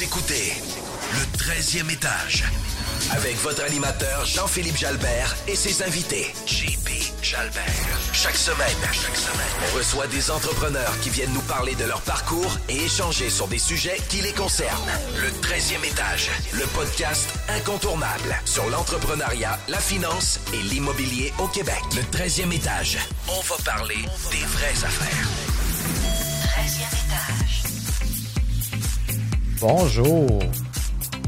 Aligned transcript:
Écoutez 0.00 0.52
le 1.12 1.38
13e 1.38 1.90
étage 1.92 2.44
avec 3.10 3.36
votre 3.38 3.64
animateur 3.64 4.24
Jean-Philippe 4.26 4.76
Jalbert 4.76 5.34
et 5.48 5.56
ses 5.56 5.82
invités 5.82 6.32
JP 6.46 6.88
Jalbert. 7.20 7.64
Chaque 8.12 8.36
semaine, 8.36 8.76
chaque 8.92 9.16
semaine, 9.16 9.46
on 9.66 9.76
reçoit 9.76 10.06
des 10.06 10.30
entrepreneurs 10.30 10.98
qui 11.00 11.10
viennent 11.10 11.32
nous 11.32 11.40
parler 11.42 11.74
de 11.74 11.84
leur 11.84 12.00
parcours 12.02 12.58
et 12.68 12.84
échanger 12.84 13.28
sur 13.28 13.48
des 13.48 13.58
sujets 13.58 13.98
qui 14.08 14.20
les 14.20 14.32
concernent. 14.32 14.90
Le 15.20 15.30
13e 15.30 15.84
étage, 15.84 16.30
le 16.52 16.66
podcast 16.76 17.28
incontournable 17.48 18.36
sur 18.44 18.68
l'entrepreneuriat, 18.70 19.58
la 19.66 19.80
finance 19.80 20.38
et 20.52 20.62
l'immobilier 20.62 21.32
au 21.38 21.48
Québec. 21.48 21.80
Le 21.96 22.02
13e 22.02 22.54
étage, 22.54 22.98
on 23.28 23.40
va 23.40 23.56
parler 23.64 23.98
des 24.30 24.46
vraies 24.46 24.84
affaires. 24.84 25.28
Bonjour. 29.60 30.38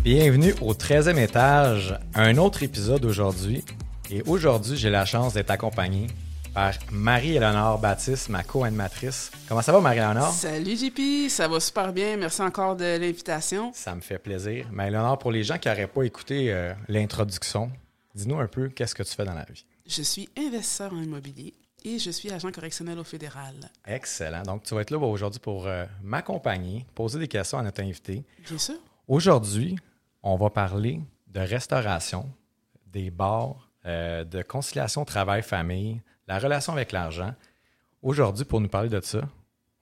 Bienvenue 0.04 0.54
au 0.60 0.72
13e 0.72 1.18
étage, 1.18 1.98
un 2.14 2.36
autre 2.36 2.62
épisode 2.62 3.04
aujourd'hui. 3.04 3.64
Et 4.08 4.22
aujourd'hui, 4.22 4.76
j'ai 4.76 4.88
la 4.88 5.04
chance 5.04 5.34
d'être 5.34 5.50
accompagné 5.50 6.06
par 6.54 6.74
Marie-Éléonore 6.92 7.80
Baptiste, 7.80 8.28
ma 8.28 8.44
co-animatrice. 8.44 9.32
Comment 9.48 9.62
ça 9.62 9.72
va, 9.72 9.80
Marie-Éléonore? 9.80 10.30
Salut 10.32 10.76
JP, 10.76 11.28
ça 11.28 11.48
va 11.48 11.58
super 11.58 11.92
bien. 11.92 12.16
Merci 12.16 12.40
encore 12.42 12.76
de 12.76 12.98
l'invitation. 12.98 13.72
Ça 13.74 13.96
me 13.96 14.00
fait 14.00 14.18
plaisir. 14.18 14.66
Marie-Éléonore, 14.70 15.18
pour 15.18 15.32
les 15.32 15.42
gens 15.42 15.58
qui 15.58 15.68
n'auraient 15.68 15.88
pas 15.88 16.04
écouté 16.04 16.52
euh, 16.52 16.72
l'introduction, 16.86 17.72
dis-nous 18.14 18.38
un 18.38 18.46
peu 18.46 18.68
qu'est-ce 18.68 18.94
que 18.94 19.02
tu 19.02 19.12
fais 19.12 19.24
dans 19.24 19.34
la 19.34 19.44
vie? 19.44 19.64
Je 19.88 20.02
suis 20.02 20.28
investisseur 20.38 20.92
en 20.92 21.02
immobilier 21.02 21.52
et 21.84 21.98
je 21.98 22.10
suis 22.10 22.30
agent 22.30 22.50
correctionnel 22.50 22.98
au 22.98 23.04
fédéral. 23.04 23.54
Excellent. 23.86 24.42
Donc, 24.42 24.64
tu 24.64 24.74
vas 24.74 24.82
être 24.82 24.90
là 24.90 24.98
aujourd'hui 24.98 25.40
pour 25.40 25.66
euh, 25.66 25.84
m'accompagner, 26.02 26.86
poser 26.94 27.18
des 27.18 27.28
questions 27.28 27.58
à 27.58 27.62
notre 27.62 27.82
invité. 27.82 28.24
Bien 28.46 28.58
sûr. 28.58 28.76
Aujourd'hui, 29.08 29.76
on 30.22 30.36
va 30.36 30.50
parler 30.50 31.00
de 31.28 31.40
restauration, 31.40 32.30
des 32.86 33.10
bars, 33.10 33.70
euh, 33.86 34.24
de 34.24 34.42
conciliation 34.42 35.04
travail-famille, 35.04 36.00
la 36.28 36.38
relation 36.38 36.72
avec 36.72 36.92
l'argent. 36.92 37.34
Aujourd'hui, 38.02 38.44
pour 38.44 38.60
nous 38.60 38.68
parler 38.68 38.88
de 38.88 39.00
ça, 39.00 39.22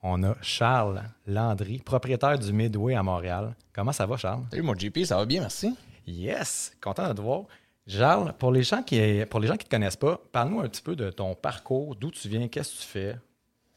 on 0.01 0.23
a 0.23 0.35
Charles 0.41 1.03
Landry, 1.27 1.79
propriétaire 1.79 2.39
du 2.39 2.53
Midway 2.53 2.95
à 2.95 3.03
Montréal. 3.03 3.55
Comment 3.73 3.91
ça 3.91 4.05
va, 4.05 4.17
Charles? 4.17 4.43
Salut 4.49 4.61
mon 4.61 4.73
JP, 4.73 5.03
ça 5.03 5.17
va 5.17 5.25
bien, 5.25 5.41
merci. 5.41 5.75
Yes! 6.07 6.71
Content 6.81 7.09
de 7.09 7.13
te 7.13 7.21
voir. 7.21 7.43
Charles, 7.89 8.33
pour 8.37 8.51
les 8.51 8.63
gens 8.63 8.83
qui 8.83 9.01
pour 9.29 9.41
te 9.41 9.69
connaissent 9.69 9.95
pas, 9.95 10.21
parle-nous 10.31 10.59
un 10.61 10.67
petit 10.67 10.81
peu 10.81 10.95
de 10.95 11.09
ton 11.09 11.33
parcours, 11.33 11.95
d'où 11.95 12.11
tu 12.11 12.29
viens, 12.29 12.47
qu'est-ce 12.47 12.75
que 12.75 12.81
tu 12.81 12.87
fais? 12.87 13.15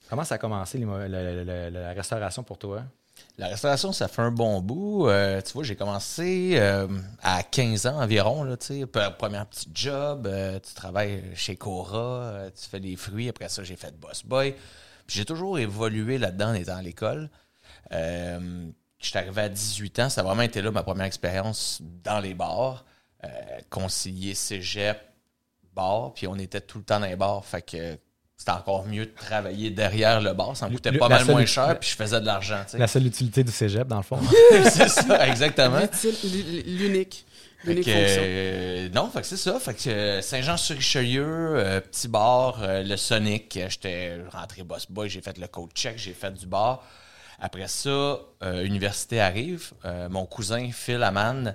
Comment 0.09 0.25
ça 0.25 0.35
a 0.35 0.39
commencé 0.39 0.79
la, 0.79 1.93
restauration 1.95 2.43
pour 2.43 2.59
toi? 2.59 2.83
La 3.39 3.47
restauration, 3.49 3.93
ça 3.93 4.09
fait 4.09 4.21
un 4.21 4.31
bon 4.31 4.61
bout. 4.61 5.09
Euh, 5.09 5.41
tu 5.41 5.55
vois, 5.55 5.65
j'ai 5.65 5.77
commencé 5.77 6.53
euh, 6.57 6.87
à 7.23 7.43
15 7.43 7.87
ans 7.87 8.03
environ, 8.03 8.57
tu 8.57 8.87
premier 8.87 9.43
petit 9.51 9.71
job, 9.73 10.27
euh, 10.27 10.61
tu 10.61 10.75
travailles 10.75 11.23
chez 11.35 11.57
Cora, 11.57 12.51
tu 12.55 12.69
fais 12.69 12.81
des 12.81 12.97
fruits, 12.97 13.31
après 13.31 13.49
ça, 13.49 13.65
j'ai 13.65 13.77
fait 13.77 13.99
boss 13.99 14.25
boy. 14.25 14.55
J'ai 15.09 15.25
toujours 15.25 15.59
évolué 15.59 16.19
là-dedans 16.19 16.51
en 16.51 16.55
étant 16.55 16.77
à 16.77 16.83
l'école. 16.83 17.31
Je 17.91 18.69
suis 19.01 19.19
arrivé 19.19 19.41
à 19.41 19.49
18 19.49 19.99
ans, 20.01 20.09
ça 20.11 20.21
a 20.21 20.25
vraiment 20.25 20.43
été 20.43 20.61
là 20.61 20.71
ma 20.71 20.83
première 20.83 21.07
expérience 21.07 21.81
dans 22.05 22.21
les 22.21 22.35
bars. 22.35 22.85
Euh, 23.25 23.29
concilier 23.71 24.35
cégep, 24.35 24.99
bar, 25.75 26.13
puis 26.15 26.27
on 26.27 26.37
était 26.37 26.61
tout 26.61 26.79
le 26.79 26.85
temps 26.85 26.99
dans 27.01 27.07
les 27.07 27.15
bars, 27.17 27.45
fait 27.45 27.63
que 27.63 27.97
c'était 28.37 28.51
encore 28.51 28.85
mieux 28.85 29.07
de 29.07 29.13
travailler 29.15 29.71
derrière 29.71 30.21
le 30.21 30.33
bar, 30.33 30.57
ça 30.57 30.69
me 30.69 30.75
coûtait 30.75 30.91
Le- 30.91 30.99
pas 30.99 31.09
mal 31.09 31.25
seule- 31.25 31.31
moins 31.35 31.47
cher, 31.47 31.79
puis 31.79 31.89
je 31.91 31.95
faisais 31.97 32.21
de 32.21 32.27
l'argent, 32.27 32.59
tu 32.65 32.73
sais. 32.73 32.79
La 32.79 32.89
seule 32.89 33.07
utilité 33.07 33.45
du 33.45 33.53
cégep, 33.53 33.87
dans 33.87 33.99
le 33.99 34.03
fond. 34.03 34.19
c'est 34.71 34.89
ça, 34.89 35.29
exactement. 35.29 35.79
L'unique. 36.65 37.25
Fait 37.65 37.69
L'unique 37.75 37.85
que, 37.87 37.93
fonction. 37.93 38.23
euh, 38.25 38.89
non, 38.89 39.09
fait 39.09 39.21
que 39.21 39.27
c'est 39.29 39.37
ça. 39.37 39.61
Fait 39.61 39.75
que 39.75 39.89
euh, 39.89 40.21
Saint-Jean-sur-Richelieu, 40.21 41.25
euh, 41.25 41.81
petit 41.81 42.09
bar, 42.09 42.59
euh, 42.61 42.83
le 42.83 42.97
Sonic, 42.97 43.57
j'étais 43.69 44.19
rentré 44.33 44.65
boss 44.65 44.87
boy, 44.91 45.09
j'ai 45.09 45.21
fait 45.21 45.39
le 45.39 45.47
code 45.47 45.71
check, 45.73 45.97
j'ai 45.97 46.13
fait 46.13 46.33
du 46.33 46.47
bar. 46.47 46.85
Après 47.39 47.69
ça, 47.69 47.89
euh, 48.43 48.65
université 48.65 49.21
arrive. 49.21 49.71
Euh, 49.85 50.09
mon 50.09 50.27
cousin 50.27 50.71
Phil 50.73 51.03
Aman 51.05 51.55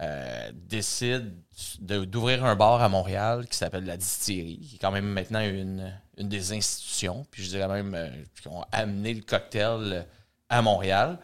euh, 0.00 0.50
décide 0.54 1.34
de- 1.80 2.04
d'ouvrir 2.04 2.44
un 2.44 2.56
bar 2.56 2.82
à 2.82 2.88
Montréal 2.88 3.46
qui 3.48 3.56
s'appelle 3.56 3.84
la 3.84 3.96
Distillerie, 3.96 4.58
qui 4.58 4.76
est 4.76 4.78
quand 4.78 4.90
même 4.90 5.06
maintenant 5.06 5.40
une, 5.40 5.92
des 6.18 6.52
institutions. 6.52 7.26
Puis 7.30 7.44
je 7.44 7.50
dirais 7.50 7.68
même 7.68 7.94
euh, 7.94 8.08
qui 8.40 8.48
ont 8.48 8.64
amené 8.72 9.14
le 9.14 9.22
cocktail 9.22 10.06
à 10.48 10.62
Montréal 10.62 11.18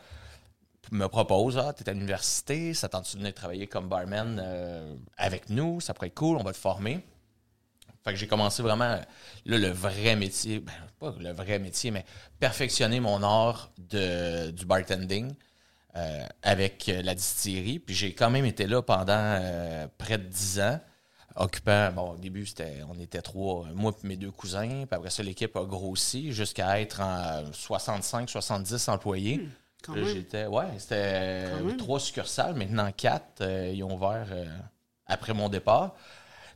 me 0.91 1.07
propose 1.07 1.59
Ah, 1.59 1.73
tu 1.77 1.83
es 1.83 1.89
à 1.91 1.93
l'université, 1.93 2.73
ça 2.75 2.89
tente-tu 2.89 3.15
de 3.17 3.19
venir 3.19 3.35
travailler 3.35 3.67
comme 3.67 3.89
barman 3.89 4.41
euh, 4.43 4.95
avec 5.17 5.51
nous? 5.51 5.81
Ça 5.81 5.93
pourrait 5.95 6.09
être 6.09 6.15
cool, 6.15 6.37
on 6.39 6.43
va 6.43 6.53
te 6.53 6.57
former. 6.59 7.05
Fait 8.05 8.13
que 8.13 8.17
j'ai 8.19 8.27
commencé 8.29 8.63
vraiment 8.63 8.95
là, 9.45 9.59
le 9.59 9.69
vrai 9.69 10.17
métier, 10.17 10.61
ben, 10.61 10.73
pas 10.99 11.15
le 11.19 11.33
vrai 11.33 11.59
métier, 11.59 11.91
mais 11.91 12.05
perfectionner 12.39 13.01
mon 13.01 13.23
art 13.23 13.71
de, 13.77 14.51
du 14.51 14.65
bartending 14.65 15.35
euh, 15.97 16.25
avec 16.43 16.89
euh, 16.89 17.03
la 17.03 17.15
distillerie. 17.15 17.79
Puis 17.79 17.95
j'ai 17.95 18.15
quand 18.15 18.31
même 18.31 18.45
été 18.45 18.67
là 18.67 18.83
pendant 18.83 19.13
euh, 19.17 19.87
près 19.99 20.19
de 20.19 20.25
10 20.25 20.61
ans, 20.61 20.81
occupant, 21.37 21.91
bon, 21.93 22.11
au 22.13 22.17
début, 22.17 22.47
c'était, 22.47 22.79
on 22.89 22.99
était 23.01 23.23
trois, 23.23 23.67
moi 23.75 23.93
et 24.03 24.07
mes 24.07 24.17
deux 24.17 24.31
cousins. 24.31 24.69
Puis 24.69 24.89
après 24.91 25.11
ça, 25.11 25.23
l'équipe 25.23 25.57
a 25.57 25.65
grossi 25.65 26.33
jusqu'à 26.33 26.81
être 26.81 27.01
en 27.01 27.45
65-70 27.53 28.91
employés. 28.91 29.49
Quand 29.83 29.95
Là, 29.95 30.03
même. 30.03 30.15
j'étais, 30.15 30.47
ouais, 30.47 30.65
c'était 30.79 31.47
Quand 31.59 31.65
même. 31.65 31.77
trois 31.77 32.01
succursales, 32.01 32.55
maintenant 32.55 32.91
quatre. 32.93 33.41
euh, 33.43 33.71
ils 33.75 33.83
ont 33.85 33.95
ouvert 33.95 34.27
après 35.07 35.33
mon 35.35 35.49
départ. 35.49 35.95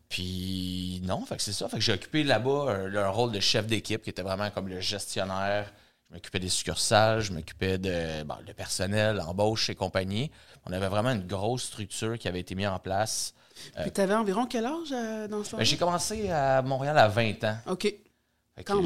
Puis 0.08 1.00
non, 1.04 1.24
fait 1.24 1.36
que 1.36 1.42
c'est 1.42 1.52
ça. 1.52 1.68
Fait 1.68 1.76
que 1.78 1.82
j'ai 1.82 1.92
occupé 1.94 2.22
là-bas 2.22 2.86
le 2.86 3.08
rôle 3.08 3.32
de 3.32 3.40
chef 3.40 3.66
d'équipe 3.66 4.02
qui 4.02 4.10
était 4.10 4.22
vraiment 4.22 4.50
comme 4.50 4.68
le 4.68 4.80
gestionnaire. 4.80 5.72
Je 6.12 6.16
m'occupais 6.16 6.40
des 6.40 6.50
succursales, 6.50 7.20
je 7.22 7.32
m'occupais 7.32 7.78
de 7.78 8.22
bon, 8.24 8.34
le 8.46 8.52
personnel, 8.52 9.16
l'embauche 9.16 9.70
et 9.70 9.74
compagnie. 9.74 10.30
On 10.66 10.72
avait 10.72 10.88
vraiment 10.88 11.08
une 11.08 11.26
grosse 11.26 11.62
structure 11.62 12.18
qui 12.18 12.28
avait 12.28 12.40
été 12.40 12.54
mise 12.54 12.66
en 12.66 12.78
place. 12.78 13.32
Puis 13.80 13.90
t'avais 13.92 14.12
environ 14.12 14.44
quel 14.44 14.66
âge 14.66 14.92
euh, 14.92 15.26
dans 15.26 15.42
ce 15.42 15.56
Ben, 15.56 15.64
j'ai 15.64 15.78
commencé 15.78 16.28
à 16.28 16.60
Montréal 16.60 16.98
à 16.98 17.08
20 17.08 17.44
ans. 17.44 17.56
OK. 17.66 17.94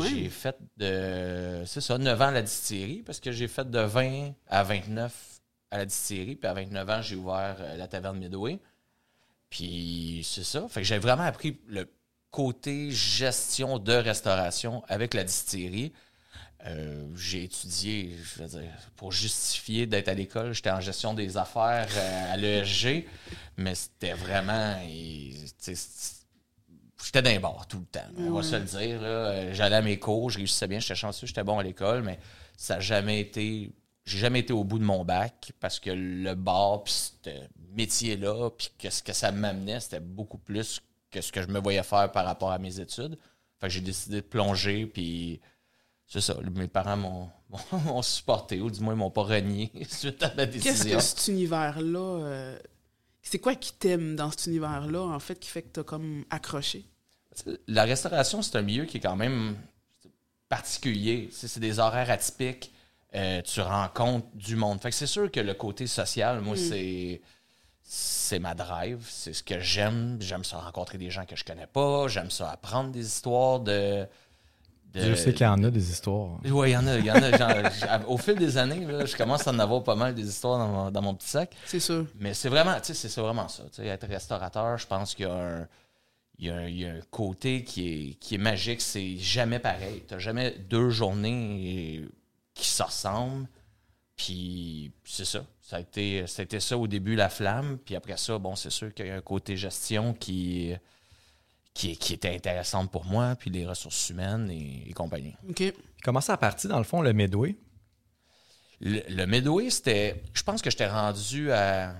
J'ai 0.09 0.29
fait 0.29 0.57
de. 0.77 1.65
C'est 1.67 1.81
ça, 1.81 1.99
9 1.99 2.23
ans 2.23 2.27
à 2.27 2.31
la 2.31 2.43
distillerie, 2.43 3.03
parce 3.05 3.19
que 3.19 3.33
j'ai 3.33 3.49
fait 3.49 3.69
de 3.69 3.81
20 3.81 4.31
à 4.47 4.63
29 4.63 5.13
à 5.73 5.79
la 5.79 5.85
distillerie, 5.85 6.37
puis 6.37 6.49
à 6.49 6.55
29 6.55 6.91
ans, 6.91 7.03
j'ai 7.03 7.17
ouvert 7.17 7.57
euh, 7.59 7.77
la 7.77 7.89
taverne 7.89 8.19
Midway. 8.19 8.61
Puis 9.51 10.25
c'est 10.25 10.45
ça. 10.45 10.69
Fait 10.69 10.83
que 10.83 10.87
j'ai 10.87 10.99
vraiment 10.99 11.25
appris 11.25 11.59
le 11.67 11.91
côté 12.31 12.93
gestion 12.93 13.81
de 13.81 13.95
restauration 13.95 14.85
avec 14.87 15.13
la 15.13 15.25
distillerie. 15.25 15.93
Euh, 16.69 17.05
j'ai 17.15 17.45
étudié, 17.45 18.17
je 18.23 18.43
veux 18.43 18.49
dire, 18.61 18.73
pour 18.97 19.13
justifier 19.13 19.87
d'être 19.87 20.09
à 20.09 20.15
l'école, 20.15 20.53
j'étais 20.53 20.71
en 20.71 20.81
gestion 20.81 21.15
des 21.15 21.37
affaires 21.37 21.89
euh, 21.97 22.33
à 22.33 22.37
l'ESG, 22.37 23.07
mais 23.57 23.75
c'était 23.75 24.15
vraiment. 24.15 24.75
J'étais 27.05 27.23
d'un 27.23 27.39
bord 27.41 27.67
tout 27.69 27.79
le 27.79 27.85
temps, 27.85 28.07
on 28.19 28.31
va 28.31 28.37
Ouais. 28.39 28.43
se 28.43 28.57
le 28.57 28.63
dire. 28.63 28.99
Euh, 29.03 29.53
J'allais 29.55 29.77
à 29.77 29.83
mes 29.83 29.99
cours, 29.99 30.31
je 30.31 30.39
réussissais 30.39 30.67
bien, 30.67 30.81
j'étais 30.81 30.95
chanceux, 30.95 31.27
j'étais 31.27 31.45
bon 31.45 31.59
à 31.59 31.63
l'école, 31.63 32.03
mais 32.03 32.19
ça 32.57 32.75
n'a 32.77 32.81
jamais 32.81 33.21
été. 33.21 33.71
J'ai 34.05 34.19
jamais 34.19 34.41
été 34.41 34.53
au 34.53 34.63
bout 34.65 34.79
de 34.79 34.85
mon 34.85 35.05
bac 35.05 35.53
parce 35.61 35.79
que 35.81 35.91
le 35.91 36.35
bar, 36.35 36.85
puis 36.85 36.93
ce 36.95 37.31
métier-là, 37.75 38.51
puis 38.51 38.71
que 38.79 38.89
ce 38.89 39.03
que 39.03 39.13
ça 39.13 39.31
m'amenait, 39.33 39.81
c'était 39.81 40.01
beaucoup 40.01 40.39
plus 40.39 40.81
que 41.11 41.21
ce 41.21 41.33
que 41.33 41.43
je 41.43 41.49
me 41.49 41.59
voyais 41.61 41.83
faire 41.83 42.11
par 42.13 42.25
rapport 42.25 42.51
à 42.53 42.59
mes 42.59 42.79
études. 42.81 43.19
Fait 43.61 43.67
que 43.67 43.73
j'ai 43.73 43.81
décidé 43.81 44.17
de 44.17 44.27
plonger, 44.27 44.87
puis 44.87 45.41
c'est 46.07 46.21
ça. 46.21 46.37
Mes 46.55 46.69
parents 46.69 46.97
m'ont, 46.97 48.03
supporté, 48.03 48.61
ou 48.61 48.71
du 48.71 48.81
moins, 48.81 48.95
ils 48.95 48.99
m'ont 48.99 49.11
pas 49.11 49.23
renié 49.23 49.71
suite 49.89 50.23
à 50.23 50.33
ma 50.35 50.47
Qu'est-ce 50.47 50.69
décision. 50.69 50.99
que 50.99 51.03
cet 51.05 51.29
univers-là. 51.29 51.99
euh, 52.25 52.59
c'est 53.23 53.39
quoi 53.41 53.55
qui 53.57 53.73
t'aime 53.73 54.15
dans 54.17 54.31
cet 54.31 54.47
univers-là, 54.47 55.01
en 55.01 55.19
fait, 55.19 55.39
qui 55.39 55.49
fait 55.49 55.63
que 55.63 55.69
t'as 55.69 55.83
comme 55.83 56.25
accroché? 56.31 56.85
La 57.67 57.85
restauration, 57.85 58.41
c'est 58.41 58.57
un 58.57 58.63
milieu 58.63 58.85
qui 58.85 58.99
est 58.99 59.01
quand 59.01 59.17
même 59.17 59.57
particulier. 60.49 61.29
Tu 61.39 61.49
C'est 61.49 61.61
des 61.61 61.79
horaires 61.79 62.11
atypiques. 62.11 62.73
Euh, 63.15 63.41
tu 63.43 63.61
rencontres 63.61 64.27
du 64.35 64.57
monde. 64.57 64.81
Fait 64.81 64.91
que 64.91 64.95
c'est 64.97 65.07
sûr 65.07 65.31
que 65.31 65.41
le 65.41 65.55
côté 65.55 65.87
social, 65.87 66.41
moi, 66.41 66.57
c'est 66.57 67.21
c'est 67.83 68.39
ma 68.41 68.55
drive. 68.55 69.07
C'est 69.09 69.33
ce 69.33 69.43
que 69.43 69.61
j'aime. 69.61 70.19
J'aime 70.21 70.45
ça 70.45 70.59
rencontrer 70.59 70.99
des 70.99 71.11
gens 71.11 71.25
que 71.25 71.37
je 71.37 71.45
connais 71.45 71.67
pas. 71.69 72.09
J'aime 72.09 72.31
ça 72.31 72.51
apprendre 72.51 72.91
des 72.91 73.07
histoires 73.07 73.61
de. 73.61 74.07
De- 74.97 75.11
Je 75.11 75.15
sais 75.15 75.33
qu'il 75.33 75.45
y 75.45 75.49
en 75.49 75.63
a 75.63 75.71
des 75.71 75.91
histoires. 75.91 76.39
Oui, 76.45 76.71
il 76.71 76.73
y 76.73 76.77
en 76.77 76.87
a. 76.87 76.99
il 76.99 77.05
y 77.05 77.11
en 77.11 77.15
a 77.23 78.01
au 78.09 78.17
fil 78.19 78.35
des 78.37 78.59
années, 78.59 78.85
là, 78.85 79.05
je 79.05 79.17
commence 79.17 79.47
à 79.47 79.53
en 79.53 79.59
avoir 79.59 79.83
pas 79.83 79.95
mal 79.95 80.15
des 80.15 80.27
histoires 80.29 80.59
dans 80.59 80.69
mon, 80.69 80.91
dans 80.91 81.03
mon 81.03 81.15
petit 81.15 81.29
sac. 81.29 81.55
C'est 81.67 81.81
sûr. 81.81 82.07
Mais 82.19 82.35
c'est 82.35 82.49
vraiment, 82.49 82.75
tu 82.81 82.87
sais, 82.87 82.95
c'est 82.95 83.09
c'est 83.09 83.21
vraiment 83.21 83.49
ça. 83.49 83.63
Tu 83.65 83.83
sais, 83.83 83.87
être 83.87 84.07
restaurateur, 84.07 84.79
je 84.79 84.87
pense 84.87 85.15
qu'il 85.15 85.27
y 85.27 85.29
a 85.29 85.35
un, 85.35 85.69
il 86.39 86.47
y 86.47 86.51
a 86.51 86.57
un, 86.57 86.67
il 86.67 86.79
y 86.81 86.85
a 86.87 86.93
un 86.93 87.01
côté 87.11 87.65
qui 87.65 87.89
est, 87.89 88.15
qui 88.15 88.35
est 88.35 88.39
magique. 88.39 88.81
C'est 88.81 89.17
jamais 89.17 89.59
pareil. 89.59 90.03
Tu 90.09 90.19
jamais 90.21 90.53
deux 90.69 90.91
journées 90.91 92.05
qui 92.55 92.69
se 92.69 92.83
ressemblent. 92.83 93.47
Puis 94.17 94.93
c'est 95.05 95.25
ça. 95.27 95.45
Ça 95.61 95.77
a, 95.77 95.81
été, 95.81 96.27
ça 96.27 96.43
a 96.43 96.45
été 96.45 96.61
ça 96.61 96.79
au 96.79 96.87
début, 96.87 97.17
la 97.17 97.29
flamme. 97.29 97.79
Puis 97.85 97.97
après 97.97 98.17
ça, 98.17 98.39
bon, 98.39 98.55
c'est 98.55 98.71
sûr 98.71 98.95
qu'il 98.95 99.07
y 99.07 99.11
a 99.11 99.17
un 99.17 99.21
côté 99.21 99.57
gestion 99.57 100.15
qui, 100.15 100.73
qui, 101.77 101.97
qui 101.97 102.15
était 102.15 102.35
intéressante 102.35 102.91
pour 102.91 103.05
moi, 103.05 103.37
puis 103.37 103.51
les 103.51 103.67
ressources 103.67 104.09
humaines 104.11 104.51
et, 104.51 104.85
et 104.89 104.93
compagnie. 104.93 105.35
OK. 105.49 105.63
Comment 106.03 106.21
ça 106.21 106.33
a 106.35 106.37
parti, 106.37 106.69
dans 106.69 106.79
le 106.79 106.85
fond, 106.85 107.03
le 107.03 107.13
Midway? 107.13 107.57
Le, 108.81 109.01
le 109.09 109.27
Midway, 109.27 109.71
c'était. 109.71 110.23
Je 110.35 110.43
pense 110.43 110.63
que 110.63 110.71
j'étais 110.71 110.89
rendu 110.89 111.53
à. 111.53 111.95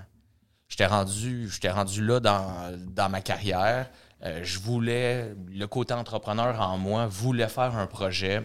J'étais 0.67 0.85
rendu, 0.85 1.49
j'étais 1.49 1.69
rendu 1.69 2.05
là 2.05 2.19
dans, 2.19 2.77
dans 2.93 3.09
ma 3.09 3.21
carrière. 3.21 3.89
Euh, 4.23 4.41
je 4.43 4.59
voulais. 4.59 5.33
Le 5.49 5.65
côté 5.67 5.93
entrepreneur 5.93 6.59
en 6.61 6.77
moi 6.77 7.07
voulait 7.07 7.47
faire 7.47 7.75
un 7.75 7.87
projet. 7.87 8.41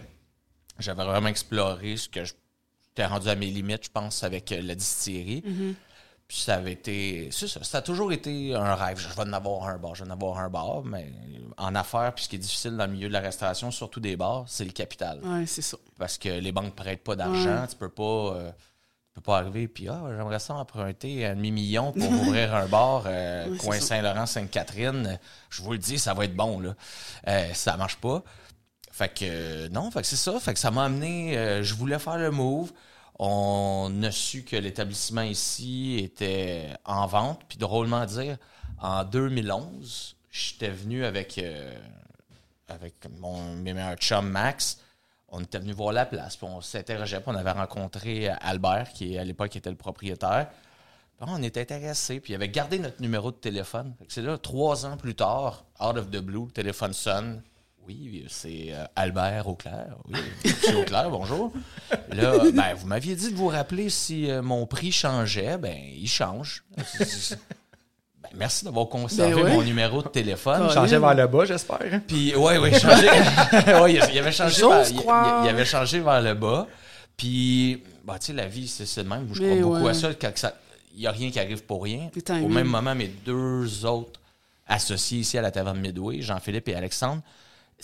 J'avais 0.79 1.03
vraiment 1.03 1.27
exploré 1.29 1.97
ce 1.97 2.09
que 2.09 2.25
je- 2.25 2.33
j'étais 2.89 3.05
rendu 3.05 3.27
à 3.27 3.35
mes 3.35 3.47
limites, 3.47 3.85
je 3.85 3.91
pense, 3.91 4.23
avec 4.23 4.51
euh, 4.51 4.61
la 4.61 4.75
distillerie. 4.75 5.41
Puis 5.41 5.75
ça 6.41 6.55
avait 6.55 6.73
été. 6.73 7.29
C'est 7.31 7.47
ça. 7.47 7.63
Ça 7.63 7.77
a 7.79 7.81
toujours 7.81 8.11
été 8.11 8.55
un 8.55 8.75
rêve. 8.75 8.97
Je 8.99 9.07
vais 9.07 9.21
en 9.21 9.33
avoir 9.33 9.67
un 9.67 9.77
bar, 9.77 9.95
je 9.95 10.03
vais 10.03 10.09
en 10.09 10.13
avoir 10.13 10.39
un 10.39 10.49
bar. 10.49 10.83
Mais 10.83 11.11
en 11.57 11.75
affaires, 11.75 12.13
puis 12.15 12.23
ce 12.25 12.29
qui 12.29 12.35
est 12.37 12.39
difficile 12.39 12.75
dans 12.77 12.85
le 12.85 12.91
milieu 12.93 13.07
de 13.07 13.13
la 13.13 13.19
restauration, 13.19 13.69
surtout 13.71 13.99
des 13.99 14.15
bars, 14.15 14.45
c'est 14.47 14.65
le 14.65 14.71
capital 14.71 15.19
Ouais, 15.23 15.45
c'est 15.45 15.61
ça. 15.61 15.77
parce 15.99 16.17
que 16.17 16.29
les 16.29 16.51
banques 16.51 16.75
prêtent 16.75 17.03
pas 17.03 17.15
d'argent. 17.15 17.65
Tu 17.69 17.75
peux 17.75 17.89
pas. 17.89 18.03
euh, 18.35 18.51
tu 18.51 19.21
peux 19.21 19.25
pas 19.25 19.37
arriver 19.37 19.67
puis 19.67 19.87
ah 19.89 20.01
j'aimerais 20.17 20.39
ça 20.39 20.55
emprunter 20.55 21.23
un 21.27 21.35
demi-million 21.35 21.91
pour 21.91 22.09
ouvrir 22.23 22.55
un 22.55 22.65
bar 22.65 23.03
euh, 23.05 23.47
Ouais, 23.47 23.57
coin. 23.57 23.79
Saint-Laurent 23.79 24.25
Sainte-Catherine 24.25 25.19
je 25.51 25.61
vous 25.61 25.73
le 25.73 25.77
dis 25.77 25.99
ça 25.99 26.15
va 26.15 26.25
être 26.25 26.35
bon 26.35 26.59
là 26.59 26.73
Euh, 27.27 27.53
ça 27.53 27.77
marche 27.77 27.97
pas 27.97 28.23
fait 28.91 29.09
que 29.13 29.67
non 29.67 29.91
fait 29.91 30.01
que 30.01 30.07
c'est 30.07 30.15
ça 30.15 30.39
fait 30.39 30.55
que 30.55 30.59
ça 30.59 30.71
m'a 30.71 30.85
amené 30.85 31.37
euh, 31.37 31.61
je 31.61 31.75
voulais 31.75 31.99
faire 31.99 32.17
le 32.17 32.31
move 32.31 32.71
on 33.19 33.91
a 34.03 34.11
su 34.11 34.43
que 34.43 34.55
l'établissement 34.55 35.21
ici 35.21 35.99
était 36.03 36.69
en 36.85 37.05
vente 37.07 37.41
puis 37.47 37.57
drôlement 37.57 38.01
à 38.01 38.05
dire 38.05 38.37
en 38.79 39.03
2011 39.03 40.15
j'étais 40.31 40.69
venu 40.69 41.05
avec 41.05 41.37
euh, 41.37 41.75
mon 43.19 43.53
mes 43.55 43.73
meilleurs 43.73 43.97
chum 43.97 44.29
Max 44.29 44.79
on 45.35 45.41
était 45.41 45.57
venu 45.57 45.73
voir 45.73 45.93
la 45.93 46.05
place, 46.05 46.37
puis 46.37 46.45
on 46.47 46.61
s'interrogeait, 46.61 47.19
puis 47.19 47.31
on 47.31 47.35
avait 47.35 47.51
rencontré 47.51 48.29
Albert, 48.29 48.93
qui 48.93 49.17
à 49.17 49.23
l'époque 49.23 49.55
était 49.55 49.71
le 49.71 49.75
propriétaire. 49.75 50.47
Puis 51.17 51.27
on 51.27 51.41
était 51.41 51.61
intéressés, 51.61 52.19
puis 52.19 52.33
il 52.33 52.35
avait 52.35 52.49
gardé 52.49 52.77
notre 52.77 53.01
numéro 53.01 53.31
de 53.31 53.37
téléphone. 53.37 53.95
C'est 54.09 54.21
là, 54.21 54.37
trois 54.37 54.85
ans 54.85 54.95
plus 54.95 55.15
tard, 55.15 55.65
out 55.81 55.97
of 55.97 56.11
the 56.11 56.19
blue, 56.19 56.45
le 56.45 56.51
téléphone 56.51 56.93
sonne. 56.93 57.41
Oui, 57.87 58.25
c'est 58.29 58.67
euh, 58.69 58.85
Albert 58.95 59.47
Auclair. 59.47 59.97
Oui, 60.07 60.17
c'est 60.45 60.73
Auclair, 60.75 61.09
bonjour. 61.09 61.51
Là, 62.11 62.37
ben, 62.53 62.73
vous 62.75 62.87
m'aviez 62.87 63.13
dit 63.15 63.31
de 63.31 63.35
vous 63.35 63.47
rappeler 63.49 63.89
si 63.89 64.29
euh, 64.31 64.41
mon 64.41 64.65
prix 64.65 64.91
changeait. 64.91 65.57
Ben, 65.57 65.75
il 65.97 66.07
change. 66.07 66.63
Ben, 66.77 68.29
merci 68.35 68.63
d'avoir 68.63 68.87
conservé 68.87 69.33
Ben 69.35 69.43
ouais. 69.43 69.53
mon 69.53 69.63
numéro 69.63 70.01
de 70.01 70.07
téléphone. 70.07 70.59
Colin. 70.61 70.73
Changé 70.73 70.97
vers 70.97 71.13
le 71.13 71.27
bas, 71.27 71.43
j'espère. 71.45 71.79
hein? 71.91 72.01
Puis, 72.07 72.33
ouais, 72.35 72.57
ouais, 72.57 72.79
changé. 72.79 73.09
ouais, 73.81 73.93
il 73.95 74.01
il 74.13 74.19
avait 74.19 74.31
changé, 74.31 74.61
vers, 74.65 74.89
il- 74.89 74.95
il- 74.95 75.45
il 75.45 75.49
avait 75.49 75.65
changé 75.65 75.99
vers 75.99 76.21
le 76.21 76.33
bas. 76.35 76.67
Puis, 77.17 77.83
bah, 78.05 78.17
tu 78.17 78.27
sais, 78.27 78.33
la 78.33 78.47
vie, 78.47 78.67
c'est 78.67 79.03
de 79.03 79.09
même. 79.09 79.27
Je 79.33 79.41
Mais 79.43 79.59
crois 79.59 79.71
beaucoup 79.73 79.83
ouais. 79.85 79.91
à 79.91 79.93
ça. 79.93 80.13
Quand 80.13 80.31
ça- 80.37 80.55
il 80.95 81.01
n'y 81.01 81.07
a 81.07 81.11
rien 81.11 81.29
qui 81.31 81.39
arrive 81.39 81.63
pour 81.63 81.83
rien. 81.83 82.09
Le. 82.15 82.43
Au 82.43 82.47
même 82.47 82.67
moment, 82.67 82.95
mes 82.95 83.07
deux 83.07 83.85
autres 83.85 84.21
associés 84.67 85.19
ici 85.19 85.37
à 85.37 85.41
la 85.41 85.51
taverne 85.51 85.79
Midway, 85.79 86.21
Jean-Philippe 86.21 86.69
et 86.69 86.75
Alexandre, 86.75 87.21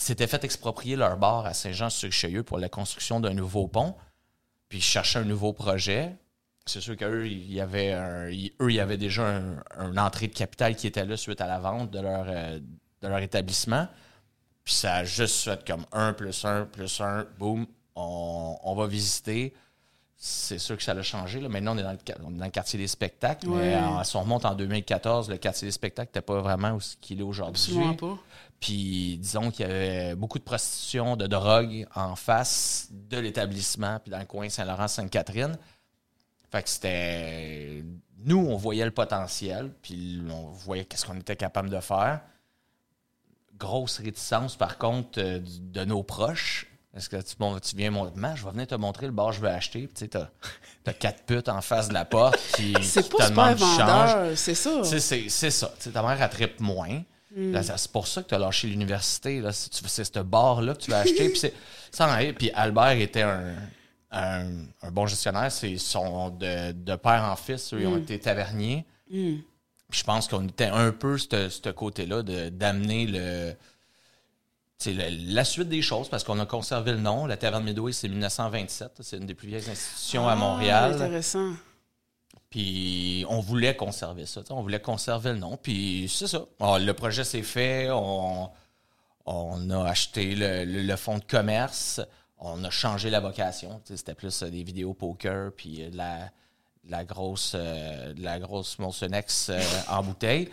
s'étaient 0.02 0.26
fait 0.26 0.44
exproprier 0.44 0.96
leur 0.96 1.16
bar 1.16 1.46
à 1.46 1.54
Saint-Jean-sur-Richelieu 1.54 2.42
pour 2.42 2.58
la 2.58 2.68
construction 2.68 3.20
d'un 3.20 3.34
nouveau 3.34 3.66
pont. 3.68 3.94
Puis, 4.68 4.78
ils 4.78 4.82
cherchaient 4.82 5.18
un 5.18 5.24
nouveau 5.24 5.52
projet. 5.52 6.16
C'est 6.66 6.80
sûr 6.80 6.96
qu'eux, 6.96 7.26
il 7.26 7.52
y 7.52 7.60
avait 7.60 7.92
un- 7.92 8.28
ils- 8.28 8.52
eux, 8.60 8.70
il 8.70 8.76
y 8.76 8.80
avait 8.80 8.96
déjà 8.98 9.26
un, 9.26 9.62
une 9.90 9.98
entrée 9.98 10.28
de 10.28 10.34
capital 10.34 10.76
qui 10.76 10.86
était 10.86 11.04
là 11.04 11.16
suite 11.16 11.40
à 11.40 11.46
la 11.46 11.58
vente 11.58 11.90
de 11.90 12.00
leur, 12.00 12.24
euh, 12.28 12.58
de 13.02 13.08
leur 13.08 13.18
établissement. 13.18 13.88
Puis 14.64 14.74
ça 14.74 14.96
a 14.96 15.04
juste 15.04 15.42
fait 15.44 15.66
comme 15.66 15.84
1 15.92 16.12
plus 16.12 16.44
1 16.44 16.66
plus 16.66 17.00
1, 17.00 17.26
boum, 17.38 17.66
on, 17.96 18.56
on 18.62 18.74
va 18.74 18.86
visiter. 18.86 19.52
C'est 20.22 20.58
sûr 20.58 20.76
que 20.76 20.82
ça 20.82 20.92
l'a 20.92 21.02
changé. 21.02 21.40
Là. 21.40 21.48
Maintenant, 21.48 21.74
on 21.74 21.78
est, 21.78 21.82
dans 21.82 21.92
le, 21.92 21.96
qua- 21.98 22.16
on 22.22 22.34
est 22.34 22.38
dans 22.38 22.44
le 22.44 22.50
quartier 22.50 22.78
des 22.78 22.86
spectacles. 22.88 23.48
Mais 23.48 23.74
euh, 23.98 24.04
si 24.04 24.16
on 24.16 24.20
remonte 24.20 24.44
en 24.44 24.54
2014, 24.54 25.30
le 25.30 25.38
quartier 25.38 25.66
des 25.66 25.72
spectacles 25.72 26.10
n'était 26.10 26.20
pas 26.20 26.40
vraiment 26.42 26.72
où 26.72 26.80
ce 26.80 26.94
qu'il 27.00 27.20
est 27.20 27.24
aujourd'hui. 27.24 27.60
Absolument 27.72 27.94
pas. 27.94 28.18
Puis 28.60 29.16
disons 29.18 29.50
qu'il 29.50 29.66
y 29.66 29.70
avait 29.70 30.14
beaucoup 30.14 30.38
de 30.38 30.44
prostitution, 30.44 31.16
de 31.16 31.26
drogue 31.26 31.86
en 31.94 32.14
face 32.14 32.88
de 32.90 33.18
l'établissement, 33.18 33.98
puis 34.00 34.10
dans 34.10 34.18
le 34.18 34.26
coin 34.26 34.50
Saint-Laurent-Sainte-Catherine. 34.50 35.56
Fait 36.50 36.62
que 36.62 36.68
c'était. 36.68 37.82
Nous, 38.22 38.38
on 38.38 38.56
voyait 38.56 38.84
le 38.84 38.90
potentiel, 38.90 39.72
puis 39.80 40.20
on 40.30 40.48
voyait 40.48 40.84
qu'est-ce 40.84 41.06
qu'on 41.06 41.16
était 41.18 41.36
capable 41.36 41.70
de 41.70 41.80
faire. 41.80 42.20
Grosse 43.58 43.98
réticence, 43.98 44.56
par 44.56 44.76
contre, 44.76 45.18
euh, 45.20 45.40
de 45.42 45.84
nos 45.84 46.02
proches. 46.02 46.66
Est-ce 46.94 47.08
que 47.08 47.16
tu, 47.16 47.36
bon, 47.38 47.58
tu 47.60 47.76
viens 47.76 47.90
montrer, 47.90 48.12
je 48.34 48.44
vais 48.44 48.50
venir 48.50 48.66
te 48.66 48.74
montrer 48.74 49.06
le 49.06 49.12
bar 49.12 49.28
que 49.28 49.36
je 49.36 49.40
veux 49.40 49.48
acheter. 49.48 49.86
Puis 49.86 49.94
Tu 49.94 50.00
sais, 50.00 50.08
t'as, 50.08 50.28
t'as 50.82 50.92
quatre 50.92 51.22
putes 51.24 51.48
en 51.48 51.60
face 51.60 51.88
de 51.88 51.94
la 51.94 52.04
porte 52.04 52.36
qui, 52.54 52.74
C'est 52.82 53.04
qui 53.04 53.10
pas 53.10 53.26
te 53.26 53.30
demandent 53.30 53.54
du 53.54 53.62
change. 53.62 54.34
c'est 54.34 54.54
ça. 54.54 54.82
C'est 54.84 55.28
c'est 55.30 55.50
ça. 55.50 55.72
Ta 55.94 56.02
mère, 56.02 56.20
elle 56.20 56.50
moins. 56.58 57.02
Mm. 57.34 57.62
Ça- 57.62 57.76
c'est 57.78 57.92
pour 57.92 58.06
ça 58.06 58.22
que 58.22 58.28
tu 58.28 58.34
as 58.34 58.38
lâché 58.38 58.66
l'université. 58.68 59.42
C'est 59.52 60.04
ce 60.04 60.18
bar-là 60.20 60.74
que 60.74 60.80
tu 60.80 60.90
vas 60.90 61.00
acheter. 61.00 61.28
Puis. 61.30 62.32
Puis 62.38 62.50
Albert 62.52 62.90
était 62.92 63.22
un, 63.22 63.54
un, 64.10 64.46
un 64.82 64.90
bon 64.90 65.06
gestionnaire. 65.06 65.50
C'est 65.52 65.76
son 65.78 66.30
de, 66.30 66.72
de 66.72 66.96
père 66.96 67.24
en 67.24 67.36
fils. 67.36 67.72
Eux, 67.74 67.80
ils 67.82 67.86
ont 67.86 67.96
Mm. 67.96 68.02
été 68.02 68.18
taverniers. 68.18 68.84
Puis 69.08 69.44
je 69.92 70.04
pense 70.04 70.28
qu'on 70.28 70.46
était 70.46 70.66
un 70.66 70.92
peu 70.92 71.18
ce 71.18 71.68
côté-là 71.70 72.22
d'amener 72.22 73.06
le- 73.06 73.54
la 74.86 75.44
suite 75.44 75.68
des 75.68 75.82
choses 75.82 76.08
parce 76.08 76.24
qu'on 76.24 76.38
a 76.38 76.46
conservé 76.46 76.92
le 76.92 76.98
nom. 77.00 77.26
La 77.26 77.36
Taverne 77.36 77.64
Midway, 77.64 77.92
c'est 77.92 78.08
1927. 78.08 78.92
C'est 79.00 79.18
une 79.18 79.26
des 79.26 79.34
plus 79.34 79.48
vieilles 79.48 79.68
institutions 79.68 80.26
à 80.28 80.32
Ah, 80.32 80.36
Montréal. 80.36 80.92
Intéressant. 80.94 81.50
Puis 82.50 83.24
on 83.28 83.40
voulait 83.40 83.76
conserver 83.76 84.26
ça. 84.26 84.42
On 84.50 84.62
voulait 84.62 84.80
conserver 84.80 85.32
le 85.32 85.38
nom. 85.38 85.56
Puis 85.56 86.10
c'est 86.12 86.26
ça. 86.26 86.44
Le 86.60 86.92
projet 86.92 87.22
s'est 87.24 87.42
fait. 87.42 87.88
On, 87.90 88.50
on 89.26 89.70
a 89.70 89.84
acheté 89.88 90.34
le, 90.34 90.64
le- 90.64 90.82
le 90.82 90.96
fonds 90.96 91.18
de 91.18 91.24
commerce. 91.24 92.00
On 92.38 92.64
a 92.64 92.70
changé 92.70 93.08
la 93.10 93.20
vocation. 93.20 93.80
C'était 93.84 94.14
plus 94.14 94.42
euh, 94.42 94.50
des 94.50 94.64
vidéos 94.64 94.94
poker. 94.94 95.52
Puis 95.56 95.82
euh, 95.84 95.90
de 95.90 95.96
la, 95.96 96.24
de 96.84 96.90
la 96.90 97.04
grosse, 97.04 97.52
euh, 97.54 98.12
de 98.14 98.22
la 98.22 98.40
grosse 98.40 98.76
euh, 98.80 99.60
en 99.88 100.02
bouteille. 100.02 100.48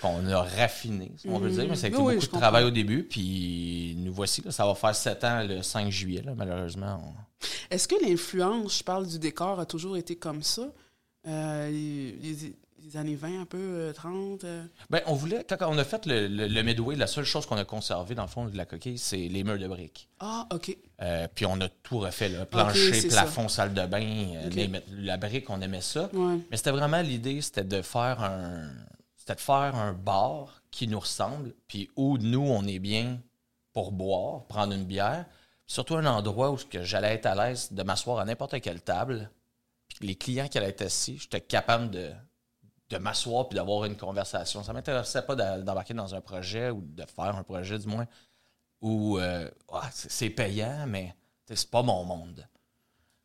qu'on 0.00 0.26
a 0.28 0.42
raffiné, 0.42 1.12
si 1.18 1.28
on 1.28 1.38
veut 1.38 1.50
dire. 1.50 1.66
Mais 1.68 1.76
ça 1.76 1.86
a 1.86 1.88
été 1.90 1.98
Oui, 1.98 2.14
beaucoup 2.14 2.20
de 2.20 2.24
comprends. 2.30 2.40
travail 2.40 2.64
au 2.64 2.70
début. 2.70 3.02
Puis 3.04 3.94
nous 3.98 4.14
voici. 4.14 4.40
là, 4.42 4.50
ça 4.50 4.64
va 4.64 4.74
faire 4.74 4.94
sept 4.94 5.22
ans 5.24 5.42
le 5.46 5.60
5 5.62 5.90
juillet. 5.90 6.22
là, 6.22 6.32
malheureusement. 6.34 7.02
on- 7.04 7.44
Est-ce 7.74 7.86
que 7.86 7.96
l'influence, 8.02 8.78
je 8.78 8.82
parle 8.84 9.06
du 9.06 9.18
décor, 9.18 9.60
a 9.60 9.66
toujours 9.66 9.96
été 9.98 10.16
comme 10.16 10.42
ça? 10.42 10.62
Euh, 11.26 11.70
les, 11.70 12.96
années 12.96 13.16
20, 13.16 13.40
un 13.40 13.44
peu, 13.46 13.56
euh, 13.58 13.92
30? 13.92 14.44
euh? 14.44 14.62
Ben, 14.90 15.00
on 15.06 15.14
voulait, 15.14 15.44
quand 15.48 15.56
on 15.62 15.78
a 15.78 15.84
fait 15.84 16.04
le, 16.06 16.28
le, 16.28 16.46
le 16.46 16.62
Midway, 16.62 16.94
la 16.96 17.06
seule 17.06 17.24
chose 17.24 17.46
qu'on 17.46 17.56
a 17.56 17.64
conservé 17.64 18.14
dans 18.14 18.22
le 18.22 18.28
fond 18.28 18.44
de 18.46 18.56
la 18.56 18.66
coquille, 18.66 18.98
c'est 18.98 19.16
les 19.16 19.42
murs 19.42 19.58
de 19.58 19.66
briques. 19.66 20.08
Ah, 20.20 20.46
OK. 20.52 20.76
Euh, 21.00 21.26
puis 21.34 21.46
on 21.46 21.58
a 21.62 21.68
tout 21.82 21.98
refait, 21.98 22.28
là, 22.28 22.44
plancher, 22.44 23.08
plafond, 23.08 23.48
salle 23.48 23.72
de 23.74 23.86
bain, 23.86 24.02
euh, 24.36 24.48
les- 24.50 24.70
la 24.98 25.16
brique, 25.16 25.48
on 25.50 25.60
aimait 25.62 25.80
ça. 25.80 26.10
Ouais. 26.12 26.36
Mais 26.50 26.56
c'était 26.58 26.70
vraiment 26.72 27.00
l'idée, 27.00 27.40
c'était 27.40 27.64
de 27.64 27.80
faire 27.82 28.22
un, 28.22 28.70
c'était 29.16 29.34
de 29.34 29.40
faire 29.40 29.74
un 29.74 29.92
bar 29.94 30.62
qui 30.70 30.86
nous 30.86 31.00
ressemble, 31.00 31.54
puis 31.66 31.88
où 31.96 32.18
nous 32.18 32.42
on 32.46 32.64
est 32.66 32.78
bien 32.80 33.18
pour 33.72 33.92
boire, 33.92 34.44
prendre 34.44 34.74
une 34.74 34.84
bière, 34.84 35.24
surtout 35.66 35.94
un 35.96 36.04
endroit 36.06 36.52
où 36.52 36.58
j'allais 36.82 37.14
être 37.14 37.26
à 37.26 37.34
l'aise 37.34 37.72
de 37.72 37.82
m'asseoir 37.82 38.18
à 38.18 38.24
n'importe 38.26 38.60
quelle 38.60 38.82
table, 38.82 39.30
puis 39.88 40.06
les 40.06 40.14
clients 40.16 40.48
qui 40.48 40.58
allaient 40.58 40.68
être 40.70 40.82
assis, 40.82 41.18
j'étais 41.18 41.40
capable 41.40 41.90
de 41.90 42.12
de 42.90 42.98
m'asseoir 42.98 43.48
puis 43.48 43.56
d'avoir 43.56 43.86
une 43.86 43.96
conversation. 43.96 44.62
Ça 44.62 44.72
m'intéressait 44.74 45.22
pas 45.22 45.34
d'embarquer 45.34 45.94
dans 45.94 46.14
un 46.14 46.20
projet 46.20 46.70
ou 46.70 46.82
de 46.82 47.04
faire 47.06 47.34
un 47.34 47.42
projet 47.42 47.78
du 47.78 47.86
moins 47.88 48.06
où 48.82 49.18
euh, 49.18 49.50
ah, 49.72 49.88
c'est 49.92 50.28
payant, 50.30 50.84
mais 50.86 51.14
c'est 51.46 51.70
pas 51.70 51.82
mon 51.82 52.04
monde. 52.04 52.46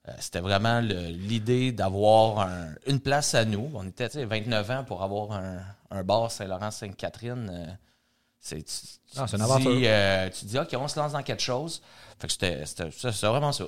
Euh, 0.07 0.13
C'était 0.19 0.39
vraiment 0.39 0.79
l'idée 0.79 1.73
d'avoir 1.73 2.39
un- 2.39 2.73
une 2.87 3.01
place 3.01 3.35
à 3.35 3.43
nous. 3.43 3.69
On 3.75 3.85
était 3.85 4.07
tu 4.07 4.13
sais, 4.13 4.25
29 4.25 4.71
ans 4.71 4.83
pour 4.85 5.03
avoir 5.03 5.33
un, 5.33 5.61
un 5.91 6.03
bar 6.03 6.31
Saint-Laurent-Sainte-Catherine. 6.31 7.49
euh, 7.51 7.67
c'est 8.39 8.63
tu- 8.63 8.71
tu 9.11 9.19
Ah, 9.19 9.27
euh, 9.87 10.29
tu 10.29 10.45
dis, 10.45 10.57
OK, 10.57 10.73
on 10.79 10.87
se 10.87 10.97
lance 10.97 11.11
dans 11.11 11.21
quelque 11.21 11.43
chose. 11.43 11.81
Fait 12.17 12.27
que 12.27 12.33
c'était- 12.33 12.65
c'était 12.65 12.89
ça, 12.91 13.11
c'était 13.11 13.27
vraiment 13.27 13.51
ça. 13.51 13.65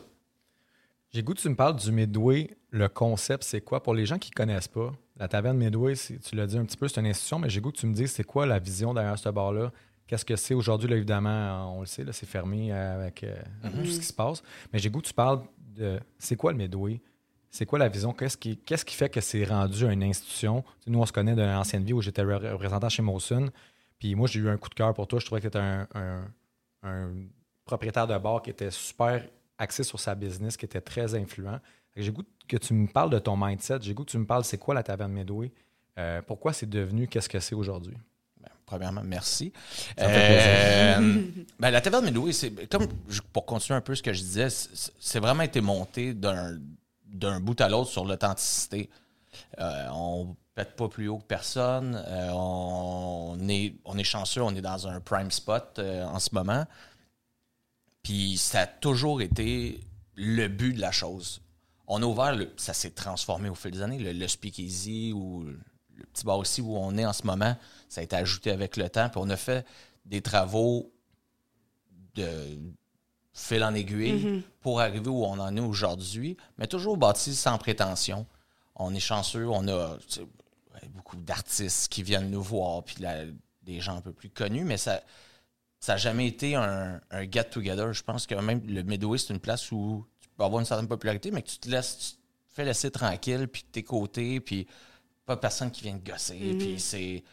J'ai 1.14 1.22
goût 1.22 1.34
que 1.34 1.42
tu 1.42 1.50
me 1.50 1.56
parles 1.58 1.76
du 1.76 1.92
Midway. 1.92 2.56
Le 2.72 2.88
concept, 2.88 3.44
c'est 3.44 3.62
quoi? 3.62 3.84
Pour 3.84 3.94
les 3.94 4.06
gens 4.06 4.18
qui 4.18 4.30
ne 4.32 4.36
connaissent 4.36 4.68
pas, 4.70 4.94
la 5.18 5.28
taverne 5.28 5.58
Midway, 5.58 5.94
tu 5.96 6.36
l'as 6.36 6.48
dit 6.48 6.58
un 6.58 6.66
petit 6.66 6.78
peu, 6.78 6.88
c'est 6.88 7.02
une 7.02 7.08
institution, 7.08 7.38
mais 7.38 7.50
j'ai 7.50 7.60
goût 7.60 7.72
que 7.72 7.78
tu 7.78 7.86
me 7.86 7.94
dises 7.94 8.12
c'est 8.14 8.24
quoi 8.24 8.46
la 8.46 8.60
vision 8.60 8.94
derrière 8.94 9.20
ce 9.20 9.30
bar-là? 9.30 9.72
Qu'est-ce 10.08 10.26
que 10.26 10.36
c'est 10.36 10.54
aujourd'hui? 10.54 10.90
Là, 10.90 10.96
évidemment, 10.96 11.78
on 11.78 11.82
le 11.82 11.86
sait, 11.86 12.04
là, 12.04 12.12
c'est 12.14 12.26
fermé 12.26 12.72
euh, 12.74 12.96
avec 12.96 13.24
euh, 13.24 13.36
tout 13.64 13.86
ce 13.86 14.00
qui 14.00 14.06
se 14.06 14.14
passe. 14.14 14.42
Mais 14.72 14.80
j'ai 14.80 14.90
goût 14.90 15.00
que 15.02 15.08
tu 15.08 15.14
parles 15.14 15.42
de 15.58 16.00
c'est 16.18 16.36
quoi 16.36 16.52
le 16.52 16.58
Midway? 16.58 17.02
c'est 17.54 17.66
quoi 17.66 17.80
la 17.80 17.90
vision? 17.90 18.14
Qu'est-ce 18.14 18.38
qui, 18.38 18.96
fait 18.96 19.10
que 19.10 19.20
c'est 19.20 19.44
rendu 19.44 19.86
une 19.86 20.04
institution? 20.04 20.64
Nous, 20.88 20.98
on 20.98 21.06
se 21.06 21.12
connaît 21.12 21.36
d'une 21.36 21.44
ancienne 21.50 21.84
vie 21.84 21.92
où 21.92 22.02
j'étais 22.02 22.24
re- 22.24 22.52
représentant 22.54 22.88
chez 22.88 23.02
Molson. 23.02 23.50
Puis 24.00 24.16
moi, 24.16 24.26
j'ai 24.30 24.40
eu 24.40 24.48
un 24.48 24.56
coup 24.56 24.70
de 24.70 24.74
cœur 24.74 24.94
pour 24.94 25.06
toi. 25.06 25.20
Je 25.20 25.26
trouvais 25.26 25.42
que 25.42 25.48
tu 25.48 25.58
étais 25.58 25.60
un, 25.60 25.86
un- 25.94 26.32
un 26.84 27.10
propriétaire 27.66 28.08
de 28.08 28.18
bar 28.18 28.42
qui 28.42 28.50
était 28.52 28.72
super 28.72 29.28
axé 29.58 29.84
sur 29.84 30.00
sa 30.00 30.16
business, 30.16 30.56
qui 30.56 30.64
était 30.64 30.80
très 30.80 31.14
influent. 31.14 31.60
J'ai 31.98 32.12
goût 32.14 32.24
que 32.52 32.58
tu 32.58 32.74
me 32.74 32.88
parles 32.88 33.10
de 33.10 33.20
ton 33.20 33.38
mindset. 33.38 33.80
J'ai 33.82 33.94
goût 33.94 34.04
que 34.04 34.12
tu 34.12 34.18
me 34.18 34.26
parles 34.26 34.44
c'est 34.44 34.58
quoi 34.58 34.76
la 34.76 34.84
taverne 34.84 35.14
Midway? 35.14 35.52
Euh, 35.98 36.22
pourquoi 36.26 36.52
c'est 36.52 36.70
devenu 36.70 37.08
qu'est-ce 37.08 37.30
que 37.30 37.40
c'est 37.40 37.56
aujourd'hui? 37.56 37.96
Ben, 38.42 38.50
premièrement, 38.66 39.02
merci. 39.06 39.54
Ça 39.98 40.08
me 40.08 40.14
fait 40.14 41.00
Euh, 41.00 41.22
ben, 41.60 41.72
la 41.72 41.80
taverne 41.80 42.06
Midway, 42.06 42.34
c'est 42.34 42.70
comme 42.70 42.88
pour 43.32 43.46
continuer 43.46 43.78
un 43.78 43.82
peu 43.82 43.96
ce 43.96 44.04
que 44.04 44.12
je 44.12 44.22
disais, 44.22 44.48
c'est 44.50 45.20
vraiment 45.20 45.44
été 45.44 45.62
monté 45.62 46.14
d'un 46.14 46.58
d'un 47.08 47.40
bout 47.42 47.60
à 47.60 47.68
l'autre 47.68 47.90
sur 47.90 48.06
l'authenticité. 48.06 48.90
Euh, 49.60 49.88
on 49.92 50.36
pète 50.56 50.76
pas 50.76 50.88
plus 50.88 51.08
haut 51.10 51.18
que 51.18 51.26
personne. 51.26 52.02
Euh, 52.08 52.32
on, 52.34 53.38
est, 53.50 53.76
on 53.84 53.98
est 53.98 54.04
chanceux, 54.06 54.42
on 54.42 54.56
est 54.56 54.62
dans 54.62 54.88
un 54.88 55.00
prime 55.02 55.32
spot 55.32 55.80
euh, 55.80 56.06
en 56.06 56.20
ce 56.20 56.30
moment. 56.34 56.66
Puis 58.02 58.38
ça 58.38 58.62
a 58.62 58.68
toujours 58.68 59.22
été 59.22 59.82
le 60.16 60.48
but 60.48 60.74
de 60.74 60.82
la 60.82 60.92
chose. 60.92 61.42
On 61.94 62.02
a 62.02 62.06
ouvert, 62.06 62.36
le- 62.36 62.52
ça 62.58 62.74
s'est 62.74 62.92
transformé 62.92 63.50
au 63.50 63.56
fil 63.56 63.72
des 63.72 63.82
années, 63.82 64.00
le, 64.00 64.14
le 64.14 64.28
speakeasy 64.28 65.12
ou 65.14 65.44
le 65.44 66.06
petit 66.14 66.24
bar 66.26 66.38
aussi 66.38 66.62
où 66.62 66.76
on 66.78 66.98
est 66.98 67.06
en 67.06 67.14
ce 67.14 67.26
moment, 67.28 67.56
ça 67.90 68.02
a 68.02 68.04
été 68.04 68.16
ajouté 68.16 68.50
avec 68.52 68.78
le 68.78 68.90
temps. 68.90 69.10
Puis 69.10 69.20
on 69.22 69.30
a 69.30 69.36
fait 69.38 69.66
des 70.06 70.22
travaux 70.22 70.92
de 72.16 72.58
fil 73.34 73.64
en 73.64 73.74
aiguille 73.74 74.44
pour 74.62 74.80
arriver 74.82 75.10
où 75.10 75.24
on 75.26 75.40
en 75.40 75.56
est 75.56 75.60
aujourd'hui, 75.62 76.38
mais 76.58 76.68
toujours 76.68 76.98
bâti 76.98 77.34
sans 77.36 77.58
prétention. 77.58 78.26
On 78.76 78.94
est 78.94 79.00
chanceux, 79.00 79.48
on 79.48 79.68
a 79.68 79.98
beaucoup 80.96 81.16
d'artistes 81.18 81.92
qui 81.92 82.04
viennent 82.04 82.30
nous 82.32 82.42
voir, 82.42 82.84
puis 82.84 82.96
la- 83.00 83.26
des 83.64 83.80
gens 83.80 83.96
un 83.98 84.02
peu 84.02 84.12
plus 84.14 84.30
connus, 84.30 84.64
mais 84.66 84.78
ça 84.78 85.02
ça 85.80 85.94
n'a 85.94 85.98
jamais 85.98 86.28
été 86.28 86.54
un, 86.56 87.02
un 87.10 87.24
get-together. 87.32 87.92
Je 87.92 88.04
pense 88.04 88.28
que 88.28 88.36
même 88.36 88.62
le 88.68 88.84
Midway, 88.84 89.18
c'est 89.18 89.34
une 89.34 89.40
place 89.40 89.72
où 89.72 90.06
peux 90.42 90.46
avoir 90.46 90.60
une 90.60 90.66
certaine 90.66 90.88
popularité, 90.88 91.32
mais 91.32 91.42
que 91.42 91.50
tu 91.50 91.58
te 91.60 91.70
laisses, 91.70 91.98
tu 91.98 92.12
te 92.50 92.56
fais 92.56 92.66
laisser 92.66 92.92
tranquille, 92.92 93.48
puis 93.48 93.64
tes 93.72 93.84
côtés, 93.84 94.40
puis 94.40 94.68
pas 95.26 95.38
personne 95.38 95.72
qui 95.72 95.82
vient 95.84 95.98
te 95.98 96.10
gosser, 96.12 96.56
puis 96.58 96.80
c'est 96.80 97.24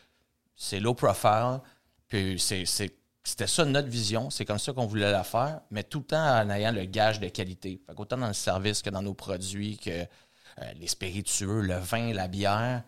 c'est 0.54 0.80
low 0.80 0.94
profile, 0.94 1.60
puis 2.08 2.38
c'est 2.38 2.64
c'était 2.66 3.46
ça 3.46 3.64
notre 3.64 3.88
vision, 3.88 4.30
c'est 4.30 4.44
comme 4.44 4.58
ça 4.58 4.72
qu'on 4.72 4.86
voulait 4.86 5.10
la 5.12 5.22
faire, 5.24 5.60
mais 5.70 5.82
tout 5.84 5.98
le 6.00 6.04
temps 6.06 6.40
en 6.40 6.48
ayant 6.50 6.72
le 6.72 6.84
gage 6.86 7.20
de 7.20 7.28
qualité. 7.28 7.80
Fait 7.86 7.94
qu'autant 7.94 8.16
dans 8.16 8.26
le 8.28 8.32
service 8.32 8.80
que 8.82 8.90
dans 8.90 9.02
nos 9.02 9.14
produits, 9.14 9.76
que 9.78 9.90
euh, 9.90 10.06
les 10.80 10.86
spiritueux, 10.88 11.60
le 11.60 11.76
vin, 11.76 12.12
la 12.14 12.26
bière, 12.26 12.82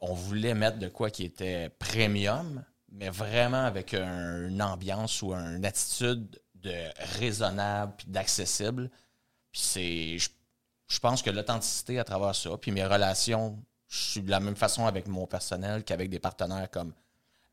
on 0.00 0.12
voulait 0.14 0.54
mettre 0.54 0.78
de 0.78 0.88
quoi 0.88 1.10
qui 1.10 1.24
était 1.24 1.70
premium, 1.78 2.62
mais 2.92 3.08
vraiment 3.08 3.64
avec 3.64 3.94
un- 3.94 4.48
une 4.48 4.60
ambiance 4.62 5.22
ou 5.22 5.32
une 5.32 5.64
attitude 5.64 6.40
de 6.56 6.74
raisonnable 7.18 7.94
puis 7.96 8.06
d'accessible. 8.08 8.90
Puis 9.54 9.62
c'est. 9.62 10.18
Je, 10.18 10.30
je 10.88 10.98
pense 10.98 11.22
que 11.22 11.30
l'authenticité 11.30 12.00
à 12.00 12.04
travers 12.04 12.34
ça, 12.34 12.50
puis 12.58 12.72
mes 12.72 12.84
relations, 12.84 13.62
je 13.88 13.98
suis 13.98 14.20
de 14.20 14.30
la 14.30 14.40
même 14.40 14.56
façon 14.56 14.84
avec 14.84 15.06
mon 15.06 15.26
personnel 15.26 15.84
qu'avec 15.84 16.10
des 16.10 16.18
partenaires 16.18 16.68
comme 16.70 16.92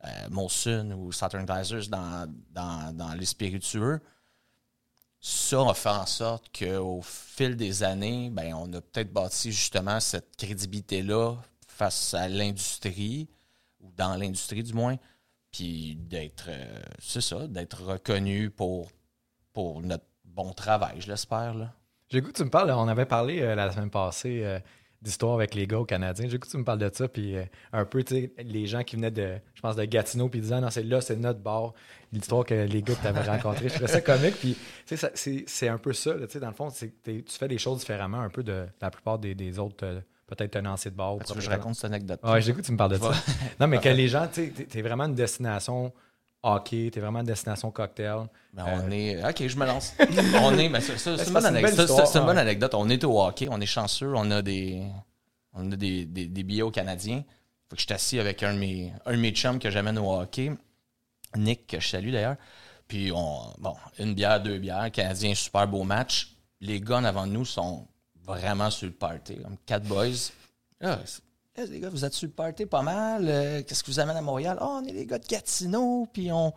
euh, 0.03 0.29
Molson 0.31 0.91
ou 0.97 1.11
Southern 1.11 1.45
Glazers 1.45 1.87
dans, 1.89 2.27
dans, 2.49 2.91
dans 2.95 3.13
les 3.13 3.25
spiritueux. 3.25 4.01
Ça 5.19 5.61
a 5.61 5.73
fait 5.75 5.89
en 5.89 6.07
sorte 6.07 6.49
qu'au 6.57 7.01
fil 7.03 7.55
des 7.55 7.83
années, 7.83 8.31
ben, 8.31 8.55
on 8.55 8.73
a 8.73 8.81
peut-être 8.81 9.13
bâti 9.13 9.51
justement 9.51 9.99
cette 9.99 10.35
crédibilité-là 10.35 11.35
face 11.67 12.15
à 12.15 12.27
l'industrie, 12.27 13.29
ou 13.79 13.91
dans 13.91 14.15
l'industrie 14.15 14.63
du 14.63 14.73
moins, 14.73 14.97
puis 15.51 15.95
d'être, 15.95 16.45
euh, 16.47 16.81
c'est 16.97 17.21
ça, 17.21 17.47
d'être 17.47 17.83
reconnu 17.83 18.49
pour, 18.49 18.89
pour 19.53 19.81
notre 19.81 20.05
bon 20.25 20.51
travail, 20.53 20.99
je 20.99 21.07
l'espère. 21.07 21.71
J'ai 22.11 22.19
goût 22.19 22.27
que 22.27 22.37
tu 22.37 22.43
me 22.43 22.49
parles, 22.49 22.69
on 22.71 22.89
avait 22.89 23.05
parlé 23.05 23.41
euh, 23.41 23.55
la 23.55 23.71
semaine 23.71 23.89
passée 23.89 24.41
euh, 24.43 24.59
d'histoire 25.01 25.33
avec 25.33 25.55
les 25.55 25.65
gars 25.65 25.79
au 25.79 25.85
Canadien. 25.85 26.27
J'ai 26.27 26.37
goût 26.37 26.45
que 26.45 26.51
tu 26.51 26.57
me 26.57 26.65
parles 26.65 26.79
de 26.79 26.91
ça, 26.93 27.07
puis 27.07 27.37
euh, 27.37 27.45
un 27.71 27.85
peu, 27.85 28.03
tu 28.03 28.15
sais, 28.15 28.33
les 28.43 28.67
gens 28.67 28.83
qui 28.83 28.97
venaient 28.97 29.11
de, 29.11 29.37
je 29.55 29.61
pense, 29.61 29.77
de 29.77 29.85
Gatineau, 29.85 30.27
puis 30.27 30.41
disaient, 30.41 30.59
non, 30.59 30.69
c'est 30.69 30.83
là, 30.83 30.99
c'est 30.99 31.15
notre 31.15 31.39
bar. 31.39 31.73
L'histoire 32.11 32.45
que 32.45 32.53
les 32.53 32.81
gars 32.81 32.95
que 32.95 33.01
tu 33.01 33.07
avais 33.07 33.21
rencontrés, 33.21 33.69
je 33.69 33.75
trouvais 33.75 33.87
ça 33.87 34.01
comique, 34.01 34.35
puis 34.35 34.57
tu 34.85 34.97
sais, 34.97 35.43
c'est 35.47 35.67
un 35.69 35.77
peu 35.77 35.93
ça, 35.93 36.15
tu 36.15 36.27
sais, 36.27 36.39
dans 36.41 36.49
le 36.49 36.53
fond, 36.53 36.67
tu 36.69 37.23
fais 37.29 37.47
des 37.47 37.57
choses 37.57 37.79
différemment 37.79 38.19
un 38.19 38.29
peu 38.29 38.43
de 38.43 38.65
la 38.81 38.91
plupart 38.91 39.17
des, 39.17 39.33
des 39.33 39.57
autres, 39.57 40.03
peut-être 40.27 40.51
tenanciers 40.51 40.91
de 40.91 40.97
bar. 40.97 41.15
ou 41.15 41.19
Tu 41.19 41.29
veux 41.29 41.35
que 41.35 41.45
je 41.45 41.49
raconte 41.49 41.75
cette 41.75 41.85
anecdote? 41.85 42.19
Ouais, 42.23 42.41
j'ai 42.41 42.53
que 42.53 42.59
tu 42.59 42.73
me 42.73 42.77
parles 42.77 42.91
de 42.91 42.97
ça. 43.01 43.13
Non, 43.61 43.67
mais 43.67 43.79
que 43.79 43.87
les 43.87 44.09
gens, 44.09 44.27
tu 44.27 44.51
sais, 44.53 44.65
t'es 44.65 44.81
vraiment 44.81 45.05
une 45.05 45.15
destination 45.15 45.93
hockey, 46.43 46.89
t'es 46.91 46.99
vraiment 46.99 47.23
destination 47.23 47.71
cocktail. 47.71 48.27
Ben, 48.53 48.65
Euh, 48.67 48.81
on 48.83 48.91
est. 48.91 49.23
Ok, 49.29 49.47
je 49.47 49.55
me 49.57 49.65
lance. 49.65 49.93
on 50.41 50.57
est. 50.57 50.69
ça- 50.81 50.97
c'est 52.05 52.19
une 52.19 52.25
bonne 52.25 52.37
anecdote. 52.37 52.73
On 52.75 52.89
est 52.89 53.03
au 53.03 53.21
hockey, 53.21 53.47
on 53.49 53.59
est 53.61 53.65
chanceux, 53.65 54.13
on 54.15 54.29
a 54.31 54.41
des. 54.41 54.83
On 55.53 55.69
a 55.71 55.75
des, 55.75 56.05
des, 56.05 56.27
des 56.27 56.43
billets 56.43 56.61
aux 56.61 56.71
Canadiens. 56.71 57.23
Faut 57.69 57.75
que 57.75 57.81
je 57.81 57.85
suis 57.85 57.93
assis 57.93 58.19
avec 58.19 58.41
un 58.43 58.53
de 58.53 58.59
mes, 58.59 58.93
un 59.05 59.11
de 59.11 59.17
mes 59.17 59.31
chums 59.31 59.59
que 59.59 59.69
j'amène 59.69 59.97
au 59.97 60.11
hockey. 60.19 60.51
Nick, 61.35 61.67
que 61.67 61.79
je 61.79 61.87
salue 61.87 62.11
d'ailleurs. 62.11 62.35
Puis, 62.87 63.11
on, 63.13 63.53
bon, 63.57 63.75
une 63.99 64.13
bière, 64.13 64.41
deux 64.41 64.57
bières. 64.59 64.91
Canadien, 64.91 65.33
super 65.35 65.67
beau 65.67 65.83
match. 65.83 66.35
Les 66.59 66.81
en 66.91 67.03
avant 67.03 67.25
nous 67.25 67.45
sont 67.45 67.87
vraiment 68.23 68.69
sur 68.69 68.87
le 68.87 68.93
party, 68.93 69.37
comme 69.41 69.57
quatre 69.65 69.83
boys. 69.85 70.29
Ah, 70.81 70.99
les 71.69 71.79
gars, 71.79 71.89
vous 71.89 72.05
êtes 72.05 72.13
sur 72.13 72.27
le 72.27 72.65
pas 72.65 72.81
mal. 72.81 73.25
Euh, 73.27 73.61
Qu'est-ce 73.65 73.83
que 73.83 73.91
vous 73.91 73.99
amène 73.99 74.17
à 74.17 74.21
Montréal? 74.21 74.57
Ah, 74.59 74.79
on 74.81 74.85
est 74.85 74.91
les 74.91 75.05
gars 75.05 75.19
de 75.19 75.25
Gatineau, 75.27 76.07
puis 76.11 76.31
on, 76.31 76.53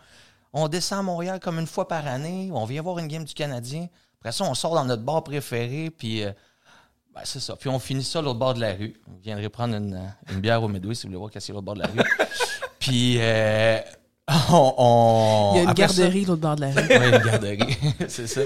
on 0.52 0.68
descend 0.68 1.00
à 1.00 1.02
Montréal 1.02 1.40
comme 1.40 1.58
une 1.58 1.66
fois 1.66 1.88
par 1.88 2.06
année. 2.06 2.50
On 2.52 2.64
vient 2.64 2.82
voir 2.82 2.98
une 2.98 3.08
game 3.08 3.24
du 3.24 3.34
Canadien. 3.34 3.88
Après 4.20 4.32
ça, 4.32 4.44
on 4.44 4.54
sort 4.54 4.74
dans 4.74 4.84
notre 4.84 5.02
bar 5.02 5.22
préféré, 5.22 5.90
puis 5.90 6.24
euh, 6.24 6.32
ben, 7.14 7.22
c'est 7.24 7.40
ça. 7.40 7.56
Puis 7.56 7.68
on 7.68 7.78
finit 7.78 8.04
ça 8.04 8.22
l'autre 8.22 8.38
bord 8.38 8.54
de 8.54 8.60
la 8.60 8.72
rue. 8.72 8.94
Vous 9.06 9.18
viendrez 9.22 9.48
prendre 9.48 9.74
une, 9.74 10.00
une 10.32 10.40
bière 10.40 10.62
au 10.62 10.68
Midway 10.68 10.94
si 10.94 11.02
vous 11.02 11.08
voulez 11.08 11.18
voir 11.18 11.30
qu'est-ce 11.30 11.46
qu'il 11.46 11.54
y 11.54 11.56
a 11.56 11.60
l'autre 11.60 11.66
bord 11.66 11.74
de 11.74 11.80
la 11.80 11.88
rue. 11.88 12.08
puis 12.78 13.16
euh, 13.20 13.80
on, 14.50 14.74
on- 14.78 15.52
Il 15.54 15.56
y 15.56 15.60
a 15.60 15.62
une 15.64 15.68
après 15.70 15.88
ça- 15.88 15.94
garderie 16.02 16.24
l'autre 16.24 16.40
bord 16.40 16.56
de 16.56 16.60
la 16.62 16.68
rue. 16.72 16.74
oui, 16.88 16.94
une 17.16 17.18
garderie. 17.30 17.78
c'est 18.08 18.26
ça. 18.26 18.40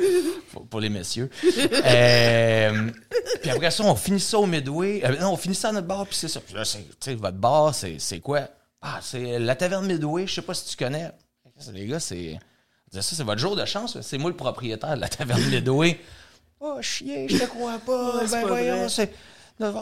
Pour, 0.53 0.67
pour 0.67 0.81
les 0.81 0.89
messieurs. 0.89 1.31
Euh, 1.85 2.91
puis 3.41 3.51
après 3.51 3.71
ça, 3.71 3.85
on 3.85 3.95
finit 3.95 4.21
ça 4.21 4.39
au 4.39 4.47
Midway. 4.47 5.03
Euh, 5.05 5.17
non, 5.21 5.33
on 5.33 5.37
finit 5.37 5.55
ça 5.55 5.69
à 5.69 5.73
notre 5.73 5.87
bar, 5.87 6.07
puis 6.07 6.17
c'est 6.17 6.29
ça. 6.29 6.41
Puis 6.41 6.55
là, 6.55 6.65
c'est- 6.65 6.79
tu 6.79 6.85
sais, 7.01 7.15
votre 7.15 7.37
bar, 7.37 7.75
c'est 7.75 7.97
c'est 7.99 8.21
quoi? 8.21 8.49
Ah, 8.83 8.99
c'est 9.03 9.39
la 9.39 9.55
taverne 9.57 9.87
Midway, 9.87 10.27
je 10.27 10.35
sais 10.35 10.43
pas 10.43 10.55
si 10.55 10.67
tu 10.67 10.77
connais. 10.77 11.11
Les 11.73 11.87
gars, 11.87 12.01
c'est. 12.01 12.39
Ça, 12.93 13.03
c'est 13.03 13.23
votre 13.23 13.41
jour 13.41 13.55
de 13.55 13.65
chance. 13.65 14.01
C'est 14.01 14.17
moi 14.19 14.31
le 14.31 14.37
propriétaire 14.37 14.95
de 14.97 15.01
la 15.01 15.09
taverne 15.09 15.43
Midway. 15.51 15.99
Oh, 16.61 16.79
chier, 16.81 17.29
je 17.29 17.39
te 17.39 17.45
crois 17.45 17.79
pas. 17.79 18.21
Ben 18.25 18.43
pas 18.43 18.47
voyons, 18.49 18.89
c'est 18.89 19.13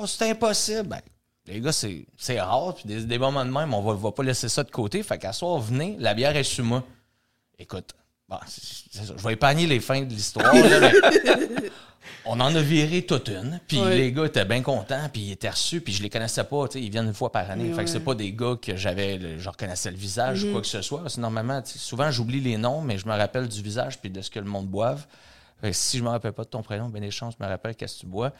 c'est 0.06 0.30
impossible. 0.30 0.82
Ben, 0.84 1.00
les 1.46 1.60
gars, 1.60 1.72
c'est 1.72 2.40
rare. 2.40 2.74
Puis 2.74 2.84
des, 2.86 3.04
des 3.04 3.18
moments 3.18 3.44
de 3.44 3.50
même, 3.50 3.72
on 3.74 3.80
va, 3.82 3.94
va 3.94 4.12
pas 4.12 4.22
laisser 4.22 4.48
ça 4.48 4.62
de 4.64 4.70
côté. 4.70 5.02
Fait 5.02 5.18
qu'à 5.18 5.32
soir, 5.32 5.58
venez, 5.58 5.96
la 5.98 6.14
bière 6.14 6.36
est 6.36 6.42
sur 6.44 6.64
moi. 6.64 6.82
Écoute, 7.58 7.94
bon, 8.28 8.36
je 8.92 9.12
vais 9.26 9.32
épargner 9.34 9.66
les 9.66 9.80
fins 9.80 10.02
de 10.02 10.10
l'histoire. 10.12 10.52
là, 10.54 10.80
mais 10.80 10.92
on 12.24 12.38
en 12.40 12.54
a 12.54 12.60
viré 12.60 13.02
toute 13.06 13.28
une. 13.28 13.60
Puis 13.66 13.78
Ouais. 13.80 13.96
les 13.96 14.12
gars 14.12 14.26
étaient 14.26 14.44
bien 14.44 14.60
contents. 14.62 15.08
Puis 15.12 15.22
ils 15.22 15.32
étaient 15.32 15.48
reçus. 15.50 15.80
Puis 15.80 15.92
je 15.92 16.02
les 16.02 16.10
connaissais 16.10 16.44
pas. 16.44 16.66
Ils 16.74 16.90
viennent 16.90 17.06
une 17.06 17.14
fois 17.14 17.30
par 17.32 17.50
année. 17.50 17.72
Fait 17.72 17.84
que 17.84 17.90
c'est 17.90 18.00
pas 18.00 18.14
des 18.14 18.32
gars 18.32 18.56
que 18.60 18.76
j'avais. 18.76 19.38
Je 19.38 19.48
reconnaissais 19.48 19.90
le 19.90 19.96
visage 19.96 20.44
ou 20.44 20.52
quoi 20.52 20.60
que 20.60 20.66
ce 20.66 20.82
soit. 20.82 21.02
Parce 21.02 21.16
que 21.16 21.20
normalement, 21.20 21.62
souvent, 21.64 22.10
j'oublie 22.10 22.40
les 22.40 22.56
noms, 22.58 22.80
mais 22.82 22.98
je 22.98 23.06
me 23.06 23.14
rappelle 23.16 23.48
du 23.48 23.62
visage 23.62 23.98
puis 23.98 24.10
de 24.10 24.20
ce 24.20 24.30
que 24.30 24.38
le 24.40 24.46
monde 24.46 24.66
boive. 24.66 25.06
Fait 25.60 25.70
que 25.70 25.76
si 25.76 25.96
je 25.96 26.02
me 26.02 26.10
rappelle 26.10 26.32
pas 26.34 26.44
de 26.44 26.48
ton 26.50 26.62
prénom, 26.62 26.90
ben 26.90 27.00
des 27.00 27.10
chances, 27.10 27.34
je 27.38 27.42
me 27.42 27.48
rappelle 27.48 27.74
qu'est-ce 27.76 27.94
que 27.96 28.00
tu 28.00 28.06
bois. 28.06 28.30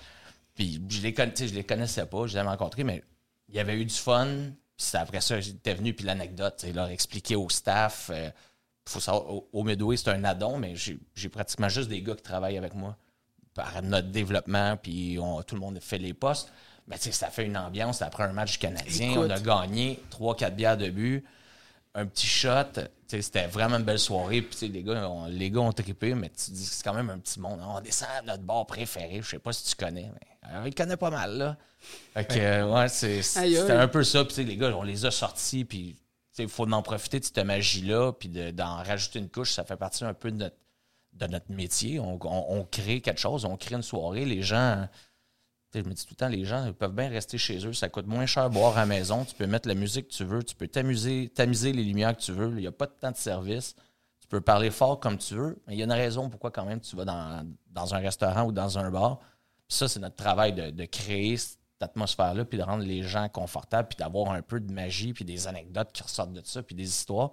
Puis 0.57 0.81
je 0.89 1.03
les, 1.03 1.15
je 1.37 1.55
les 1.55 1.65
connaissais 1.65 2.07
pas, 2.07 2.27
je 2.27 2.33
les 2.33 2.39
avais 2.41 2.49
rencontrés, 2.49 2.83
mais 2.83 3.05
il 3.49 3.55
y 3.55 3.61
avait 3.61 3.77
eu 3.77 3.85
du 3.85 3.95
fun. 3.95 4.27
Puis 4.77 4.91
après 4.95 5.21
ça, 5.21 5.41
j'étais 5.41 5.75
venu, 5.75 5.95
puis 5.95 6.05
l'anecdote, 6.05 6.65
leur 6.75 6.89
expliquer 6.89 7.37
au 7.37 7.49
staff. 7.49 8.11
euh, 8.13 8.31
faut 8.89 9.01
savoir, 9.01 9.31
au, 9.33 9.49
au 9.53 9.63
Midway, 9.65 9.97
c'est 9.97 10.11
un 10.11 10.23
addon, 10.25 10.59
mais 10.59 10.75
j'ai 10.77 11.29
pratiquement 11.29 11.69
juste 11.69 11.89
des 11.89 12.03
gars 12.03 12.15
qui 12.15 12.23
travaillent 12.23 12.59
avec 12.59 12.75
moi 12.75 12.97
par 13.55 13.83
notre 13.83 14.09
développement, 14.09 14.77
puis 14.77 15.19
on- 15.21 15.43
tout 15.43 15.55
le 15.55 15.61
monde 15.61 15.79
fait 15.81 15.99
les 15.99 16.13
postes. 16.15 16.53
Mais 16.89 16.97
tu 16.97 17.05
sais, 17.05 17.13
ça 17.13 17.31
fait 17.31 17.45
une 17.47 17.57
ambiance. 17.57 18.01
Après 18.03 18.23
un 18.25 18.33
match 18.33 18.59
Canadien, 18.59 19.11
Écoute. 19.13 19.25
on 19.27 19.31
a 19.31 19.41
gagné 19.41 20.01
3-4 20.11 20.55
bières 20.55 20.77
de 20.77 20.89
but, 20.91 21.25
un 21.95 22.07
petit 22.07 22.27
shot. 22.29 22.81
C'était 23.09 23.47
vraiment 23.47 23.77
une 23.77 23.85
belle 23.85 23.99
soirée. 23.99 24.43
Puis 24.43 24.69
les 24.69 24.83
gars, 24.83 25.09
on, 25.09 25.27
les 25.27 25.51
gars 25.51 25.61
ont 25.61 25.73
trippé, 25.73 26.15
mais 26.15 26.29
tu 26.31 26.51
dis 26.51 26.65
que 26.65 26.71
c'est 26.75 26.83
quand 26.85 26.95
même 26.95 27.11
un 27.11 27.19
petit 27.19 27.39
monde. 27.41 27.61
On 27.63 27.81
descend 27.81 28.09
à 28.19 28.23
notre 28.23 28.43
bar 28.43 28.67
préféré. 28.67 29.21
Je 29.23 29.29
sais 29.31 29.39
pas 29.39 29.53
si 29.53 29.65
tu 29.65 29.77
connais, 29.77 30.11
mais 30.13 30.51
euh, 30.53 30.65
il 30.67 30.75
connaît 30.75 30.97
pas 30.97 31.11
mal, 31.11 31.37
là. 31.39 31.57
Fait 32.15 32.25
que, 32.27 32.35
euh, 32.39 32.73
ouais, 32.75 32.89
c'était 32.89 33.73
un 33.73 33.89
peu 33.89 34.03
ça. 34.03 34.25
Puis 34.25 34.45
les 34.45 34.57
gars, 34.57 34.77
on 34.77 34.83
les 34.83 35.05
a 35.07 35.11
sortis, 35.11 35.65
puis 35.65 35.97
il 36.39 36.49
faut 36.49 36.71
en 36.71 36.83
profiter 36.83 37.21
de 37.21 37.25
cette 37.25 37.39
magie-là, 37.39 38.13
puis 38.13 38.29
de- 38.29 38.51
d'en 38.51 38.77
rajouter 38.83 39.21
une 39.21 39.29
couche. 39.31 39.53
Ça 39.53 39.65
fait 39.65 39.77
partie 39.77 40.05
un 40.05 40.13
peu 40.15 40.31
de 40.33 40.37
notre, 40.37 40.57
de 41.13 41.27
notre 41.29 41.51
métier. 41.53 42.01
On, 42.01 42.19
on- 42.23 42.47
on 42.59 42.65
crée 42.65 43.01
quelque 43.01 43.21
chose, 43.21 43.45
on 43.45 43.57
crée 43.57 43.77
une 43.77 43.83
soirée. 43.83 44.25
Les 44.25 44.43
gens, 44.43 44.89
Je 45.83 45.89
me 45.89 45.95
dis 45.95 46.05
tout 46.05 46.13
le 46.13 46.17
temps, 46.17 46.29
les 46.29 46.45
gens 46.45 46.73
peuvent 46.73 46.95
bien 46.95 47.09
rester 47.09 47.37
chez 47.37 47.67
eux. 47.67 47.73
Ça 47.73 47.89
coûte 47.89 48.07
moins 48.07 48.27
cher 48.27 48.49
boire 48.49 48.77
à 48.77 48.81
la 48.81 48.87
maison. 48.87 49.25
Tu 49.25 49.35
peux 49.35 49.47
mettre 49.47 49.69
la 49.69 49.75
musique 49.75 50.09
que 50.09 50.13
tu 50.15 50.25
veux. 50.25 50.43
Tu 50.43 50.55
peux 50.55 50.69
t'amuser, 50.69 51.31
tamiser 51.35 51.73
les 51.73 51.85
lumières 51.85 52.17
que 52.17 52.23
tu 52.23 52.33
veux. 52.33 52.51
Il 52.51 52.61
n'y 52.61 52.67
a 52.67 52.73
pas 52.73 52.87
de 52.87 52.93
temps 52.93 53.11
de 53.11 53.17
service. 53.17 53.75
Tu 54.21 54.27
peux 54.29 54.41
parler 54.41 54.71
fort 54.71 54.99
comme 54.99 55.19
tu 55.19 55.35
veux. 55.35 55.59
Mais 55.67 55.75
il 55.75 55.79
y 55.79 55.83
a 55.83 55.85
une 55.85 55.93
raison 55.93 56.31
pourquoi, 56.31 56.51
quand 56.51 56.65
même, 56.65 56.81
tu 56.81 56.97
vas 56.97 57.05
dans, 57.05 57.95
un 57.95 57.99
restaurant 57.99 58.45
ou 58.45 58.53
dans 58.53 58.79
un 58.79 58.91
bar. 58.91 59.21
Ça, 59.69 59.89
c'est 59.89 60.01
notre 60.01 60.17
travail 60.17 60.53
de, 60.53 60.71
de 60.71 60.85
créer 60.87 61.37
cette 61.37 61.59
atmosphère-là, 61.81 62.45
puis 62.45 62.59
de 62.59 62.63
rendre 62.63 62.85
les 62.85 63.03
gens 63.03 63.29
confortables, 63.29 63.89
puis 63.89 63.97
d'avoir 63.99 64.33
un 64.33 64.41
peu 64.41 64.61
de 64.61 64.73
magie, 64.73 65.13
puis 65.13 65.25
des 65.25 65.47
anecdotes 65.47 65.93
qui 65.93 66.03
ressortent 66.03 66.33
de 66.33 66.41
ça, 66.45 66.63
puis 66.63 66.75
des 66.75 66.89
histoires. 66.89 67.33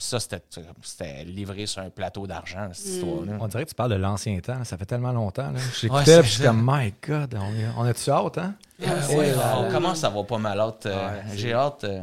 Puis 0.00 0.08
ça, 0.08 0.18
c'était 0.18 0.40
c'était 0.80 1.24
livré 1.24 1.66
sur 1.66 1.82
un 1.82 1.90
plateau 1.90 2.26
d'argent, 2.26 2.70
cette 2.72 2.86
histoire-là. 2.86 3.34
On 3.38 3.48
dirait 3.48 3.64
que 3.64 3.68
tu 3.68 3.74
parles 3.74 3.90
de 3.90 3.96
l'ancien 3.96 4.40
temps. 4.40 4.64
Ça 4.64 4.78
fait 4.78 4.86
tellement 4.86 5.12
longtemps. 5.12 5.52
Ouais, 5.52 5.60
J'écoutais, 5.78 6.04
c'est 6.06 6.20
puis 6.20 6.28
je 6.30 6.34
suis 6.36 6.42
ça. 6.44 6.48
comme, 6.48 6.62
my 6.66 6.94
God, 7.06 7.34
on, 7.38 7.54
est- 7.54 7.68
on 7.76 7.82
a-tu 7.84 8.10
hâte, 8.10 8.38
hein? 8.38 8.54
Euh, 8.82 8.86
ouais, 9.18 9.30
vrai. 9.32 9.44
on 9.58 9.70
commence 9.70 10.02
à 10.02 10.06
avoir 10.06 10.24
pas 10.24 10.38
mal 10.38 10.58
hâte. 10.58 10.86
euh, 10.86 11.08
Ouais, 11.12 11.22
j'ai 11.36 11.52
hâte. 11.52 11.84
euh, 11.84 12.00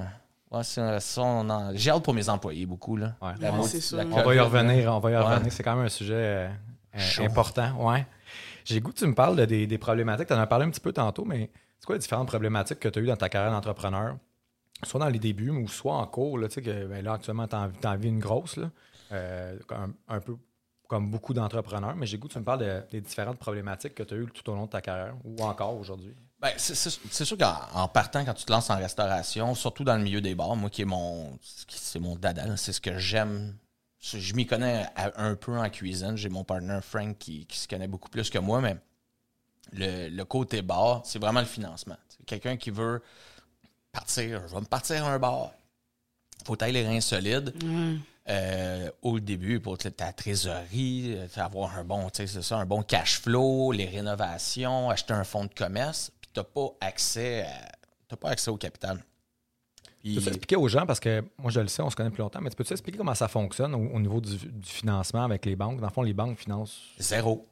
ouais, 0.52 0.62
en- 1.18 1.72
j'ai 1.74 1.90
hâte 1.90 2.04
pour 2.04 2.14
mes 2.14 2.30
employés 2.30 2.68
beaucoup. 2.68 2.98
Là. 2.98 3.16
Ouais. 3.20 3.32
La 3.42 3.52
Ouais, 3.52 3.58
la 3.58 4.04
On 4.06 4.20
On 4.20 4.24
va 4.24 4.36
y 4.36 4.40
revenir, 4.40 4.94
on 4.94 5.00
va 5.00 5.10
y 5.10 5.16
Ouais. 5.16 5.20
revenir. 5.20 5.52
C'est 5.52 5.64
quand 5.64 5.76
même 5.76 5.86
un 5.88 5.90
sujet 5.90 6.14
euh, 6.14 6.50
important. 7.26 7.72
Ouais. 7.84 8.06
J'ai 8.64 8.76
le 8.76 8.82
goût 8.82 8.92
que 8.92 8.98
tu 9.00 9.08
me 9.08 9.16
parles 9.16 9.36
de 9.38 9.46
des, 9.46 9.66
des 9.66 9.78
problématiques. 9.80 10.28
Tu 10.28 10.34
en 10.36 10.40
as 10.40 10.46
parlé 10.46 10.66
un 10.66 10.70
petit 10.70 10.80
peu 10.82 10.94
tantôt, 10.94 11.26
mais 11.26 11.50
c'est 11.80 11.86
quoi 11.88 11.96
les 11.96 12.00
différentes 12.00 12.28
problématiques 12.28 12.80
que 12.80 12.90
tu 12.90 13.00
as 13.00 13.02
eues 13.02 13.08
dans 13.08 13.16
ta 13.18 13.30
carrière 13.30 13.52
d'entrepreneur? 13.52 14.18
Soit 14.84 15.00
dans 15.00 15.10
les 15.10 15.20
débuts, 15.20 15.50
ou 15.50 15.68
soit 15.68 15.96
en 15.96 16.06
cours, 16.06 16.38
là, 16.38 16.48
tu 16.48 16.56
sais, 16.56 16.62
que 16.62 16.86
ben, 16.86 17.04
là, 17.04 17.14
actuellement, 17.14 17.48
tu 17.48 17.56
en, 17.56 17.98
vis 17.98 18.08
une 18.10 18.20
grosse, 18.20 18.58
là, 18.58 18.70
euh, 19.12 19.58
un, 20.08 20.20
peu 20.20 20.36
comme 20.88 21.10
beaucoup 21.10 21.34
d'entrepreneurs, 21.34 21.96
mais 21.96 22.06
j'ai 22.06 22.18
goût 22.18 22.28
que 22.28 22.34
tu 22.34 22.40
me 22.40 22.44
parles 22.44 22.60
de- 22.60 22.84
des 22.92 23.02
différentes 23.02 23.40
problématiques 23.40 23.96
que 23.96 24.04
tu 24.04 24.14
as 24.14 24.18
eues 24.18 24.28
tout 24.28 24.50
au 24.52 24.56
long 24.56 24.66
de 24.66 24.70
ta 24.70 24.82
carrière, 24.82 25.16
ou 25.24 25.44
encore 25.44 25.76
aujourd'hui. 25.76 26.16
Ben, 26.40 26.52
c'est- 26.58 27.26
sûr 27.26 27.38
qu'en 27.38 27.56
en 27.74 27.88
partant, 27.88 28.24
quand 28.24 28.36
tu 28.36 28.46
te 28.46 28.52
lances 28.52 28.70
en 28.70 28.78
restauration, 28.78 29.56
surtout 29.56 29.84
dans 29.84 29.98
le 29.98 30.04
milieu 30.04 30.22
des 30.22 30.36
bars, 30.36 30.56
moi 30.56 30.70
qui 30.70 30.84
est 30.84 30.86
mon, 30.86 31.40
c'est 31.42 32.00
mon 32.00 32.16
dada, 32.16 32.56
c'est 32.58 32.74
ce 32.74 32.82
que 32.82 33.00
j'aime. 33.00 33.56
Je 34.00 34.36
m'y 34.36 34.46
connais 34.46 34.86
un 34.96 35.36
peu 35.36 35.58
en 35.58 35.68
cuisine. 35.70 36.16
J'ai 36.16 36.30
mon 36.30 36.44
partner 36.44 36.80
Frank 36.84 37.18
qui, 37.18 37.48
qui 37.48 37.58
se 37.58 37.68
connaît 37.68 37.88
beaucoup 37.88 38.10
plus 38.10 38.30
que 38.30 38.38
moi, 38.38 38.62
mais 38.62 38.78
le, 39.74 40.10
le 40.10 40.26
côté 40.26 40.62
bar, 40.62 41.02
c'est 41.04 41.20
vraiment 41.20 41.40
le 41.40 41.48
financement. 41.48 41.98
Quelqu'un 42.28 42.56
qui 42.58 42.70
veut 42.70 43.02
partir, 44.02 44.42
je 44.48 44.54
vais 44.54 44.62
me 44.62 44.66
partir 44.66 45.06
à 45.06 45.12
un 45.14 45.20
bar. 45.20 45.52
Faut 46.46 46.56
tailler 46.56 46.82
les 46.84 46.88
reins 46.88 47.02
solides. 47.02 47.54
Euh, 48.30 48.92
au 49.02 49.20
début 49.22 49.60
pour 49.62 49.78
ta 49.78 50.12
trésorerie, 50.12 51.16
euh, 51.16 51.28
avoir 51.42 51.78
un 51.78 51.86
bon, 51.86 52.10
tu 52.10 52.18
sais, 52.18 52.28
c'est 52.28 52.42
ça, 52.42 52.58
un 52.58 52.66
bon 52.66 52.84
cash 52.84 53.22
flow, 53.22 53.72
les 53.72 53.86
rénovations, 53.86 54.90
acheter 54.90 55.14
un 55.14 55.24
fonds 55.24 55.46
de 55.46 55.54
commerce, 55.54 56.12
puis 56.20 56.30
t'as 56.34 56.44
pas 56.44 56.68
accès 56.82 57.44
à- 57.44 57.72
t'as 58.10 58.18
pas 58.18 58.30
accès 58.32 58.52
au 58.52 58.58
capital. 58.58 59.02
Puis- 60.04 60.16
Tu 60.16 60.22
peux 60.22 60.28
expliquer 60.28 60.58
aux 60.58 60.68
gens, 60.68 60.86
parce 60.86 61.00
que 61.00 61.24
moi 61.38 61.52
je 61.52 61.62
le 61.62 61.70
sais, 61.70 61.82
on 61.82 61.90
se 61.90 61.96
connaît 61.96 62.10
depuis 62.10 62.22
longtemps, 62.22 62.42
mais 62.42 62.50
tu 62.50 62.58
peux 62.58 62.66
expliquer 62.70 62.98
comment 62.98 63.16
ça 63.16 63.30
fonctionne 63.30 63.74
au, 63.74 63.96
au 63.96 64.00
niveau 64.02 64.20
du, 64.20 64.36
du 64.36 64.70
financement 64.70 65.24
avec 65.24 65.46
les 65.46 65.56
banques? 65.56 65.80
Dans 65.80 65.88
le 65.88 65.94
fond, 65.94 66.02
les 66.02 66.14
banques 66.14 66.38
financent. 66.38 66.82
zéro. 67.00 67.48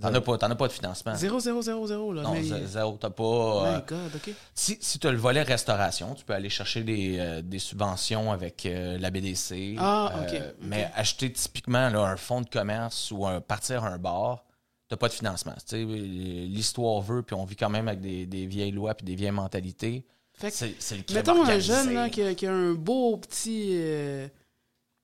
T'en 0.00 0.14
as 0.14 0.20
pas, 0.22 0.38
t'en 0.38 0.50
as 0.50 0.54
pas 0.54 0.68
de 0.68 0.72
financement. 0.72 1.14
Zéro, 1.14 1.38
zéro, 1.38 1.60
zéro, 1.60 1.86
zéro, 1.86 2.12
là. 2.14 2.22
Non, 2.22 2.32
mais... 2.32 2.42
zé- 2.42 2.64
zéro. 2.66 2.96
T'as 2.98 3.10
pas. 3.10 3.22
My 3.24 3.74
euh, 3.76 3.80
God, 3.86 4.14
OK. 4.16 4.34
si 4.54 4.78
si 4.80 4.98
tu 4.98 5.06
as 5.06 5.12
le 5.12 5.18
volet 5.18 5.42
restauration, 5.42 6.14
tu 6.14 6.24
peux 6.24 6.32
aller 6.32 6.48
chercher 6.48 6.82
des, 6.82 7.18
euh, 7.18 7.42
des 7.42 7.58
subventions 7.58 8.32
avec 8.32 8.64
euh, 8.64 8.96
la 8.98 9.10
BDC. 9.10 9.76
Ah, 9.78 10.12
ok, 10.22 10.32
Euh, 10.32 10.48
ok. 10.50 10.54
Mais 10.62 10.90
acheter 10.94 11.30
typiquement 11.30 11.90
là, 11.90 12.00
un 12.04 12.16
fonds 12.16 12.40
de 12.40 12.48
commerce 12.48 13.10
ou 13.10 13.26
un, 13.26 13.42
partir 13.42 13.84
un 13.84 13.98
bar, 13.98 14.44
tu 14.88 14.96
pas 14.96 15.08
de 15.08 15.12
financement. 15.12 15.54
L'histoire 15.72 17.00
veut, 17.02 17.22
puis 17.22 17.34
on 17.34 17.44
vit 17.44 17.56
quand 17.56 17.70
même 17.70 17.88
avec 17.88 18.00
des, 18.00 18.24
des 18.24 18.46
vieilles 18.46 18.72
lois 18.72 18.94
puis 18.94 19.04
des 19.04 19.14
vieilles 19.14 19.30
mentalités. 19.30 20.06
Fait 20.38 20.50
que, 20.50 20.56
C'est 20.56 20.74
c'est 20.78 20.96
le 20.96 21.14
mettons 21.14 21.44
un 21.44 21.58
jeune 21.58 21.92
là, 21.92 22.08
qui, 22.08 22.22
a, 22.22 22.34
qui 22.34 22.46
a 22.46 22.52
un 22.52 22.72
beau 22.72 23.18
petit 23.18 23.78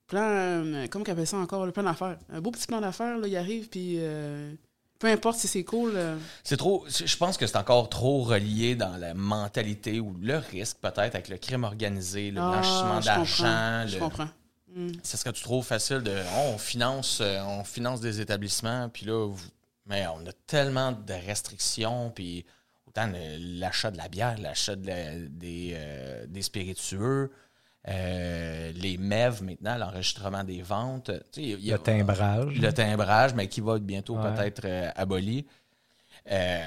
plan, 0.06 0.64
comment 0.90 1.04
qu'on 1.04 1.12
appelle 1.12 1.26
ça 1.26 1.36
encore, 1.36 1.66
le 1.66 1.72
plan 1.72 1.82
d'affaires? 1.82 2.16
Un 2.32 2.40
beau 2.40 2.50
petit 2.50 2.66
plan 2.66 2.80
d'affaires, 2.80 3.18
là, 3.18 3.28
il 3.28 3.36
arrive, 3.36 3.68
puis 3.68 3.98
peu 4.98 5.06
importe 5.08 5.38
si 5.38 5.48
c'est 5.48 5.64
cool. 5.64 5.92
euh, 5.94 6.16
C'est 6.44 6.56
trop. 6.56 6.84
Je 6.88 7.16
pense 7.16 7.36
que 7.36 7.46
c'est 7.46 7.56
encore 7.56 7.88
trop 7.88 8.22
relié 8.22 8.74
dans 8.74 8.96
la 8.96 9.14
mentalité 9.14 10.00
ou 10.00 10.14
le 10.20 10.38
risque, 10.38 10.78
peut-être, 10.80 11.14
avec 11.14 11.28
le 11.28 11.36
crime 11.38 11.64
organisé, 11.64 12.30
le 12.30 12.40
ah, 12.40 12.50
blanchiment 12.50 13.00
d'argent. 13.00 13.86
Je 13.86 13.94
le- 13.94 13.98
comprends. 14.00 14.28
Hmm. 14.74 14.88
Ce 15.02 15.16
serait-tu 15.16 15.42
trop 15.42 15.62
facile 15.62 15.98
de. 16.00 16.12
oh, 16.36 16.50
on, 16.54 16.58
finance, 16.58 17.18
euh, 17.20 17.40
on 17.42 17.64
finance 17.64 18.00
des 18.00 18.20
établissements, 18.20 18.88
puis 18.88 19.06
là, 19.06 19.26
vous- 19.26 19.48
mais 19.86 20.06
on 20.08 20.26
a 20.26 20.32
tellement 20.46 20.92
de 20.92 21.14
restrictions, 21.26 22.10
puis 22.14 22.44
autant 22.86 23.10
l'achat 23.38 23.90
de 23.90 23.96
la 23.96 24.08
bière, 24.08 24.36
l'achat 24.38 24.76
de 24.76 24.86
la- 24.86 25.14
des, 25.16 25.72
euh, 25.74 26.26
des 26.28 26.42
spiritueux, 26.42 27.30
euh, 27.88 28.72
les 28.72 28.98
MEV 28.98 29.42
maintenant, 29.42 29.76
l'enregistrement 29.76 30.44
des 30.44 30.60
ventes. 30.62 31.10
Tu 31.32 31.40
sais, 31.40 31.42
il 31.42 31.64
y 31.64 31.72
a- 31.72 31.76
Le 31.76 31.82
timbrage. 31.82 32.54
le 32.58 32.72
timbrage, 32.72 33.34
mais 33.34 33.48
qui 33.48 33.60
va 33.60 33.76
être 33.76 33.84
bientôt 33.86 34.16
Ouais. 34.18 34.34
peut-être 34.34 34.64
euh, 34.64 34.90
aboli. 34.94 35.46
Euh, 36.30 36.66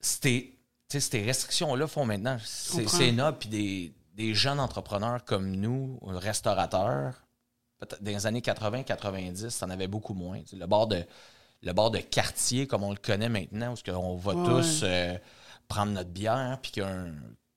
ces, 0.00 0.56
tu 0.88 1.00
sais, 1.00 1.00
ces 1.00 1.22
restrictions-là 1.24 1.86
font 1.86 2.04
maintenant, 2.06 2.38
c'est 2.44 2.86
puis 3.32 3.48
des, 3.48 3.92
des 4.14 4.34
jeunes 4.34 4.60
entrepreneurs 4.60 5.24
comme 5.24 5.50
nous, 5.50 5.98
restaurateurs, 6.02 7.22
peut-être 7.78 8.02
dans 8.02 8.10
les 8.12 8.26
années 8.26 8.40
80-90, 8.40 9.58
t'en 9.58 9.68
avais 9.70 9.88
beaucoup 9.88 10.14
moins. 10.14 10.40
Tu 10.40 10.48
sais, 10.50 10.56
Le 10.56 10.66
bord 10.66 10.86
de 10.86 11.04
le 11.62 11.72
bord 11.72 11.90
de 11.90 11.98
quartier, 11.98 12.66
comme 12.66 12.82
on 12.84 12.90
le 12.90 12.96
connaît 12.98 13.30
maintenant, 13.30 13.72
où 13.74 13.90
on 13.90 14.14
va 14.16 14.34
Ouais, 14.34 14.44
tous 14.46 14.80
euh, 14.84 15.16
prendre 15.68 15.92
notre 15.92 16.10
bière, 16.10 16.58
puis 16.62 16.70
qu'on 16.80 17.12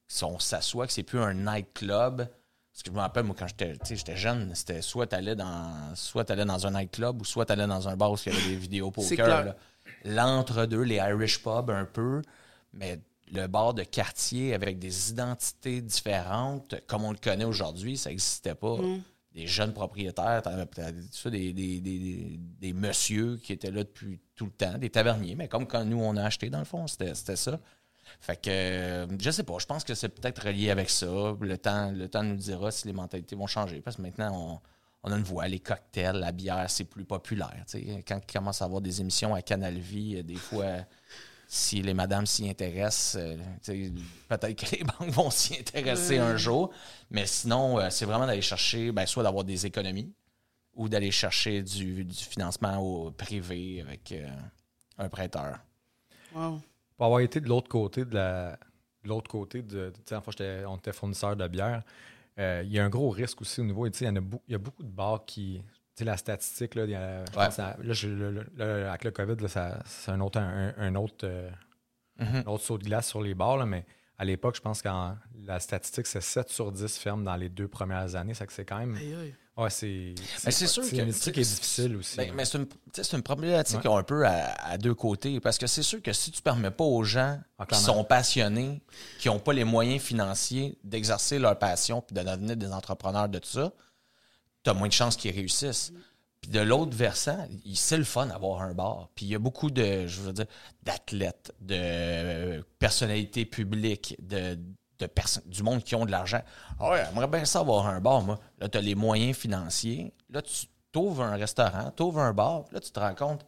si 0.08 0.24
on 0.24 0.40
s'assoit, 0.40 0.88
que 0.88 0.94
c'est 0.94 1.04
plus 1.04 1.20
un 1.20 1.34
nightclub. 1.34 2.28
Parce 2.80 2.84
que 2.84 2.92
je 2.92 2.96
me 2.96 3.02
rappelle, 3.02 3.26
moi, 3.26 3.36
quand 3.38 3.46
j'étais 3.46 4.16
jeune, 4.16 4.56
c'était 4.56 4.82
soit 4.82 5.06
t'allais 5.06 5.36
dans 5.36 5.94
soit 5.96 6.24
t'allais 6.24 6.46
dans 6.46 6.66
un 6.66 6.72
nightclub 6.72 7.22
ou 7.22 7.26
soit 7.26 7.46
t'allais 7.46 7.68
dans 7.68 7.90
un 7.90 7.98
bar 7.98 8.14
où 8.14 8.16
il 8.26 8.32
y 8.32 8.36
avait 8.36 8.48
des 8.48 8.56
vidéos 8.68 8.90
poker. 8.90 9.54
L'entre-deux, 10.06 10.84
les 10.84 10.96
Irish 10.96 11.44
pubs 11.44 11.72
un 11.72 11.84
peu, 11.84 12.22
mais 12.72 13.02
le 13.34 13.48
bar 13.48 13.74
de 13.74 13.84
quartier 13.84 14.54
avec 14.54 14.80
des 14.80 15.10
identités 15.10 15.82
différentes, 15.82 16.76
comme 16.88 17.04
on 17.04 17.12
le 17.12 17.18
connaît 17.18 17.44
aujourd'hui, 17.44 17.98
ça 17.98 18.12
n'existait 18.12 18.56
pas. 18.56 18.78
Mm. 18.78 19.02
Des 19.34 19.46
jeunes 19.46 19.74
propriétaires, 19.74 20.42
ça, 21.12 21.30
des, 21.30 21.52
des, 21.52 21.82
des, 21.82 22.00
des, 22.00 22.40
des 22.62 22.74
messieurs 22.74 23.38
qui 23.44 23.52
étaient 23.52 23.72
là 23.72 23.84
depuis 23.84 24.22
tout 24.36 24.46
le 24.46 24.52
temps, 24.52 24.78
des 24.78 24.90
taverniers, 24.90 25.36
mais 25.36 25.50
comme 25.50 25.68
quand 25.68 25.84
nous 25.84 26.00
on 26.02 26.16
a 26.16 26.24
acheté 26.24 26.50
dans 26.50 26.60
le 26.60 26.66
fond, 26.66 26.88
c'était 26.88 27.14
ça. 27.14 27.60
Fait 28.20 28.42
que 28.42 28.50
euh, 28.50 29.08
je 29.20 29.32
sais 29.32 29.44
pas, 29.44 29.58
je 29.60 29.66
pense 29.66 29.84
que 29.84 29.94
c'est 29.94 30.10
peut-être 30.10 30.46
relié 30.46 30.70
avec 30.72 30.90
ça. 30.90 31.36
Le 31.40 31.58
temps, 31.58 31.92
le 31.92 32.08
temps 32.08 32.24
nous 32.24 32.36
dira 32.36 32.72
si 32.72 32.88
les 32.88 32.94
mentalités 32.94 33.36
vont 33.36 33.48
changer. 33.48 33.82
Parce 33.82 33.98
que 33.98 34.02
maintenant, 34.02 34.32
on, 34.34 34.60
on 35.04 35.12
a 35.12 35.18
une 35.18 35.24
voix, 35.24 35.48
les 35.48 35.60
cocktails, 35.60 36.16
la 36.18 36.32
bière, 36.32 36.70
c'est 36.70 36.84
plus 36.84 37.06
populaire. 37.06 37.64
Quand 38.08 38.20
il 38.28 38.34
commence 38.34 38.62
à 38.62 38.66
avoir 38.66 38.82
des 38.82 39.02
émissions 39.02 39.34
à 39.34 39.42
Canal 39.42 39.78
Vie, 39.78 40.24
des 40.24 40.36
fois, 40.36 40.66
si 41.48 41.82
les 41.82 41.96
madames 41.96 42.28
s'y 42.28 42.48
intéressent, 42.48 43.16
euh, 43.20 43.38
peut-être 44.28 44.56
que 44.56 44.76
les 44.76 44.84
banques 45.00 45.10
vont 45.10 45.32
s'y 45.32 45.58
intéresser 45.58 46.20
un 46.20 46.38
jour. 46.38 46.72
Mais 47.10 47.26
sinon, 47.26 47.80
euh, 47.80 47.90
c'est 47.90 48.06
vraiment 48.06 48.28
d'aller 48.28 48.42
chercher, 48.42 48.92
ben, 48.92 49.06
soit 49.08 49.24
d'avoir 49.24 49.44
des 49.44 49.66
économies 49.66 50.14
ou 50.76 50.90
d'aller 50.90 51.12
chercher 51.12 51.64
du, 51.64 52.06
du 52.06 52.16
financement 52.16 52.78
au 52.78 53.12
privé 53.12 53.82
avec 53.82 54.12
euh, 54.12 54.30
un 55.00 55.10
prêteur. 55.10 55.60
Wow. 56.36 56.62
Pour 57.00 57.06
avoir 57.06 57.22
été 57.22 57.40
de 57.40 57.48
l'autre 57.48 57.70
côté 57.70 58.04
de 58.04 58.14
la. 58.14 58.60
De 59.04 59.08
l'autre 59.08 59.32
côté 59.32 59.62
de. 59.62 59.90
Tu 59.96 60.02
sais, 60.06 60.16
en 60.16 60.22
fait, 60.22 60.66
on 60.66 60.76
était 60.76 60.92
fournisseur 60.92 61.34
de 61.38 61.48
bière. 61.48 61.82
euh, 62.38 62.62
il 62.66 62.72
y 62.74 62.80
a 62.80 62.84
un 62.84 62.90
gros 62.90 63.10
risque 63.10 63.40
aussi 63.42 63.62
au 63.62 63.64
niveau. 63.64 63.88
Tu 63.90 63.98
sais, 64.00 64.06
il 64.06 64.08
y, 64.10 64.12
en 64.12 64.18
a 64.18 64.26
il 64.48 64.52
y 64.52 64.56
a 64.56 64.58
beaucoup 64.58 64.84
de 64.84 64.90
bars 64.90 65.24
qui. 65.26 65.62
Tu 65.96 66.00
sais, 66.00 66.04
la 66.04 66.18
statistique, 66.18 66.76
là, 66.76 66.84
il 66.84 66.92
y 66.92 66.96
a- 66.96 67.24
je 67.26 67.38
Ouais. 67.40 67.46
pense 67.46 67.60
à- 67.60 67.78
là, 67.82 67.94
je- 67.94 68.10
le- 68.10 68.32
le- 68.32 68.46
le- 68.58 68.88
avec 68.90 69.06
le 69.06 69.12
COVID, 69.12 69.36
c'est 69.86 70.12
un 70.12 70.20
autre, 70.20 70.40
un, 70.40 70.74
un 70.78 70.96
autre, 70.96 71.16
euh, 71.24 71.50
Mhm. 72.20 72.44
un 72.46 72.52
autre 72.52 72.64
saut 72.66 72.78
de 72.78 72.84
glace 72.84 73.08
sur 73.08 73.22
les 73.22 73.34
bars, 73.34 73.56
là, 73.56 73.66
mais 73.66 73.86
à 74.20 74.26
l'époque, 74.26 74.58
je 74.58 74.62
pense 74.62 74.82
que 74.82 74.90
la 75.46 75.60
statistique, 75.62 76.06
c'est 76.06 76.22
7 76.22 76.50
sur 76.50 76.74
10 76.74 76.98
fermes 76.98 77.24
dans 77.24 77.38
les 77.38 77.48
deux 77.48 77.70
premières 77.70 78.16
années. 78.18 78.34
Ça 78.34 78.46
que 78.46 78.52
c'est 78.52 78.66
quand 78.66 78.78
même. 78.78 78.98
Ouais, 79.56 79.70
c'est. 79.70 80.14
Mais 80.46 80.52
c'est 80.52 80.68
sûr 80.68 80.84
que 80.84 80.90
qui 80.90 81.00
est 81.00 81.06
difficile 81.06 81.96
aussi. 81.96 82.18
Ben, 82.18 82.32
mais 82.34 82.44
c'est 82.44 82.58
une, 83.14 83.24
problématique 83.24 83.84
Ouais. 83.84 83.94
un 83.94 84.04
peu 84.04 84.26
à, 84.26 84.52
à 84.62 84.78
deux 84.78 84.94
côtés. 84.94 85.40
Parce 85.40 85.58
que 85.58 85.68
c'est 85.68 85.84
sûr 85.84 86.02
que 86.02 86.12
si 86.12 86.32
tu 86.32 86.42
permets 86.42 86.72
pas 86.72 86.84
aux 86.84 87.04
gens 87.04 87.40
Ah, 87.58 87.66
qui 87.66 87.76
sont 87.78 88.04
passionnés, 88.04 88.82
qui 89.20 89.30
n'ont 89.30 89.40
pas 89.40 89.54
les 89.54 89.64
moyens 89.64 90.02
financiers 90.02 90.78
d'exercer 90.84 91.40
leur 91.40 91.58
passion 91.58 92.02
puis 92.02 92.14
de 92.14 92.22
devenir 92.22 92.58
des 92.58 92.72
entrepreneurs 92.72 93.30
de 93.30 93.40
tout 93.40 93.50
ça, 93.50 93.72
tu 94.64 94.70
as 94.70 94.74
moins 94.74 94.88
de 94.90 94.94
chances 94.94 95.16
qu'ils 95.16 95.34
réussissent. 95.34 95.94
Puis 96.42 96.52
de 96.52 96.60
l'autre 96.62 96.96
versant, 96.96 97.48
c'est 97.76 97.98
le 97.98 98.04
fun 98.06 98.28
d'avoir 98.28 98.62
un 98.62 98.74
bar. 98.74 99.10
Puis 99.16 99.26
il 99.26 99.30
y 99.30 99.36
a 99.36 99.40
beaucoup 99.40 99.70
de, 99.70 100.08
je 100.08 100.22
veux 100.22 100.32
dire, 100.34 100.46
d'athlètes, 100.84 101.54
de 101.60 101.76
euh, 101.78 102.62
personnalités 102.80 103.46
publiques, 103.46 104.16
de, 104.22 104.58
de 105.00 105.06
perso- 105.06 105.42
du 105.46 105.64
monde 105.64 105.84
qui 105.84 105.96
ont 105.96 106.06
de 106.06 106.12
l'argent. 106.12 106.42
Ah 106.80 106.92
ouais, 106.92 107.04
j'aimerais 107.10 107.28
bien 107.28 107.44
ça 107.46 107.60
avoir 107.60 107.88
un 107.88 108.00
bar, 108.00 108.22
moi. 108.22 108.40
Là, 108.60 108.70
tu 108.70 108.78
as 108.78 108.82
les 108.82 108.96
moyens 108.96 109.36
financiers. 109.36 110.14
Là, 110.30 110.42
tu 110.42 110.68
t'ouvres 110.94 111.24
un 111.24 111.36
restaurant, 111.36 111.92
tu 111.96 112.04
ouvres 112.04 112.20
un 112.22 112.34
bar. 112.34 112.64
Là, 112.72 112.80
tu 112.80 112.90
te 112.92 113.00
rends 113.00 113.16
compte, 113.16 113.46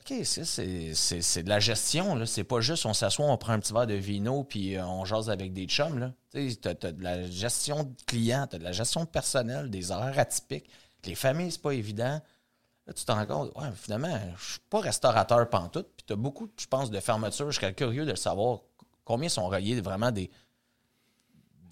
OK, 0.00 0.14
c'est- 0.24 1.42
de 1.42 1.48
la 1.48 1.58
gestion. 1.60 2.14
là. 2.14 2.26
C'est 2.26 2.44
pas 2.44 2.60
juste 2.60 2.86
on 2.86 2.94
s'assoit, 2.94 3.26
on 3.26 3.36
prend 3.36 3.52
un 3.54 3.58
petit 3.58 3.72
verre 3.72 3.86
de 3.88 3.94
vino 3.94 4.44
puis 4.44 4.76
euh, 4.76 4.86
on 4.86 5.04
jase 5.04 5.28
avec 5.30 5.52
des 5.52 5.66
chums. 5.66 6.12
Tu 6.32 6.56
t'as, 6.56 6.70
as 6.70 6.92
de 6.92 7.02
la 7.02 7.28
gestion 7.28 7.82
de 7.82 7.94
clients, 8.06 8.46
t'as 8.48 8.58
de 8.58 8.64
la 8.64 8.72
gestion 8.72 9.02
de 9.02 9.08
personnel, 9.08 9.68
des 9.68 9.90
horaires 9.90 10.18
atypiques. 10.18 10.70
Les 11.04 11.14
familles, 11.14 11.52
c'est 11.52 11.62
pas 11.62 11.72
évident. 11.74 12.20
Là, 12.86 12.92
tu 12.94 13.04
te 13.04 13.12
rends 13.12 13.26
compte, 13.26 13.54
ouais, 13.56 13.68
finalement, 13.74 14.18
je 14.38 14.52
suis 14.52 14.60
pas 14.70 14.80
restaurateur 14.80 15.48
pantoute. 15.50 15.88
Puis 15.96 16.04
t'as 16.06 16.16
beaucoup, 16.16 16.48
je 16.58 16.66
pense, 16.66 16.90
de 16.90 16.98
fermetures. 17.00 17.50
Je 17.50 17.60
serais 17.60 17.74
curieux 17.74 18.06
de 18.06 18.14
savoir 18.14 18.60
combien 19.04 19.28
sont 19.28 19.46
reliés 19.48 19.80
vraiment 19.80 20.10
des, 20.10 20.30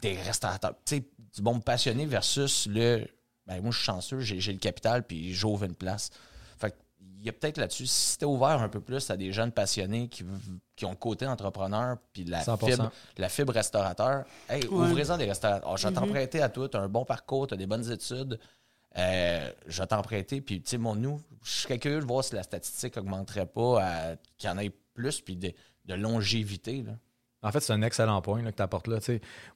des 0.03 0.21
restaurateurs? 0.23 0.75
Tu 0.85 0.97
sais, 0.97 1.05
du 1.35 1.43
bon 1.43 1.61
passionné 1.61 2.07
versus 2.07 2.67
le. 2.67 3.07
Ben, 3.47 3.61
moi, 3.63 3.71
je 3.71 3.77
suis 3.77 3.85
chanceux, 3.87 4.21
j'ai, 4.21 4.53
le 4.53 4.59
capital, 4.59 5.05
puis 5.05 5.33
j'ouvre 5.33 5.65
une 5.65 5.75
place. 5.75 6.11
Fait 6.59 6.71
que, 6.73 6.77
il 7.19 7.25
y 7.25 7.29
a 7.29 7.33
peut-être 7.33 7.59
là-dessus, 7.59 7.87
si 7.87 8.13
c'était 8.13 8.27
ouvert 8.27 8.61
un 8.61 8.69
peu 8.69 8.81
plus 8.81 9.09
à 9.11 9.17
des 9.17 9.33
jeunes 9.33 9.53
passionnés 9.53 10.09
qui, 10.09 10.25
qui 10.75 10.85
ont 10.85 10.91
le 10.91 10.97
côté 10.97 11.27
entrepreneur, 11.27 11.97
puis 12.13 12.25
la 12.25 12.43
100%. 12.43 12.71
fibre, 12.71 12.93
la 13.17 13.29
fibre 13.29 13.53
restaurateur, 13.53 14.25
hey, 14.49 14.67
Ouais. 14.67 14.89
ouvrez-en 14.89 15.17
des 15.17 15.27
restaurateurs. 15.27 15.71
Oh, 15.73 15.77
je 15.77 15.87
vais 15.89 15.95
t'en 15.95 16.07
prêter 16.09 16.43
à 16.43 16.49
toi, 16.49 16.69
tu 16.69 16.77
as 16.77 16.81
un 16.81 16.89
bon 16.89 17.05
parcours, 17.05 17.47
tu 17.47 17.55
as 17.55 17.57
des 17.57 17.67
bonnes 17.67 17.89
études. 17.91 18.39
Euh, 18.99 19.53
je 19.67 19.81
vais 19.83 19.87
t'en 19.87 20.03
prêter. 20.03 20.41
Puis, 20.41 20.63
tu 20.63 20.71
sais, 20.71 20.79
mon 20.79 20.95
nous, 20.95 21.21
je 21.43 21.51
serais 21.51 21.79
curieux 21.79 22.01
de 22.01 22.07
voir 22.07 22.25
si 22.25 22.35
la 22.35 22.43
statistique 22.43 22.97
augmenterait 22.97 23.47
pas, 23.47 24.17
qu'il 24.39 24.49
y 24.49 24.53
en 24.53 24.59
ait 24.59 24.71
plus, 24.95 25.21
puis 25.21 25.37
de, 25.37 25.53
de 25.85 25.95
longévité. 25.95 26.83
Là. 26.83 26.93
En 27.43 27.53
fait, 27.53 27.61
c'est 27.61 27.73
un 27.75 27.83
excellent 27.83 28.21
point 28.23 28.43
que 28.43 28.51
tu 28.57 28.63
apportes 28.63 28.89
là. 28.89 28.99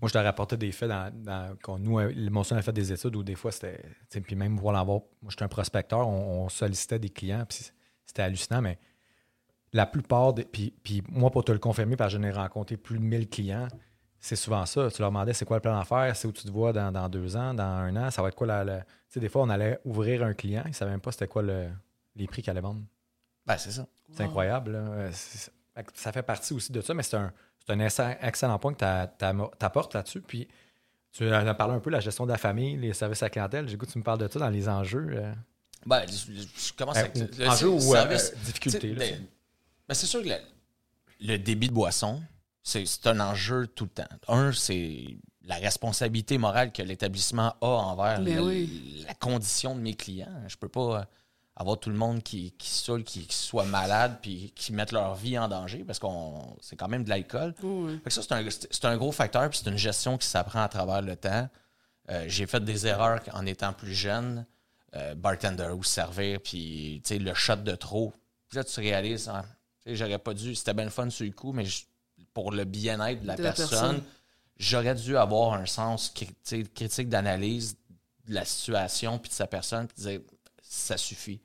Moi, 0.01 0.09
je 0.09 0.13
t'ai 0.13 0.21
rapporté 0.21 0.57
des 0.57 0.71
faits 0.71 0.89
dans, 0.91 1.11
dans- 1.25 1.57
qu'on- 1.63 1.79
nous, 1.79 1.99
euh, 1.99 2.45
a 2.51 2.63
fait 2.63 2.73
des 2.73 2.93
études 2.93 3.17
où 3.17 3.23
des 3.23 3.35
fois, 3.35 3.51
c'était. 3.51 3.83
Puis 4.23 4.37
même 4.37 4.59
pour 4.59 4.71
l'avoir, 4.73 5.01
moi, 5.23 5.31
j'étais 5.31 5.43
un 5.45 5.49
prospecteur, 5.49 6.07
on, 6.07 6.49
sollicitait 6.51 6.99
des 6.99 7.09
clients, 7.09 7.45
puis 7.49 7.59
c'était 8.07 8.23
hallucinant, 8.23 8.61
mais 8.61 8.79
la 9.73 9.87
plupart. 9.87 10.35
Puis, 10.35 11.03
moi, 11.09 11.31
pour 11.31 11.45
te 11.45 11.53
le 11.53 11.59
confirmer, 11.59 11.97
parce 11.97 12.13
que 12.15 12.21
j'en 12.21 12.27
ai 12.29 12.31
rencontré 12.31 12.77
plus 12.77 12.99
de 12.99 13.05
1000 13.05 13.29
clients, 13.29 13.69
c'est 14.21 14.37
souvent 14.37 14.67
ça. 14.67 14.91
Tu 14.91 15.01
leur 15.01 15.11
demandais 15.11 15.33
c'est 15.33 15.45
quoi 15.45 15.57
le 15.57 15.63
plan 15.63 15.77
d'affaires, 15.79 16.15
c'est 16.15 16.29
où 16.29 16.33
tu 16.33 16.43
te 16.45 16.51
vois 16.51 16.73
dans, 16.73 16.93
dans 16.93 17.09
deux 17.09 17.37
ans, 17.37 17.55
dans 17.55 17.63
un 17.65 17.97
an, 17.97 18.11
ça 18.11 18.23
va 18.23 18.29
être 18.29 18.35
quoi 18.35 18.47
la. 18.47 18.65
la- 18.65 18.81
Tu 18.81 18.87
sais, 19.15 19.21
des 19.21 19.29
fois, 19.29 19.43
on 19.43 19.49
allait 19.51 19.81
ouvrir 19.85 20.23
un 20.23 20.35
client, 20.35 20.63
ils 20.67 20.69
ne 20.71 20.75
savaient 20.75 20.91
même 20.93 21.01
pas 21.01 21.11
c'était 21.13 21.27
quoi 21.29 21.43
le- 21.43 21.69
les 22.17 22.27
prix 22.27 22.43
qu'il 22.43 22.51
allait 22.51 22.61
vendre. 22.61 22.83
Ben, 23.47 23.57
c'est 23.57 23.71
ça. 23.73 23.87
C'est 24.13 24.23
incroyable. 24.25 24.73
là. 24.73 24.79
Euh, 24.79 25.11
Ça 25.95 26.13
fait 26.13 26.23
partie 26.23 26.53
aussi 26.53 26.71
de 26.73 26.81
ça, 26.81 26.93
mais 26.95 27.03
c'est 27.03 27.17
un, 27.17 27.33
c'est 27.67 27.73
un 27.73 27.81
excellent 28.21 28.59
point 28.59 28.75
que 28.75 28.79
tu 29.19 29.65
apportes 29.65 29.95
là-dessus. 29.95 30.21
Puis 30.21 30.47
tu 31.13 31.27
en 31.29 31.47
as 31.47 31.55
parlé 31.55 31.75
un 31.75 31.81
peu 31.81 31.91
de 31.91 31.95
la 31.97 32.01
gestion 32.01 32.27
de 32.27 32.31
la 32.33 32.39
famille, 32.39 32.77
les 32.77 32.93
services 32.93 33.23
à 33.23 33.27
la 33.27 33.31
clientèle. 33.31 33.69
J'ai 33.69 33.77
goût 33.77 33.87
que 33.87 33.91
tu 33.93 33.99
me 33.99 34.05
parles 34.05 34.19
de 34.19 34.29
ça 34.31 34.39
dans 34.39 34.49
les 34.51 34.69
enjeux. 34.69 35.07
euh, 35.13 35.33
Ben, 35.87 36.03
je, 36.07 36.33
je 36.33 36.73
commence 36.75 36.99
euh, 36.99 37.01
avec 37.01 37.17
enjeux 37.49 37.69
ou 37.69 37.81
service- 37.81 38.33
euh, 38.33 38.37
là, 38.91 38.99
ben, 38.99 39.07
c'est- 39.07 39.21
ben, 39.89 39.95
c'est 39.95 40.07
sûr 40.07 40.23
que 40.23 40.29
le, 40.29 40.35
le 41.21 41.39
débit 41.39 41.69
de 41.69 41.73
boisson, 41.75 42.21
c'est 42.71 43.07
un 43.07 43.21
enjeu 43.21 43.67
tout 43.67 43.85
le 43.85 43.91
temps. 43.91 44.17
Un, 44.29 44.53
c'est 44.53 45.05
la 45.45 45.57
responsabilité 45.57 46.39
morale 46.39 46.73
que 46.73 46.83
l'établissement 46.83 47.55
a 47.61 47.67
envers 47.67 48.21
Ben 48.21 48.37
le- 48.37 48.43
oui. 48.43 49.05
la 49.07 49.15
condition 49.15 49.75
de 49.75 49.81
mes 49.81 49.95
clients. 49.95 50.29
Je 50.49 50.57
peux 50.57 50.69
pas 50.69 51.01
euh, 51.01 51.05
avoir 51.57 51.79
tout 51.81 51.91
le 51.91 51.97
monde 51.97 52.23
qui, 52.23 52.53
qui 52.53 52.69
saoule, 52.71 53.03
qui, 53.05 53.27
qui 53.27 53.37
soit 53.37 53.65
malade, 53.65 54.19
puis 54.23 54.53
qui 54.55 54.73
mettent 54.73 54.93
leur 54.93 55.15
vie 55.15 55.39
en 55.39 55.49
danger, 55.49 55.83
parce 55.85 55.99
qu'on 55.99 56.57
c'est 56.61 56.77
quand 56.77 56.89
même 56.89 57.05
de 57.05 57.09
l'alcool. 57.11 57.55
Ça, 58.09 58.23
c'est 58.23 58.85
un, 58.85 58.91
un 58.91 58.97
gros 58.97 59.13
facteur, 59.13 59.49
puis 59.51 59.61
c'est 59.63 59.71
une 59.71 59.77
gestion 59.79 60.17
qui 60.19 60.27
s'apprend 60.29 60.63
à 60.63 60.69
travers 60.69 61.03
le 61.03 61.17
temps. 61.17 61.49
Euh, 62.11 62.25
j'ai 62.29 62.47
fait 62.47 62.65
des 62.65 62.87
erreurs 62.87 63.21
en 63.33 63.45
étant 63.47 63.73
plus 63.73 63.95
jeune, 63.95 64.47
euh, 64.97 65.15
bartender 65.15 65.71
ou 65.77 65.83
servir, 65.83 66.41
puis 66.41 67.03
le 67.11 67.35
shot 67.35 67.57
de 67.57 67.75
trop. 67.75 68.13
Puis 68.49 68.57
là, 68.59 68.65
tu 68.65 68.81
réalises, 68.81 69.31
sais, 69.85 69.95
j'aurais 69.97 70.19
pas 70.19 70.35
dû, 70.35 70.55
c'était 70.55 70.75
bien 70.75 70.85
le 70.85 70.91
fun 70.91 71.09
sur 71.11 71.25
le 71.25 71.33
coup, 71.33 71.53
mais 71.53 71.65
je- 71.65 71.85
pour 72.35 72.53
le 72.53 72.65
bien-être 72.65 73.23
de 73.23 73.27
la 73.27 73.37
De 73.37 73.43
la 73.43 73.53
personne, 73.53 73.69
personne. 73.69 74.03
j'aurais 74.59 74.95
dû 74.95 75.17
avoir 75.17 75.55
un 75.55 75.67
sens 75.67 76.13
critique 76.13 77.09
d'analyse 77.09 77.77
de 78.27 78.35
la 78.35 78.45
situation, 78.45 79.19
puis 79.19 79.31
de 79.31 79.35
sa 79.35 79.47
personne, 79.47 79.87
puis 79.89 80.03
dire, 80.03 80.21
ça 80.63 80.97
suffit. 80.97 81.41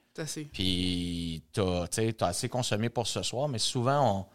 Puis 0.54 1.44
t'as, 1.52 1.88
t'as 1.88 2.28
assez 2.28 2.48
consommé 2.48 2.90
pour 2.90 3.08
ce 3.08 3.22
soir, 3.22 3.50
mais 3.50 3.60
souvent, 3.60 4.20
on, 4.20 4.26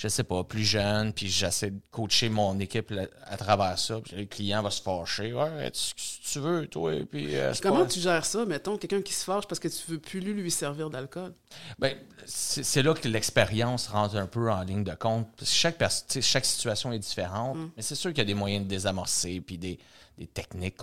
je 0.00 0.06
sais 0.06 0.22
pas, 0.22 0.44
plus 0.44 0.62
jeune, 0.62 1.12
puis 1.12 1.26
j'essaie 1.28 1.72
de 1.72 1.80
coacher 1.90 2.28
mon 2.28 2.56
équipe 2.60 2.90
là- 2.90 3.08
à 3.26 3.36
travers 3.36 3.76
ça. 3.76 4.00
Puis 4.00 4.14
le 4.16 4.26
client 4.26 4.62
va 4.62 4.70
se 4.70 4.80
fâcher. 4.80 5.32
Ouais, 5.34 5.70
tu, 5.72 5.80
tu 6.22 6.38
veux, 6.38 6.68
toi. 6.68 6.92
Puis, 7.10 7.34
euh, 7.34 7.52
Comment 7.60 7.80
pas- 7.80 7.86
tu 7.86 7.98
gères 7.98 8.24
ça, 8.24 8.44
mettons, 8.44 8.78
quelqu'un 8.78 9.02
qui 9.02 9.12
se 9.12 9.24
fâche 9.24 9.44
parce 9.48 9.58
que 9.58 9.66
tu 9.66 9.90
veux 9.90 9.98
plus 9.98 10.20
lui, 10.20 10.34
lui 10.40 10.52
servir 10.52 10.88
d'alcool? 10.88 11.34
Ben, 11.80 11.96
c'est 12.26 12.82
là 12.82 12.94
que 12.94 13.08
l'expérience 13.08 13.88
rentre 13.88 14.14
un 14.14 14.26
peu 14.28 14.52
en 14.52 14.62
ligne 14.62 14.84
de 14.84 14.94
compte. 14.94 15.26
Chaque, 15.44 15.82
chaque 16.20 16.44
situation 16.46 16.92
est 16.92 17.00
différente, 17.00 17.56
mais 17.76 17.82
c'est 17.82 17.96
sûr 17.96 18.10
qu'il 18.10 18.18
y 18.18 18.20
a 18.20 18.24
des 18.26 18.34
moyens 18.34 18.64
de 18.64 18.68
désamorcer, 18.70 19.40
puis 19.40 19.58
des, 19.58 19.80
des 20.16 20.28
techniques. 20.28 20.76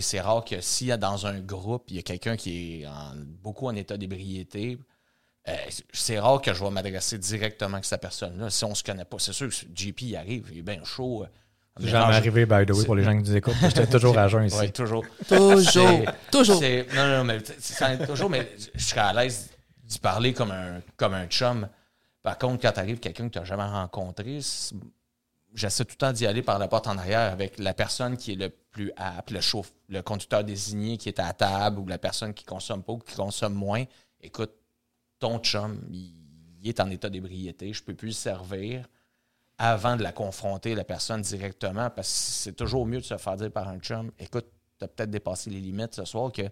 C'est 0.00 0.20
rare 0.20 0.42
que 0.46 0.62
s'il 0.62 0.86
y 0.86 0.92
a 0.92 0.96
dans 0.96 1.26
un 1.26 1.40
groupe, 1.40 1.84
il 1.90 1.96
y 1.96 1.98
a 1.98 2.02
quelqu'un 2.02 2.36
qui 2.38 2.80
est 2.82 2.86
en- 2.86 3.12
beaucoup 3.42 3.66
en 3.66 3.74
état 3.76 3.98
d'ébriété, 3.98 4.78
euh, 5.48 5.54
c'est 5.92 6.18
rare 6.18 6.40
que 6.42 6.52
je 6.52 6.62
vais 6.64 6.70
m'adresser 6.70 7.18
directement 7.18 7.74
avec 7.74 7.84
cette 7.84 8.00
personne-là. 8.00 8.50
Si 8.50 8.64
on 8.64 8.74
se 8.74 8.82
connaît 8.82 9.04
pas, 9.04 9.18
c'est 9.18 9.32
sûr 9.32 9.48
que 9.48 9.54
JP 9.74 10.02
il 10.02 10.16
arrive, 10.16 10.48
il 10.52 10.58
est 10.58 10.62
bien 10.62 10.82
chaud. 10.84 11.22
euh, 11.22 11.26
C'est 11.78 11.86
est 11.86 11.90
jamais 11.90 12.14
arrivé, 12.14 12.46
by 12.46 12.66
the 12.66 12.70
way, 12.72 12.84
pour 12.84 12.96
les 12.96 13.04
gens 13.04 13.12
qui 13.12 13.28
nous 13.30 13.36
écoutent. 13.36 13.54
J'étais 13.62 13.86
toujours 13.86 14.18
à 14.18 14.28
jeun 14.28 14.44
ici. 14.46 14.56
Ouais, 14.56 14.70
toujours. 14.70 15.04
Toujours. 15.28 16.00
Toujours. 16.32 16.60
Non, 16.94 17.06
non, 17.18 17.24
mais 17.24 17.38
toujours, 18.06 18.30
mais 18.30 18.50
je 18.74 18.82
serais 18.84 19.00
à 19.00 19.12
l'aise 19.12 19.50
d'y 19.84 19.98
parler 19.98 20.32
comme 20.32 20.50
un, 20.50 20.80
comme 20.96 21.14
un 21.14 21.26
chum. 21.26 21.68
Par 22.22 22.38
contre, 22.38 22.60
quand 22.62 22.72
t'arrives 22.72 22.98
quelqu'un 22.98 23.28
que 23.28 23.34
tu 23.34 23.38
n'as 23.38 23.44
jamais 23.44 23.62
rencontré, 23.62 24.40
j'essaie 25.54 25.84
tout 25.84 25.92
le 25.92 25.98
temps 25.98 26.12
d'y 26.12 26.26
aller 26.26 26.42
par 26.42 26.58
la 26.58 26.66
porte 26.66 26.86
en 26.88 26.98
arrière 26.98 27.32
avec 27.32 27.58
la 27.58 27.72
personne 27.72 28.16
qui 28.16 28.32
est 28.32 28.36
le 28.36 28.48
plus 28.48 28.90
apte, 28.96 29.30
le 29.30 29.40
chauffe, 29.40 29.72
le 29.88 30.02
conducteur 30.02 30.42
désigné 30.44 30.96
qui 30.98 31.08
est 31.08 31.20
à 31.20 31.26
la 31.28 31.32
table 31.34 31.78
ou 31.78 31.86
la 31.86 31.98
personne 31.98 32.34
qui 32.34 32.44
consomme 32.44 32.82
pas 32.82 32.92
ou 32.94 32.98
qui 32.98 33.14
consomme 33.14 33.54
moins. 33.54 33.84
Écoute, 34.20 34.50
ton 35.18 35.38
chum, 35.38 35.80
il, 35.90 36.12
il 36.62 36.68
est 36.68 36.80
en 36.80 36.90
état 36.90 37.08
d'ébriété, 37.08 37.72
je 37.72 37.82
peux 37.82 37.94
plus 37.94 38.08
le 38.08 38.12
servir 38.12 38.88
avant 39.58 39.96
de 39.96 40.02
la 40.02 40.12
confronter, 40.12 40.74
la 40.74 40.84
personne 40.84 41.22
directement, 41.22 41.88
parce 41.90 42.08
que 42.08 42.32
c'est 42.42 42.56
toujours 42.56 42.86
mieux 42.86 43.00
de 43.00 43.04
se 43.04 43.16
faire 43.16 43.36
dire 43.36 43.50
par 43.50 43.68
un 43.68 43.78
chum, 43.78 44.10
écoute, 44.18 44.46
tu 44.78 44.84
as 44.84 44.88
peut-être 44.88 45.10
dépassé 45.10 45.48
les 45.48 45.60
limites 45.60 45.94
ce 45.94 46.04
soir 46.04 46.30
que 46.30 46.42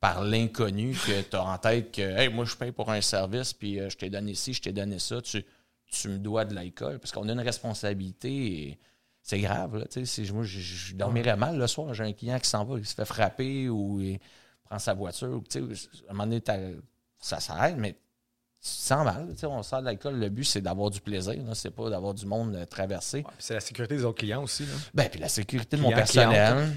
par 0.00 0.22
l'inconnu 0.22 0.92
que 0.92 1.20
tu 1.22 1.36
as 1.36 1.44
en 1.44 1.58
tête 1.58 1.92
que 1.92 2.02
hey, 2.02 2.28
moi 2.28 2.44
je 2.44 2.54
paye 2.54 2.72
pour 2.72 2.90
un 2.90 3.00
service, 3.00 3.52
puis 3.52 3.80
euh, 3.80 3.90
je 3.90 3.96
t'ai 3.96 4.08
donné 4.08 4.34
ci, 4.34 4.54
je 4.54 4.62
t'ai 4.62 4.72
donné 4.72 4.98
ça, 4.98 5.20
tu, 5.20 5.44
tu 5.86 6.08
me 6.08 6.18
dois 6.18 6.44
de 6.44 6.54
l'alcool, 6.54 6.98
parce 6.98 7.12
qu'on 7.12 7.28
a 7.28 7.32
une 7.32 7.40
responsabilité 7.40 8.68
et 8.68 8.78
c'est 9.20 9.40
grave. 9.40 9.78
Là, 9.78 9.86
tu 9.86 10.06
sais, 10.06 10.24
si 10.24 10.32
moi, 10.32 10.44
je, 10.44 10.60
je 10.60 10.94
dormirais 10.94 11.36
mal 11.36 11.58
le 11.58 11.66
soir, 11.66 11.92
j'ai 11.92 12.04
un 12.04 12.12
client 12.12 12.38
qui 12.38 12.48
s'en 12.48 12.64
va, 12.64 12.78
il 12.78 12.86
se 12.86 12.94
fait 12.94 13.04
frapper 13.04 13.68
ou 13.68 14.00
il 14.00 14.20
prend 14.64 14.78
sa 14.78 14.94
voiture, 14.94 15.32
ou, 15.32 15.40
tu 15.40 15.74
sais, 15.74 15.88
à 16.08 16.12
un 16.12 16.14
moment 16.14 16.26
donné, 16.26 16.42
ça 17.18 17.40
s'arrête, 17.40 17.76
mais 17.76 17.96
tu 18.66 18.72
te 18.72 18.86
sens 18.86 19.04
mal. 19.04 19.28
tu 19.30 19.38
sais, 19.38 19.46
On 19.46 19.62
sort 19.62 19.80
de 19.80 19.84
l'alcool, 19.84 20.18
le 20.18 20.28
but 20.28 20.44
c'est 20.44 20.60
d'avoir 20.60 20.90
du 20.90 21.00
plaisir, 21.00 21.34
c'est 21.54 21.70
pas 21.70 21.88
d'avoir 21.88 22.14
du 22.14 22.26
monde 22.26 22.56
euh, 22.56 22.64
traversé. 22.66 23.18
Ouais, 23.18 23.32
c'est 23.38 23.54
la 23.54 23.60
sécurité 23.60 23.96
des 23.96 24.04
autres 24.04 24.18
clients 24.18 24.42
aussi. 24.42 24.64
Là. 24.64 24.72
Ben, 24.92 25.08
puis 25.08 25.20
la 25.20 25.28
sécurité 25.28 25.76
de 25.76 25.82
mon 25.82 25.90
personnel. 25.90 26.72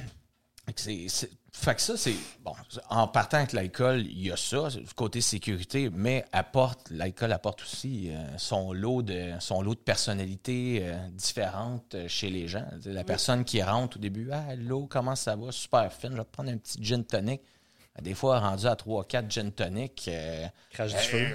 C'est, 0.75 1.07
fait 1.51 1.73
que 1.73 1.81
ça, 1.81 1.97
c'est. 1.97 2.13
Bon, 2.43 2.53
en 2.91 3.07
partant 3.07 3.37
avec 3.37 3.53
l'alcool, 3.53 4.01
il 4.01 4.27
y 4.27 4.31
a 4.31 4.37
ça, 4.37 4.67
le 4.75 4.93
côté 4.95 5.19
sécurité, 5.19 5.89
mais 5.91 6.23
apporte, 6.31 6.91
l'alcool 6.91 7.31
apporte 7.31 7.63
aussi 7.63 8.11
euh, 8.11 8.37
son, 8.37 8.71
lot 8.71 9.01
de, 9.01 9.31
son 9.39 9.63
lot 9.63 9.73
de 9.73 9.79
personnalités 9.79 10.81
euh, 10.83 10.95
différentes 11.11 11.95
chez 12.07 12.29
les 12.29 12.47
gens. 12.47 12.65
La 12.85 13.03
personne 13.03 13.43
qui 13.43 13.63
rentre 13.63 13.97
au 13.97 13.99
début, 13.99 14.29
ah, 14.31 14.55
l'eau, 14.55 14.85
comment 14.87 15.15
ça 15.15 15.35
va? 15.35 15.51
Super 15.51 15.91
fine, 15.91 16.11
je 16.11 16.17
vais 16.17 16.23
te 16.23 16.31
prendre 16.31 16.51
un 16.51 16.57
petit 16.57 16.77
gin 16.83 17.03
tonic. 17.03 17.41
Des 18.01 18.13
fois, 18.13 18.39
rendu 18.39 18.65
à 18.65 18.75
3-4 18.75 19.29
gin 19.29 19.51
tonic, 19.51 20.05
euh, 20.07 20.45
Crache 20.71 20.91
du 20.91 20.97
feu. 20.99 21.27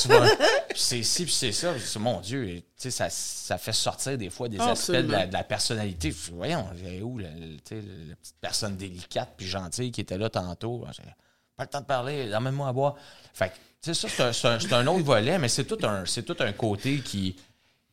tu 0.00 0.08
vois, 0.08 0.26
puis 0.68 0.78
c'est 0.78 1.02
ci, 1.04 1.24
puis 1.24 1.32
c'est 1.32 1.52
ça. 1.52 1.72
Mon 2.00 2.20
Dieu, 2.20 2.62
ça, 2.76 3.08
ça 3.08 3.56
fait 3.56 3.72
sortir 3.72 4.18
des 4.18 4.30
fois 4.30 4.48
des 4.48 4.56
Ah, 4.58 4.70
aspects 4.70 4.90
de 4.92 5.12
la, 5.12 5.26
de 5.28 5.32
la 5.32 5.44
personnalité. 5.44 6.10
Puis 6.10 6.32
Voyons, 6.32 6.66
où 7.02 7.18
la, 7.18 7.28
la- 7.28 7.56
petite 7.64 8.36
personne 8.40 8.76
délicate 8.76 9.34
puis 9.36 9.46
gentille 9.46 9.92
qui 9.92 10.00
était 10.00 10.18
là 10.18 10.28
tantôt? 10.28 10.84
J'ai 10.92 11.04
Pas 11.56 11.64
le 11.64 11.68
temps 11.68 11.80
de 11.82 11.86
parler, 11.86 12.34
emmène-moi 12.34 12.66
à 12.68 12.72
boire. 12.72 12.96
Fait 13.32 13.52
que, 13.82 13.92
ça, 13.92 14.08
c'est 14.32 14.72
un, 14.72 14.86
autre 14.88 15.04
volet, 15.04 15.38
mais 15.38 15.48
c'est 15.48 15.64
tout 15.64 15.78
un, 15.86 16.02
tout 16.04 16.36
un 16.40 16.52
côté 16.52 16.98
qui, 16.98 17.36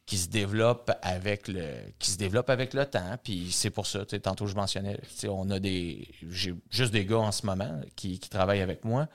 qui 0.08 0.18
se 0.18 0.28
développe 0.30 0.90
avec 1.04 1.48
le 1.48 1.66
qui 2.00 2.10
se 2.10 2.18
développe 2.18 2.50
avec 2.50 2.74
le 2.74 2.86
temps 2.86 3.18
puis 3.24 3.52
c'est 3.52 3.70
pour 3.70 3.86
ça 3.86 4.00
tu 4.06 4.16
sais, 4.16 4.20
tantôt 4.22 4.48
je 4.48 4.56
mentionnais 4.56 4.98
tu 4.98 5.16
sais, 5.16 5.28
on 5.28 5.48
a 5.52 5.60
des 5.60 6.08
j'ai 6.30 6.56
juste 6.72 6.92
des 6.94 7.06
gars 7.06 7.18
en 7.20 7.32
ce 7.32 7.46
moment 7.46 7.80
qui, 7.96 8.18
qui 8.20 8.30
travaillent 8.30 8.62
avec 8.62 8.84
moi 8.86 9.08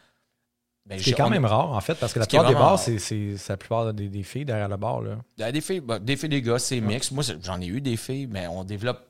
Ben, 0.86 0.98
Ce 0.98 1.04
qui 1.04 1.10
est 1.10 1.12
j'ai- 1.12 1.16
quand 1.16 1.26
on- 1.28 1.30
même 1.30 1.44
rare, 1.44 1.70
en 1.72 1.80
fait, 1.80 1.94
parce 1.94 2.12
que 2.12 2.18
la 2.18 2.26
qui 2.26 2.36
plupart 2.36 2.48
des 2.48 2.54
bars, 2.54 2.78
c'est, 2.78 2.98
c'est, 2.98 3.36
c'est 3.36 3.52
la 3.52 3.56
plupart 3.56 3.94
des, 3.94 4.08
des 4.08 4.22
filles 4.24 4.44
derrière 4.44 4.68
le 4.68 4.76
bar. 4.76 5.00
Là. 5.00 5.16
Euh, 5.40 5.52
Des 5.52 5.60
filles, 5.60 5.78
bah, 5.80 6.00
des 6.00 6.16
filles, 6.16 6.28
des 6.28 6.42
gars, 6.42 6.58
c'est 6.58 6.80
mix. 6.80 7.12
Moi, 7.12 7.22
c'est- 7.22 7.40
j'en 7.44 7.60
ai 7.60 7.66
eu 7.68 7.80
des 7.80 7.96
filles, 7.96 8.26
mais 8.26 8.48
on 8.48 8.64
développe. 8.64 9.00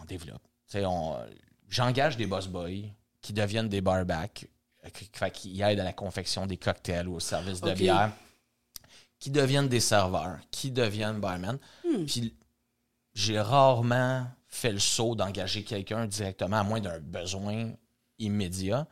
On 0.00 0.06
développe. 0.06 0.40
Tu 0.70 0.78
sais, 0.78 0.86
on- 0.86 1.18
J'engage 1.68 2.16
des 2.16 2.24
boss 2.26 2.46
boys 2.48 2.70
qui 3.20 3.34
deviennent 3.34 3.68
des 3.68 3.82
barbacks. 3.82 4.46
qui, 4.94 5.10
fait 5.12 5.30
qui 5.30 5.60
aident 5.60 5.80
à 5.80 5.84
la 5.84 5.92
confection 5.92 6.46
des 6.46 6.56
cocktails 6.56 7.06
ou 7.08 7.16
au 7.16 7.20
service 7.20 7.60
de 7.60 7.72
bière, 7.74 8.10
qui 9.18 9.30
deviennent 9.30 9.68
des 9.68 9.80
serveurs, 9.80 10.38
qui 10.50 10.70
deviennent 10.70 11.20
barman. 11.20 11.58
Hmm. 11.84 12.04
Puis 12.04 12.34
j'ai 13.14 13.40
rarement 13.40 14.26
fait 14.46 14.72
le 14.72 14.78
saut 14.78 15.14
d'engager 15.14 15.64
quelqu'un 15.64 16.06
directement, 16.06 16.58
à 16.58 16.62
moins 16.62 16.80
d'un 16.80 17.00
besoin 17.00 17.72
immédiat. 18.18 18.86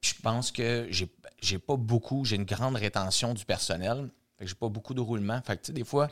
Puis 0.00 0.14
je 0.16 0.22
pense 0.22 0.50
que 0.50 0.86
j'ai 0.90 1.08
j'ai 1.42 1.58
pas 1.58 1.76
beaucoup, 1.76 2.24
j'ai 2.24 2.36
une 2.36 2.44
grande 2.44 2.76
rétention 2.76 3.34
du 3.34 3.44
personnel. 3.44 4.10
Fait 4.38 4.44
que 4.44 4.50
j'ai 4.50 4.56
pas 4.56 4.68
beaucoup 4.68 4.94
de 4.94 5.00
roulement. 5.00 5.40
Fait 5.42 5.56
que 5.56 5.62
tu 5.62 5.66
sais, 5.68 5.72
des 5.72 5.84
fois, 5.84 6.08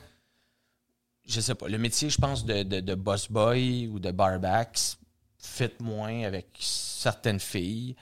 je 1.26 1.40
sais 1.40 1.54
pas, 1.54 1.68
le 1.68 1.78
métier, 1.78 2.08
je 2.08 2.18
pense, 2.18 2.44
de, 2.44 2.62
de, 2.62 2.80
de 2.80 2.94
boss 2.94 3.30
boy 3.30 3.88
ou 3.88 3.98
de 3.98 4.11
barback 4.11 4.78
fit 5.38 5.70
moins 5.80 6.24
avec 6.24 6.48
certaines 6.58 7.40
filles. 7.40 7.94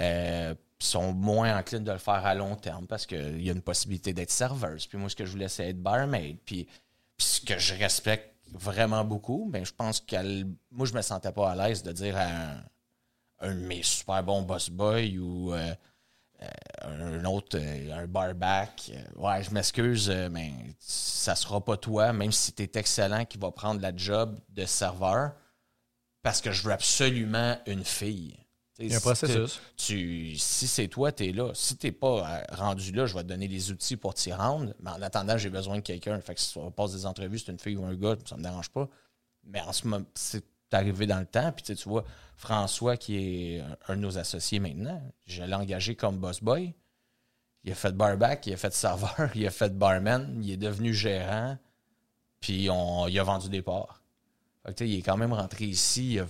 Euh, 0.00 0.54
sont 0.86 1.12
moins 1.12 1.58
enclines 1.58 1.84
de 1.84 1.92
le 1.92 1.98
faire 1.98 2.24
à 2.26 2.34
long 2.34 2.56
terme 2.56 2.86
parce 2.86 3.06
qu'il 3.06 3.42
y 3.42 3.50
a 3.50 3.52
une 3.52 3.62
possibilité 3.62 4.12
d'être 4.12 4.30
serveuse. 4.30 4.86
Puis 4.86 4.98
moi, 4.98 5.08
ce 5.08 5.16
que 5.16 5.24
je 5.24 5.32
voulais, 5.32 5.48
c'est 5.48 5.68
être 5.68 5.82
barmaid. 5.82 6.38
Puis, 6.44 6.66
ce 7.18 7.40
que 7.40 7.58
je 7.58 7.74
respecte 7.74 8.34
vraiment 8.52 9.04
beaucoup, 9.04 9.48
mais 9.52 9.64
je 9.64 9.74
pense 9.74 10.00
que 10.00 10.42
moi, 10.70 10.86
je 10.86 10.94
me 10.94 11.02
sentais 11.02 11.32
pas 11.32 11.52
à 11.52 11.54
l'aise 11.54 11.82
de 11.82 11.92
dire 11.92 12.16
à 12.16 12.54
un, 13.40 13.54
de 13.54 13.60
mes 13.60 13.82
super 13.82 14.22
bons 14.22 14.42
boss 14.42 14.70
boy 14.70 15.18
ou 15.18 15.52
euh, 15.52 15.74
euh, 16.42 16.46
un 16.82 17.24
autre, 17.26 17.58
euh, 17.58 17.92
un 17.92 18.06
barback. 18.06 18.90
ouais, 19.16 19.42
je 19.42 19.50
m'excuse, 19.50 20.10
mais 20.30 20.52
ça 20.78 21.36
sera 21.36 21.62
pas 21.62 21.76
toi, 21.76 22.12
même 22.12 22.32
si 22.32 22.52
tu 22.52 22.62
es 22.62 22.70
excellent, 22.74 23.24
qui 23.24 23.38
va 23.38 23.50
prendre 23.50 23.80
la 23.80 23.94
job 23.94 24.38
de 24.48 24.64
serveur, 24.64 25.32
parce 26.22 26.40
que 26.40 26.52
je 26.52 26.62
veux 26.62 26.72
absolument 26.72 27.58
une 27.66 27.84
fille. 27.84 28.38
Il 28.80 28.90
y 28.90 28.94
a 28.94 28.96
un 28.96 29.00
processus. 29.00 29.60
tu- 29.76 30.36
si 30.36 30.66
c'est 30.66 30.88
toi, 30.88 31.12
tu 31.12 31.26
es 31.28 31.32
là. 31.32 31.50
Si 31.54 31.76
tu 31.76 31.92
pas 31.92 32.28
euh, 32.50 32.54
rendu 32.56 32.92
là, 32.92 33.06
je 33.06 33.14
vais 33.14 33.22
te 33.22 33.28
donner 33.28 33.46
les 33.48 33.70
outils 33.70 33.96
pour 33.96 34.14
t'y 34.14 34.32
rendre. 34.32 34.74
Mais 34.80 34.90
en 34.90 35.02
attendant, 35.02 35.36
j'ai 35.38 35.50
besoin 35.50 35.76
de 35.76 35.80
quelqu'un. 35.82 36.20
Fait 36.20 36.34
que 36.34 36.40
si 36.40 36.56
on 36.58 36.70
passe 36.70 36.92
des 36.92 37.06
entrevues, 37.06 37.38
c'est 37.38 37.52
une 37.52 37.58
fille 37.58 37.76
ou 37.76 37.84
un 37.84 37.94
gars, 37.94 38.16
ça 38.24 38.36
me 38.36 38.42
dérange 38.42 38.70
pas. 38.70 38.88
Mais 39.44 39.60
en 39.60 39.72
ce 39.72 39.86
moment, 39.86 40.04
c'est 40.14 40.44
arrivé 40.72 41.06
dans 41.06 41.18
le 41.20 41.26
temps. 41.26 41.52
Puis 41.52 41.74
tu 41.76 41.88
vois, 41.88 42.04
François, 42.36 42.96
qui 42.96 43.16
est 43.56 43.62
un, 43.88 43.96
de 43.96 44.00
nos 44.00 44.16
associés 44.18 44.60
maintenant, 44.60 45.02
je 45.26 45.42
l'ai 45.42 45.54
engagé 45.54 45.94
comme 45.96 46.18
boss 46.18 46.42
boy. 46.42 46.74
Il 47.64 47.72
a 47.72 47.74
fait 47.74 47.92
barback, 47.92 48.46
il 48.46 48.54
a 48.54 48.56
fait 48.56 48.72
serveur, 48.72 49.30
il 49.34 49.46
a 49.46 49.50
fait 49.50 49.76
barman, 49.76 50.40
il 50.42 50.50
est 50.52 50.56
devenu 50.56 50.94
gérant, 50.94 51.58
puis 52.40 52.70
on, 52.70 53.06
il 53.06 53.18
a 53.18 53.22
vendu 53.22 53.50
des 53.50 53.60
parts. 53.60 54.02
Fait 54.64 54.74
que, 54.74 54.84
il 54.84 54.98
est 54.98 55.02
quand 55.02 55.18
même 55.18 55.32
rentré 55.34 55.66
ici 55.66 56.12
il 56.14 56.20
a- 56.20 56.26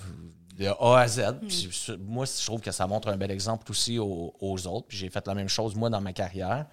de 0.56 0.66
A 0.66 0.98
à 0.98 1.08
Z. 1.08 1.22
Puis 1.40 1.68
ce- 1.72 1.92
moi, 1.92 2.24
je 2.26 2.44
trouve 2.44 2.60
que 2.60 2.70
ça 2.70 2.86
montre 2.86 3.08
un 3.08 3.16
bel 3.16 3.30
exemple 3.30 3.70
aussi 3.70 3.98
aux, 3.98 4.34
aux 4.40 4.66
autres. 4.66 4.88
Puis 4.88 4.98
j'ai 4.98 5.10
fait 5.10 5.26
la 5.26 5.34
même 5.34 5.48
chose, 5.48 5.74
moi, 5.74 5.90
dans 5.90 6.00
ma 6.00 6.12
carrière. 6.12 6.66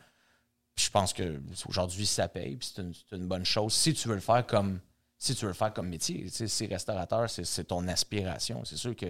Puis 0.76 0.86
je 0.86 0.92
pense 0.92 1.14
que 1.14 1.42
aujourd'hui, 1.68 2.06
ça 2.06 2.28
paye. 2.28 2.56
Puis 2.56 2.72
c'est 2.76 3.16
une, 3.16 3.28
bonne 3.28 3.46
chose. 3.46 3.74
Si 3.74 3.94
tu 3.94 4.08
veux 4.08 4.16
le 4.16 4.22
faire 4.22 4.46
comme, 4.46 4.80
si 5.18 5.34
tu 5.36 5.46
veux 5.46 5.52
le 5.52 5.56
faire 5.56 5.74
comme 5.74 5.90
métier, 5.90 6.24
tu 6.24 6.30
sais, 6.30 6.48
si 6.48 6.68
restaurateur, 6.68 7.30
c'est, 7.30 7.46
c'est 7.46 7.66
ton 7.66 7.88
aspiration. 7.88 8.64
C'est 8.66 8.78
sûr 8.78 8.96
que 8.96 9.08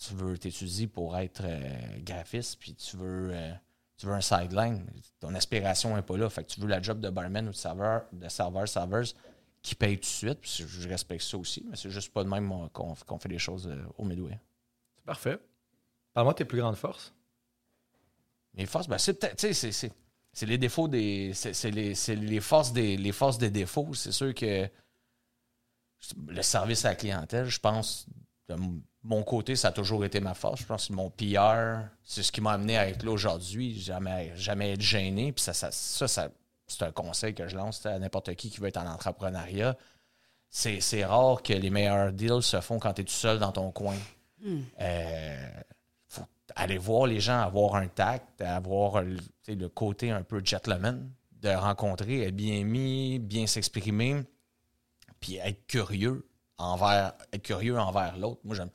tu 0.00 0.14
veux 0.14 0.38
t'étudier 0.38 0.86
pour 0.86 1.16
être 1.16 1.42
euh, 1.44 1.98
graphiste, 2.00 2.58
puis 2.58 2.74
tu 2.74 2.96
veux, 2.96 3.30
euh, 3.32 3.52
tu 3.96 4.06
veux 4.06 4.12
un 4.12 4.20
sideline. 4.20 4.84
Ton 5.20 5.34
aspiration 5.34 5.94
n'est 5.94 6.02
pas 6.02 6.16
là. 6.16 6.28
Fait 6.30 6.44
que 6.44 6.48
tu 6.48 6.60
veux 6.60 6.68
la 6.68 6.82
job 6.82 7.00
de 7.00 7.10
barman 7.10 7.46
ou 7.48 7.50
de 7.52 7.56
serveur, 7.56 8.02
de 8.12 8.28
serveur, 8.28 8.68
serveuse 8.68 9.14
qui 9.64 9.74
paye 9.74 9.96
tout 9.96 10.02
de 10.02 10.06
suite. 10.06 10.38
Puis 10.40 10.64
je 10.68 10.88
respecte 10.88 11.24
ça 11.24 11.36
aussi, 11.36 11.64
mais 11.68 11.74
c'est 11.74 11.90
juste 11.90 12.12
pas 12.12 12.22
de 12.22 12.28
même 12.28 12.68
qu'on, 12.72 12.94
fait 12.94 13.28
les 13.28 13.38
choses 13.38 13.66
euh, 13.66 13.82
au 13.98 14.04
Midway. 14.04 14.38
C'est 14.94 15.04
parfait. 15.04 15.38
Parle-moi 16.12 16.34
de 16.34 16.38
tes 16.38 16.44
plus 16.44 16.58
grandes 16.58 16.76
forces. 16.76 17.12
Les 18.52 18.66
forces, 18.66 18.86
ben, 18.86 18.98
c'est 18.98 19.14
peut-être, 19.14 19.36
tu 19.36 19.48
sais, 19.48 19.54
c'est, 19.54 19.72
c'est, 19.72 19.92
c'est 20.32 20.46
les 20.46 20.58
défauts 20.58 20.86
des. 20.86 21.32
C'est, 21.34 21.70
les, 21.70 21.94
c'est 21.94 22.14
les 22.14 22.40
forces 22.40 22.72
des. 22.72 22.96
Les 22.96 23.10
forces 23.10 23.38
des 23.38 23.50
défauts. 23.50 23.94
C'est 23.94 24.12
sûr 24.12 24.32
que 24.34 24.68
le 26.28 26.42
service 26.42 26.84
à 26.84 26.90
la 26.90 26.94
clientèle, 26.94 27.46
je 27.46 27.58
pense, 27.58 28.06
de 28.48 28.56
mon 29.02 29.22
côté, 29.22 29.56
ça 29.56 29.68
a 29.68 29.72
toujours 29.72 30.04
été 30.04 30.20
ma 30.20 30.34
force. 30.34 30.60
Je 30.60 30.66
pense 30.66 30.88
que 30.88 30.92
mon 30.92 31.08
PR, 31.10 31.88
c'est 32.02 32.22
ce 32.22 32.30
qui 32.30 32.42
m'a 32.42 32.52
amené 32.52 32.76
à 32.76 32.86
être 32.88 33.02
là 33.02 33.12
aujourd'hui. 33.12 33.80
Jamais, 33.80 34.36
jamais 34.36 34.74
être 34.74 34.82
gêné. 34.82 35.32
Puis 35.32 35.42
ça, 35.42 35.54
ça, 35.54 35.70
ça, 35.70 36.06
ça- 36.06 36.30
c'est 36.66 36.82
un 36.82 36.92
conseil 36.92 37.34
que 37.34 37.46
je 37.48 37.56
lance 37.56 37.84
à 37.86 37.98
n'importe 37.98 38.34
qui 38.34 38.50
qui 38.50 38.60
veut 38.60 38.68
être 38.68 38.78
en 38.78 38.86
entrepreneuriat. 38.86 39.76
C'est, 40.50 40.80
c'est 40.80 41.04
rare 41.04 41.42
que 41.42 41.52
les 41.52 41.70
meilleurs 41.70 42.12
deals 42.12 42.42
se 42.42 42.60
font 42.60 42.78
quand 42.78 42.94
tu 42.94 43.02
es 43.02 43.04
tout 43.04 43.12
seul 43.12 43.38
dans 43.38 43.52
ton 43.52 43.70
coin. 43.72 43.96
Euh, 44.80 45.48
faut 46.08 46.22
aller 46.54 46.78
voir 46.78 47.06
les 47.06 47.20
gens, 47.20 47.40
avoir 47.40 47.76
un 47.76 47.88
tact, 47.88 48.40
avoir 48.40 49.02
le 49.02 49.68
côté 49.68 50.10
un 50.10 50.22
peu 50.22 50.42
gentleman, 50.44 51.10
de 51.40 51.50
rencontrer, 51.50 52.22
être 52.22 52.36
bien 52.36 52.64
mis, 52.64 53.18
bien 53.18 53.46
s'exprimer, 53.46 54.22
puis 55.20 55.36
être 55.36 55.66
curieux 55.66 56.26
envers, 56.58 57.14
être 57.32 57.42
curieux 57.42 57.78
envers 57.78 58.16
l'autre. 58.16 58.40
Moi, 58.44 58.54
j'aime, 58.54 58.70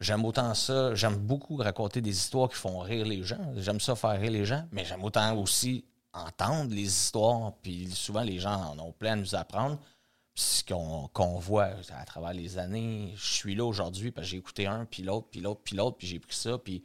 j'aime 0.00 0.24
autant 0.24 0.54
ça. 0.54 0.94
J'aime 0.94 1.16
beaucoup 1.16 1.56
raconter 1.56 2.00
des 2.00 2.10
histoires 2.10 2.48
qui 2.48 2.56
font 2.56 2.78
rire 2.78 3.06
les 3.06 3.22
gens. 3.22 3.52
J'aime 3.56 3.80
ça 3.80 3.94
faire 3.94 4.18
rire 4.20 4.30
les 4.30 4.44
gens, 4.44 4.66
mais 4.72 4.84
j'aime 4.84 5.04
autant 5.04 5.36
aussi 5.36 5.84
entendre 6.14 6.74
les 6.74 6.86
histoires. 6.86 7.52
Puis 7.62 7.90
souvent, 7.90 8.22
les 8.22 8.38
gens 8.38 8.72
en 8.72 8.78
ont 8.78 8.92
plein 8.92 9.12
à 9.12 9.16
nous 9.16 9.34
apprendre. 9.34 9.78
Puis 10.34 10.42
ce 10.42 10.64
qu'on, 10.64 11.38
voit 11.38 11.70
à 11.90 12.04
travers 12.04 12.32
les 12.32 12.58
années, 12.58 13.12
je 13.16 13.26
suis 13.26 13.54
là 13.54 13.64
aujourd'hui 13.64 14.10
parce 14.10 14.26
que 14.26 14.30
j'ai 14.32 14.36
écouté 14.38 14.66
un, 14.66 14.84
puis 14.84 15.02
l'autre, 15.02 15.28
puis 15.30 15.40
l'autre, 15.40 15.60
puis 15.62 15.76
l'autre, 15.76 15.96
puis 15.96 16.06
j'ai 16.08 16.18
pris 16.18 16.34
ça, 16.34 16.58
puis 16.58 16.82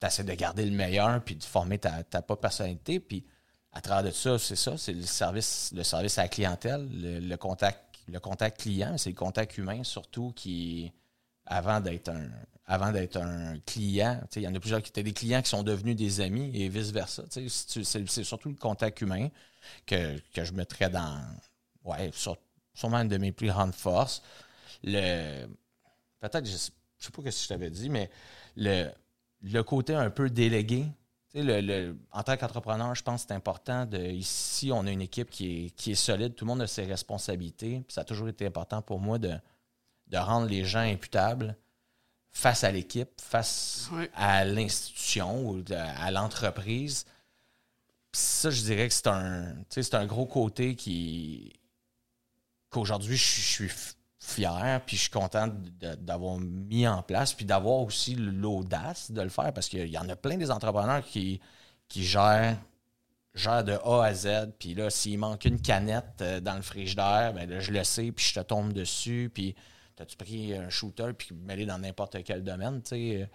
tu 0.00 0.06
essaies 0.06 0.24
de 0.24 0.34
garder 0.34 0.64
le 0.64 0.70
meilleur, 0.70 1.20
puis 1.22 1.34
de 1.34 1.42
former 1.42 1.78
ta, 1.78 2.04
ta 2.04 2.22
propre 2.22 2.42
personnalité. 2.42 3.00
Puis 3.00 3.24
à 3.72 3.80
travers 3.80 4.04
de 4.04 4.14
ça, 4.14 4.38
c'est 4.38 4.56
ça, 4.56 4.76
c'est 4.76 4.92
le 4.92 5.02
service, 5.02 5.72
le 5.74 5.82
service 5.82 6.18
à 6.18 6.22
la 6.22 6.28
clientèle, 6.28 6.88
le, 6.92 7.18
le 7.18 7.36
contact, 7.36 7.98
le 8.06 8.20
contact 8.20 8.60
client, 8.60 8.96
c'est 8.98 9.10
le 9.10 9.16
contact 9.16 9.58
humain 9.58 9.82
surtout 9.82 10.32
qui, 10.34 10.92
avant 11.46 11.80
d'être 11.80 12.08
un, 12.08 12.28
avant 12.70 12.92
d'être 12.92 13.16
un 13.16 13.58
client, 13.66 14.20
il 14.36 14.42
y 14.42 14.46
en 14.46 14.54
a 14.54 14.60
plusieurs 14.60 14.80
qui 14.80 14.90
étaient 14.90 15.02
des 15.02 15.12
clients 15.12 15.42
qui 15.42 15.48
sont 15.50 15.64
devenus 15.64 15.96
des 15.96 16.20
amis 16.20 16.52
et 16.54 16.68
vice-versa. 16.68 17.24
C'est, 17.28 18.06
surtout 18.22 18.48
le 18.48 18.54
contact 18.54 19.00
humain 19.00 19.28
que, 19.86 20.16
que 20.32 20.44
je 20.44 20.52
mettrais 20.52 20.88
dans, 20.88 21.20
ouais, 21.84 22.10
sur- 22.12 22.38
sûrement 22.72 22.98
une 22.98 23.08
de 23.08 23.18
mes 23.18 23.32
plus 23.32 23.48
grandes 23.48 23.74
forces. 23.74 24.22
Peut-être, 24.84 26.46
je 26.46 26.52
je 26.52 27.06
sais 27.06 27.10
pas 27.10 27.22
que 27.22 27.30
je 27.30 27.48
t'avais 27.48 27.70
dit, 27.70 27.88
mais 27.88 28.08
le, 28.56 28.88
le 29.42 29.62
côté 29.64 29.94
un 29.94 30.10
peu 30.10 30.30
délégué. 30.30 30.86
Le, 31.34 31.60
le- 31.60 31.98
en 32.12 32.22
tant 32.22 32.36
qu'entrepreneur, 32.36 32.94
je 32.94 33.02
pense 33.02 33.22
que 33.22 33.28
c'est 33.28 33.34
important. 33.34 33.84
De, 33.84 33.98
ici, 33.98 34.70
on 34.72 34.86
a 34.86 34.92
une 34.92 35.00
équipe 35.00 35.30
qui 35.30 35.66
est, 35.66 35.70
qui 35.70 35.92
est 35.92 35.94
solide. 35.96 36.36
Tout 36.36 36.44
le 36.44 36.50
monde 36.50 36.62
a 36.62 36.66
ses 36.68 36.84
responsabilités. 36.84 37.82
Ça 37.88 38.02
a 38.02 38.04
toujours 38.04 38.28
été 38.28 38.46
important 38.46 38.80
pour 38.80 39.00
moi 39.00 39.18
de, 39.18 39.32
de 40.08 40.18
rendre 40.18 40.46
les 40.46 40.64
gens 40.64 40.80
imputables 40.80 41.56
face 42.32 42.64
à 42.64 42.70
l'équipe, 42.70 43.10
face 43.20 43.90
à 44.14 44.44
l'institution 44.44 45.48
ou 45.48 45.62
de- 45.62 45.74
à 45.74 46.10
l'entreprise. 46.10 47.04
Ça, 48.12 48.50
je 48.50 48.62
dirais 48.62 48.88
que 48.88 48.94
c'est 48.94 49.06
un, 49.08 49.54
c'est 49.68 49.94
un 49.94 50.06
gros 50.06 50.26
côté 50.26 50.74
qui 50.74 51.52
qu'aujourd'hui, 52.70 53.16
je, 53.16 53.24
suis- 53.24 53.42
je 53.42 53.48
suis 53.48 53.66
f- 53.66 53.94
fier, 54.18 54.80
puis 54.86 54.96
je 54.96 55.02
suis 55.02 55.10
content 55.10 55.48
de- 55.48 55.94
d'avoir 55.96 56.38
mis 56.38 56.86
en 56.86 57.02
place, 57.02 57.34
puis 57.34 57.44
d'avoir 57.44 57.80
aussi 57.80 58.14
l'audace 58.14 59.10
de 59.10 59.20
le 59.22 59.28
faire, 59.28 59.52
parce 59.52 59.68
qu'il 59.68 59.88
y 59.88 59.98
en 59.98 60.08
a 60.08 60.16
plein 60.16 60.36
des 60.36 60.50
entrepreneurs 60.50 61.04
qui, 61.04 61.40
qui 61.88 62.04
gèrent, 62.04 62.56
gèrent 63.34 63.64
de 63.64 63.72
A 63.84 64.04
à 64.04 64.14
Z, 64.14 64.28
puis 64.58 64.74
là, 64.74 64.90
s'il 64.90 65.18
manque 65.18 65.44
une 65.46 65.60
canette 65.60 66.20
euh, 66.20 66.40
dans 66.40 66.54
le 66.54 66.62
frigidaire, 66.62 67.32
ben 67.32 67.48
là, 67.48 67.60
je 67.60 67.72
le 67.72 67.82
sais, 67.84 68.12
puis 68.12 68.24
je 68.24 68.34
te 68.34 68.40
tombe 68.40 68.72
dessus, 68.72 69.30
puis 69.34 69.54
t'as-tu 70.00 70.16
pris 70.16 70.54
un 70.54 70.70
shooter, 70.70 71.12
puis 71.12 71.34
mêlé 71.34 71.66
dans 71.66 71.76
n'importe 71.78 72.22
quel 72.24 72.42
domaine, 72.42 72.80
tu 72.82 72.88
sais... 72.88 73.28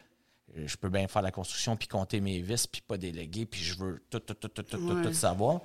euh, 0.58 0.65
je 0.67 0.75
peux 0.78 0.89
bien 0.89 1.08
faire 1.08 1.21
la 1.21 1.32
construction, 1.32 1.75
puis 1.78 1.88
compter 1.88 2.19
mes 2.21 2.39
vis, 2.41 2.65
puis 2.65 2.82
pas 2.82 2.97
déléguer, 2.97 3.45
puis 3.45 3.62
je 3.62 3.78
veux 3.78 4.04
tout, 4.10 4.19
tout, 4.19 4.34
tout, 4.34 4.47
tout, 4.47 4.63
tout, 4.63 4.78
tout, 4.78 4.93
Ouais. 4.95 5.04
tout 5.04 5.13
savoir. 5.13 5.62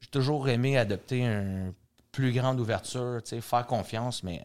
J'ai 0.00 0.08
toujours 0.08 0.48
aimé 0.48 0.76
adopter 0.78 1.20
une 1.20 1.74
plus 2.12 2.32
grande 2.32 2.58
ouverture, 2.60 3.20
tu 3.22 3.30
sais, 3.30 3.40
faire 3.42 3.66
confiance, 3.66 4.22
mais 4.22 4.44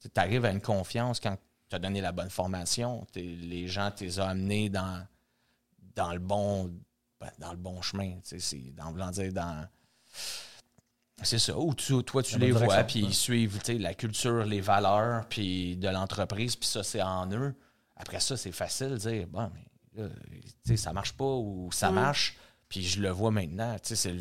tu 0.00 0.08
arrives 0.16 0.44
à 0.44 0.50
une 0.50 0.60
confiance 0.60 1.20
quand 1.20 1.36
tu 1.68 1.76
as 1.76 1.78
donné 1.78 2.00
la 2.00 2.10
bonne 2.12 2.30
formation. 2.30 3.04
t'es- 3.12 3.20
Les 3.22 3.68
gens, 3.68 3.90
tu 3.90 4.04
les 4.04 4.18
as 4.20 4.28
amenés 4.30 4.68
dans, 4.68 5.06
dans, 5.94 6.12
le, 6.12 6.18
bon, 6.18 6.72
ben, 7.20 7.30
dans 7.38 7.50
le 7.52 7.58
bon 7.58 7.80
chemin. 7.82 8.14
tu 8.26 8.40
sais, 8.40 8.40
C'est 8.40 9.30
dans. 9.32 9.66
C'est 11.22 11.38
ça. 11.38 11.56
Ou 11.56 11.74
tu, 11.74 12.02
toi, 12.02 12.22
tu 12.22 12.38
les 12.38 12.52
vois, 12.52 12.84
puis 12.84 13.00
ils 13.00 13.14
suivent 13.14 13.58
tu 13.58 13.72
sais, 13.72 13.78
la 13.78 13.94
culture, 13.94 14.44
les 14.44 14.60
valeurs, 14.60 15.26
puis 15.28 15.76
de 15.76 15.88
l'entreprise, 15.88 16.56
puis 16.56 16.68
ça, 16.68 16.82
c'est 16.82 17.02
en 17.02 17.30
eux. 17.32 17.54
Après 17.96 18.20
ça, 18.20 18.36
c'est 18.36 18.52
facile 18.52 18.90
de 18.90 18.96
dire, 18.96 19.26
bon, 19.28 19.50
mais 19.54 20.02
là, 20.02 20.08
tu 20.08 20.50
sais, 20.64 20.76
ça 20.76 20.92
marche 20.92 21.12
pas 21.12 21.24
ou 21.24 21.70
ça 21.72 21.90
marche, 21.90 22.36
puis 22.68 22.82
je 22.82 23.00
le 23.00 23.10
vois 23.10 23.30
maintenant. 23.30 23.76
Tu 23.78 23.94
sais, 23.94 23.96
c'est 23.96 24.16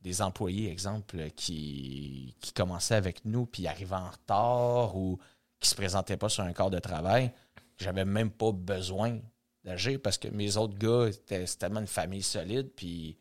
des 0.00 0.22
employés, 0.22 0.70
exemple, 0.70 1.30
qui, 1.36 2.36
qui 2.40 2.52
commençaient 2.52 2.94
avec 2.94 3.24
nous, 3.24 3.46
puis 3.46 3.66
arrivaient 3.66 3.96
en 3.96 4.10
retard 4.10 4.96
ou 4.96 5.18
qui 5.60 5.68
se 5.68 5.74
présentaient 5.74 6.16
pas 6.16 6.28
sur 6.28 6.44
un 6.44 6.52
corps 6.52 6.70
de 6.70 6.78
travail. 6.78 7.32
J'avais 7.78 8.04
même 8.04 8.30
pas 8.30 8.52
besoin 8.52 9.18
d'agir 9.64 10.00
parce 10.02 10.18
que 10.18 10.28
mes 10.28 10.56
autres 10.56 10.78
gars, 10.78 11.12
c'était 11.12 11.44
tellement 11.44 11.80
une 11.80 11.86
famille 11.86 12.22
solide, 12.22 12.70
puis 12.74 13.18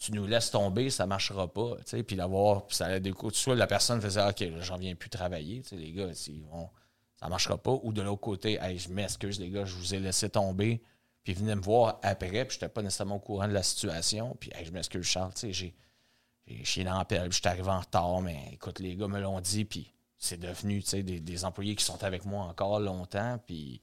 tu 0.00 0.12
nous 0.12 0.26
laisses 0.26 0.50
tomber, 0.50 0.88
ça 0.88 1.06
marchera 1.06 1.46
pas. 1.52 1.76
Puis 2.06 2.16
d'avoir, 2.16 2.64
ça 2.70 2.98
coups. 3.12 3.34
Soit 3.36 3.54
la 3.54 3.66
personne 3.66 4.00
faisait, 4.00 4.26
OK, 4.26 4.42
j'en 4.60 4.78
viens 4.78 4.94
plus 4.94 5.10
travailler, 5.10 5.62
les 5.72 5.92
gars, 5.92 6.12
s'ils 6.14 6.42
vont- 6.42 6.70
ça 7.16 7.28
marchera 7.28 7.58
pas. 7.58 7.78
Ou 7.82 7.92
de 7.92 8.00
l'autre 8.00 8.22
côté, 8.22 8.58
hey, 8.62 8.78
je 8.78 8.88
m'excuse, 8.88 9.38
les 9.38 9.50
gars, 9.50 9.66
je 9.66 9.76
vous 9.76 9.94
ai 9.94 10.00
laissé 10.00 10.30
tomber. 10.30 10.82
Puis 11.22 11.34
venez 11.34 11.54
me 11.54 11.60
voir 11.60 12.00
après, 12.02 12.46
puis 12.46 12.54
j'étais 12.54 12.70
pas 12.70 12.80
nécessairement 12.80 13.16
au 13.16 13.20
courant 13.20 13.46
de 13.46 13.52
la 13.52 13.62
situation. 13.62 14.34
Puis 14.40 14.50
je 14.64 14.70
m'excuse, 14.70 15.04
Charles, 15.04 15.34
tu 15.34 15.52
sais, 15.52 15.52
j'ai 15.52 16.64
chié 16.64 16.82
dans 16.82 16.96
la 16.96 17.04
pelle, 17.04 17.28
puis 17.28 17.36
j'étais 17.36 17.50
arrivé 17.50 17.68
en 17.68 17.80
retard, 17.80 18.22
mais 18.22 18.38
écoute, 18.52 18.78
les 18.78 18.96
gars 18.96 19.06
me 19.06 19.20
l'ont 19.20 19.40
dit, 19.40 19.66
puis 19.66 19.92
c'est 20.16 20.40
devenu, 20.40 20.80
des, 20.80 21.20
des 21.20 21.44
employés 21.44 21.76
qui 21.76 21.84
sont 21.84 22.02
avec 22.02 22.24
moi 22.24 22.44
encore 22.46 22.80
longtemps, 22.80 23.38
puis 23.46 23.82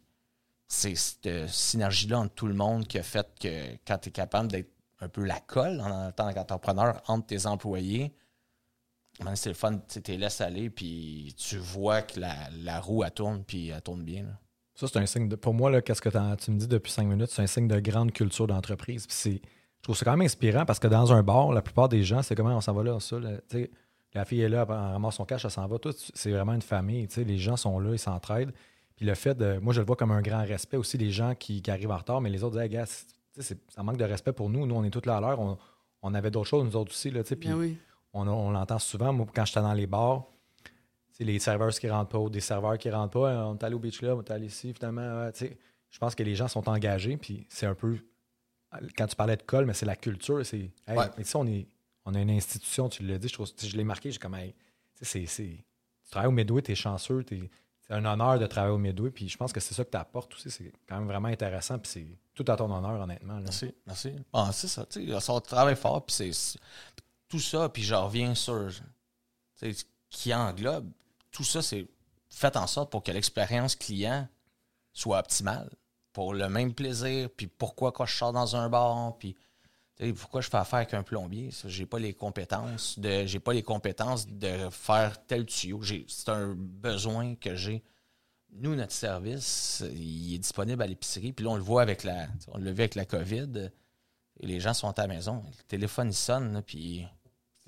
c'est 0.68 0.96
cette 0.96 1.48
synergie-là 1.48 2.20
entre 2.22 2.34
tout 2.34 2.48
le 2.48 2.56
monde 2.56 2.88
qui 2.88 2.98
a 2.98 3.04
fait 3.04 3.28
que 3.40 3.76
quand 3.86 4.00
tu 4.00 4.10
es 4.10 4.12
capable 4.12 4.52
d'être 4.52 4.72
un 5.00 5.10
peu 5.10 5.24
la 5.24 5.40
colle 5.40 5.82
en 5.82 6.12
tant 6.12 6.34
qu'entrepreneur 6.34 7.02
entre 7.08 7.28
tes 7.28 7.46
employés, 7.46 8.14
c'est 9.36 9.50
le 9.50 9.56
fun, 9.56 9.80
tu 9.88 10.02
te 10.02 10.12
laisses 10.12 10.42
aller, 10.42 10.70
puis 10.70 11.34
tu 11.38 11.58
vois 11.58 12.02
que 12.02 12.20
la, 12.20 12.34
la 12.64 12.80
roue, 12.80 13.04
elle 13.04 13.12
tourne, 13.12 13.44
puis 13.44 13.70
elle 13.70 13.82
tourne 13.82 14.04
bien. 14.04 14.26
Ça, 14.76 14.88
c'est 14.88 15.00
un 15.00 15.06
signe 15.08 15.28
de. 15.28 15.36
Pour 15.36 15.56
moi, 15.56 15.82
qu'est-ce 15.82 16.02
que 16.02 16.10
tu 16.10 16.52
me 16.52 16.60
dis 16.60 16.68
depuis 16.68 16.92
cinq 16.92 17.08
minutes, 17.08 17.32
c'est 17.32 17.42
un 17.42 17.48
signe 17.48 17.68
de 17.68 17.80
grande 17.80 18.12
culture 18.12 18.46
d'entreprise. 18.46 19.08
Je 19.26 19.40
trouve 19.82 19.98
ça 19.98 20.06
quand 20.06 20.12
même 20.12 20.22
inspirant 20.22 20.66
parce 20.66 20.80
que 20.80 20.88
dans 20.88 21.12
un 21.14 21.24
bar, 21.24 21.52
la 21.52 21.64
plupart 21.64 21.90
des 21.90 22.04
gens, 22.04 22.22
c'est 22.22 22.36
comment 22.36 22.56
on 22.56 22.62
s'en 22.62 22.74
va 22.74 22.84
là, 22.84 23.00
ça. 23.00 23.18
la 24.14 24.26
fille 24.26 24.42
est 24.42 24.50
là, 24.50 24.66
elle 24.70 24.76
ramasse 24.76 25.16
son 25.16 25.26
cash, 25.26 25.46
elle 25.46 25.52
s'en 25.52 25.68
va. 25.68 25.78
C'est 26.14 26.32
vraiment 26.32 26.54
une 26.54 26.62
famille. 26.62 27.08
Les 27.18 27.38
gens 27.40 27.58
sont 27.58 27.80
là, 27.80 27.92
ils 27.94 28.00
s'entraident. 28.00 28.54
Puis 28.96 29.06
le 29.06 29.16
fait 29.16 29.36
de. 29.36 29.58
Moi, 29.58 29.74
je 29.74 29.80
le 29.80 29.88
vois 29.88 29.96
comme 29.96 30.12
un 30.12 30.22
grand 30.22 30.44
respect 30.44 30.78
aussi 30.78 31.00
des 31.00 31.10
gens 31.10 31.34
qui, 31.34 31.64
qui 31.64 31.72
arrivent 31.72 31.92
en 31.92 31.98
retard, 31.98 32.22
mais 32.22 32.30
les 32.30 32.44
autres 32.44 32.58
disent, 32.58 32.66
hey, 32.66 32.70
gars, 32.70 32.86
c'est- 33.42 33.60
ça 33.72 33.84
manque 33.84 33.98
de 33.98 34.04
respect 34.04 34.34
pour 34.34 34.50
nous. 34.50 34.66
Nous, 34.66 34.76
on 34.76 34.84
est 34.84 34.90
tous 34.90 35.06
là 35.06 35.18
à 35.18 35.22
l'heure. 35.22 35.40
On, 35.40 35.58
on 36.02 36.14
avait 36.14 36.32
d'autres 36.32 36.48
choses, 36.50 36.64
nous 36.66 36.76
autres 36.76 36.92
aussi. 36.92 37.10
Là, 37.12 37.24
puis 37.24 37.54
oui. 37.54 37.78
on, 38.14 38.28
on 38.28 38.52
l'entend 38.52 38.80
souvent. 38.80 39.12
Moi, 39.14 39.26
quand 39.34 39.46
j'étais 39.46 39.62
dans 39.62 39.74
les 39.74 39.88
bars, 39.88 40.26
c'est 41.12 41.24
les 41.24 41.40
serveurs 41.40 41.72
qui 41.72 41.90
rentrent 41.90 42.10
pas 42.12 42.20
ou 42.20 42.30
des 42.30 42.40
serveurs 42.42 42.78
qui 42.78 42.90
rentrent 42.90 43.20
pas. 43.20 43.46
On 43.48 43.56
est 43.56 43.64
allé 43.64 43.76
au 43.76 43.80
Beach 43.80 44.00
Club, 44.00 44.18
on 44.20 44.22
est 44.24 44.32
allé 44.32 44.46
ici, 44.48 44.74
finalement. 44.74 45.24
ouais, 45.24 45.32
tu 45.32 45.40
sais, 45.40 45.58
je 45.90 45.98
pense 46.00 46.14
que 46.16 46.24
les 46.24 46.36
gens 46.36 46.48
sont 46.48 46.68
engagés. 46.70 47.18
Puis 47.18 47.46
c'est 47.50 47.66
un 47.66 47.74
peu. 47.76 47.98
Quand 48.98 49.08
tu 49.08 49.16
parlais 49.16 49.38
de 49.38 49.44
colle, 49.44 49.66
mais 49.66 49.74
c'est 49.74 49.86
la 49.86 49.96
culture. 49.96 50.46
C'est. 50.46 50.70
Hey, 50.88 50.98
Ouais. 50.98 51.06
mais 51.18 51.24
tu 51.24 51.30
sais, 51.30 51.38
on, 51.38 51.48
est, 51.48 51.68
on 52.06 52.14
a 52.14 52.20
une 52.22 52.30
institution, 52.32 52.90
tu 52.90 53.04
l'as 53.04 53.18
dit. 53.18 53.28
Je, 53.30 53.34
trouve, 53.34 53.48
je 53.58 53.76
l'ai 53.78 53.84
marqué. 53.84 54.12
J'ai 54.12 54.20
comme. 54.20 54.36
hey, 54.36 54.54
tu 54.96 55.06
sais, 55.06 55.20
c'est- 55.22 55.26
c'est- 55.26 55.64
tu 56.04 56.12
travailles 56.12 56.28
au 56.30 56.32
Midway, 56.32 56.62
tu 56.62 56.72
es 56.72 56.76
chanceux. 56.76 57.24
t'es- 57.24 57.50
c'est 57.88 57.96
un 57.96 58.06
honneur 58.06 58.38
de 58.38 58.46
travailler 58.46 58.74
au 58.74 58.78
Midway. 58.78 59.12
Puis 59.12 59.30
je 59.30 59.38
pense 59.38 59.54
que 59.54 59.60
c'est 59.60 59.74
ça 59.74 59.86
que 59.86 59.92
tu 59.92 59.98
apportes 59.98 60.34
aussi. 60.34 60.52
C'est 60.52 60.72
quand 60.88 60.98
même 60.98 61.08
vraiment 61.08 61.30
intéressant. 61.30 61.80
Puis 61.80 61.92
c'est 61.92 62.08
tout 62.34 62.52
à 62.52 62.56
ton 62.56 62.72
honneur, 62.72 63.02
honnêtement. 63.02 63.40
Merci, 63.42 63.74
merci. 63.86 64.14
Ah, 64.34 64.50
c'est 64.54 64.68
ça, 64.68 64.86
tu 64.86 65.08
sais, 65.08 65.30
on 65.32 65.40
travaille 65.40 65.76
fort, 65.76 66.06
puis 66.06 66.16
c'est 66.16 66.60
tout 67.28 67.40
ça, 67.40 67.68
puis 67.70 67.84
je 67.84 67.96
reviens 67.96 68.36
sur 68.36 68.70
tu 69.60 69.76
qui 70.10 70.34
englobe 70.34 70.90
tout 71.32 71.44
ça, 71.44 71.62
c'est 71.62 71.88
fait 72.30 72.56
en 72.56 72.68
sorte 72.68 72.92
pour 72.92 73.04
que 73.04 73.12
l'expérience 73.12 73.76
client 73.76 74.28
soit 74.94 75.20
optimale, 75.20 75.70
pour 76.14 76.34
le 76.34 76.48
même 76.50 76.74
plaisir, 76.74 77.30
puis 77.36 77.48
pourquoi 77.48 77.92
quand 77.92 78.06
je 78.06 78.16
sors 78.16 78.32
dans 78.32 78.56
un 78.56 78.70
bar, 78.70 79.18
puis 79.18 79.36
pourquoi 80.14 80.42
je 80.42 80.50
fais 80.50 80.58
affaire 80.58 80.78
avec 80.78 80.94
un 80.94 81.04
plombier, 81.04 81.50
j'ai 81.66 81.86
pas 81.86 82.00
les 82.00 82.14
compétences 82.14 83.00
de 83.00 83.26
j'ai 83.26 83.40
pas 83.40 83.54
les 83.54 83.64
compétences 83.64 84.28
de 84.28 84.70
faire 84.70 85.26
tel 85.26 85.46
tuyau, 85.46 85.82
c'est 86.08 86.30
un 86.30 86.54
besoin 86.56 87.36
que 87.36 87.56
j'ai 87.56 87.84
nous, 88.54 88.76
notre 88.76 88.94
service, 88.94 89.84
il 89.94 90.36
est 90.36 90.38
disponible 90.38 90.82
à 90.82 90.88
l'épicerie. 90.88 91.34
Puis 91.34 91.44
là, 91.44 91.52
on 91.52 91.58
le 91.58 91.62
voit 91.62 91.82
avec 91.82 92.04
la. 92.06 92.28
On 92.54 92.58
le 92.58 92.72
vu 92.72 92.80
avec 92.80 92.96
la 92.96 93.06
COVID. 93.06 93.70
Les 94.40 94.60
gens 94.62 94.74
sont 94.74 94.98
à 94.98 95.02
la 95.02 95.08
maison. 95.08 95.44
Le 95.46 95.64
téléphone, 95.68 96.10
il 96.10 96.14
sonne, 96.16 96.64
puis 96.66 97.06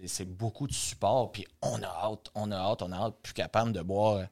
c'est- 0.05 0.23
beaucoup 0.25 0.67
de 0.67 0.73
support. 0.73 1.33
Puis 1.33 1.45
on 1.61 1.83
a 1.83 1.87
hâte, 1.87 2.31
on 2.33 2.49
a 2.51 2.55
hâte, 2.55 2.81
on 2.81 2.91
a 2.93 2.95
hâte. 2.95 3.15
Plus 3.21 3.33
capable 3.33 3.73
de 3.73 3.81
boire 3.81 4.25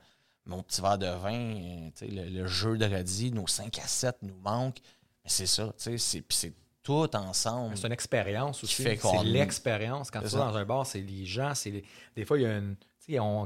mon 0.46 0.64
petit 0.64 0.80
verre 0.82 0.98
de 0.98 1.08
vin. 1.08 1.34
euh, 1.34 1.90
le, 2.02 2.30
le 2.30 2.48
jeu 2.48 2.78
de 2.78 2.86
radis, 2.86 3.32
nos 3.32 3.46
5 3.46 3.78
à 3.80 3.88
7 3.88 4.16
nous 4.22 4.38
manquent. 4.38 4.80
Mais 5.26 5.30
c'est 5.30 5.48
ça, 5.48 5.74
tu 5.78 5.98
sais, 6.00 6.22
c'est 6.30 6.54
tout 6.88 7.16
ensemble. 7.16 7.76
C'est 7.78 7.88
une 7.88 7.94
expérience 7.94 8.64
aussi. 8.64 8.84
C'est 8.84 9.24
l'expérience. 9.24 10.10
Quand 10.12 10.22
tu 10.22 10.28
vas 10.28 10.40
dans 10.52 10.58
un 10.58 10.66
bar, 10.66 10.86
c'est 10.86 11.02
les 11.02 11.26
gens. 11.26 11.54
c'est 11.54 11.72
les- 11.72 11.84
Des 12.16 12.24
fois, 12.26 12.38
il 12.38 12.44
y 12.44 12.46
a 12.46 12.58
une, 12.58 12.76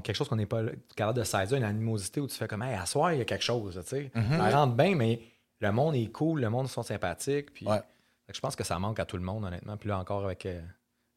quelque 0.02 0.14
chose 0.16 0.28
qu'on 0.28 0.36
n'est 0.36 0.46
pas 0.46 0.62
capable 0.96 1.18
de 1.20 1.24
saisir, 1.24 1.58
une 1.58 1.64
animosité 1.64 2.20
où 2.22 2.28
tu 2.28 2.36
fais 2.36 2.48
comme, 2.48 2.62
hey, 2.64 2.76
à 2.76 2.86
soir, 2.86 3.14
il 3.14 3.20
y 3.20 3.22
a 3.22 3.26
quelque 3.26 3.44
chose. 3.44 3.80
tu 3.84 3.90
sais. 3.90 4.12
Mhm. 4.14 4.38
Ça 4.38 4.50
rentre 4.52 4.74
bien, 4.76 4.96
mais 4.96 5.20
le 5.60 5.72
monde 5.72 5.96
est 5.96 6.12
cool, 6.12 6.42
le 6.42 6.50
monde 6.50 6.68
sont 6.68 6.84
sympathiques. 6.84 7.54
Puis, 7.54 7.66
Ouais. 7.68 7.82
Je 8.34 8.40
pense 8.40 8.56
que 8.56 8.64
ça 8.64 8.80
manque 8.80 8.98
à 9.00 9.06
tout 9.06 9.18
le 9.18 9.24
monde, 9.24 9.44
honnêtement. 9.44 9.76
Puis 9.76 9.90
là, 9.90 10.00
encore 10.00 10.24
avec 10.24 10.46
euh, 10.46 10.62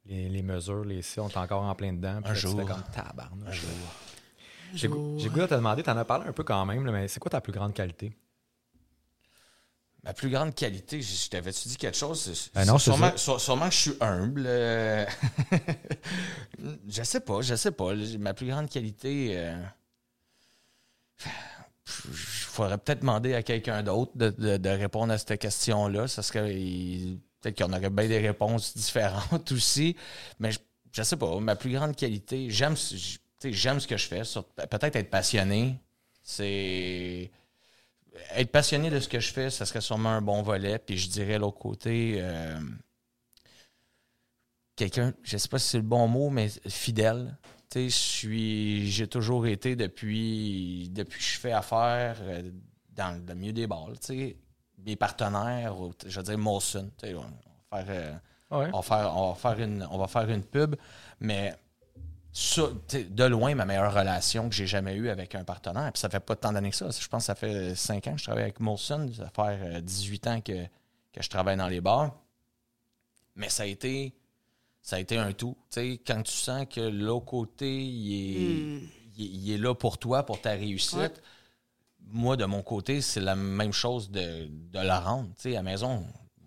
les, 0.07 0.29
les 0.29 0.43
mesures, 0.43 0.85
les 0.85 1.01
si, 1.01 1.21
on 1.21 1.29
est 1.29 1.37
encore 1.37 1.63
en 1.63 1.75
plein 1.77 1.93
dedans. 1.93 2.21
Puis 2.23 2.31
Un 2.31 2.35
là, 2.35 2.41
tu 2.41 2.47
fais 2.47 2.53
jour. 2.53 2.67
comme 2.67 2.83
tabarnouche. 2.93 3.49
Un 3.49 3.53
jour. 3.53 3.71
J'ai 4.75 4.89
goût 4.89 5.15
j'ai 5.19 5.29
goût 5.29 5.39
de 5.41 5.47
te 5.47 5.55
demander, 5.55 5.83
tu 5.85 5.91
en 5.91 5.97
as 5.97 6.05
parlé 6.05 6.27
un 6.29 6.33
peu 6.33 6.43
quand 6.43 6.67
même, 6.67 6.85
là, 6.85 6.91
mais 6.91 7.07
c'est 7.07 7.21
quoi 7.21 7.31
ta 7.31 7.41
plus 7.41 7.53
grande 7.53 7.73
qualité? 7.73 8.13
Ma 10.05 10.13
plus 10.13 10.29
grande 10.29 10.55
qualité, 10.55 11.01
je, 11.01 11.29
t'avais-tu 11.31 11.67
dit 11.69 11.77
quelque 11.79 11.97
chose? 11.97 12.21
C'est- 12.35 12.55
Ben 12.55 12.65
non, 12.67 12.79
sûrement, 12.79 13.11
ça. 13.13 13.17
sûre- 13.17 13.41
sûrement 13.41 13.69
que 13.69 13.75
je 13.75 13.81
suis 13.81 13.95
humble. 14.01 14.45
euh, 14.47 15.07
je 16.89 17.03
sais 17.03 17.21
pas, 17.21 17.41
je 17.41 17.55
sais 17.55 17.71
pas. 17.73 17.95
Ma 18.19 18.35
plus 18.35 18.47
grande 18.49 18.69
qualité. 18.69 19.33
euh, 19.37 19.57
Il 22.07 22.13
faudrait 22.15 22.79
peut-être 22.79 23.01
demander 23.01 23.35
à 23.35 23.43
quelqu'un 23.43 23.83
d'autre 23.83 24.13
de, 24.15 24.31
de- 24.31 24.57
de 24.57 24.69
répondre 24.69 25.13
à 25.13 25.19
cette 25.19 25.39
question-là. 25.39 26.09
Ça 26.09 26.23
serait. 26.23 26.55
Peut-être 27.41 27.59
qu'on 27.59 27.73
aurait 27.73 27.91
bien 27.91 28.09
des 28.09 28.19
réponses 28.21 28.77
différentes 28.77 29.53
aussi. 29.53 29.97
Mais 30.39 30.51
je, 30.53 30.59
je 30.93 31.03
sais 31.03 31.17
pas. 31.17 31.39
Ma 31.41 31.57
plus 31.57 31.73
grande 31.73 31.95
qualité, 31.97 32.49
j'aime 32.51 32.75
j'aime 33.45 33.81
ce 33.81 33.87
que 33.87 33.97
je 33.97 34.07
fais. 34.07 34.23
Peut-être 34.69 34.97
être 34.97 35.11
passionné. 35.11 35.79
C'est 36.23 37.31
être 38.37 38.51
passionné 38.51 38.91
de 38.91 39.01
ce 39.01 39.09
que 39.09 39.21
je 39.21 39.33
fais, 39.33 39.51
ça 39.51 39.67
serait 39.67 39.81
sûrement 39.81 40.11
un 40.11 40.23
bon 40.23 40.43
volet. 40.43 40.79
Puis 40.79 40.99
je 40.99 41.09
dirais 41.09 41.39
l'autre 41.39 41.59
côté, 41.59 42.17
euh, 42.19 42.59
quelqu'un, 44.77 45.13
je 45.23 45.37
sais 45.37 45.49
pas 45.49 45.59
si 45.59 45.69
c'est 45.71 45.79
le 45.79 45.85
bon 45.85 46.09
mot, 46.09 46.31
mais 46.31 46.49
fidèle. 46.69 47.37
Tu 47.71 47.79
sais, 47.81 47.89
je 47.89 47.95
suis, 47.97 48.91
j'ai 48.91 49.09
toujours 49.09 49.47
été 49.47 49.77
depuis, 49.77 50.89
depuis 50.93 51.19
que 51.19 51.25
je 51.25 51.39
fais 51.39 51.53
affaire 51.53 52.17
euh, 52.23 52.51
dans 52.91 53.21
le 53.27 53.35
milieu 53.35 53.53
des 53.53 53.67
balles. 53.67 53.99
Tu 54.01 54.07
sais, 54.07 54.37
mes 54.79 54.97
partenaires, 54.97 55.75
je 56.07 56.17
veux 56.19 56.25
dire 56.25 56.39
Molson. 56.39 56.91
Tu 56.99 57.07
sais, 57.09 57.15
on 57.15 57.23
va 57.73 57.85
faire, 57.85 57.87
euh, 57.89 58.13
Ouais. 58.51 58.69
on 58.73 58.81
va 58.81 58.83
faire, 58.83 59.17
on 59.17 59.33
va 59.33 59.35
faire 59.35 59.65
une, 59.65 59.89
on 59.91 59.99
va 59.99 60.07
faire 60.07 60.29
une 60.31 60.45
pub, 60.45 60.77
mais 61.19 61.55
ça, 62.37 62.63
de 62.91 63.25
loin, 63.25 63.55
ma 63.55 63.65
meilleure 63.65 63.95
relation 63.95 64.49
que 64.49 64.55
j'ai 64.55 64.67
jamais 64.67 64.95
eue 64.97 65.09
avec 65.09 65.35
un 65.37 65.45
partenaire. 65.45 65.93
Puis 65.93 66.01
ça 66.01 66.09
fait 66.11 66.19
pas 66.21 66.35
tant 66.37 66.53
d'années 66.53 66.71
que 66.71 66.77
ça. 66.77 66.89
Je 66.91 67.07
pense 67.09 67.23
que 67.23 67.27
ça 67.27 67.35
fait 67.37 67.75
5 67.77 68.07
ans 68.09 68.13
que 68.15 68.19
je 68.19 68.25
travaille 68.25 68.43
avec 68.43 68.59
Molson. 68.61 69.09
Ça 69.17 69.31
fait 69.35 69.77
euh, 69.77 69.81
18 69.81 70.27
ans 70.27 70.41
que, 70.41 70.65
que 71.13 71.23
je 71.23 71.29
travaille 71.31 71.57
dans 71.57 71.69
les 71.69 71.81
bars. 71.81 72.13
Mais 73.37 73.49
ça 73.49 73.63
a 73.63 73.67
été, 73.67 74.15
ça 74.83 74.97
a 74.97 74.99
été 74.99 75.17
un 75.17 75.33
tout. 75.33 75.57
Quand 75.77 76.23
tu 76.23 76.33
sens 76.33 76.67
que 76.69 76.81
l'autre 76.81 77.27
côté, 77.27 77.83
il 77.85 78.13
est, 78.13 78.39
Hmm. 78.81 78.89
il, 79.17 79.25
est- 79.25 79.29
il 79.29 79.51
est 79.53 79.59
là 79.59 79.75
pour 79.75 79.99
toi, 79.99 80.25
pour 80.27 80.41
ta 80.41 80.51
réussite. 80.51 80.99
Ouais. 80.99 81.13
Moi, 82.07 82.37
de 82.37 82.45
mon 82.45 82.63
côté, 82.63 83.01
c'est 83.01 83.21
la 83.21 83.35
même 83.37 83.73
chose 83.73 84.11
de, 84.11 84.49
de 84.49 84.79
la 84.81 85.01
rendre. 85.01 85.31
À 85.45 85.49
la 85.49 85.63
maison, 85.63 86.05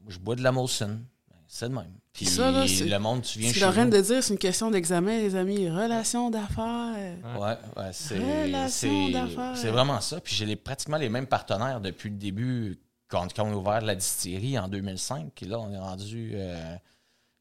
je 0.07 0.19
bois 0.19 0.35
de 0.35 0.43
la 0.43 0.51
Molson. 0.51 0.99
Ben, 1.29 1.35
C'est 1.47 1.69
de 1.69 1.73
même. 1.73 1.93
Puis 2.17 2.25
Ça, 2.25 2.49
là, 2.51 2.67
c'est- 2.67 2.85
le 2.85 2.97
monde, 2.99 3.21
tu 3.21 3.37
viens 3.39 3.49
Ce 3.53 3.59
chez 3.59 3.65
nous. 3.83 3.89
de 3.91 4.01
dire, 4.01 4.23
c'est 4.23 4.33
une 4.33 4.39
question 4.39 4.71
d'examen, 4.71 5.19
les 5.19 5.35
amis. 5.35 5.69
Relation 5.69 6.29
d'affaires. 6.31 7.15
Ouais, 7.39 7.57
ouais, 7.77 7.89
c'est, 7.93 8.17
Relation 8.17 9.07
c'est, 9.07 9.11
d'affaires. 9.13 9.55
c'est 9.57 9.69
vraiment 9.69 10.01
ça. 10.01 10.19
Puis 10.19 10.33
j'ai 10.35 10.45
les- 10.47 10.55
pratiquement 10.55 10.97
les 10.97 11.09
mêmes 11.09 11.27
partenaires 11.27 11.79
depuis 11.79 12.09
le 12.09 12.15
début, 12.15 12.79
quand, 13.07 13.31
quand 13.33 13.43
on 13.45 13.51
a 13.53 13.55
ouvert 13.55 13.81
la 13.81 13.93
distillerie 13.95 14.57
en 14.57 14.67
2005. 14.67 15.31
Puis 15.35 15.45
là, 15.45 15.59
on 15.59 15.71
est 15.71 15.77
rendu. 15.77 16.31
euh, 16.33 16.75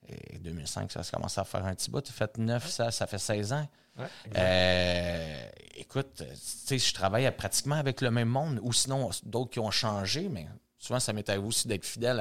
et 0.08 0.38
2005, 0.38 0.92
ça, 0.92 1.02
commence 1.10 1.36
à 1.38 1.44
faire 1.44 1.64
un 1.64 1.74
petit 1.74 1.90
bout. 1.90 2.00
Tu 2.02 2.12
fait 2.12 2.36
9, 2.38 2.68
ça, 2.70 2.90
ça 2.92 3.06
fait 3.06 3.18
16 3.18 3.52
ans. 3.54 3.66
Ouais. 3.98 4.04
Euh, 4.36 5.48
écoute, 5.74 6.16
tu 6.18 6.24
sais, 6.34 6.78
je 6.78 6.92
travaille 6.94 7.28
pratiquement 7.34 7.76
avec 7.76 8.02
le 8.02 8.10
même 8.10 8.28
monde, 8.28 8.60
ou 8.62 8.72
sinon 8.72 9.10
d'autres 9.24 9.50
qui 9.50 9.58
ont 9.58 9.70
changé, 9.70 10.28
mais 10.28 10.46
souvent 10.78 11.00
ça 11.00 11.12
m'est 11.14 11.28
arrivé 11.28 11.44
aussi 11.46 11.66
d'être 11.66 11.84
fidèle 11.86 12.20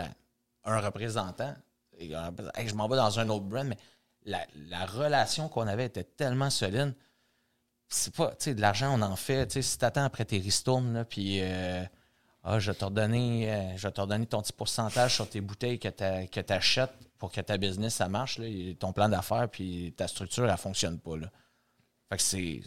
à 0.64 0.72
un 0.74 0.80
représentant. 0.80 1.54
Je 2.00 2.74
m'en 2.76 2.88
vais 2.88 2.96
dans 2.96 3.20
un 3.20 3.30
autre 3.30 3.46
brand, 3.46 3.66
mais 3.66 3.78
la, 4.26 4.46
la 4.70 4.86
relation 4.86 5.50
qu'on 5.50 5.68
avait 5.68 5.86
était 5.86 6.04
tellement 6.04 6.50
solide. 6.50 6.94
C'est 7.88 8.16
pas, 8.16 8.30
tu 8.30 8.36
sais, 8.40 8.56
de 8.56 8.62
l'argent, 8.62 8.98
on 8.98 9.02
en 9.02 9.16
fait. 9.16 9.48
Tu 9.48 9.62
sais, 9.62 9.86
après 9.98 10.26
tes 10.26 10.40
ristournes, 10.40 11.06
puis 11.08 11.40
euh, 11.42 11.84
ah, 12.44 12.60
je 12.60 12.72
vais 12.72 12.78
te 12.78 12.86
redonner, 12.86 13.52
euh, 13.52 13.78
je 13.78 13.88
ton 13.88 14.42
petit 14.42 14.54
pourcentage 14.54 15.16
sur 15.16 15.30
tes 15.30 15.42
bouteilles 15.42 15.80
que 15.80 15.90
tu 15.90 16.54
achètes 16.54 16.94
pour 17.18 17.32
que 17.32 17.42
ta 17.42 17.58
business, 17.58 17.96
ça 17.96 18.08
marche, 18.08 18.38
là, 18.38 18.46
ton 18.80 18.94
plan 18.94 19.10
d'affaires, 19.10 19.50
puis 19.50 19.94
ta 19.98 20.08
structure, 20.08 20.50
elle 20.50 20.58
fonctionne 20.58 21.00
pas, 21.00 21.18
là. 21.18 21.32
Fait 22.10 22.18
que 22.18 22.22
c'est 22.22 22.62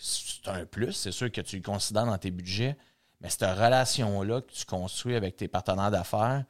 un 0.46 0.64
plus, 0.66 0.92
c'est 0.92 1.12
sûr 1.12 1.30
que 1.30 1.40
tu 1.40 1.56
le 1.56 1.62
considères 1.62 2.06
dans 2.06 2.18
tes 2.18 2.32
budgets, 2.32 2.76
Mais 3.20 3.30
cette 3.30 3.42
relation-là 3.42 4.40
que 4.40 4.52
tu 4.52 4.64
construis 4.64 5.14
avec 5.14 5.36
tes 5.36 5.46
partenaires 5.46 5.92
d'affaires, 5.92 6.44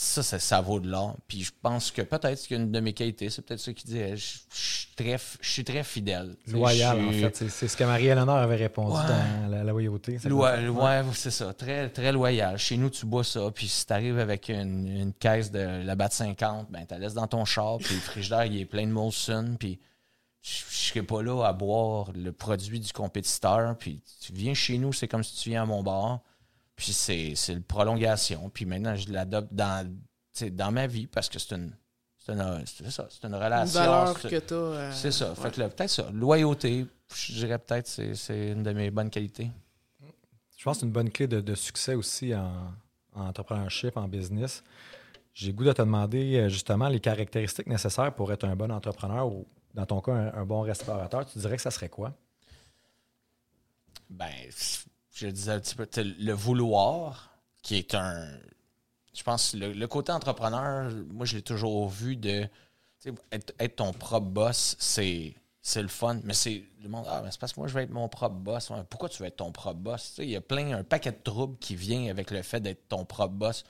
ça, 0.00 0.22
ça, 0.22 0.38
ça 0.38 0.60
vaut 0.60 0.78
de 0.78 0.88
l'or. 0.88 1.16
Puis 1.26 1.42
je 1.42 1.50
pense 1.60 1.90
que 1.90 2.02
peut-être 2.02 2.46
qu'une 2.46 2.70
de 2.70 2.78
mes 2.78 2.92
qualités, 2.92 3.30
c'est 3.30 3.42
peut-être 3.42 3.58
ça 3.58 3.72
qui 3.72 3.84
dit, 3.84 3.98
je, 3.98 4.14
je 4.14 4.38
suis 4.48 4.88
très, 4.94 5.16
f- 5.16 5.36
je 5.40 5.48
suis 5.50 5.64
très 5.64 5.82
fidèle. 5.82 6.36
Loyal, 6.46 7.00
en 7.04 7.10
fait. 7.10 7.34
C'est- 7.48 7.66
ce 7.66 7.76
que 7.76 7.82
Marie-Éléonore 7.82 8.36
avait 8.36 8.54
répondu 8.54 8.92
Ouais. 8.96 9.08
dans 9.08 9.48
la, 9.50 9.64
la 9.64 9.72
loyauté. 9.72 10.18
quoi? 10.28 10.56
ouais, 10.56 11.02
c'est 11.14 11.32
ça. 11.32 11.52
Très, 11.52 11.88
très 11.90 12.12
loyal. 12.12 12.56
Chez 12.58 12.76
nous, 12.76 12.90
tu 12.90 13.06
bois 13.06 13.24
ça. 13.24 13.50
Puis 13.52 13.66
si 13.66 13.84
tu 13.86 13.92
arrives 13.92 14.20
avec 14.20 14.48
une, 14.50 14.86
une 14.86 15.12
caisse 15.12 15.50
de 15.50 15.82
la 15.84 15.96
BAT 15.96 16.10
50, 16.10 16.70
ben, 16.70 16.86
tu 16.86 16.94
la 16.94 17.00
laisses 17.00 17.14
dans 17.14 17.26
ton 17.26 17.44
char. 17.44 17.78
Puis 17.78 17.96
le 17.96 18.00
frigidaire, 18.00 18.44
il 18.44 18.60
est 18.60 18.66
plein 18.66 18.86
de 18.86 18.92
Molson. 18.92 19.56
Puis 19.58 19.80
je 20.42 20.60
je 20.70 20.76
serai 20.94 21.02
pas 21.02 21.22
là 21.24 21.44
à 21.44 21.52
boire 21.52 22.12
le 22.14 22.30
produit 22.30 22.78
du 22.78 22.92
compétiteur. 22.92 23.76
Puis 23.76 24.00
tu 24.24 24.32
viens 24.32 24.54
chez 24.54 24.78
nous, 24.78 24.92
c'est 24.92 25.08
comme 25.08 25.24
si 25.24 25.34
tu 25.42 25.48
viens 25.50 25.64
à 25.64 25.66
mon 25.66 25.82
bar. 25.82 26.20
Puis 26.78 26.92
c'est 26.92 27.34
c'est 27.34 27.52
une 27.52 27.62
prolongation. 27.64 28.48
Puis 28.50 28.64
maintenant, 28.64 28.94
je 28.96 29.10
l'adopte 29.12 29.52
dans, 29.52 29.86
dans 30.52 30.70
ma 30.72 30.86
vie 30.86 31.08
parce 31.08 31.28
que 31.28 31.38
c'est 31.40 31.54
une, 31.56 31.74
c'est 32.18 32.32
une, 32.32 32.62
c'est 32.66 32.90
ça, 32.90 33.08
c'est 33.10 33.24
une 33.26 33.34
Une 33.34 33.42
relation. 33.42 33.80
valeur 33.80 34.16
c'est- 34.18 34.28
que 34.30 34.38
tu 34.38 34.54
as. 34.54 34.92
c'est 34.92 35.10
ça. 35.10 35.34
Fait 35.34 35.50
que 35.52 35.58
là, 35.60 35.68
peut-être 35.68 35.90
ça. 35.90 36.08
Loyauté, 36.12 36.86
je 37.12 37.32
dirais 37.32 37.58
peut-être 37.58 37.88
c'est 37.88 38.14
c'est 38.14 38.52
une 38.52 38.62
de 38.62 38.72
mes 38.72 38.90
bonnes 38.92 39.10
qualités. 39.10 39.50
Je 40.56 40.62
pense 40.64 40.76
que 40.76 40.80
c'est 40.80 40.86
une 40.86 40.92
bonne 40.92 41.10
clé 41.10 41.26
de, 41.26 41.40
de 41.40 41.54
succès 41.56 41.94
aussi 41.94 42.32
en, 42.34 42.72
en 43.14 43.26
entrepreneurship, 43.26 43.96
en 43.96 44.06
business. 44.08 44.62
J'ai 45.34 45.48
le 45.48 45.52
goût 45.56 45.64
de 45.64 45.72
te 45.72 45.82
demander 45.82 46.36
euh, 46.36 46.48
justement 46.48 46.88
les 46.88 47.00
caractéristiques 47.00 47.66
nécessaires 47.68 48.12
pour 48.14 48.32
être 48.32 48.44
un 48.44 48.54
bon 48.56 48.70
entrepreneur 48.72 49.26
ou, 49.28 49.46
dans 49.74 49.86
ton 49.86 50.00
cas, 50.00 50.12
un, 50.12 50.32
un 50.34 50.44
bon 50.46 50.60
restaurateur. 50.62 51.26
Tu 51.26 51.38
dirais 51.40 51.56
que 51.56 51.62
ça 51.62 51.70
serait 51.70 51.88
quoi? 51.88 52.12
Ben, 54.10 54.30
je 55.20 55.26
disais 55.28 55.52
un 55.52 55.60
petit 55.60 55.74
peu, 55.74 55.86
le 55.96 56.32
vouloir, 56.32 57.30
qui 57.62 57.76
est 57.76 57.94
un. 57.94 58.26
Je 59.14 59.22
pense 59.22 59.54
le, 59.54 59.72
le 59.72 59.86
côté 59.88 60.12
entrepreneur, 60.12 60.90
moi, 61.10 61.26
je 61.26 61.36
l'ai 61.36 61.42
toujours 61.42 61.88
vu 61.88 62.16
de. 62.16 62.48
Être, 63.32 63.52
être 63.60 63.76
ton 63.76 63.92
propre 63.92 64.26
boss, 64.26 64.76
c'est. 64.78 65.34
Le 65.76 65.88
fun, 65.88 66.18
mais 66.24 66.32
c'est 66.34 66.62
le 66.82 66.88
monde. 66.88 67.04
Ah, 67.08 67.20
mais 67.22 67.30
c'est 67.30 67.38
parce 67.40 67.52
que 67.52 67.60
moi, 67.60 67.68
je 67.68 67.74
veux 67.74 67.82
être 67.82 67.90
mon 67.90 68.08
propre 68.08 68.36
boss. 68.36 68.72
Pourquoi 68.88 69.10
tu 69.10 69.22
veux 69.22 69.28
être 69.28 69.36
ton 69.36 69.52
propre 69.52 69.74
boss? 69.78 70.14
Il 70.18 70.30
y 70.30 70.36
a 70.36 70.40
plein, 70.40 70.72
un 70.78 70.82
paquet 70.84 71.12
de 71.12 71.18
troubles 71.22 71.58
qui 71.58 71.76
vient 71.76 72.08
avec 72.10 72.30
le 72.30 72.40
fait 72.42 72.60
d'être 72.60 72.88
ton 72.88 73.04
propre 73.04 73.34
boss. 73.34 73.64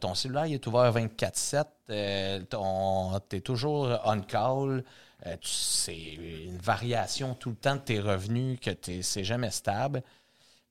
Ton 0.00 0.14
cellulaire 0.14 0.46
il 0.46 0.54
est 0.54 0.66
ouvert 0.66 0.92
24-7. 0.92 1.66
euh, 1.90 2.40
ton- 2.44 3.18
T'es 3.28 3.40
toujours 3.40 3.98
on 4.04 4.20
call. 4.20 4.84
euh, 5.26 5.36
tu- 5.40 5.48
c'est 5.50 5.96
une 6.14 6.58
variation 6.58 7.34
tout 7.34 7.50
le 7.50 7.56
temps 7.56 7.76
de 7.76 7.80
tes 7.80 7.98
revenus 8.00 8.60
que 8.60 8.70
c'est 9.02 9.24
jamais 9.24 9.50
stable. 9.50 10.02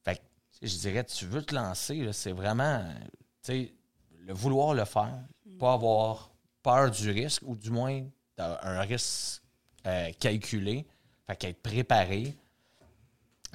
Fait 0.06 0.16
que, 0.18 0.22
tu 0.22 0.51
sais, 0.51 0.51
je 0.62 0.78
dirais, 0.78 1.04
tu 1.04 1.26
veux 1.26 1.44
te 1.44 1.56
lancer, 1.56 2.08
c'est 2.14 2.32
vraiment 2.32 2.84
tu 3.44 3.54
sais, 3.54 3.74
le 4.28 4.34
vouloir 4.34 4.74
le 4.74 4.86
faire, 4.86 5.20
pas 5.60 5.74
avoir 5.74 6.32
peur 6.62 6.92
du 6.92 7.10
risque, 7.10 7.42
ou 7.46 7.56
du 7.56 7.72
moins 7.72 8.04
d'avoir 8.38 8.66
un 8.66 8.82
risque 8.82 9.42
euh, 9.88 10.12
calculé, 10.20 10.86
fait 11.28 11.36
qu'être 11.36 11.62
préparé. 11.62 12.36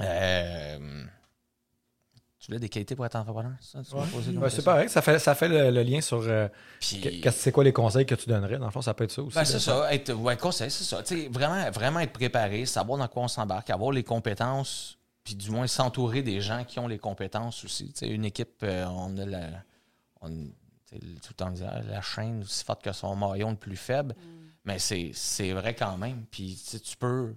Euh, 0.00 1.04
tu 2.38 2.46
voulais 2.48 2.58
des 2.60 2.68
qualités 2.68 2.94
pour 2.94 3.06
être 3.06 3.16
entrepreneur? 3.16 3.52
ça, 3.60 3.80
comme 3.90 4.40
Ben, 4.40 4.50
c'est 4.50 4.62
pareil, 4.62 4.88
ça 4.88 5.02
fait, 5.02 5.18
ça 5.18 5.34
fait 5.34 5.48
le, 5.48 5.70
le 5.70 5.82
lien 5.82 6.00
sur 6.00 6.20
euh, 6.22 6.48
c'est 6.80 7.50
quoi 7.52 7.64
les 7.64 7.72
conseils 7.72 8.06
que 8.06 8.14
tu 8.14 8.28
donnerais? 8.28 8.58
Dans 8.58 8.66
le 8.66 8.70
fond, 8.70 8.82
ça 8.82 8.94
peut 8.94 9.04
être 9.04 9.10
ça 9.12 9.22
aussi. 9.22 9.34
Ben, 9.36 9.44
c'est 9.44 9.58
ça, 9.58 9.92
être, 9.92 10.12
ouais, 10.12 10.36
conseil, 10.36 10.70
c'est 10.70 10.84
ça. 10.84 11.02
Tu 11.02 11.22
sais, 11.22 11.28
vraiment, 11.28 11.70
vraiment 11.70 12.00
être 12.00 12.12
préparé, 12.12 12.66
savoir 12.66 12.98
dans 12.98 13.08
quoi 13.08 13.24
on 13.24 13.28
s'embarque, 13.28 13.70
avoir 13.70 13.90
les 13.90 14.04
compétences, 14.04 14.98
puis 15.26 15.34
du 15.34 15.50
moins 15.50 15.66
s'entourer 15.66 16.22
des 16.22 16.40
gens 16.40 16.64
qui 16.64 16.78
ont 16.78 16.86
les 16.86 17.00
compétences 17.00 17.64
aussi. 17.64 17.92
Une 18.02 18.24
équipe, 18.24 18.62
euh, 18.62 18.86
on 18.86 19.18
a 19.18 19.26
la. 19.26 19.48
On, 20.20 20.28
tout 20.30 21.00
le 21.30 21.34
temps 21.34 21.50
dire, 21.50 21.68
ah, 21.68 21.82
la 21.82 22.00
chaîne 22.00 22.42
aussi 22.42 22.64
forte 22.64 22.80
que 22.84 22.92
son 22.92 23.16
maillon 23.16 23.50
le 23.50 23.56
plus 23.56 23.76
faible. 23.76 24.14
Mais 24.64 24.78
c'est 24.78 25.52
vrai 25.52 25.74
quand 25.74 25.98
même. 25.98 26.24
Puis 26.30 26.56
tu 26.80 26.96
peux. 26.96 27.34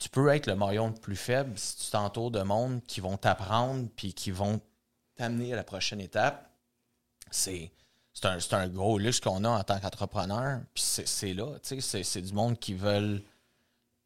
Tu 0.00 0.08
peux 0.08 0.26
être 0.30 0.48
le 0.48 0.56
maillon 0.56 0.88
le 0.88 0.94
plus 0.94 1.14
faible 1.14 1.52
si 1.56 1.76
tu 1.76 1.90
t'entoures 1.92 2.32
de 2.32 2.42
monde 2.42 2.82
qui 2.88 3.00
vont 3.00 3.16
t'apprendre 3.16 3.88
puis 3.94 4.14
qui 4.14 4.32
vont 4.32 4.60
t'amener 5.14 5.52
à 5.52 5.56
la 5.56 5.62
prochaine 5.62 6.00
étape. 6.00 6.50
C'est 7.30 7.70
un, 8.24 8.38
un 8.50 8.68
gros 8.68 8.98
luxe 8.98 9.20
qu'on 9.20 9.44
a 9.44 9.48
en 9.48 9.62
tant 9.62 9.78
qu'entrepreneur. 9.78 10.60
Puis 10.74 10.82
c'est 10.82 11.34
là, 11.34 11.54
c'est 11.62 12.20
du 12.20 12.32
monde 12.32 12.58
qui 12.58 12.74
veulent, 12.74 13.22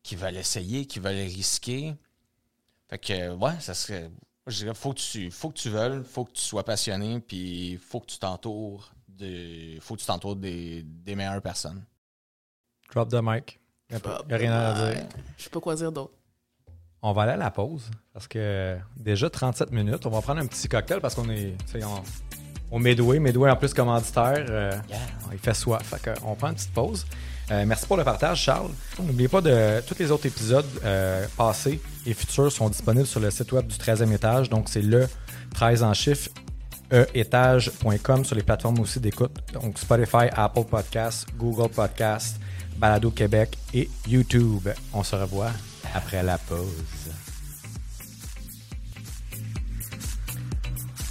qui 0.03 0.17
veulent 0.17 0.37
essayer, 0.37 0.85
qui 0.85 0.99
veulent 0.99 1.15
risquer. 1.15 1.97
Fait 2.89 2.99
que, 2.99 3.35
ouais, 3.35 3.53
ça 3.61 3.75
serait. 3.75 4.11
Je 4.47 4.59
dirais, 4.59 4.75
faut 4.75 4.93
que 4.93 5.01
tu, 5.01 5.31
faut 5.31 5.49
que 5.51 5.59
tu 5.59 5.71
veuilles, 5.71 6.03
faut 6.05 6.25
que 6.25 6.33
tu 6.33 6.43
sois 6.43 6.63
passionné, 6.65 7.19
puis 7.21 7.77
faut 7.79 7.99
que 8.01 8.07
tu 8.07 8.19
t'entoures 8.19 8.93
de, 9.09 9.79
faut 9.81 9.97
que 9.97 10.01
tu 10.01 10.07
t'entoures 10.07 10.37
des, 10.37 10.83
des 10.85 11.17
meilleures 11.17 11.43
personnes. 11.43 11.83
Drop 12.95 13.09
the 13.09 13.19
mic. 13.23 13.59
Il 13.91 13.97
n'y 14.29 14.35
a 14.35 14.37
rien 14.37 14.53
à 14.53 14.93
dire. 14.93 15.05
Je 15.37 15.45
sais 15.45 15.51
pas 15.51 15.61
quoi 15.61 15.75
dire 15.75 15.91
d'autre. 15.91 16.13
On 17.03 17.13
va 17.13 17.23
aller 17.23 17.33
à 17.33 17.37
la 17.37 17.51
pause 17.51 17.91
parce 18.13 18.27
que 18.29 18.79
déjà 18.97 19.29
37 19.31 19.71
minutes. 19.73 20.07
On 20.07 20.11
va 20.11 20.21
prendre 20.23 20.41
un 20.41 20.47
petit 20.47 20.69
cocktail 20.69 21.01
parce 21.01 21.15
qu'on 21.15 21.29
est 21.31 21.55
on- 21.83 22.03
au 22.77 22.79
Midway. 22.79 23.19
Midway 23.19 23.51
en 23.51 23.57
plus 23.57 23.73
commanditaire. 23.75 24.47
euh, 24.49 24.73
Yeah. 24.89 24.99
il 25.33 25.39
fait 25.39 25.55
soif. 25.55 25.83
Fait 25.85 26.01
que 26.03 26.11
on 26.25 26.35
prend 26.35 26.49
une 26.49 26.55
petite 26.55 26.73
pause. 26.73 27.05
Euh, 27.51 27.65
merci 27.65 27.87
pour 27.87 27.97
le 27.97 28.03
partage, 28.05 28.43
Charles. 28.43 28.71
N'oubliez 28.99 29.29
pas 29.29 29.41
de 29.41 29.81
tous 29.87 29.97
les 29.99 30.11
autres 30.11 30.27
épisodes 30.27 30.67
euh, 30.85 31.27
passés 31.37 31.81
et 32.05 32.13
futurs 32.13 32.51
sont 32.51 32.69
disponibles 32.69 33.07
sur 33.07 33.21
le 33.21 33.31
site 33.31 33.53
web 33.53 33.67
du 33.67 33.77
13e 33.77 34.13
étage. 34.13 34.51
Donc, 34.51 34.69
c'est 34.69 34.83
le 34.83 35.09
13 35.55 35.83
en 35.83 35.95
chiffre 35.95 36.31
eétage.com 37.15 38.25
sur 38.25 38.37
les 38.37 38.43
plateformes 38.43 38.81
aussi 38.81 39.01
d'écoute. 39.01 39.33
Donc, 39.53 39.79
Spotify, 39.79 40.29
Apple 40.33 40.65
Podcasts, 40.65 41.27
Google 41.37 41.69
Podcasts, 41.69 42.41
Balado 42.79 43.11
Québec 43.11 43.57
et 43.73 43.89
YouTube. 44.07 44.69
On 44.93 45.03
se 45.03 45.15
revoit 45.17 45.51
après 45.95 46.23
la 46.23 46.39
pause. 46.39 47.11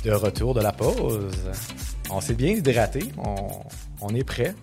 De 0.04 0.12
retour 0.12 0.54
de 0.54 0.62
la 0.62 0.72
pause. 0.72 1.34
On 2.10 2.22
s'est 2.22 2.36
bien 2.36 2.50
hydraté. 2.52 3.12
On, 3.18 3.64
on 4.02 4.10
est 4.14 4.24
prêt. 4.24 4.54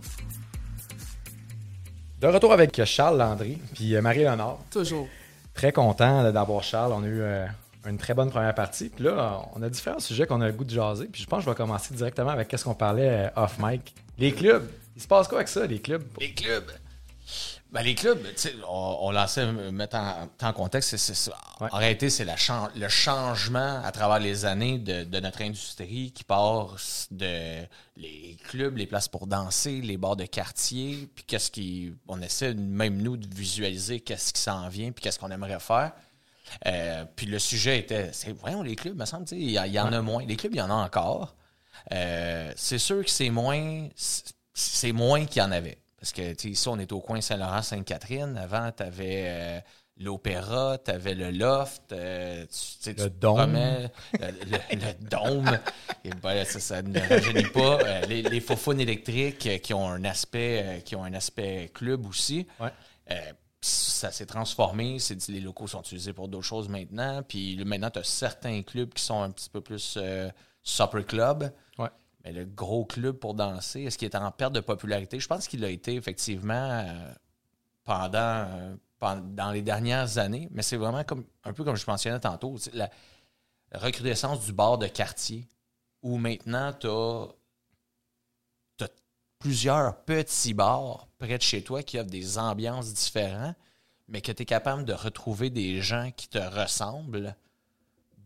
De 2.23 2.29
retour 2.29 2.53
avec 2.53 2.85
Charles 2.85 3.19
Landry 3.19 3.59
puis 3.75 3.97
euh, 3.97 4.01
Marie-Léonard. 4.01 4.59
Toujours. 4.71 5.09
Très 5.55 5.73
content 5.73 6.31
d'avoir 6.31 6.63
Charles. 6.63 6.93
On 6.93 7.03
a 7.03 7.07
eu 7.09 7.21
euh, 7.21 7.45
une 7.85 7.99
très 7.99 8.15
bonne 8.15 8.31
première 8.31 8.55
partie. 8.55 8.91
Puis 8.91 9.03
là, 9.03 9.41
on 9.57 9.63
a 9.65 9.69
différents 9.69 9.99
sujets 9.99 10.25
qu'on 10.25 10.41
a 10.41 10.47
le 10.47 10.53
goût 10.53 10.63
de 10.63 10.71
jaser. 10.71 11.07
Puis 11.07 11.23
je 11.23 11.27
pense 11.27 11.41
que 11.41 11.47
je 11.47 11.51
vais 11.51 11.57
commencer 11.57 11.93
directement 11.95 12.31
avec 12.31 12.47
qu'est-ce 12.47 12.63
qu'on 12.63 12.75
parlait 12.75 13.27
euh, 13.27 13.43
off 13.43 13.57
mic. 13.59 13.93
Les 14.21 14.31
clubs. 14.31 14.71
Il 14.95 15.03
se 15.03 15.09
passe 15.09 15.27
quoi 15.27 15.39
avec 15.39 15.49
ça, 15.49 15.67
les 15.67 15.81
clubs? 15.81 16.05
Les 16.21 16.33
clubs. 16.33 16.71
Ben, 17.73 17.83
les 17.83 17.95
clubs, 17.95 18.23
on, 18.69 18.99
on 19.01 19.11
lançait, 19.13 19.51
mettre 19.51 19.97
en, 19.97 20.29
en 20.43 20.53
contexte, 20.53 20.95
c'est. 20.99 21.31
Ouais. 21.59 21.69
En 21.73 21.79
réalité, 21.79 22.11
c'est 22.11 22.27
la 22.27 22.37
chan- 22.37 22.69
le 22.77 22.89
changement 22.89 23.81
à 23.83 23.91
travers 23.93 24.19
les 24.19 24.45
années 24.45 24.79
de, 24.79 25.05
de 25.05 25.21
notre 25.21 25.41
industrie 25.41 26.13
qui 26.13 26.23
passe 26.23 27.09
de 27.11 27.63
les 27.97 28.37
clubs, 28.49 28.77
les 28.77 28.87
places 28.87 29.09
pour 29.09 29.27
danser, 29.27 29.81
les 29.81 29.97
bars 29.97 30.17
de 30.17 30.27
quartier, 30.27 31.09
puis 31.15 31.25
qu'est-ce 31.25 31.51
qui. 31.51 31.95
On 32.09 32.21
essaie, 32.21 32.53
même 32.53 33.01
nous, 33.01 33.17
de 33.17 33.27
visualiser 33.35 34.01
qu'est-ce 34.01 34.35
qui 34.35 34.41
s'en 34.43 34.69
vient, 34.69 34.93
puis 34.93 35.03
qu'est-ce 35.03 35.19
qu'on 35.19 35.31
aimerait 35.31 35.59
faire. 35.61 35.93
Euh, 36.67 37.07
puis 37.17 37.25
le 37.25 37.39
sujet 37.39 37.79
était, 37.79 38.11
c'est, 38.13 38.33
voyons, 38.33 38.63
les 38.63 38.77
clubs, 38.77 38.99
me 38.99 39.07
semble, 39.07 39.25
il 39.33 39.49
y, 39.51 39.55
y 39.55 39.81
en 39.81 39.93
a 39.93 40.03
moins. 40.03 40.23
Les 40.27 40.37
clubs, 40.37 40.55
il 40.55 40.59
y 40.59 40.63
en 40.63 40.69
a 40.69 40.75
encore. 40.75 41.35
Euh, 41.93 42.53
c'est 42.55 42.79
sûr 42.79 43.03
que 43.03 43.11
c'est 43.11 43.31
moins, 43.31 43.89
c'est 44.53 44.93
moins 44.93 45.25
qu'il 45.25 45.41
y 45.41 45.45
en 45.45 45.53
avait. 45.53 45.79
Parce 46.03 46.13
que, 46.13 46.33
tu 46.33 46.37
sais, 46.43 46.49
ici, 46.51 46.69
on 46.69 46.79
est 46.81 46.91
au 46.91 47.01
coin 47.01 47.21
Saint-Laurent-Sainte-Catherine. 47.21 48.37
Avant, 48.37 48.73
tu 48.77 48.83
avais 48.83 49.63
l'opéra, 49.99 50.79
tu 50.85 50.91
avais 50.91 51.15
le 51.15 51.31
loft, 51.31 51.93
euh, 51.93 52.45
tu, 52.83 52.91
Le 52.91 52.95
tu 53.05 53.11
dôme. 53.21 53.37
promets, 53.37 53.91
le, 54.19 54.27
le- 54.51 54.77
le 54.77 55.09
dôme. 55.09 55.59
Et 56.05 56.11
ben, 56.11 56.45
ça, 56.45 56.59
ça 56.59 56.83
ne 56.83 56.99
rajeunit 56.99 57.49
pas. 57.51 57.79
Euh, 57.85 58.01
les, 58.07 58.23
les 58.23 58.41
faufounes 58.41 58.81
électriques 58.81 59.47
euh, 59.47 59.59
qui 59.59 59.75
ont 59.75 59.87
un 59.89 60.03
aspect, 60.05 60.63
euh, 60.65 60.81
qui 60.81 60.97
ont 60.97 61.05
un 61.05 61.15
aspect 61.15 61.71
club 61.73 62.05
aussi. 62.07 62.49
Ouais. 62.59 62.71
Euh, 63.13 63.15
ça 63.61 64.11
s'est 64.11 64.27
transformé. 64.27 64.97
Les 65.29 65.39
locaux 65.41 65.69
sont 65.69 65.83
utilisés 65.83 66.13
pour 66.13 66.27
d'autres 66.27 66.47
choses 66.47 66.69
maintenant. 66.69 67.23
Puis 67.23 67.63
maintenant, 67.65 67.91
tu 67.91 68.01
as 68.01 68.05
certains 68.05 68.63
clubs 68.63 68.93
qui 68.93 69.05
sont 69.05 69.23
un 69.23 69.31
petit 69.31 69.49
peu 69.51 69.61
plus 69.61 69.95
euh, 69.99 70.29
supper 70.65 71.05
club. 71.05 71.53
Ouais. 71.79 71.91
Mais 72.25 72.33
le 72.33 72.45
gros 72.45 72.85
club 72.85 73.17
pour 73.17 73.35
danser, 73.35 73.83
est-ce 73.83 73.99
qu'il 73.99 74.07
est 74.07 74.17
en 74.17 74.31
perte 74.31 74.53
de 74.53 74.61
popularité? 74.61 75.19
Je 75.19 75.27
pense 75.27 75.49
qu'il 75.49 75.65
a 75.65 75.69
été 75.69 75.95
effectivement 75.95 76.71
euh, 76.71 77.13
pendant, 77.85 78.47
euh, 78.49 78.77
pen- 79.01 79.35
dans 79.35 79.51
les 79.51 79.63
dernières 79.63 80.19
années, 80.19 80.49
mais 80.53 80.63
c'est 80.63 80.77
vraiment 80.77 81.03
comme 81.03 81.25
un 81.45 81.53
peu 81.53 81.65
comme 81.65 81.77
je 81.77 81.85
mentionnais 81.87 82.21
tantôt, 82.21 82.57
la 82.73 82.91
recrudescence 83.73 84.45
du 84.45 84.53
bar 84.53 84.79
de 84.79 84.87
quartier, 84.87 85.49
où 86.03 86.17
maintenant 86.17 86.73
tu 86.73 86.87
as, 86.87 87.29
plusieurs 89.41 90.05
petits 90.05 90.55
bars 90.55 91.09
près 91.19 91.37
de 91.37 91.43
chez 91.43 91.65
toi 91.65 91.83
qui 91.83 91.99
offrent 91.99 92.09
des 92.09 92.39
ambiances 92.39 92.95
différentes, 92.95 93.57
mais 94.07 94.21
que 94.21 94.31
tu 94.31 94.43
es 94.43 94.47
capable 94.47 94.85
de 94.85 94.93
retrouver 94.93 95.51
des 95.51 95.81
gens 95.81 96.13
qui 96.17 96.29
te 96.29 96.39
ressemblent 96.39 97.35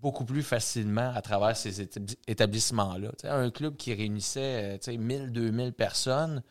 beaucoup 0.06 0.24
plus 0.24 0.44
facilement 0.44 1.10
à 1.16 1.20
travers 1.20 1.56
ces 1.56 1.82
établi- 1.84 2.16
établissements-là. 2.28 3.10
Un 3.24 3.50
club 3.50 3.76
qui 3.76 3.92
réunissait 3.92 4.74
euh, 4.74 4.78
tu 4.78 4.92
sais, 4.92 4.96
1000, 4.96 5.32
2000 5.32 5.72
personnes, 5.72 6.42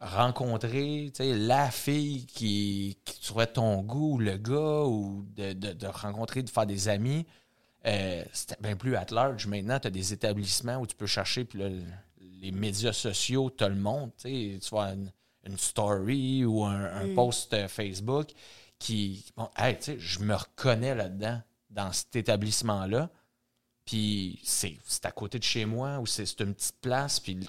rencontrer 0.00 1.12
la 1.20 1.70
fille 1.70 2.26
qui, 2.26 2.98
qui 3.04 3.20
trouvait 3.20 3.46
ton 3.46 3.80
goût, 3.82 4.14
ou 4.14 4.18
le 4.18 4.36
gars, 4.36 4.82
ou 4.86 5.24
de, 5.36 5.52
de- 5.52 5.72
de 5.72 5.86
rencontrer, 5.86 6.42
de 6.42 6.50
faire 6.50 6.66
des 6.66 6.88
amis, 6.88 7.26
euh, 7.86 8.24
c'était 8.32 8.56
bien 8.60 8.74
plus 8.76 8.96
at 8.96 9.06
large. 9.12 9.46
Maintenant, 9.46 9.78
tu 9.78 9.86
as 9.86 9.90
des 9.90 10.12
établissements 10.12 10.78
où 10.78 10.86
tu 10.86 10.96
peux 10.96 11.06
chercher, 11.06 11.44
puis 11.44 11.60
là, 11.60 11.68
les 12.40 12.50
médias 12.50 12.92
sociaux 12.92 13.50
te 13.50 13.64
le 13.64 13.76
montrent. 13.76 14.16
Tu 14.18 14.58
vois 14.70 14.88
une, 14.88 15.12
une 15.46 15.58
story 15.58 16.44
ou 16.44 16.64
un, 16.64 16.84
un 16.92 17.14
post 17.14 17.54
euh, 17.54 17.68
Facebook 17.68 18.30
qui. 18.80 19.24
Bon, 19.36 19.48
hey, 19.56 19.76
je 19.98 20.18
me 20.20 20.34
reconnais 20.34 20.94
là-dedans, 20.94 21.40
dans 21.74 21.92
cet 21.92 22.16
établissement-là. 22.16 23.10
Puis 23.84 24.40
c'est 24.42 24.78
à 25.04 25.12
côté 25.12 25.38
de 25.38 25.44
chez 25.44 25.66
moi, 25.66 25.98
ou 25.98 26.06
c'est 26.06 26.40
une 26.40 26.54
petite 26.54 26.80
place, 26.80 27.20
puis 27.20 27.34
le 27.34 27.46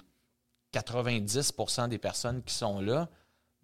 90% 0.74 1.88
des 1.88 1.98
personnes 1.98 2.42
qui 2.42 2.54
sont 2.54 2.80
là 2.80 3.08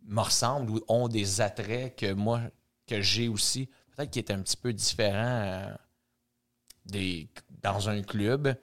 me 0.05 0.21
ressemblent 0.21 0.71
ou 0.71 0.81
ont 0.89 1.09
des 1.09 1.41
attraits 1.41 1.97
que 1.97 2.13
moi, 2.13 2.41
que 2.87 3.01
j'ai 3.01 3.29
aussi. 3.29 3.69
Peut-être 3.95 4.11
qui 4.11 4.19
est 4.19 4.31
un 4.31 4.41
petit 4.41 4.57
peu 4.57 4.73
différent 4.73 5.77
euh, 6.95 7.25
dans 7.63 7.89
un 7.89 8.03
club. 8.03 8.55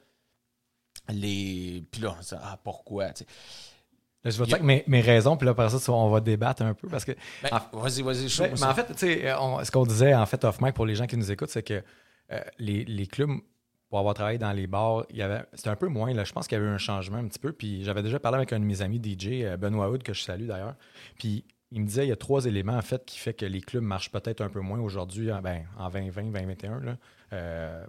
Les, 1.07 1.83
puis 1.91 2.01
là, 2.01 2.15
on 2.17 2.21
se 2.21 2.35
dit, 2.35 2.41
ah, 2.43 2.59
pourquoi? 2.63 3.11
Là, 4.23 4.31
je 4.31 4.37
vais 4.37 4.43
te 4.45 4.49
dire 4.49 4.63
mes, 4.63 4.83
mes 4.87 4.99
raisons, 5.01 5.37
puis 5.37 5.45
là, 5.45 5.51
après 5.51 5.69
ça, 5.69 5.91
on 5.93 6.09
va 6.09 6.19
débattre 6.19 6.61
un 6.63 6.73
peu 6.73 6.87
parce 6.89 7.05
que. 7.05 7.13
Ben, 7.41 7.49
en- 7.73 7.77
vas-y, 7.79 8.01
vas-y, 8.01 8.27
chaud. 8.29 8.43
Ouais, 8.43 8.51
mais 8.59 8.63
en 8.65 8.73
fait, 8.73 8.85
tu 8.87 8.93
sais, 8.97 9.33
on- 9.39 9.63
ce 9.63 9.71
qu'on 9.71 9.85
disait 9.85 10.13
en 10.13 10.25
fait 10.25 10.43
off 10.43 10.59
mic 10.61 10.73
pour 10.73 10.85
les 10.85 10.95
gens 10.95 11.07
qui 11.07 11.15
nous 11.17 11.31
écoutent, 11.31 11.49
c'est 11.49 11.63
que 11.63 11.81
euh, 12.31 12.39
les, 12.57 12.83
les 12.83 13.07
clubs, 13.07 13.29
pour 13.89 13.97
avoir 13.99 14.13
travaillé 14.13 14.37
dans 14.37 14.51
les 14.51 14.67
bars, 14.67 15.05
il 15.09 15.15
y 15.17 15.21
avait, 15.21 15.43
c'était 15.53 15.69
un 15.69 15.75
peu 15.75 15.87
moins. 15.87 16.13
Là, 16.13 16.23
je 16.25 16.33
pense 16.33 16.47
qu'il 16.47 16.57
y 16.57 16.61
avait 16.61 16.69
eu 16.69 16.73
un 16.73 16.77
changement 16.77 17.17
un 17.17 17.27
petit 17.27 17.39
peu. 17.39 17.53
Puis 17.53 17.83
j'avais 17.85 18.03
déjà 18.03 18.19
parlé 18.19 18.35
avec 18.37 18.51
un 18.53 18.59
de 18.59 18.65
mes 18.65 18.81
amis 18.81 19.01
DJ, 19.01 19.43
euh, 19.43 19.57
Benoît 19.57 19.89
Hood, 19.89 20.03
que 20.03 20.13
je 20.13 20.21
salue 20.21 20.47
d'ailleurs. 20.47 20.75
Puis 21.17 21.45
il 21.71 21.81
me 21.81 21.85
disait 21.87 22.05
il 22.05 22.09
y 22.09 22.11
a 22.11 22.15
trois 22.17 22.45
éléments 22.45 22.77
en 22.77 22.81
fait 22.81 23.05
qui 23.05 23.17
fait 23.19 23.33
que 23.33 23.45
les 23.45 23.61
clubs 23.61 23.83
marchent 23.83 24.11
peut-être 24.11 24.41
un 24.41 24.49
peu 24.49 24.59
moins 24.59 24.79
aujourd'hui, 24.79 25.31
en, 25.31 25.41
ben, 25.41 25.63
en 25.77 25.89
2020, 25.89 26.23
2021. 26.31 26.79
Là, 26.81 26.97
euh, 27.33 27.85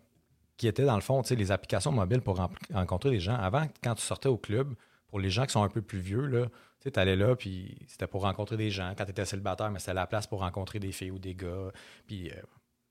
qui 0.57 0.69
étaient 0.69 0.85
dans 0.85 0.95
le 0.95 1.01
fond, 1.01 1.23
tu 1.23 1.29
sais, 1.31 1.35
les 1.37 1.51
applications 1.51 1.91
mobiles 1.91 2.21
pour 2.21 2.37
ren- 2.37 2.51
rencontrer 2.73 3.11
des 3.11 3.21
gens. 3.21 3.35
Avant, 3.35 3.67
quand 3.83 3.95
tu 3.97 4.03
sortais 4.03 4.29
au 4.29 4.37
club, 4.37 4.75
pour 5.11 5.21
les 5.21 5.31
gens 5.31 5.45
qui 5.47 5.53
sont 5.53 5.63
un 5.63 5.69
peu 5.69 5.83
plus 5.83 5.99
vieux, 5.99 6.27
là, 6.27 6.47
tu 6.83 6.91
allais 6.99 7.17
là, 7.17 7.37
puis 7.37 7.77
c'était 7.87 8.07
pour 8.07 8.23
rencontrer 8.23 8.57
des 8.57 8.71
gens. 8.71 8.95
Quand 8.97 9.05
tu 9.05 9.11
étais 9.11 9.25
célibataire, 9.27 9.71
mais 9.71 9.79
c'était 9.81 9.95
la 9.95 10.07
place 10.07 10.27
pour 10.27 10.41
rencontrer 10.41 10.79
des 10.79 10.93
filles 10.93 11.11
ou 11.11 11.19
des 11.19 11.35
gars, 11.35 11.71
puis 12.07 12.31
euh, 12.31 12.35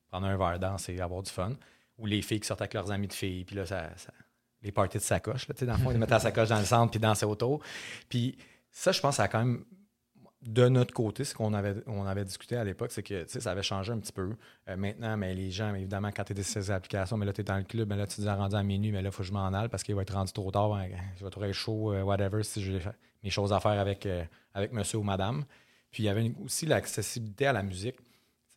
prendre 0.10 0.28
un 0.28 0.38
verre, 0.38 0.60
danser, 0.60 1.00
avoir 1.02 1.24
du 1.24 1.32
fun. 1.32 1.54
Ou 1.98 2.06
les 2.06 2.22
filles 2.22 2.40
qui 2.40 2.48
sortaient 2.48 2.64
avec 2.64 2.74
leurs 2.76 2.92
amis 2.92 3.08
de 3.08 3.14
filles, 3.14 3.46
puis 3.46 3.56
là, 3.56 3.66
ça, 3.66 3.90
ça- 3.98 4.14
les 4.62 4.72
parties 4.72 4.98
de 4.98 5.04
sacoche, 5.04 5.48
là, 5.48 5.54
tu 5.54 5.60
sais, 5.62 5.66
dans 5.66 5.74
le 5.74 5.80
fond, 5.80 5.92
ils 5.92 5.98
mettaient 5.98 6.12
la 6.14 6.20
sacoche 6.20 6.50
dans 6.50 6.60
le 6.60 6.66
centre, 6.66 6.92
puis 6.92 7.00
dansaient 7.00 7.26
autour. 7.26 7.62
Puis 8.10 8.38
ça, 8.70 8.92
je 8.92 9.00
pense, 9.00 9.16
ça 9.16 9.24
a 9.24 9.28
quand 9.28 9.40
même 9.40 9.64
de 10.42 10.70
notre 10.70 10.94
côté, 10.94 11.26
ce 11.26 11.34
qu'on 11.36 11.54
avait, 11.54 11.76
on 11.86 12.06
avait 12.06 12.24
discuté 12.24 12.56
à 12.56 12.64
l'époque, 12.64 12.92
c'est 12.92 13.04
que 13.04 13.26
ça 13.28 13.52
avait 13.52 13.62
changé 13.64 13.92
un 13.92 14.00
petit 14.00 14.14
peu. 14.14 14.32
Euh, 14.70 14.78
maintenant, 14.78 15.18
mais 15.18 15.34
les 15.36 15.52
gens, 15.52 15.72
mais 15.74 15.80
évidemment, 15.80 16.10
quand 16.16 16.24
tu 16.24 16.32
es 16.34 16.44
sur 16.44 16.62
ces 16.64 16.72
applications, 16.72 17.18
mais 17.18 17.26
là, 17.26 17.34
tu 17.34 17.42
es 17.42 17.44
dans 17.44 17.58
le 17.58 17.64
club, 17.64 17.90
mais 17.90 17.98
là, 17.98 18.08
tu 18.08 18.16
te 18.16 18.22
dis 18.22 18.30
rendu 18.30 18.56
à 18.56 18.64
minuit, 18.64 18.92
mais 18.92 19.02
là, 19.02 19.10
il 19.10 19.12
faut 19.12 19.24
que 19.24 19.28
je 19.28 19.34
m'en 19.34 19.52
aille 19.54 19.68
parce 19.68 19.84
qu'il 19.84 19.96
va 19.96 20.02
être 20.04 20.14
rendu 20.14 20.32
trop 20.32 20.50
tard. 20.50 20.74
hein, 20.76 20.88
je 21.18 21.26
vais 21.26 21.30
trouver 21.30 21.52
chaud, 21.52 21.94
euh, 21.94 22.04
whatever, 22.04 22.42
si 22.44 22.62
j'ai 22.64 22.80
mes 23.24 23.30
choses 23.30 23.52
à 23.52 23.60
faire 23.60 23.78
avec, 23.80 24.06
euh, 24.06 24.24
avec 24.54 24.72
monsieur 24.72 25.00
ou 25.00 25.04
madame. 25.04 25.44
Puis 25.92 26.04
il 26.04 26.06
y 26.06 26.10
avait 26.10 26.26
une- 26.26 26.36
aussi 26.46 26.66
l'accessibilité 26.66 27.48
à 27.48 27.54
la 27.54 27.64
musique. 27.64 27.96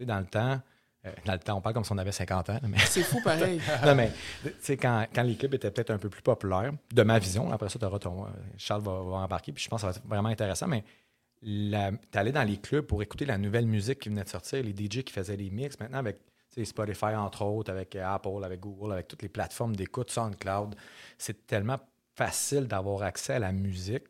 Dans 0.01 0.18
le 0.18 0.26
temps, 0.26 0.61
dans 1.24 1.33
le 1.33 1.39
temps, 1.39 1.57
on 1.57 1.61
parle 1.61 1.74
comme 1.74 1.85
si 1.85 1.93
on 1.93 1.99
avait 1.99 2.12
50 2.12 2.51
ans, 2.51 2.61
mais 2.68 2.78
C'est 2.78 3.03
fou 3.03 3.20
pareil. 3.24 3.61
non, 3.85 3.95
mais 3.97 4.12
quand, 4.80 5.07
quand 5.12 5.22
les 5.22 5.35
clubs 5.37 5.55
étaient 5.55 5.70
peut-être 5.70 5.91
un 5.91 5.99
peu 5.99 6.09
plus 6.09 6.22
populaires, 6.22 6.72
de 6.93 7.03
ma 7.03 7.18
vision, 7.18 7.51
après 7.53 7.68
ça, 7.68 7.78
Charles 8.57 8.83
va, 8.83 8.93
va 8.93 9.16
embarquer, 9.16 9.53
puis 9.53 9.62
je 9.64 9.68
pense 9.68 9.80
que 9.83 9.87
ça 9.89 9.93
va 9.93 9.97
être 9.99 10.07
vraiment 10.09 10.28
intéressant, 10.28 10.66
mais 10.68 10.85
tu 11.43 12.18
allais 12.18 12.32
dans 12.32 12.45
les 12.45 12.57
clubs 12.57 12.84
pour 12.84 13.03
écouter 13.03 13.24
la 13.24 13.38
nouvelle 13.38 13.66
musique 13.66 14.01
qui 14.01 14.09
venait 14.09 14.24
de 14.24 14.28
sortir, 14.28 14.62
les 14.62 14.72
DJ 14.72 15.03
qui 15.03 15.12
faisaient 15.12 15.36
les 15.36 15.51
mix, 15.51 15.78
maintenant 15.80 15.99
avec 15.99 16.18
Spotify, 16.64 17.14
entre 17.16 17.43
autres, 17.43 17.70
avec 17.70 17.97
euh, 17.97 18.07
Apple, 18.07 18.45
avec 18.45 18.61
Google, 18.61 18.93
avec 18.93 19.09
toutes 19.09 19.22
les 19.22 19.28
plateformes 19.28 19.74
d'écoute, 19.74 20.11
SoundCloud, 20.11 20.74
c'est 21.16 21.47
tellement 21.47 21.78
facile 22.14 22.66
d'avoir 22.66 23.03
accès 23.03 23.34
à 23.34 23.38
la 23.38 23.53
musique 23.53 24.05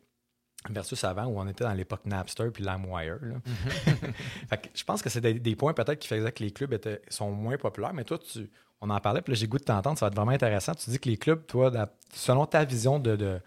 versus 0.69 1.03
avant 1.03 1.25
où 1.25 1.39
on 1.39 1.47
était 1.47 1.63
dans 1.63 1.73
l'époque 1.73 2.05
Napster 2.05 2.49
puis 2.51 2.63
LimeWire. 2.63 3.19
Fait 4.49 4.57
que 4.57 4.67
je 4.73 4.83
pense 4.83 5.01
que 5.01 5.09
c'est 5.09 5.21
des, 5.21 5.33
des 5.35 5.55
points 5.55 5.73
peut-être 5.73 5.99
qui 5.99 6.07
faisaient 6.07 6.31
que 6.31 6.43
les 6.43 6.51
clubs 6.51 6.73
étaient, 6.73 7.01
sont 7.09 7.31
moins 7.31 7.57
populaires, 7.57 7.93
mais 7.93 8.03
toi, 8.03 8.17
tu, 8.17 8.49
on 8.81 8.89
en 8.89 8.99
parlait, 8.99 9.21
puis 9.21 9.33
là, 9.33 9.39
j'ai 9.39 9.47
goût 9.47 9.57
de 9.57 9.63
t'entendre, 9.63 9.97
ça 9.97 10.05
va 10.05 10.07
être 10.09 10.15
vraiment 10.15 10.31
intéressant. 10.31 10.73
Tu 10.75 10.89
dis 10.89 10.99
que 10.99 11.09
les 11.09 11.17
clubs, 11.17 11.45
toi, 11.45 11.71
selon 12.13 12.45
ta 12.45 12.65
vision 12.65 12.99
de, 12.99 13.15
de, 13.15 13.39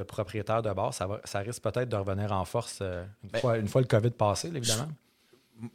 de 0.00 0.04
propriétaire 0.04 0.62
de 0.62 0.72
bar, 0.72 0.92
ça, 0.94 1.06
va, 1.06 1.20
ça 1.24 1.40
risque 1.40 1.62
peut-être 1.62 1.88
de 1.88 1.96
revenir 1.96 2.32
en 2.32 2.44
force 2.44 2.78
euh, 2.82 3.04
une, 3.22 3.30
Ben, 3.30 3.40
fois, 3.40 3.58
une 3.58 3.68
fois 3.68 3.80
le 3.82 3.86
COVID 3.86 4.10
passé, 4.10 4.48
évidemment. 4.48 4.88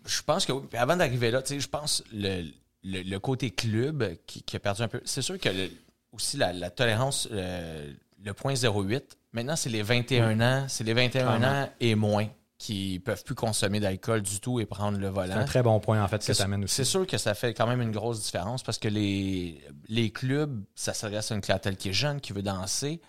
Je 0.06 0.22
pense 0.24 0.46
que 0.46 0.52
oui. 0.52 0.64
Puis 0.70 0.78
avant 0.80 0.96
d'arriver 0.98 1.30
là, 1.32 1.42
je 1.48 1.68
pense 1.68 2.04
le, 2.12 2.44
le, 2.84 3.04
le 3.04 3.20
côté 3.20 3.52
club 3.52 4.16
qui, 4.26 4.42
qui 4.42 4.56
a 4.56 4.60
perdu 4.60 4.82
un 4.82 4.88
peu. 4.88 5.02
C'est 5.06 5.22
sûr 5.22 5.40
que 5.40 5.50
le- 5.50 5.70
aussi 6.12 6.38
la, 6.38 6.54
la 6.54 6.70
tolérance, 6.72 7.28
euh, 7.32 7.92
le 8.24 8.34
point 8.34 8.54
08, 8.56 9.18
maintenant 9.34 9.56
c'est 9.56 9.70
les 9.70 9.84
21 9.84 10.40
ans, 10.42 10.66
c'est 10.68 10.84
les 10.84 10.94
21 10.94 11.10
Clairement. 11.38 11.46
ans 11.48 11.70
et 11.80 11.94
moins 11.96 12.28
qui 12.58 13.00
peuvent 13.04 13.24
plus 13.26 13.36
consommer 13.36 13.82
d'alcool 13.82 14.22
du 14.22 14.40
tout 14.40 14.62
et 14.62 14.66
prendre 14.66 14.98
le 14.98 15.08
C'est 15.08 15.12
volant. 15.14 15.36
un 15.36 15.44
très 15.44 15.62
bon 15.62 15.80
point, 15.82 16.02
en 16.02 16.08
fait, 16.08 16.20
que 16.20 16.24
C'est 16.24 16.36
tu 16.36 16.42
amènes 16.42 16.64
aussi. 16.64 16.74
c'est 16.76 16.84
sûr 16.86 17.06
que 17.06 17.18
ça 17.18 17.34
fait 17.36 17.54
quand 17.54 17.68
même 17.68 17.82
une 17.82 17.92
grosse 17.92 18.22
différence 18.24 18.64
parce 18.64 18.80
que 18.80 18.88
les, 18.88 19.62
les 19.90 20.10
clubs, 20.10 20.64
ça 20.74 20.94
s'adresse 20.94 21.32
à 21.32 21.36
une 21.36 21.42
clientèle 21.42 21.76
qui 21.76 21.90
est 21.90 21.94
jeune, 21.94 22.22
qui 22.22 22.32
veut 22.32 22.42
danser. 22.42 23.02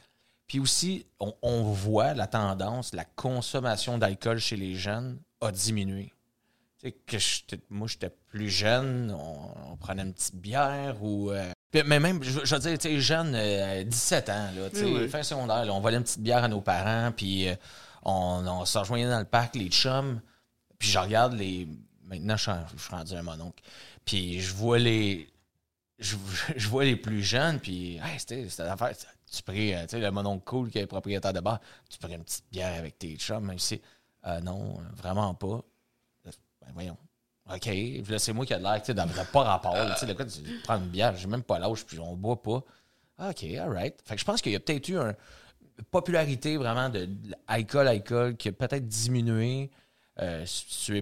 Puis 0.46 0.60
aussi, 0.60 1.06
on, 1.20 1.34
on 1.42 1.62
voit 1.72 2.14
la 2.14 2.26
tendance, 2.26 2.92
la 2.94 3.04
consommation 3.04 3.98
d'alcool 3.98 4.38
chez 4.38 4.56
les 4.56 4.74
jeunes 4.76 5.18
a 5.40 5.50
diminué. 5.50 6.12
Tu 6.80 6.88
sais, 6.88 6.92
que 6.92 7.56
moi, 7.70 7.88
j'étais 7.88 8.10
plus 8.10 8.48
jeune, 8.50 9.10
on, 9.18 9.72
on 9.72 9.76
prenait 9.76 10.02
une 10.02 10.12
petite 10.14 10.36
bière 10.36 11.02
ou. 11.02 11.30
euh, 11.30 11.50
mais 11.74 11.98
même, 12.00 12.22
je, 12.22 12.44
je 12.44 12.54
veux 12.54 12.60
dire, 12.60 12.78
tu 12.78 12.88
sais, 12.88 13.00
jeune, 13.00 13.32
euh, 13.34 13.82
17 13.84 14.28
ans, 14.30 14.50
là, 14.56 14.70
tu 14.70 14.76
sais, 14.78 14.84
Oui, 14.84 15.00
oui. 15.02 15.08
fin 15.08 15.22
secondaire, 15.22 15.64
là, 15.64 15.72
on 15.72 15.80
volait 15.80 15.96
une 15.96 16.04
petite 16.04 16.20
bière 16.22 16.44
à 16.44 16.48
nos 16.48 16.60
parents, 16.60 17.12
puis 17.12 17.48
euh, 17.48 17.54
on, 18.02 18.44
on 18.46 18.64
se 18.64 18.78
rejoignait 18.78 19.08
dans 19.10 19.18
le 19.18 19.24
parc, 19.24 19.56
les 19.56 19.68
chums. 19.68 20.20
Puis 20.78 20.88
je 20.90 20.98
regarde 20.98 21.32
les. 21.34 21.66
Maintenant, 22.04 22.36
je 22.36 22.42
suis, 22.42 22.50
en- 22.52 22.64
je 22.76 22.80
suis 22.82 22.94
rendu 22.94 23.14
un 23.14 23.22
mononcle. 23.22 23.62
Puis 24.04 24.40
je 24.40 24.54
vois 24.54 24.78
les. 24.78 25.28
Je, 25.98 26.16
je 26.56 26.68
vois 26.68 26.84
les 26.84 26.96
plus 26.96 27.22
jeunes, 27.22 27.58
puis 27.58 27.96
hey, 27.96 28.18
c'était 28.18 28.48
c'était 28.48 28.64
l'affaire. 28.64 28.92
Tu 29.36 29.42
prends, 29.42 29.54
euh, 29.54 29.82
tu 29.82 29.88
sais, 29.90 30.00
le 30.00 30.10
mononcle 30.10 30.44
cool 30.44 30.70
qui 30.70 30.78
est 30.78 30.86
propriétaire 30.86 31.32
de 31.32 31.40
bar, 31.40 31.60
tu 31.88 31.98
prends 31.98 32.08
une 32.08 32.24
petite 32.24 32.44
bière 32.50 32.78
avec 32.78 32.98
tes 32.98 33.16
chums, 33.16 33.44
même 33.44 33.58
si. 33.58 33.80
euh, 34.26 34.40
non, 34.40 34.78
vraiment 34.96 35.34
pas. 35.34 35.62
Ben 36.24 36.72
voyons. 36.74 36.96
OK. 37.52 37.66
Là, 38.08 38.18
c'est 38.18 38.32
moi 38.32 38.44
qui 38.44 38.54
a 38.54 38.58
de 38.58 38.64
l'air, 38.64 38.80
tu 38.80 38.86
sais, 38.86 38.94
dans- 38.94 39.06
pas 39.32 39.42
rapport. 39.44 39.76
Tu 39.94 40.06
sais, 40.06 40.06
de 40.06 40.24
tu 40.24 40.60
prends 40.64 40.78
une 40.78 40.88
bière, 40.88 41.14
j'ai 41.16 41.28
même 41.28 41.44
pas 41.44 41.58
l'âge, 41.58 41.84
puis 41.84 41.98
on 42.00 42.16
boit 42.16 42.42
pas. 42.42 42.62
OK, 43.18 43.44
all 43.44 43.70
right. 43.72 43.94
Fait 44.04 44.14
que 44.14 44.20
je 44.20 44.24
pense 44.24 44.42
qu'il 44.42 44.52
y 44.52 44.56
a 44.56 44.60
peut-être 44.60 44.88
eu 44.88 44.96
une 44.98 45.14
popularité 45.90 46.56
vraiment 46.56 46.88
de, 46.88 47.08
l'alcool, 47.48 47.88
alcool, 47.88 48.36
qui 48.36 48.48
a 48.48 48.52
peut-être 48.52 48.86
diminué, 48.86 49.70
euh, 50.20 50.44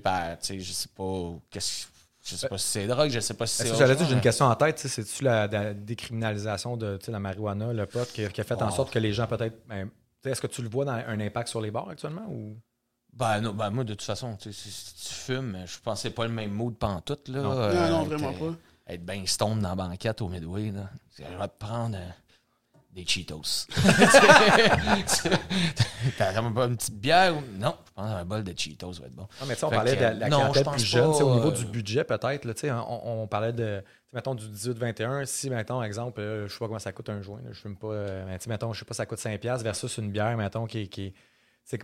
par, 0.03 0.39
tu 0.39 0.47
sais, 0.47 0.61
je 0.61 0.73
sais 0.73 0.89
pas, 0.95 1.33
qu'est-ce 1.51 1.87
je 2.25 2.37
sais 2.37 2.49
pas 2.49 2.59
si 2.59 2.67
c'est 2.67 2.87
drogue, 2.87 3.11
je 3.11 3.21
sais 3.21 3.35
pas 3.35 3.47
si 3.47 3.57
c'est. 3.57 3.77
J'allais 3.77 3.95
dire, 3.97 4.07
j'ai 4.07 4.15
une 4.15 4.21
question 4.21 4.47
en 4.47 4.55
tête, 4.55 4.77
tu 4.77 4.83
sais, 4.83 4.89
c'est-tu 4.89 5.25
la, 5.25 5.47
la 5.47 5.75
décriminalisation 5.75 6.77
de 6.77 6.99
la 7.09 7.19
marijuana, 7.21 7.73
le 7.73 7.87
pot, 7.87 8.11
qui, 8.13 8.25
a- 8.25 8.29
qui 8.31 8.41
a 8.41 8.45
fait 8.45 8.61
en 8.63 8.69
Oh. 8.69 8.75
sorte 8.75 8.93
que 8.93 8.99
les 8.99 9.13
gens 9.13 9.27
peut-être. 9.27 9.57
ben, 9.69 9.89
Est-ce 10.25 10.41
que 10.41 10.47
tu 10.47 10.63
le 10.63 10.69
vois 10.69 10.85
dans 10.87 10.93
un 10.93 11.21
impact 11.21 11.49
sur 11.49 11.61
les 11.61 11.71
bars 11.71 11.89
actuellement 11.89 12.27
ou? 12.31 12.57
Ben, 13.13 13.41
non, 13.41 13.53
ben, 13.53 13.71
moi, 13.71 13.85
de 13.85 13.93
toute 13.95 14.03
façon, 14.03 14.37
si, 14.41 14.53
si 14.53 14.95
tu 15.09 15.15
fumes, 15.15 15.59
je 15.67 15.79
pense 15.81 15.99
que 15.99 16.09
c'est 16.09 16.15
pas 16.15 16.27
le 16.27 16.33
même 16.33 16.51
mood 16.51 16.75
pantoute, 16.77 17.29
là. 17.29 17.43
Non. 17.43 17.53
Euh, 17.53 17.73
Non, 17.75 17.91
non, 17.99 18.03
être, 18.03 18.09
vraiment 18.09 18.35
euh, 18.41 18.51
pas. 18.53 18.93
Être 18.95 19.05
bien 19.07 19.23
stone 19.27 19.61
dans 19.61 19.69
la 19.69 19.75
banquette 19.77 20.21
au 20.23 20.29
Midway, 20.29 20.71
là. 20.73 20.91
Je 21.19 21.23
vais 21.23 21.49
te 21.49 21.59
prendre 21.59 21.97
euh, 21.97 22.09
des 22.95 23.05
Cheetos. 23.05 23.67
T'as 26.19 26.41
même 26.43 26.55
pas 26.55 26.67
une 26.67 26.77
petite 26.77 26.95
bière 26.99 27.37
ou... 27.37 27.41
Non, 27.59 27.77
je 27.87 27.93
pense 27.95 28.11
un 28.11 28.25
bol 28.25 28.45
de 28.45 28.55
Cheetos 28.59 28.93
va 28.93 29.07
être 29.07 29.15
bon. 29.15 29.23
Non, 29.41 29.47
mais 29.47 29.55
tu 29.55 29.61
sais, 29.61 29.67
on 29.67 29.71
Fait 29.71 29.77
parlait 29.77 29.93
que, 29.93 29.99
de 29.99 30.03
la, 30.03 30.15
la 30.15 30.29
non, 30.29 30.39
clientèle 30.39 30.61
je 30.63 30.65
pense 30.65 30.75
plus 30.77 30.85
jeune, 30.85 31.05
au 31.07 31.35
niveau 31.35 31.49
euh, 31.49 31.53
du 31.53 31.65
budget 31.67 32.05
peut-être, 32.05 32.45
là, 32.45 32.55
tu 32.55 32.61
sais, 32.61 32.71
on, 32.71 33.23
on 33.23 33.27
parlait 33.27 33.53
de, 33.53 33.83
mettons, 34.13 34.35
du 34.35 34.47
18-21, 34.47 35.25
si, 35.27 35.51
mettons, 35.51 35.83
exemple, 35.83 36.21
euh, 36.21 36.47
je 36.49 36.53
sais 36.53 36.59
pas 36.59 36.67
comment 36.67 36.79
ça 36.79 36.93
coûte 36.93 37.09
un 37.11 37.21
joint, 37.23 37.41
là, 37.43 37.51
je 37.53 37.61
fume 37.61 37.77
pas, 37.77 37.89
euh, 37.89 38.25
mais 38.27 38.39
tu 38.39 38.45
sais, 38.45 38.51
mettons, 38.51 38.73
je 38.73 38.79
sais 38.81 38.85
pas, 38.85 38.95
ça 38.95 39.07
coûte 39.07 39.19
5$ 39.19 39.63
versus 39.63 39.97
une 39.99 40.11
bière, 40.11 40.37
mettons, 40.37 40.67
qui, 40.67 40.89
qui 40.89 41.15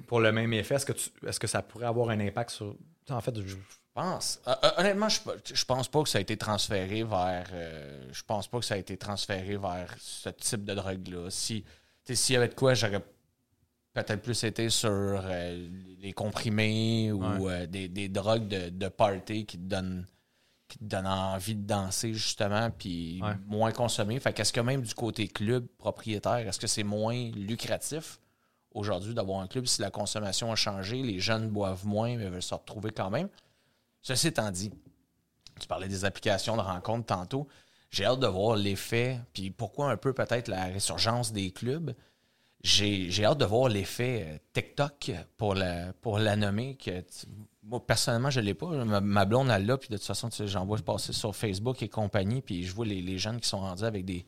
pour 0.07 0.21
le 0.21 0.31
même 0.31 0.53
effet, 0.53 0.75
est-ce 0.75 0.87
que, 0.87 0.93
tu, 0.93 1.09
est-ce 1.27 1.41
que 1.41 1.47
ça 1.47 1.63
pourrait 1.63 1.87
avoir 1.87 2.11
un 2.11 2.21
impact 2.21 2.51
sur, 2.51 2.73
tu 2.75 2.79
sais, 3.09 3.13
en 3.15 3.21
fait, 3.21 3.35
je- 3.41 3.47
Je 3.49 3.57
pense. 3.95 4.41
Euh, 4.47 4.55
euh, 4.65 4.71
honnêtement, 4.79 5.09
je, 5.09 5.21
je 5.53 5.65
pense 5.65 5.89
pas 5.89 6.03
que 6.03 6.09
ça 6.09 6.19
a 6.19 6.21
été 6.21 6.37
transféré 6.37 7.03
vers. 7.05 7.49
euh, 7.53 8.09
je 8.13 8.23
pense 8.23 8.49
pas 8.49 8.59
que 8.59 8.65
ça 8.65 8.75
a 8.75 8.79
été 8.79 8.97
transféré 8.97 9.57
vers 9.57 9.95
ce 9.99 10.29
type 10.31 10.65
de 10.65 10.75
drogue-là. 10.75 11.29
Si, 11.31 11.65
s'il 12.09 12.35
y 12.35 12.37
avait 12.37 12.49
de 12.49 12.55
quoi, 12.55 12.75
j'aurais 12.75 13.01
peut-être 13.93 14.23
plus 14.23 14.45
été 14.45 14.71
sur 14.71 14.89
euh, 14.91 15.69
les 15.99 16.13
comprimés 16.13 17.11
ou 17.13 17.23
Ouais. 17.45 17.63
euh, 17.63 17.67
des, 17.67 17.89
des 17.89 18.09
drogues 18.09 18.49
de, 18.49 18.69
de 18.71 18.89
party 18.89 19.47
qui 19.47 19.59
te 19.59 19.65
donnent 19.65 20.07
qui 20.69 20.79
te 20.79 20.85
donnent 20.85 21.09
envie 21.09 21.57
de 21.57 21.67
danser, 21.67 22.15
justement, 22.15 22.71
puis 22.71 23.21
Ouais. 23.21 23.33
moins 23.49 23.73
consommer. 23.73 24.21
Fait 24.21 24.33
qu'est-ce 24.33 24.53
que 24.53 24.61
même 24.61 24.83
du 24.83 24.95
côté 24.95 25.27
club 25.27 25.67
propriétaire, 25.79 26.37
est-ce 26.47 26.61
que 26.61 26.69
c'est 26.69 26.85
moins 26.85 27.29
lucratif 27.33 28.21
aujourd'hui 28.71 29.13
d'avoir 29.13 29.41
un 29.41 29.49
club? 29.49 29.67
Si 29.67 29.83
la 29.83 29.91
consommation 29.91 30.53
a 30.53 30.55
changé, 30.55 31.03
les 31.03 31.19
jeunes 31.19 31.49
boivent 31.49 31.85
moins, 31.85 32.17
mais 32.17 32.29
veulent 32.29 32.41
se 32.41 32.55
retrouver 32.55 32.93
quand 32.93 33.11
même? 33.11 33.29
Ceci 34.03 34.29
étant 34.29 34.51
dit, 34.51 34.71
tu 35.61 35.67
parlais 35.67 35.89
des 35.89 36.05
applications 36.05 36.57
de 36.57 36.63
rencontres 36.63 37.07
tantôt. 37.07 37.47
J'ai 37.91 38.05
hâte 38.05 38.21
de 38.21 38.27
voir 38.27 38.57
l'effet, 38.57 39.21
puis 39.33 39.51
pourquoi 39.51 39.91
un 39.91 39.97
peu 39.97 40.13
peut-être 40.13 40.49
la 40.49 40.65
résurgence 40.67 41.33
des 41.33 41.51
clubs. 41.51 41.95
J'ai 42.63 43.25
hâte 43.25 43.39
de 43.39 43.45
voir 43.45 43.69
l'effet 43.69 44.27
euh, 44.29 44.39
TikTok 44.53 45.13
pour 45.39 45.55
la, 45.55 45.93
pour 45.95 46.19
la 46.19 46.37
nommer. 46.37 46.77
Moi, 47.63 47.85
personnellement, 47.87 48.31
je 48.31 48.41
ne 48.41 48.45
l'ai 48.45 48.55
pas. 48.55 48.67
Ma, 48.85 49.25
blonde, 49.25 49.49
elle 49.51 49.65
l'a, 49.65 49.79
puis 49.79 49.89
de 49.89 49.97
toute 49.97 50.07
façon, 50.07 50.29
tu 50.29 50.37
sais, 50.37 50.47
j'en 50.47 50.67
vois 50.67 50.79
passer 50.79 51.15
sur 51.15 51.35
Facebook 51.35 51.83
et 51.83 51.89
compagnie, 51.89 52.43
puis 52.43 52.65
je 52.65 52.75
vois 52.75 52.85
les, 52.85 53.01
les 53.01 53.19
jeunes 53.19 53.41
qui 53.41 53.49
sont 53.49 53.61
rendus 53.61 53.85
avec 53.85 54.05
des, 54.05 54.27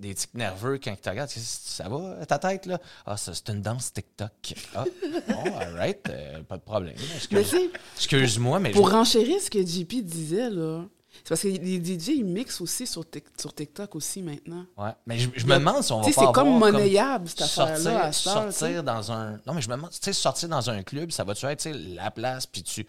des 0.00 0.14
tics 0.14 0.34
nerveux 0.34 0.78
quand 0.82 0.90
ils 0.90 0.96
te 0.96 1.08
regardent. 1.10 1.30
Ça 1.30 1.88
va, 1.88 2.26
ta 2.26 2.38
tête, 2.38 2.66
là? 2.66 2.80
Ah, 3.06 3.16
ça, 3.16 3.32
c'est 3.34 3.48
une 3.50 3.62
danse 3.62 3.92
TikTok. 3.92 4.30
Ah, 4.74 4.84
bon, 5.28 5.54
all 5.58 5.74
right, 5.76 6.00
euh, 6.08 6.42
pas 6.42 6.56
de 6.56 6.62
problème. 6.62 6.94
Excuse- 7.16 7.50
tu 7.50 7.70
Excuse-moi, 7.96 8.58
mais... 8.60 8.70
pour 8.72 8.88
je- 8.88 8.92
renchérir 8.94 9.40
ce 9.40 9.50
que 9.50 9.64
JP 9.64 10.02
disait, 10.02 10.50
là, 10.50 10.84
c'est 11.22 11.28
parce 11.28 11.42
que 11.42 11.48
les 11.48 11.78
DJ, 11.84 12.08
ils 12.18 12.24
mixent 12.24 12.60
aussi 12.62 12.86
sur, 12.86 13.04
sur 13.38 13.54
TikTok 13.54 13.94
aussi 13.94 14.22
maintenant. 14.22 14.64
Ouais. 14.78 14.90
Mais 15.06 15.18
je, 15.18 15.28
je 15.36 15.44
me 15.44 15.54
demande 15.58 15.82
si 15.82 15.92
on 15.92 16.00
va 16.00 16.06
Tu 16.06 16.14
pas 16.14 16.20
sais, 16.20 16.26
c'est 16.26 16.32
comme 16.32 16.58
monnayable, 16.58 17.28
cette 17.28 17.42
affaire-là, 17.42 18.10
tu 18.10 18.16
sortir 18.18 18.82
dans 18.82 19.12
un 19.12 19.32
non 19.46 19.52
mais 19.54 19.60
je 19.60 19.68
me 19.68 19.74
demande 19.74 19.90
tu 19.90 19.98
sais 20.00 20.12
sortir 20.14 20.48
dans 20.48 20.70
un 20.70 20.82
club 20.82 21.10
ça 21.10 21.24
va 21.24 21.34
tu 21.34 21.44
être 21.46 21.58
tu 21.60 21.72
sais, 21.72 21.78
la 21.78 22.10
place 22.10 22.46
puis 22.46 22.62
tu 22.62 22.86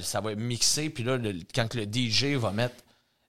ça 0.00 0.20
va 0.20 0.34
mixer 0.34 0.88
puis 0.88 1.02
là 1.04 1.16
le- 1.18 1.34
quand 1.54 1.74
le 1.74 1.84
DJ 1.84 2.36
va 2.36 2.52
mettre 2.52 2.76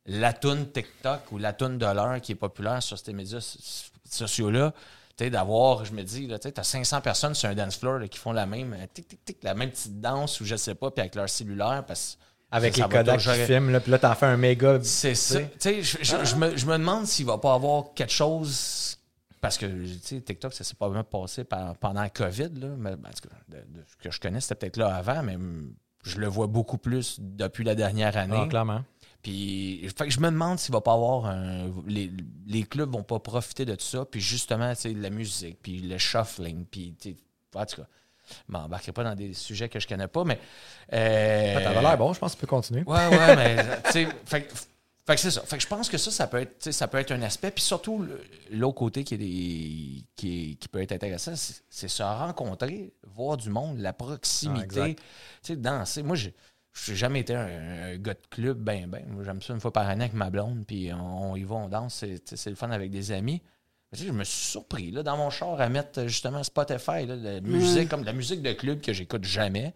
la 0.10 0.34
tune 0.34 0.72
TikTok 0.72 1.32
ou 1.32 1.38
la 1.38 1.53
tune 1.53 1.78
de 1.78 1.86
l'heure 1.86 2.20
qui 2.22 2.34
est 2.34 2.36
populaire 2.36 2.82
sur 2.84 2.97
ces 2.97 3.14
médias 3.14 3.41
so- 3.41 3.91
sociaux 4.10 4.49
là 4.49 4.74
tu 5.16 5.24
sais 5.26 5.30
d'avoir 5.30 5.86
je 5.86 5.93
me 5.93 6.03
dis 6.03 6.28
là 6.28 6.39
tu 6.39 6.47
sais, 6.47 6.51
t'as 6.51 6.64
500 6.64 7.01
personnes 7.01 7.36
sur 7.36 7.47
un 7.49 7.55
dance 7.55 7.78
floor 7.78 7.99
là, 7.99 8.07
qui 8.07 8.18
font 8.18 8.32
la 8.32 8.45
même 8.45 8.74
euh, 8.74 8.86
tic 8.93 9.07
tic 9.07 9.24
tic 9.24 9.43
la 9.43 9.53
même 9.53 9.70
petite 9.70 10.01
danse 10.01 10.41
ou 10.41 10.45
je 10.45 10.55
sais 10.55 10.76
pas 10.76 10.89
puis 10.91 11.01
avec 11.01 11.16
leur 11.16 11.30
cellulaire 11.30 11.84
parce 11.88 12.18
que 12.18 12.55
Avec 12.55 12.76
ça 12.76 12.88
les 12.88 12.89
Kodak 12.89 13.20
qui 13.20 13.45
filment, 13.45 13.70
là, 13.72 13.80
puis 13.80 13.91
là, 13.91 13.99
t'en 13.99 14.16
fais 14.16 14.26
un 14.26 14.38
méga. 14.38 14.80
c'est 14.82 15.14
ça. 15.14 15.39
Tu 15.39 15.84
sais, 15.84 15.84
je, 15.84 16.36
me, 16.36 16.78
demande 16.78 17.05
s'il 17.05 17.28
va 17.28 17.38
pas 17.38 17.53
avoir 17.53 17.93
quelque 17.93 18.12
chose. 18.12 18.97
Parce 19.39 19.55
que, 19.55 19.68
tu 19.68 19.99
sais, 20.01 20.20
TikTok, 20.20 20.51
ça 20.53 20.64
s'est 20.64 20.74
pas 20.74 20.88
vraiment 20.88 21.03
passé 21.03 21.43
par- 21.43 21.76
pendant 21.78 22.01
la 22.01 22.10
COVID, 22.10 22.49
là. 22.60 22.70
Mais, 22.76 22.95
ben, 22.95 23.07
en 23.07 23.14
tout 23.14 23.30
cas, 23.30 23.36
de, 23.49 23.57
de 23.57 23.84
ce 23.88 23.95
que 24.03 24.10
je 24.10 24.20
connais, 24.20 24.41
c'était 24.41 24.55
peut-être 24.55 24.78
là 24.78 24.95
avant, 24.95 25.22
mais 25.22 25.36
hum, 25.36 25.76
je 26.03 26.18
le 26.18 26.26
vois 26.28 26.47
beaucoup 26.47 26.80
plus 26.80 27.18
depuis 27.20 27.64
la 27.64 27.76
dernière 27.76 28.18
année. 28.18 28.41
Ah, 28.45 28.47
clairement. 28.47 28.84
Puis, 29.22 29.86
fait 29.97 30.05
que 30.05 30.11
je 30.11 30.20
me 30.20 30.28
demande 30.32 30.59
s'il 30.59 30.72
va 30.74 30.80
pas 30.82 30.93
avoir 30.93 31.26
un. 31.26 31.72
Les, 31.88 32.09
les 32.47 32.63
clubs 32.63 32.89
vont 32.91 33.03
pas 33.03 33.20
profiter 33.20 33.65
de 33.65 33.76
tout 33.76 33.86
ça. 33.86 34.05
Puis, 34.05 34.22
justement, 34.22 34.74
tu 34.76 34.82
sais, 34.82 34.93
la 34.93 35.09
musique, 35.09 35.57
puis 35.61 35.80
le 35.82 35.97
shuffling, 35.97 36.65
puis, 36.65 36.95
en 37.53 37.65
tout 37.65 37.76
cas, 37.78 37.88
je 38.47 38.51
m'embarquerai 38.53 38.91
pas 38.93 39.03
dans 39.03 39.15
des 39.15 39.34
sujets 39.34 39.67
que 39.70 39.80
je 39.80 39.88
connais 39.88 40.07
pas, 40.07 40.24
mais. 40.24 40.39
euh, 40.93 41.55
Ah, 41.57 41.61
T'avais 41.61 41.82
l'air 41.82 41.97
bon, 41.97 42.13
je 42.13 42.20
pense 42.20 42.32
que 42.34 42.38
tu 42.38 42.41
peux 42.41 42.47
continuer. 42.47 42.84
Ouais, 42.86 43.07
ouais, 43.07 43.36
mais 43.36 43.82
tu 43.86 43.91
sais, 43.91 44.07
fait, 44.26 44.43
que- 44.43 44.53
fait 44.55 45.15
que 45.15 45.20
c'est 45.22 45.32
ça. 45.32 45.41
Fait 45.41 45.57
que 45.57 45.63
je 45.63 45.67
pense 45.67 45.89
que 45.89 45.97
ça, 45.97 46.11
ça 46.11 46.28
peut 46.28 46.38
être, 46.38 46.72
ça 46.72 46.88
peut 46.88 46.99
être 46.99 47.11
un 47.11 47.22
aspect. 47.24 47.51
Puis 47.51 47.63
surtout, 47.63 48.05
l'autre 48.51 48.76
côté 48.78 49.03
qui, 49.03 49.15
est 49.15 49.17
des, 49.17 50.03
qui, 50.15 50.51
est- 50.51 50.55
qui 50.55 50.67
peut 50.70 50.82
être 50.82 50.91
intéressant, 50.91 51.34
c'est 51.36 51.88
se 51.89 52.03
rencontrer, 52.03 52.93
voir 53.15 53.36
du 53.36 53.49
monde, 53.49 53.80
la 53.80 53.89
Ah, 53.89 53.93
proximité, 53.93 54.63
exact. 54.63 54.99
tu 54.99 55.03
sais, 55.41 55.55
danser. 55.57 56.03
Moi, 56.03 56.15
j'ai 56.74 56.93
j'ai 56.93 56.95
jamais 56.95 57.20
été 57.22 57.36
un, 57.36 57.45
un 57.45 57.97
gars 57.97 58.13
de 58.13 58.28
club, 58.30 58.57
ben, 58.59 58.88
ben. 58.88 59.05
Moi, 59.07 59.24
j'aime 59.24 59.41
ça 59.41 59.53
une 59.53 59.59
fois 59.59 59.74
par 59.74 59.88
année 59.88 60.05
avec 60.05 60.13
ma 60.13 60.30
blonde, 60.30 60.65
puis 60.65 60.91
on, 60.93 61.32
on 61.32 61.36
y 61.36 61.43
va, 61.43 61.55
on 61.55 61.70
danse. 61.70 62.05
C'est 62.26 62.49
le 62.49 62.55
fun 62.55 62.72
avec 62.72 62.91
des 62.91 63.11
amis. 63.11 63.41
Mais 63.91 63.97
tu 63.97 64.03
sais, 64.03 64.09
je 64.09 64.13
me 64.13 64.24
suis 64.24 64.51
surpris, 64.51 64.91
là, 64.91 65.01
dans 65.01 65.17
mon 65.17 65.30
char, 65.30 65.59
à 65.59 65.67
mettre 65.70 66.05
justement 66.07 66.43
Spotify, 66.43 67.05
là, 67.05 67.15
la 67.15 67.41
musique, 67.41 67.89
comme 67.89 68.01
de 68.01 68.05
la 68.05 68.13
musique 68.13 68.41
de 68.41 68.53
club 68.53 68.82
que 68.82 68.93
j'écoute 68.93 69.24
jamais. 69.24 69.74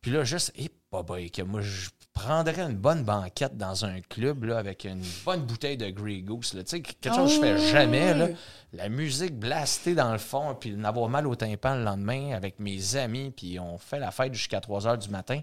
Puis 0.00 0.10
là, 0.10 0.24
juste, 0.24 0.52
et 0.56 0.70
pas 0.90 1.02
que 1.02 1.42
moi, 1.42 1.60
je 1.60 1.88
prendrais 2.12 2.62
une 2.62 2.76
bonne 2.76 3.02
banquette 3.04 3.56
dans 3.56 3.84
un 3.84 4.00
club 4.00 4.44
là, 4.44 4.58
avec 4.58 4.84
une 4.84 5.02
bonne 5.24 5.44
bouteille 5.44 5.76
de 5.76 5.90
Grey 5.90 6.20
Goose. 6.22 6.54
Là. 6.54 6.62
Tu 6.64 6.70
sais, 6.70 6.80
quelque 6.80 7.14
chose 7.14 7.30
que 7.30 7.36
je 7.36 7.40
fais 7.40 7.52
Ah, 7.52 7.56
jamais. 7.72 8.14
Là. 8.14 8.28
La 8.72 8.88
musique 8.88 9.38
blastée 9.38 9.94
dans 9.94 10.12
le 10.12 10.18
fond, 10.18 10.54
puis 10.54 10.70
d'avoir 10.76 11.08
mal 11.08 11.26
au 11.26 11.34
tympan 11.34 11.76
le 11.76 11.84
lendemain 11.84 12.32
avec 12.32 12.60
mes 12.60 12.96
amis, 12.96 13.32
puis 13.36 13.58
on 13.58 13.78
fait 13.78 13.98
la 13.98 14.10
fête 14.10 14.32
jusqu'à 14.32 14.60
3 14.60 14.86
h 14.86 14.98
du 14.98 15.08
matin. 15.10 15.40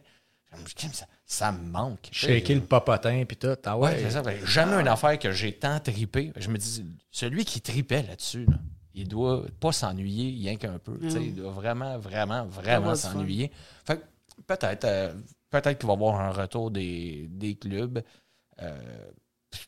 Je 0.55 0.61
me 0.61 0.91
dis, 0.91 0.97
ça, 0.97 1.05
ça 1.25 1.51
me 1.51 1.63
manque. 1.69 2.09
Shaker 2.11 2.55
le 2.55 2.61
popotin, 2.61 3.23
puis 3.25 3.37
tout. 3.37 3.55
Ah 3.65 3.77
Ouais, 3.77 4.09
ça. 4.09 4.21
Que 4.21 4.45
Jamais 4.45 4.79
une 4.81 4.87
affaire 4.87 5.17
que 5.19 5.31
j'ai 5.31 5.53
tant 5.53 5.79
tripé. 5.79 6.31
Je 6.35 6.49
me 6.49 6.57
dis, 6.57 6.85
celui 7.11 7.45
qui 7.45 7.61
tripait 7.61 8.03
là-dessus, 8.03 8.45
là, 8.45 8.57
il 8.93 9.07
doit 9.07 9.45
pas 9.59 9.71
s'ennuyer 9.71 10.31
rien 10.49 10.57
qu'un 10.57 10.77
peu. 10.79 10.97
tu 10.99 11.09
sais, 11.09 11.19
Mm. 11.19 11.23
Il 11.23 11.35
doit 11.35 11.51
vraiment, 11.51 11.97
vraiment, 11.97 12.45
vraiment 12.45 12.93
s'ennuyer. 12.95 13.51
Fait 13.85 13.97
que 13.97 14.03
peut-être 14.47 14.85
euh, 14.85 15.13
peut-être 15.49 15.79
qu'il 15.79 15.87
va 15.87 15.93
y 15.93 15.95
avoir 15.95 16.19
un 16.21 16.31
retour 16.31 16.69
des, 16.71 17.27
des 17.31 17.55
clubs. 17.55 18.01
Euh, 18.61 18.79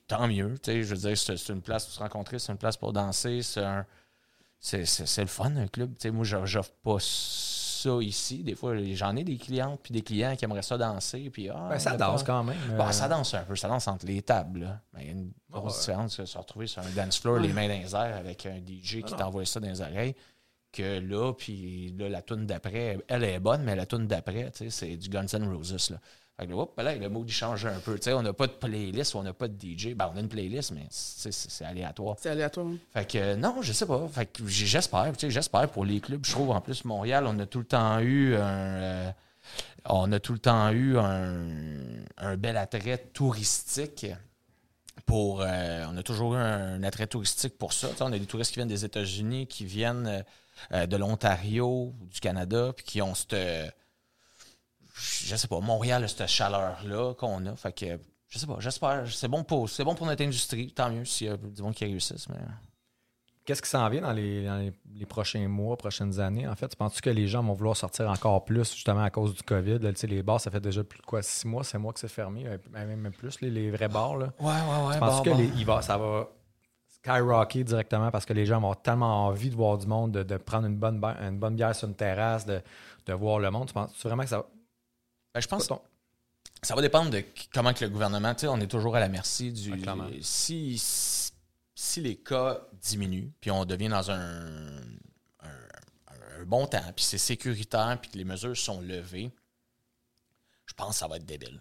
tant 0.07 0.27
mieux. 0.27 0.53
tu 0.61 0.71
sais, 0.71 0.83
Je 0.83 0.93
veux 0.95 1.09
dire, 1.09 1.17
c'est 1.17 1.49
une 1.49 1.61
place 1.61 1.86
pour 1.86 1.93
se 1.93 1.99
rencontrer, 1.99 2.38
c'est 2.39 2.51
une 2.51 2.57
place 2.57 2.77
pour 2.77 2.93
danser, 2.93 3.41
c'est 3.41 3.63
un. 3.63 3.86
C'est 4.59 4.86
c'est- 4.86 5.05
c'est 5.05 5.21
le 5.21 5.27
fun, 5.27 5.55
un 5.57 5.67
club. 5.67 5.93
Tu 5.95 6.03
sais, 6.03 6.11
moi, 6.11 6.23
je- 6.25 6.45
j'offre 6.45 6.71
pas 6.83 6.97
ça 7.86 8.01
ici. 8.01 8.43
Des 8.43 8.55
fois, 8.55 8.75
j'en 8.93 9.15
ai 9.15 9.23
des 9.23 9.38
clientes 9.38 9.79
puis 9.81 9.93
des 9.93 10.01
clients 10.01 10.36
qui 10.36 10.45
aimeraient 10.45 10.61
ça 10.61 10.77
danser. 10.77 11.29
Puis, 11.29 11.49
ah, 11.49 11.67
Ben, 11.69 11.79
ça 11.79 11.95
danse 11.95 12.23
quand 12.23 12.43
même. 12.43 12.57
Bon, 12.77 12.86
euh, 12.86 12.91
ça 12.91 13.07
danse 13.07 13.33
un 13.33 13.43
peu, 13.43 13.55
ça 13.55 13.67
danse 13.67 13.88
entre 13.88 14.05
les 14.05 14.21
tables. 14.21 14.79
Mais 14.93 15.03
il 15.03 15.05
y 15.07 15.09
a 15.09 15.13
une 15.13 15.31
grosse 15.49 15.73
ouais. 15.73 15.79
différence 15.79 16.19
de 16.19 16.25
se 16.25 16.38
retrouver 16.38 16.67
sur 16.67 16.81
un 16.81 16.89
dance 16.91 17.19
floor, 17.19 17.39
les 17.39 17.53
mains 17.53 17.67
dans 17.67 17.79
les 17.79 17.95
airs, 17.95 18.17
avec 18.17 18.45
un 18.45 18.57
DJ 18.57 19.03
qui 19.03 19.11
non. 19.11 19.17
t'envoie 19.17 19.45
ça 19.45 19.59
dans 19.59 19.67
les 19.67 19.81
oreilles, 19.81 20.15
que 20.71 20.99
là, 20.99 21.33
puis 21.33 21.93
là, 21.97 22.09
la 22.09 22.21
tune 22.21 22.45
d'après, 22.45 22.97
elle 23.07 23.23
est 23.23 23.39
bonne, 23.39 23.63
mais 23.63 23.75
la 23.75 23.86
tune 23.86 24.07
d'après, 24.07 24.51
tu 24.51 24.65
sais, 24.65 24.69
c'est 24.69 24.97
du 24.97 25.09
Guns 25.09 25.27
N' 25.33 25.47
Roses. 25.47 25.91
Là. 25.91 25.97
Fait 26.38 26.47
que 26.47 26.51
là, 26.51 26.57
hop, 26.57 26.77
là, 26.77 26.95
le 26.95 27.09
mood 27.09 27.27
il 27.29 27.33
change 27.33 27.65
un 27.65 27.79
peu. 27.79 27.97
On 28.07 28.21
n'a 28.21 28.33
pas 28.33 28.47
de 28.47 28.51
playlist, 28.51 29.15
on 29.15 29.23
n'a 29.23 29.33
pas 29.33 29.47
de 29.47 29.55
DJ. 29.55 29.95
Ben, 29.95 30.11
on 30.13 30.17
a 30.17 30.19
une 30.19 30.27
playlist, 30.27 30.71
mais 30.71 30.86
c'est 30.89 31.63
aléatoire. 31.63 32.17
C'est 32.19 32.29
aléatoire. 32.29 32.67
Fait 32.91 33.09
que 33.09 33.17
euh, 33.17 33.36
non, 33.38 33.61
je 33.61 33.71
sais 33.71 33.86
pas. 33.86 34.05
Fait 34.09 34.25
que 34.25 34.45
j'espère, 34.45 35.13
j'espère 35.17 35.69
pour 35.69 35.86
les 35.86 36.01
clubs. 36.01 36.25
Je 36.25 36.31
trouve 36.31 36.51
en 36.51 36.59
plus 36.59 36.83
Montréal, 36.83 37.25
on 37.25 37.39
a 37.39 37.45
tout 37.45 37.59
le 37.59 37.65
temps 37.65 37.99
eu 37.99 38.36
un 38.36 38.41
euh, 38.41 39.11
on 39.88 40.11
a 40.11 40.19
tout 40.19 40.33
le 40.33 40.39
temps 40.39 40.71
eu 40.71 40.97
un, 40.97 41.47
un 42.17 42.36
bel 42.36 42.57
attrait 42.57 42.97
touristique 43.13 44.07
pour 45.05 45.41
euh, 45.41 45.86
on 45.89 45.95
a 45.95 46.03
toujours 46.03 46.33
eu 46.33 46.38
un, 46.38 46.83
attrait 46.83 47.07
touristique 47.07 47.57
pour 47.57 47.71
ça. 47.71 47.89
On 48.01 48.11
a 48.11 48.19
des 48.19 48.25
touristes 48.25 48.51
qui 48.51 48.59
viennent 48.59 48.67
des 48.67 48.83
États-Unis, 48.83 49.47
qui 49.47 49.63
viennent 49.63 50.25
de 50.71 50.97
l'Ontario, 50.97 51.93
du 52.11 52.19
Canada, 52.19 52.73
puis 52.75 52.83
qui 52.83 53.01
ont 53.01 53.13
cette 53.13 53.36
je 54.96 55.36
sais 55.36 55.48
pas, 55.48 55.60
Montréal 55.60 56.04
a 56.04 56.08
cette 56.08 56.28
chaleur-là 56.28 57.14
qu'on 57.16 57.46
a. 57.46 57.56
Fait 57.56 57.74
que 57.74 58.00
je 58.28 58.39
sais 58.39 58.48
pas, 58.48 58.58
j'espère. 58.60 59.04
C'est 59.08 59.28
bon 59.28 59.43
pour 59.43 59.70
bon 59.80 59.96
pour 59.96 60.08
notre 60.08 60.24
industrie. 60.24 60.72
Tant 60.72 60.89
mieux 60.89 61.06
s'il 61.06 61.28
y 61.28 61.30
a 61.30 61.38
du 61.38 61.62
monde 61.62 61.76
qui 61.76 61.86
réussisse. 61.86 62.28
Mais... 62.30 62.38
Qu'est-ce 63.46 63.62
qui 63.62 63.70
s'en 63.70 63.88
vient 63.89 64.02
dans, 64.02 64.12
les, 64.12 64.43
dans 64.43 64.58
les, 64.58 64.74
les 64.96 65.06
prochains 65.06 65.48
mois, 65.48 65.78
prochaines 65.78 66.20
années? 66.20 66.48
En 66.48 66.56
fait, 66.56 66.68
tu 66.70 66.76
penses 66.76 67.00
que 67.00 67.12
les 67.12 67.28
gens 67.28 67.43
vont 67.43 67.54
vouloir 67.54 67.78
sortir 67.78 68.10
encore 68.10 68.43
plus, 68.43 68.74
justement, 68.74 69.04
à 69.04 69.12
cause 69.12 69.36
du 69.36 69.43
COVID? 69.43 69.78
Là, 69.80 69.93
tu 69.93 70.08
les 70.08 70.24
bars, 70.24 70.41
ça 70.41 70.50
fait 70.50 70.60
déjà 70.60 70.84
plus 70.84 71.00
de 71.00 71.06
quoi? 71.06 71.22
Six 71.22 71.48
mois, 71.48 71.64
c'est 71.64 71.78
mois 71.78 71.93
que 71.93 72.00
c'est 72.00 72.08
fermé, 72.08 72.48
euh, 72.48 72.58
même 72.74 73.12
plus, 73.12 73.39
les, 73.41 73.52
les 73.52 73.70
vrais 73.70 73.88
bars. 73.88 74.18
Là. 74.18 74.34
Ouais, 74.39 74.48
ouais, 74.48 74.88
ouais. 74.88 74.93
tu 74.96 75.00
penses 75.00 75.22
que 75.22 75.30
il 75.30 75.64
va, 75.64 75.84
ça 75.84 75.98
va 75.98 76.28
skyrocker 76.88 77.64
directement 77.64 78.10
parce 78.10 78.26
que 78.26 78.34
les 78.34 78.48
gens 78.48 78.56
vont 78.56 78.70
avoir 78.70 78.82
tellement 78.82 79.28
envie 79.28 79.52
de 79.52 79.56
voir 79.56 79.78
du 79.78 79.86
monde, 79.86 80.12
de, 80.12 80.24
de 80.24 80.38
prendre 80.38 80.66
une 80.66 80.78
bonne, 80.78 81.00
ba- 81.00 81.18
une 81.22 81.38
bonne 81.38 81.56
bière 81.56 81.76
sur 81.76 81.88
une 81.88 81.93
terrasse, 81.93 82.48
de, 82.48 82.60
de 83.06 83.14
voir 83.14 83.38
le 83.38 83.52
monde? 83.52 83.68
Tu 83.68 83.74
penses 83.76 83.96
vraiment 84.04 84.24
que 84.24 84.30
ça 84.30 84.38
va. 84.39 84.46
Ben, 85.36 85.41
je 85.41 85.47
pense 85.47 85.67
Ton- 85.67 85.81
Ça 86.63 86.73
va 86.75 86.81
dépendre 86.81 87.11
de 87.11 87.23
comment 87.53 87.73
que 87.73 87.83
le 87.83 87.91
gouvernement, 87.91 88.33
on 88.43 88.59
est 88.61 88.67
toujours 88.67 88.95
à 88.95 88.99
la 89.01 89.09
merci 89.09 89.51
du. 89.51 89.77
Clairement. 89.79 90.07
si, 90.21 90.77
si, 90.79 91.31
si 91.75 92.01
les 92.01 92.15
cas 92.15 92.61
diminuent, 92.81 93.31
puis 93.41 93.51
on 93.51 93.65
devient 93.65 93.89
dans 93.89 94.09
un, 94.09 94.77
un, 95.41 96.39
un 96.39 96.45
bon 96.45 96.65
temps, 96.67 96.81
puis 96.95 97.03
c'est 97.05 97.17
sécuritaire, 97.17 97.99
puis 98.01 98.11
que 98.11 98.17
les 98.17 98.23
mesures 98.23 98.55
sont 98.57 98.79
levées, 98.81 99.29
je 100.65 100.73
pense 100.73 100.91
que 100.91 100.95
ça 100.95 101.07
va 101.07 101.17
être 101.17 101.25
débile. 101.25 101.59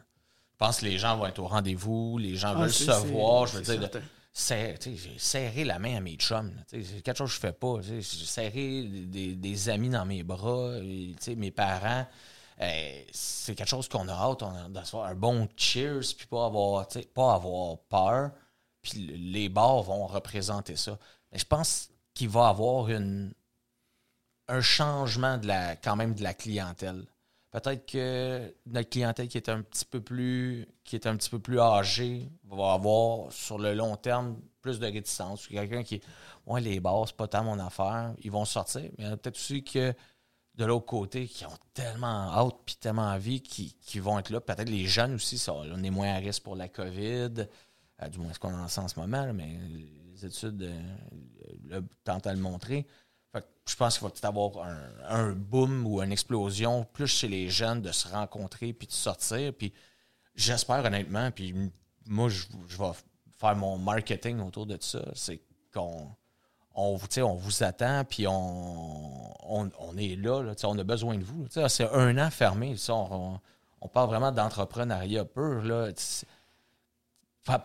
Je 0.52 0.56
pense 0.58 0.78
que 0.80 0.84
les 0.84 0.98
gens 0.98 1.16
vont 1.16 1.26
être 1.26 1.40
au 1.40 1.48
rendez-vous, 1.48 2.16
les 2.18 2.36
gens 2.36 2.54
Ah, 2.56 2.60
veulent 2.62 2.72
se 2.72 2.90
voir. 3.08 3.46
Je 3.48 3.56
veux 3.58 3.62
dire, 3.62 3.80
de- 3.90 4.00
serrer, 4.32 5.64
la 5.64 5.78
main 5.80 5.96
à 5.96 6.00
mes 6.00 6.14
chums. 6.14 6.54
C'est 6.68 7.02
quelque 7.02 7.18
chose 7.18 7.30
que 7.30 7.34
je 7.34 7.40
fais 7.40 7.52
pas. 7.52 7.80
serré 8.00 8.84
des, 8.84 9.34
des 9.34 9.68
amis 9.68 9.88
dans 9.90 10.06
mes 10.06 10.22
bras, 10.22 10.76
et, 10.78 11.14
mes 11.36 11.50
parents. 11.50 12.06
Euh, 12.60 13.02
c'est 13.12 13.54
quelque 13.54 13.68
chose 13.68 13.88
qu'on 13.88 14.08
a 14.08 14.12
hâte 14.12 14.42
faire 14.84 15.00
un 15.00 15.14
bon 15.14 15.48
cheers, 15.56 16.00
puis 16.16 16.26
pas 16.26 16.46
avoir, 16.46 16.86
pas 17.14 17.34
avoir 17.34 17.78
peur. 17.88 18.30
Puis 18.82 19.06
le- 19.06 19.14
les 19.14 19.48
bars 19.48 19.82
vont 19.82 20.06
représenter 20.06 20.76
ça. 20.76 20.98
Mais 21.32 21.38
je 21.38 21.46
pense 21.46 21.90
qu'il 22.14 22.28
va 22.28 22.48
avoir 22.48 22.88
une, 22.90 23.32
un 24.48 24.60
changement 24.60 25.38
de 25.38 25.46
la, 25.46 25.76
quand 25.76 25.96
même 25.96 26.14
de 26.14 26.22
la 26.22 26.34
clientèle. 26.34 27.04
Peut-être 27.50 27.86
que 27.86 28.52
notre 28.66 28.90
clientèle 28.90 29.28
qui 29.28 29.36
est 29.38 29.48
un 29.48 29.62
petit 29.62 29.84
peu 29.84 30.00
plus 30.00 30.66
qui 30.82 30.96
est 30.96 31.06
un 31.06 31.16
petit 31.16 31.30
peu 31.30 31.38
plus 31.38 31.60
âgée 31.60 32.28
va 32.50 32.72
avoir 32.74 33.32
sur 33.32 33.58
le 33.58 33.74
long 33.74 33.96
terme 33.96 34.36
plus 34.60 34.78
de 34.80 34.86
réticence. 34.86 35.46
Quelqu'un 35.46 35.82
qui 35.82 36.00
Ouais, 36.46 36.60
les 36.60 36.78
bars, 36.80 37.04
c'est 37.06 37.16
pas 37.16 37.26
tant 37.28 37.42
mon 37.44 37.58
affaire, 37.58 38.12
ils 38.22 38.30
vont 38.30 38.44
sortir. 38.44 38.82
Mais 38.98 39.06
a 39.06 39.16
peut-être 39.16 39.36
aussi 39.36 39.64
que 39.64 39.94
de 40.54 40.64
l'autre 40.64 40.86
côté 40.86 41.26
qui 41.26 41.44
ont 41.44 41.58
tellement 41.72 42.32
hâte 42.32 42.56
puis 42.64 42.76
tellement 42.76 43.08
envie 43.08 43.40
qui, 43.40 43.74
qui 43.80 43.98
vont 43.98 44.18
être 44.18 44.30
là. 44.30 44.40
Peut-être 44.40 44.68
les 44.68 44.86
jeunes 44.86 45.14
aussi, 45.14 45.42
on 45.48 45.82
est 45.82 45.90
moins 45.90 46.14
à 46.14 46.18
risque 46.18 46.42
pour 46.42 46.56
la 46.56 46.68
COVID, 46.68 47.46
euh, 48.02 48.08
du 48.08 48.18
moins 48.18 48.32
ce 48.32 48.38
qu'on 48.38 48.54
en 48.54 48.68
sait 48.68 48.80
en 48.80 48.88
ce 48.88 48.98
moment, 48.98 49.32
mais 49.32 49.58
les 50.12 50.24
études 50.24 50.62
euh, 51.72 51.80
tentent 52.04 52.26
à 52.26 52.32
le 52.32 52.40
montrer. 52.40 52.86
Fait 53.32 53.40
que 53.40 53.46
je 53.68 53.74
pense 53.74 53.98
qu'il 53.98 54.04
va 54.04 54.10
peut-être 54.10 54.24
avoir 54.26 54.64
un, 55.08 55.32
boom 55.32 55.86
ou 55.86 56.00
une 56.00 56.12
explosion 56.12 56.84
plus 56.92 57.08
chez 57.08 57.28
les 57.28 57.50
jeunes 57.50 57.82
de 57.82 57.90
se 57.90 58.06
rencontrer 58.06 58.72
puis 58.72 58.86
de 58.86 58.92
sortir. 58.92 59.52
Puis 59.54 59.72
j'espère 60.36 60.84
honnêtement, 60.84 61.32
puis 61.32 61.52
moi, 62.06 62.28
je, 62.28 62.44
je 62.68 62.78
vais 62.78 62.92
faire 63.38 63.56
mon 63.56 63.76
marketing 63.76 64.40
autour 64.40 64.66
de 64.66 64.78
ça, 64.80 65.04
c'est 65.14 65.40
qu'on 65.72 66.14
on, 66.74 66.96
vous- 66.96 67.06
on 67.20 67.34
attend, 67.62 68.04
puis 68.04 68.26
on, 68.26 69.32
on, 69.48 69.70
on 69.78 69.96
est 69.96 70.16
là, 70.16 70.42
on 70.64 70.78
a 70.78 70.84
besoin 70.84 71.16
de 71.16 71.24
vous. 71.24 71.46
C'est 71.68 71.88
un 71.92 72.18
an 72.18 72.30
fermé. 72.30 72.76
on, 72.88 73.40
on 73.80 73.88
parle 73.88 74.08
vraiment 74.08 74.32
d'entrepreneuriat 74.32 75.24
pur. 75.24 75.62
là. 75.62 75.90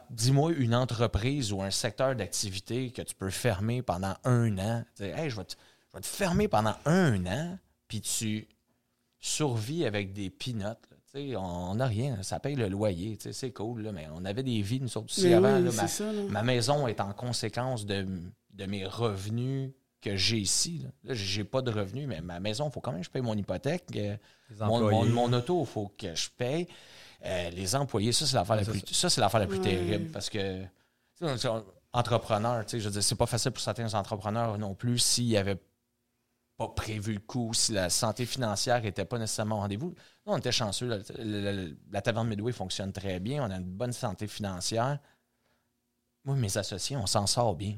Dis-moi 0.10 0.52
une 0.54 0.76
entreprise 0.76 1.54
ou 1.54 1.62
un 1.62 1.72
secteur 1.72 2.14
d'activité 2.16 2.92
que 2.92 3.02
tu 3.02 3.16
peux 3.16 3.30
fermer 3.30 3.82
pendant 3.82 4.14
un 4.26 4.58
an. 4.58 4.84
Hey, 5.00 5.30
je, 5.30 5.38
vais 5.38 5.46
te, 5.46 5.56
je 5.92 5.98
vais 5.98 6.02
te 6.02 6.08
fermer 6.08 6.48
pendant 6.50 6.76
un 6.86 7.26
an, 7.26 7.58
puis 7.88 8.02
tu 8.02 8.48
survis 9.22 9.86
avec 9.86 10.12
des 10.12 10.30
sais, 11.14 11.36
On 11.38 11.76
n'a 11.76 11.86
rien, 11.88 12.22
ça 12.24 12.40
paye 12.42 12.56
le 12.56 12.68
loyer, 12.68 13.18
c'est 13.32 13.52
cool, 13.52 13.84
là, 13.84 13.92
mais 13.94 14.08
on 14.14 14.26
avait 14.26 14.44
des 14.44 14.62
vies, 14.62 14.82
nous 14.82 14.98
autres 14.98 15.06
aussi 15.08 15.28
Mais 15.28 15.34
avant. 15.36 15.56
oui, 15.58 15.64
là, 15.64 15.72
c'est 15.72 15.82
ma- 15.82 15.88
ça, 15.88 16.12
là. 16.12 16.22
Ma 16.30 16.44
maison 16.44 16.88
est 16.88 17.00
en 17.00 17.14
conséquence 17.14 17.86
de, 17.86 18.06
de 18.60 18.66
mes 18.66 18.86
revenus 18.86 19.72
que 20.02 20.16
j'ai 20.16 20.38
ici. 20.38 20.80
Là, 20.84 20.90
Là, 21.06 21.14
j'ai 21.14 21.44
pas 21.44 21.62
de 21.62 21.72
revenus, 21.72 22.08
mais 22.08 22.22
ma 22.22 22.40
maison, 22.40 22.68
il 22.70 22.72
faut 22.72 22.82
quand 22.82 22.92
même 22.92 23.02
que 23.02 23.06
je 23.08 23.12
paye 23.12 23.22
mon 23.22 23.36
hypothèque. 23.36 23.86
euh, 23.96 24.16
Les 24.50 24.56
Mon, 24.66 25.06
mon, 25.06 25.34
auto, 25.34 25.62
il 25.62 25.68
faut 25.68 25.88
que 25.98 26.14
je 26.16 26.30
paye. 26.30 26.68
Euh, 27.26 27.50
les 27.50 27.76
employés, 27.76 28.12
ça, 28.14 28.26
c'est 28.26 28.36
l'affaire 28.36 28.56
la 28.56 28.64
plus, 28.64 28.82
ça, 28.92 29.10
c'est 29.10 29.20
l'affaire 29.22 29.40
la 29.42 29.48
plus 29.48 29.58
Ouais. 29.58 29.64
terrible 29.64 30.12
parce 30.12 30.30
que, 30.30 30.64
entrepreneur, 31.92 32.66
tu 32.66 32.72
sais, 32.72 32.80
je 32.80 32.86
veux 32.86 32.92
dire, 32.94 33.04
c'est 33.04 33.16
pas 33.16 33.26
facile 33.26 33.52
pour 33.52 33.62
certains 33.62 33.94
entrepreneurs 33.94 34.58
non 34.58 34.74
plus 34.76 35.00
s'il 35.00 35.26
n'y 35.26 35.38
avait 35.38 35.58
pas 36.58 36.68
prévu 36.70 37.14
le 37.14 37.20
coup, 37.20 37.54
si 37.54 37.72
la 37.74 37.90
santé 37.90 38.26
financière 38.26 38.82
n'était 38.82 39.06
pas 39.06 39.18
nécessairement 39.18 39.58
au 39.58 39.60
rendez-vous. 39.60 39.94
Nous, 40.26 40.34
on 40.34 40.38
était 40.38 40.52
chanceux. 40.52 41.02
le- 41.18 41.78
la 41.92 42.02
taverne 42.02 42.28
Midway 42.28 42.52
fonctionne 42.52 42.92
très 42.92 43.20
bien. 43.20 43.44
On 43.46 43.52
a 43.52 43.56
une 43.58 43.64
bonne 43.64 43.94
santé 43.94 44.28
financière. 44.28 45.00
Moi, 46.26 46.36
mes 46.36 46.58
associés, 46.58 46.98
on 46.98 47.06
s'en 47.08 47.28
sort 47.28 47.56
bien. 47.56 47.78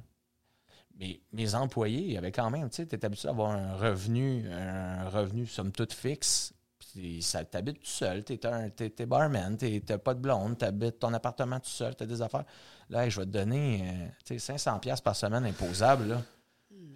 Mais 1.02 1.20
mes 1.34 1.56
employés, 1.56 2.00
il 2.02 2.12
y 2.14 2.18
avait 2.18 2.32
quand 2.32 2.50
même, 2.52 2.70
tu 2.70 2.76
sais, 2.78 2.86
tu 2.86 2.96
es 2.96 3.04
habitué 3.04 3.28
à 3.28 3.32
avoir 3.32 3.52
un 3.52 3.76
revenu, 3.76 4.48
un 4.52 5.10
revenu 5.10 5.48
somme 5.48 5.72
toute 5.72 5.94
fixe. 5.94 6.54
Puis 6.94 7.22
ça 7.24 7.44
t'habite 7.44 7.80
tout 7.80 7.86
seul. 7.88 8.24
Tu 8.24 8.34
es, 8.34 9.06
barman, 9.08 9.58
tu 9.58 9.82
n'as 9.90 9.98
pas 9.98 10.14
de 10.14 10.20
blonde, 10.20 10.58
tu 10.60 10.66
habites 10.66 11.00
ton 11.00 11.12
appartement 11.14 11.60
tout 11.60 11.70
seul, 11.70 11.96
tu 11.96 12.04
as 12.04 12.06
des 12.06 12.22
affaires. 12.22 12.44
Là, 12.90 13.10
je 13.10 13.20
vais 13.20 13.26
te 13.26 13.32
donner 13.32 13.82
euh, 13.90 14.08
tu 14.26 14.38
sais, 14.38 14.56
500$ 14.56 15.02
par 15.02 15.16
semaine 15.16 15.46
imposable. 15.46 16.08
Là. 16.10 16.22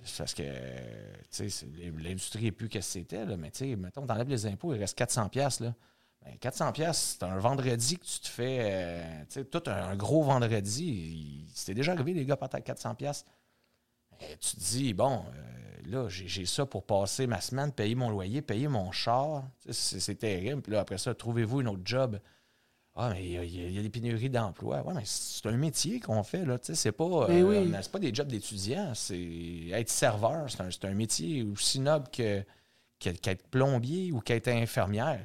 C'est 0.03 0.17
Parce 0.19 0.33
que 0.35 0.43
tu 0.43 1.25
sais, 1.31 1.49
c'est- 1.49 1.67
l'industrie 1.97 2.43
n'est 2.43 2.51
plus 2.51 2.69
qu'est-ce 2.69 2.99
que 2.99 2.99
c'était. 2.99 3.25
Mais 3.37 3.49
tu 3.49 3.59
sais, 3.69 3.75
mettons, 3.75 4.05
t'enlèves 4.05 4.29
les 4.29 4.45
impôts, 4.45 4.73
il 4.73 4.79
reste 4.79 4.95
400$. 4.97 5.61
Là. 5.61 5.73
Ben, 6.23 6.37
400 6.39 6.71
pièces, 6.73 7.17
c'est 7.19 7.25
un 7.25 7.37
vendredi 7.39 7.97
que 7.97 8.05
tu 8.05 8.19
te 8.19 8.27
fais, 8.27 8.57
euh, 8.61 9.19
tu 9.29 9.39
sais, 9.39 9.45
tout 9.45 9.63
un, 9.67 9.89
un 9.89 9.95
gros 9.95 10.21
vendredi. 10.23 11.45
C'était 11.55 11.73
déjà 11.73 11.93
arrivé, 11.93 12.13
les 12.13 12.25
gars, 12.25 12.35
partent 12.37 12.55
à 12.55 12.61
400 12.61 12.93
Tu 14.39 14.55
te 14.55 14.59
dis, 14.59 14.93
bon, 14.93 15.23
euh, 15.33 15.91
là, 15.91 16.07
j'ai 16.09 16.45
ça 16.45 16.65
pour 16.65 16.85
passer 16.85 17.27
ma 17.27 17.41
semaine, 17.41 17.71
payer 17.71 17.95
mon 17.95 18.09
loyer, 18.09 18.41
payer 18.41 18.67
mon 18.67 18.91
char. 18.91 19.43
C'est 19.69 20.15
terrible. 20.19 20.61
Puis 20.61 20.71
là, 20.71 20.79
après 20.81 20.97
ça, 20.97 21.13
trouvez-vous 21.13 21.61
une 21.61 21.67
autre 21.67 21.81
job. 21.85 22.19
Ah, 22.97 23.09
mais 23.13 23.25
il 23.25 23.31
y, 23.31 23.37
a- 23.37 23.43
y 23.43 23.81
des 23.81 23.89
pénuries 23.89 24.29
d'emploi. 24.29 24.81
Ouais, 24.83 24.93
mais 24.93 25.01
c'est 25.03 25.45
un 25.47 25.57
métier 25.57 25.99
qu'on 25.99 26.23
fait, 26.23 26.45
là. 26.45 26.57
Tu 26.57 26.67
sais, 26.67 26.75
c'est 26.75 26.91
pas, 26.93 27.03
euh, 27.03 27.27
Ben 27.27 27.43
oui. 27.43 27.73
c'est 27.81 27.91
pas 27.91 27.99
des 27.99 28.13
jobs 28.13 28.27
d'étudiants. 28.29 28.93
C'est 28.95 29.67
être 29.71 29.89
serveur, 29.89 30.49
c'est 30.49 30.61
un, 30.61 30.89
un 30.89 30.93
métier 30.93 31.43
aussi 31.43 31.79
noble 31.79 32.07
que 32.09 32.43
qu'être 32.97 33.45
plombier 33.49 34.11
ou 34.13 34.21
qu'être 34.21 34.47
infirmière. 34.47 35.21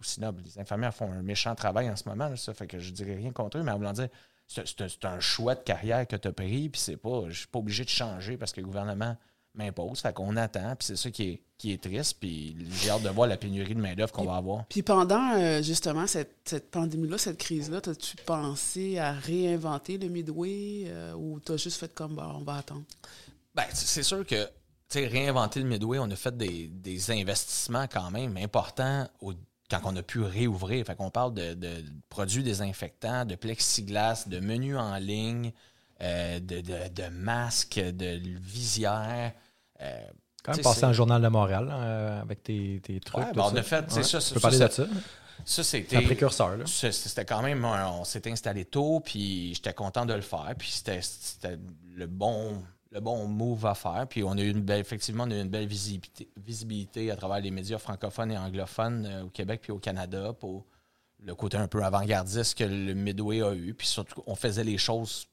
Aussi 0.00 0.20
noble. 0.20 0.42
Les 0.44 0.58
infirmières 0.60 0.94
font 0.94 1.10
un 1.10 1.22
méchant 1.22 1.54
travail 1.56 1.90
en 1.90 1.96
ce 1.96 2.08
moment, 2.08 2.28
là, 2.28 2.36
ça 2.36 2.54
fait 2.54 2.66
que 2.68 2.78
je 2.78 2.92
dirais 2.92 3.16
rien 3.16 3.32
contre 3.32 3.58
eux, 3.58 3.62
mais 3.64 3.72
en 3.72 3.76
voulant 3.78 3.92
dire, 3.92 4.08
c'est 4.46 5.04
un, 5.04 5.20
choix 5.20 5.54
de 5.54 5.60
carrière 5.60 6.06
que 6.06 6.16
tu 6.16 6.28
as 6.28 6.32
pris, 6.32 6.68
puis 6.68 6.80
c'est 6.80 6.96
pas, 6.96 7.24
je 7.28 7.38
suis 7.40 7.46
pas 7.46 7.58
obligé 7.58 7.84
de 7.84 7.88
changer 7.88 8.36
parce 8.36 8.52
que 8.52 8.60
le 8.60 8.66
gouvernement 8.66 9.16
m'impose. 9.54 10.00
Fait 10.00 10.12
qu'on 10.12 10.36
attend, 10.36 10.74
puis 10.76 10.86
c'est 10.86 10.96
ça 10.96 11.10
qui 11.10 11.22
est, 11.24 11.42
qui 11.58 11.72
est 11.72 11.82
triste, 11.82 12.16
puis 12.20 12.56
j'ai 12.80 12.90
hâte 12.90 13.02
de 13.02 13.08
voir 13.10 13.28
la 13.28 13.36
pénurie 13.36 13.74
de 13.74 13.80
main-d'œuvre 13.80 14.12
qu'on 14.12 14.24
va 14.24 14.36
avoir. 14.36 14.64
Puis 14.66 14.82
pendant 14.82 15.34
euh, 15.34 15.62
justement 15.62 16.06
cette, 16.06 16.36
cette 16.44 16.70
pandémie-là, 16.70 17.18
cette 17.18 17.38
crise-là, 17.38 17.80
as-tu 17.86 18.16
pensé 18.24 18.98
à 18.98 19.12
réinventer 19.12 19.98
le 19.98 20.08
Midway 20.08 20.84
euh, 20.86 21.12
ou 21.14 21.40
t'as 21.40 21.56
juste 21.56 21.78
fait 21.78 21.92
comme 21.94 22.16
bah, 22.16 22.32
on 22.34 22.42
va 22.44 22.56
attendre? 22.56 22.84
Ben, 23.54 23.64
c'est 23.72 24.02
sûr 24.02 24.26
que, 24.26 24.44
tu 24.44 24.50
sais, 24.88 25.06
réinventer 25.06 25.60
le 25.60 25.66
Midway, 25.66 25.98
on 25.98 26.10
a 26.10 26.16
fait 26.16 26.36
des, 26.36 26.68
des 26.68 27.10
investissements 27.10 27.86
quand 27.86 28.10
même 28.10 28.36
importants 28.38 29.06
au- 29.20 29.34
quand 29.80 29.92
on 29.92 29.96
a 29.96 30.02
pu 30.02 30.20
réouvrir. 30.20 30.84
Fait 30.86 30.94
qu'on 30.96 31.10
parle 31.10 31.34
de, 31.34 31.54
de 31.54 31.82
produits 32.08 32.42
désinfectants, 32.42 33.24
de 33.24 33.34
plexiglas, 33.34 34.24
de 34.28 34.38
menus 34.40 34.76
en 34.76 34.96
ligne, 34.96 35.52
euh, 36.02 36.38
de, 36.40 36.60
de, 36.60 36.88
de 36.94 37.08
masques, 37.10 37.78
de 37.80 38.20
visières. 38.40 39.32
euh, 39.80 39.98
Quand 40.44 40.52
même 40.56 40.62
dans 40.80 40.88
le 40.88 40.92
Journal 40.94 41.22
de 41.22 41.28
Montréal 41.28 41.68
euh, 41.70 42.20
avec 42.22 42.42
tes, 42.42 42.80
tes 42.82 43.00
trucs. 43.00 43.24
Ouais, 43.24 43.32
ben, 43.34 43.48
on 43.52 43.56
a 43.56 43.62
fait, 43.62 43.92
Ouais. 43.94 44.02
ça, 44.02 44.18
Tu 44.18 44.24
ça, 44.24 44.34
peux 44.34 44.40
parler 44.40 44.58
ça, 44.58 44.68
de 44.68 44.72
ça. 45.44 45.62
C'était. 45.64 45.96
un 45.96 46.02
précurseur. 46.02 46.56
Là. 46.56 46.64
C'était 46.66 47.24
quand 47.24 47.42
même, 47.42 47.64
un- 47.64 47.88
on 47.88 48.04
s'était 48.04 48.30
installé 48.30 48.64
tôt, 48.64 49.00
puis 49.00 49.54
j'étais 49.54 49.72
content 49.74 50.06
de 50.06 50.14
le 50.14 50.20
faire, 50.20 50.52
puis 50.58 50.70
c'était 50.70 51.00
le 51.96 52.06
bon, 52.06 52.62
le 52.92 53.00
bon 53.00 53.26
move 53.26 53.64
à 53.66 53.74
faire. 53.74 54.06
Puis 54.08 54.22
on 54.22 54.32
a 54.32 54.40
eu 54.42 54.50
une 54.50 54.60
belle, 54.62 54.80
effectivement, 54.80 55.24
on 55.24 55.30
a 55.30 55.34
eu 55.36 55.40
une 55.40 55.48
belle 55.48 55.66
visibilité, 55.66 56.28
visibilité 56.36 57.10
à 57.10 57.16
travers 57.16 57.40
les 57.40 57.50
médias 57.50 57.78
francophones 57.78 58.30
et 58.30 58.36
anglophones 58.38 59.06
euh, 59.06 59.22
au 59.24 59.28
Québec 59.30 59.60
puis 59.62 59.72
au 59.72 59.78
Canada 59.78 60.32
pour 60.38 60.66
le 61.24 61.34
côté 61.34 61.56
un 61.56 61.68
peu 61.68 61.82
avant-gardiste 61.82 62.58
que 62.58 62.64
le 62.64 62.94
Midway 62.94 63.40
a 63.42 63.54
eu. 63.54 63.72
Puis 63.74 63.86
surtout, 63.86 64.22
on 64.26 64.34
faisait 64.34 64.64
les 64.64 64.76
choses, 64.76 65.26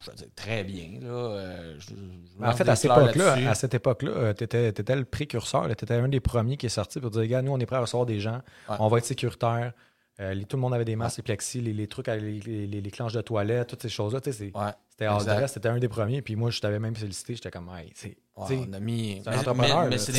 je 0.00 0.10
veux 0.10 0.16
dire, 0.16 0.26
très 0.34 0.64
bien. 0.64 0.98
Là. 1.00 1.08
Euh, 1.08 1.76
je- 1.78 1.90
je 1.90 1.94
Mais 2.38 2.48
en 2.48 2.52
fait, 2.56 2.68
à 2.68 2.74
cette 2.74 2.90
époque-là, 2.90 3.50
à 3.50 3.54
cette 3.54 3.74
époque-là, 3.74 4.34
tu 4.34 4.44
étais, 4.44 4.96
le 4.96 5.04
précurseur, 5.04 5.66
tu 5.66 5.72
étais 5.72 5.94
un 5.94 6.08
des 6.08 6.20
premiers 6.20 6.56
qui 6.56 6.66
est 6.66 6.70
sorti 6.70 6.98
pour 7.00 7.10
dire, 7.10 7.20
regarde, 7.20 7.44
nous, 7.46 7.52
on 7.52 7.58
est 7.60 7.66
prêt 7.66 7.76
à 7.76 7.80
recevoir 7.80 8.06
des 8.06 8.18
gens, 8.20 8.40
Ouais. 8.68 8.76
on 8.80 8.88
va 8.88 8.98
être 8.98 9.04
sécuritaire. 9.06 9.72
Euh, 10.18 10.32
les- 10.32 10.44
tout 10.46 10.56
le 10.56 10.62
monde 10.62 10.72
avait 10.72 10.84
des 10.86 10.96
masques, 10.96 11.18
les 11.18 11.22
plexis, 11.22 11.60
les, 11.60 11.74
les 11.74 11.86
trucs, 11.88 12.06
les, 12.06 12.66
les, 12.66 12.90
clenches 12.90 13.12
de 13.12 13.20
toilette, 13.20 13.68
toutes 13.68 13.82
ces 13.82 13.88
choses-là. 13.90 14.20
c'est- 14.22 14.54
Ouais. 14.56 14.72
C'était 14.88 15.48
c'était 15.48 15.68
un 15.68 15.78
des 15.78 15.88
premiers. 15.88 16.22
Puis 16.22 16.36
moi, 16.36 16.50
je 16.50 16.58
t'avais 16.58 16.78
même 16.78 16.96
félicité. 16.96 17.34
J'étais 17.34 17.50
comme, 17.50 17.68
hey, 17.76 17.92
c'est. 17.94 18.16
Ouais, 18.34 18.46
tu 18.48 18.54
sais, 18.54 18.66
on 18.68 18.72
a 18.72 18.80
mis. 18.80 19.20
c'est 19.22 19.28
un 19.28 19.32
mais- 19.32 19.38
entrepreneur, 19.38 19.82
mais- 19.84 19.88
mais 19.90 19.98
c'est 19.98 20.12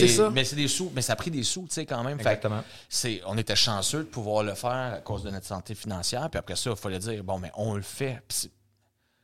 des, 0.56 0.68
sous, 0.68 0.92
mais 0.94 1.02
ça 1.02 1.14
a 1.14 1.16
pris 1.16 1.32
des 1.32 1.42
sous, 1.44 1.62
tu 1.64 1.74
sais, 1.74 1.86
quand 1.88 2.04
même. 2.04 2.18
Exactement. 2.20 2.64
on 3.26 3.38
était 3.40 3.56
chanceux 3.56 4.00
de 4.00 4.04
pouvoir 4.10 4.44
le 4.44 4.54
faire 4.54 4.94
à 4.96 5.00
cause 5.02 5.24
de 5.24 5.32
notre 5.32 5.46
santé 5.48 5.74
financière. 5.74 6.30
Puis 6.30 6.38
après 6.38 6.56
ça, 6.56 6.70
il 6.72 6.76
fallait 6.76 7.00
dire, 7.00 7.24
bon, 7.24 7.40
mais 7.40 7.52
on 7.56 7.74
le 7.76 7.82
fait. 7.82 8.22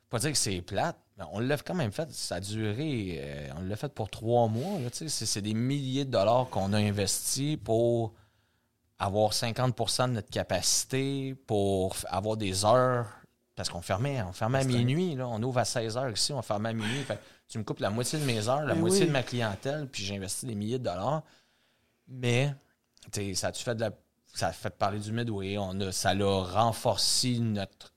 Pas 0.09 0.19
dire 0.19 0.32
que 0.32 0.38
c'est 0.38 0.61
plate, 0.61 0.97
mais 1.17 1.24
on 1.32 1.39
l'a 1.39 1.57
quand 1.57 1.74
même 1.76 1.91
fait. 1.91 2.11
Ça 2.11 2.36
a 2.36 2.39
duré, 2.39 3.19
euh, 3.19 3.49
on 3.57 3.61
l'a 3.63 3.76
fait 3.76 3.91
pour 3.93 4.09
trois 4.09 4.47
mois. 4.47 4.80
C'est 4.91 5.41
des 5.41 5.53
milliers 5.55 6.05
de 6.05 6.11
dollars 6.11 6.49
qu'on 6.49 6.71
a 6.74 6.78
investis 6.78 7.57
pour 7.63 8.13
avoir 9.00 9.32
50% 9.32 10.10
de 10.10 10.14
notre 10.14 10.30
capacité, 10.30 11.36
pour 11.48 11.96
avoir 12.08 12.38
des 12.38 12.66
heures. 12.66 13.08
Parce 13.56 13.70
qu'on 13.70 13.82
fermait, 13.82 14.22
on 14.24 14.34
fermait 14.34 14.60
à 14.60 14.64
minuit. 14.64 15.16
Là. 15.16 15.28
On 15.28 15.41
ouvre 15.44 15.60
à 15.60 15.66
16 15.66 15.98
heures 15.98 16.10
ici, 16.10 16.34
on 16.34 16.41
fermait 16.41 16.70
à 16.70 16.74
minuit. 16.74 17.04
Fait 17.04 17.20
tu 17.48 17.60
me 17.60 17.64
coupes 17.64 17.82
la 17.82 17.91
moitié 17.91 18.18
de 18.18 18.26
mes 18.26 18.48
heures, 18.48 18.66
la 18.66 18.74
Ben 18.74 18.80
moitié 18.80 19.02
oui. 19.02 19.08
de 19.08 19.12
ma 19.12 19.22
clientèle, 19.22 19.88
puis 19.88 20.04
j'ai 20.04 20.16
investi 20.16 20.48
des 20.48 20.56
milliers 20.56 20.80
de 20.80 20.86
dollars. 20.86 21.22
Mais 22.08 22.56
tu 23.12 23.36
ça 23.36 23.50
a 23.50 23.54
fait 23.54 23.76
de 23.76 23.82
la. 23.82 23.91
Ça 24.34 24.48
a 24.48 24.52
fait 24.52 24.76
parler 24.76 24.98
du 24.98 25.12
Midway. 25.12 25.60
On 25.60 25.80
a, 25.82 25.91
ça 25.91 26.16
l'a 26.16 26.41
renforcé 26.41 27.38
notre 27.38 27.94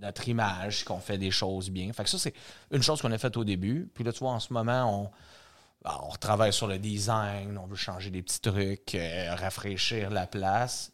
notre 0.00 0.28
image, 0.28 0.84
qu'on 0.84 1.00
fait 1.00 1.18
des 1.18 1.32
choses 1.32 1.70
bien. 1.70 1.92
Fait 1.92 2.04
que 2.04 2.10
ça, 2.10 2.18
c'est 2.18 2.34
une 2.70 2.82
chose 2.82 3.02
qu'on 3.02 3.10
a 3.10 3.18
faite 3.18 3.36
au 3.36 3.42
début. 3.44 3.90
Puis 3.94 4.04
là, 4.04 4.12
tu 4.12 4.20
vois, 4.20 4.30
en 4.30 4.38
ce 4.38 4.52
moment, 4.52 5.02
on, 5.02 5.10
on 5.84 6.16
travaille 6.16 6.52
sur 6.52 6.66
le 6.66 6.78
design, 6.78 7.56
on 7.58 7.66
veut 7.66 7.76
changer 7.76 8.10
des 8.10 8.22
petits 8.22 8.40
trucs, 8.40 8.94
euh, 8.94 9.34
rafraîchir 9.34 10.10
la 10.10 10.26
place. 10.26 10.92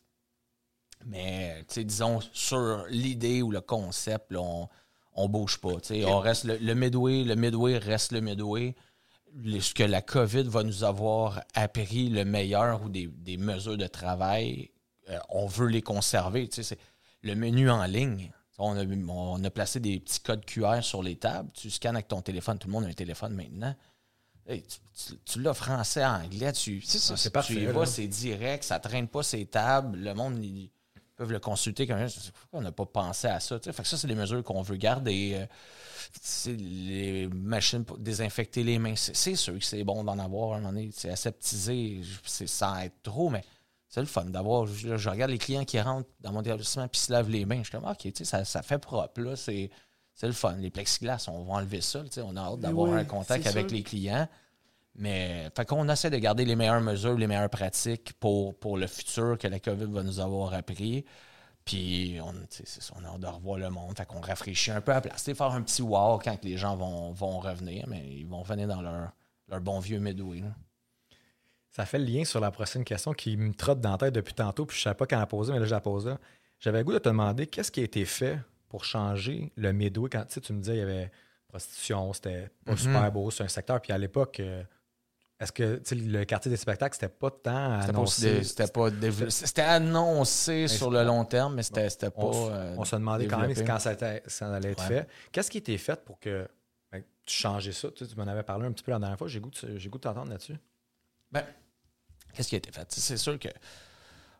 Mais, 1.07 1.65
disons, 1.77 2.21
sur 2.33 2.85
l'idée 2.89 3.43
ou 3.43 3.51
le 3.51 3.61
concept, 3.61 4.33
là, 4.33 4.41
on, 4.41 4.69
on 5.15 5.29
bouge 5.29 5.59
pas. 5.59 5.77
On 6.07 6.19
reste 6.19 6.45
le, 6.45 6.57
le 6.57 6.75
Midway, 6.75 7.25
le 7.25 7.35
Midway 7.35 7.79
reste 7.79 8.13
le 8.13 8.21
Midway. 8.21 8.75
ce 9.61 9.75
que 9.75 9.83
la 9.83 10.03
COVID 10.03 10.45
va 10.45 10.63
nous 10.63 10.85
avoir 10.85 11.43
appris, 11.55 12.09
le 12.09 12.25
meilleur 12.25 12.83
ou 12.83 12.89
des, 12.89 13.07
des 13.07 13.37
mesures 13.37 13.77
de 13.77 13.87
travail, 13.87 14.71
euh, 15.11 15.19
on 15.29 15.47
veut 15.47 15.69
les 15.69 15.83
conserver. 15.83 16.49
C'est 16.51 16.79
le 17.23 17.35
menu 17.35 17.71
en 17.71 17.85
ligne. 17.85 18.31
On 18.59 18.77
a, 18.77 18.85
on 18.85 19.43
a 19.43 19.51
placé 19.51 19.81
des 19.81 19.99
petits 19.99 20.21
codes 20.21 20.45
QR 20.45 20.83
sur 20.83 21.03
les 21.03 21.17
tables. 21.17 21.51
Tu 21.55 21.71
scannes 21.71 21.97
avec 21.97 22.09
ton 22.09 22.23
téléphone. 22.23 22.59
Tout 22.59 22.69
le 22.69 22.73
monde 22.73 22.85
a 22.85 22.89
un 22.89 22.93
téléphone 22.93 23.35
maintenant. 23.35 23.75
Hey, 24.47 24.63
tu 24.63 24.79
tu- 24.95 25.19
tu 25.25 25.41
l'as 25.41 25.55
français, 25.55 26.05
anglais. 26.05 26.53
Tu, 26.53 26.81
ça, 26.83 27.15
tu 27.17 27.31
parfait, 27.31 27.55
y 27.55 27.67
vas, 27.67 27.87
c'est 27.87 28.07
direct. 28.07 28.65
Ça 28.65 28.79
traîne 28.79 29.09
pas 29.09 29.23
ces 29.23 29.47
tables. 29.47 29.99
Le 29.99 30.15
monde, 30.15 30.43
ils 30.45 30.71
peuvent 31.17 31.33
le 31.33 31.41
consulter 31.41 31.87
comme 31.87 32.09
ça. 32.09 32.21
Pourquoi 32.33 32.61
on 32.61 32.63
n'a 32.63 32.73
pas 32.73 32.87
pensé 32.87 33.27
à 33.27 33.41
ça? 33.41 33.59
Fait 33.59 33.83
que 33.83 33.89
ça, 33.89 33.97
c'est 33.97 34.07
des 34.07 34.15
mesures 34.15 34.43
qu'on 34.45 34.63
veut 34.63 34.77
garder. 34.77 35.33
Euh, 35.35 35.47
les 36.47 37.29
machines 37.29 37.85
pour 37.85 37.99
désinfecter 37.99 38.63
les 38.63 38.79
mains. 38.79 38.95
C'est 38.97 39.37
sûr 39.37 39.59
que 39.59 39.65
c'est 39.65 39.85
bon 39.85 40.05
d'en 40.05 40.19
avoir 40.19 40.53
à 40.55 40.57
un 40.57 40.61
moment 40.61 40.73
donné. 40.73 40.91
C'est 40.93 41.11
aseptisé, 41.11 42.03
c'est 42.25 42.47
sans 42.47 42.79
être 42.79 43.03
trop, 43.03 43.31
mais 43.31 43.45
c'est 43.89 44.01
le 44.01 44.07
fun 44.07 44.25
d'avoir. 44.27 44.67
Je, 44.67 44.97
je 44.97 45.09
regarde 45.09 45.31
les 45.31 45.39
clients 45.39 45.65
qui 45.65 45.81
rentrent 45.81 46.09
dans 46.21 46.33
mon 46.33 46.43
établissement 46.43 46.89
puis 46.89 47.01
se 47.01 47.13
lavent 47.13 47.31
les 47.31 47.45
mains. 47.45 47.59
Je 47.59 47.69
suis 47.69 47.73
comme, 47.73 47.89
OK, 47.89 47.99
tu 47.99 48.13
sais, 48.15 48.25
ça, 48.25 48.45
ça 48.45 48.63
fait 48.63 48.79
propre. 48.79 49.21
Là, 49.21 49.37
c'est, 49.37 49.71
c'est 50.15 50.27
le 50.27 50.33
fun. 50.33 50.57
Les 50.57 50.71
plexiglas, 50.71 51.27
on 51.29 51.43
va 51.43 51.55
enlever 51.55 51.81
ça. 51.81 52.03
tu 52.05 52.13
sais, 52.13 52.23
On 52.23 52.37
a 52.37 52.41
hâte 52.41 52.61
d'avoir 52.61 52.91
oui, 52.91 52.99
un 52.99 53.05
contact 53.05 53.47
avec 53.47 53.69
sûr. 53.69 53.77
les 53.77 53.83
clients. 53.83 54.29
Mais 54.97 55.51
fait 55.57 55.65
qu'on 55.65 55.89
essaie 55.89 56.11
de 56.11 56.19
garder 56.19 56.45
les 56.45 56.55
meilleures 56.55 56.81
mesures, 56.81 57.19
les 57.19 57.27
meilleures 57.27 57.51
pratiques 57.51 58.13
pour, 58.21 58.57
pour 58.57 58.77
le 58.79 58.87
futur 58.87 59.37
que 59.39 59.49
la 59.49 59.59
COVID 59.59 59.87
va 59.87 60.03
nous 60.05 60.21
avoir 60.21 60.55
appris. 60.55 61.05
Puis 61.65 62.19
on, 62.23 62.33
ça, 62.51 62.95
on 62.97 63.05
a 63.05 63.09
hâte 63.09 63.21
de 63.21 63.27
revoir 63.27 63.59
le 63.59 63.71
monde. 63.71 63.97
Fait 63.97 64.07
qu'on 64.07 64.21
rafraîchit 64.21 64.71
un 64.71 64.81
peu 64.81 64.93
à 64.93 64.97
la 64.97 65.01
place. 65.01 65.25
Faire 65.25 65.51
un 65.51 65.63
petit 65.63 65.83
wow 65.83 66.19
quand 66.19 66.45
les 66.45 66.57
gens 66.57 66.77
vont, 66.77 67.11
vont 67.13 67.41
revenir, 67.41 67.87
mais 67.89 68.07
ils 68.07 68.27
vont 68.27 68.43
venir 68.43 68.69
dans 68.69 68.83
leur, 68.83 69.11
leur 69.49 69.61
bon 69.61 69.81
vieux 69.81 69.99
Midway. 69.99 70.41
là. 70.41 70.55
Ça 71.71 71.87
fait 71.87 71.99
le 71.99 72.05
lien 72.05 72.25
sur 72.25 72.39
la 72.39 72.53
prochaine 72.53 72.85
question 72.85 73.13
qui 73.15 73.37
me 73.37 73.53
trotte 73.53 73.81
dans 73.81 73.93
la 73.93 73.99
tête 73.99 74.15
depuis 74.15 74.35
tantôt, 74.35 74.65
puis 74.65 74.77
je 74.77 74.83
ne 74.83 74.85
savais 74.85 74.95
pas 74.95 75.07
quand 75.07 75.19
la 75.19 75.27
poser, 75.27 75.53
mais 75.53 75.59
là, 75.59 75.65
je 75.65 75.71
la 75.73 75.81
pose 75.81 76.07
là. 76.07 76.19
J'avais 76.61 76.79
le 76.79 76.85
goût 76.85 76.93
de 76.93 76.99
te 76.99 77.09
demander 77.09 77.49
qu'est-ce 77.49 77.73
qui 77.73 77.81
a 77.81 77.83
été 77.83 78.05
fait 78.05 78.39
pour 78.75 78.85
changer 78.85 79.53
le 79.55 79.73
Midway 79.73 80.09
quand 80.11 80.25
tu 80.27 80.53
me 80.53 80.59
disais 80.61 80.75
il 80.75 80.79
y 80.81 80.83
avait 80.83 81.09
prostitution, 81.47 82.13
c'était 82.13 82.51
pas 82.65 82.73
Mhm. 82.73 82.79
super 82.79 83.13
beau, 83.13 83.31
c'est 83.31 83.45
un 83.45 83.49
secteur. 83.49 83.81
Puis 83.81 83.93
à 83.93 83.99
l'époque, 83.99 84.41
euh, 84.41 84.65
est-ce 85.39 85.53
que 85.53 85.81
le 85.95 86.25
quartier 86.25 86.51
des 86.51 86.57
spectacles, 86.57 86.97
c'était 86.97 87.09
pas 87.09 87.31
tant 87.31 87.79
annoncé? 87.79 88.43
c'était 88.43 88.67
pas 88.67 88.89
C'était 89.31 89.63
annoncé 89.63 90.67
sur 90.67 90.91
le 90.91 91.05
long 91.05 91.25
terme, 91.25 91.55
mais 91.55 91.63
c'était 91.63 91.89
pas. 92.11 92.11
on, 92.17 92.51
euh, 92.51 92.75
on 92.79 92.85
se 92.85 92.97
demandait 92.97 93.29
quand 93.29 93.39
même 93.39 93.55
quand 93.65 93.79
ça, 93.79 93.93
était- 93.93 94.25
ça 94.27 94.53
allait 94.53 94.73
être 94.73 94.83
Ouais. 94.83 94.89
fait. 95.05 95.09
Qu'est-ce 95.31 95.53
qui 95.53 95.59
a 95.59 95.61
été 95.61 95.79
fait 95.79 96.05
pour 96.05 96.19
que 96.19 96.49
ben, 96.91 97.01
tu 97.25 97.33
changeais 97.33 97.71
ça? 97.71 97.93
Tu, 97.93 98.05
sais, 98.05 98.11
tu 98.11 98.17
m'en 98.19 98.27
avais 98.27 98.43
parlé 98.43 98.67
un 98.67 98.73
petit 98.73 98.83
peu 98.83 98.91
la 98.91 98.99
dernière 98.99 99.17
fois. 99.19 99.29
J'ai 99.29 99.39
goût 99.39 99.51
de, 99.51 99.79
j'ai 99.79 99.89
goût 99.89 99.99
de 99.99 100.03
t'entendre 100.03 100.31
là-dessus. 100.33 100.57
Ben, 101.31 101.45
qu'est-ce 102.33 102.49
qui 102.49 102.57
a 102.57 102.59
été 102.59 102.73
fait? 102.73 102.87
C'est 102.91 103.19
sûr 103.19 103.39
que 103.39 103.49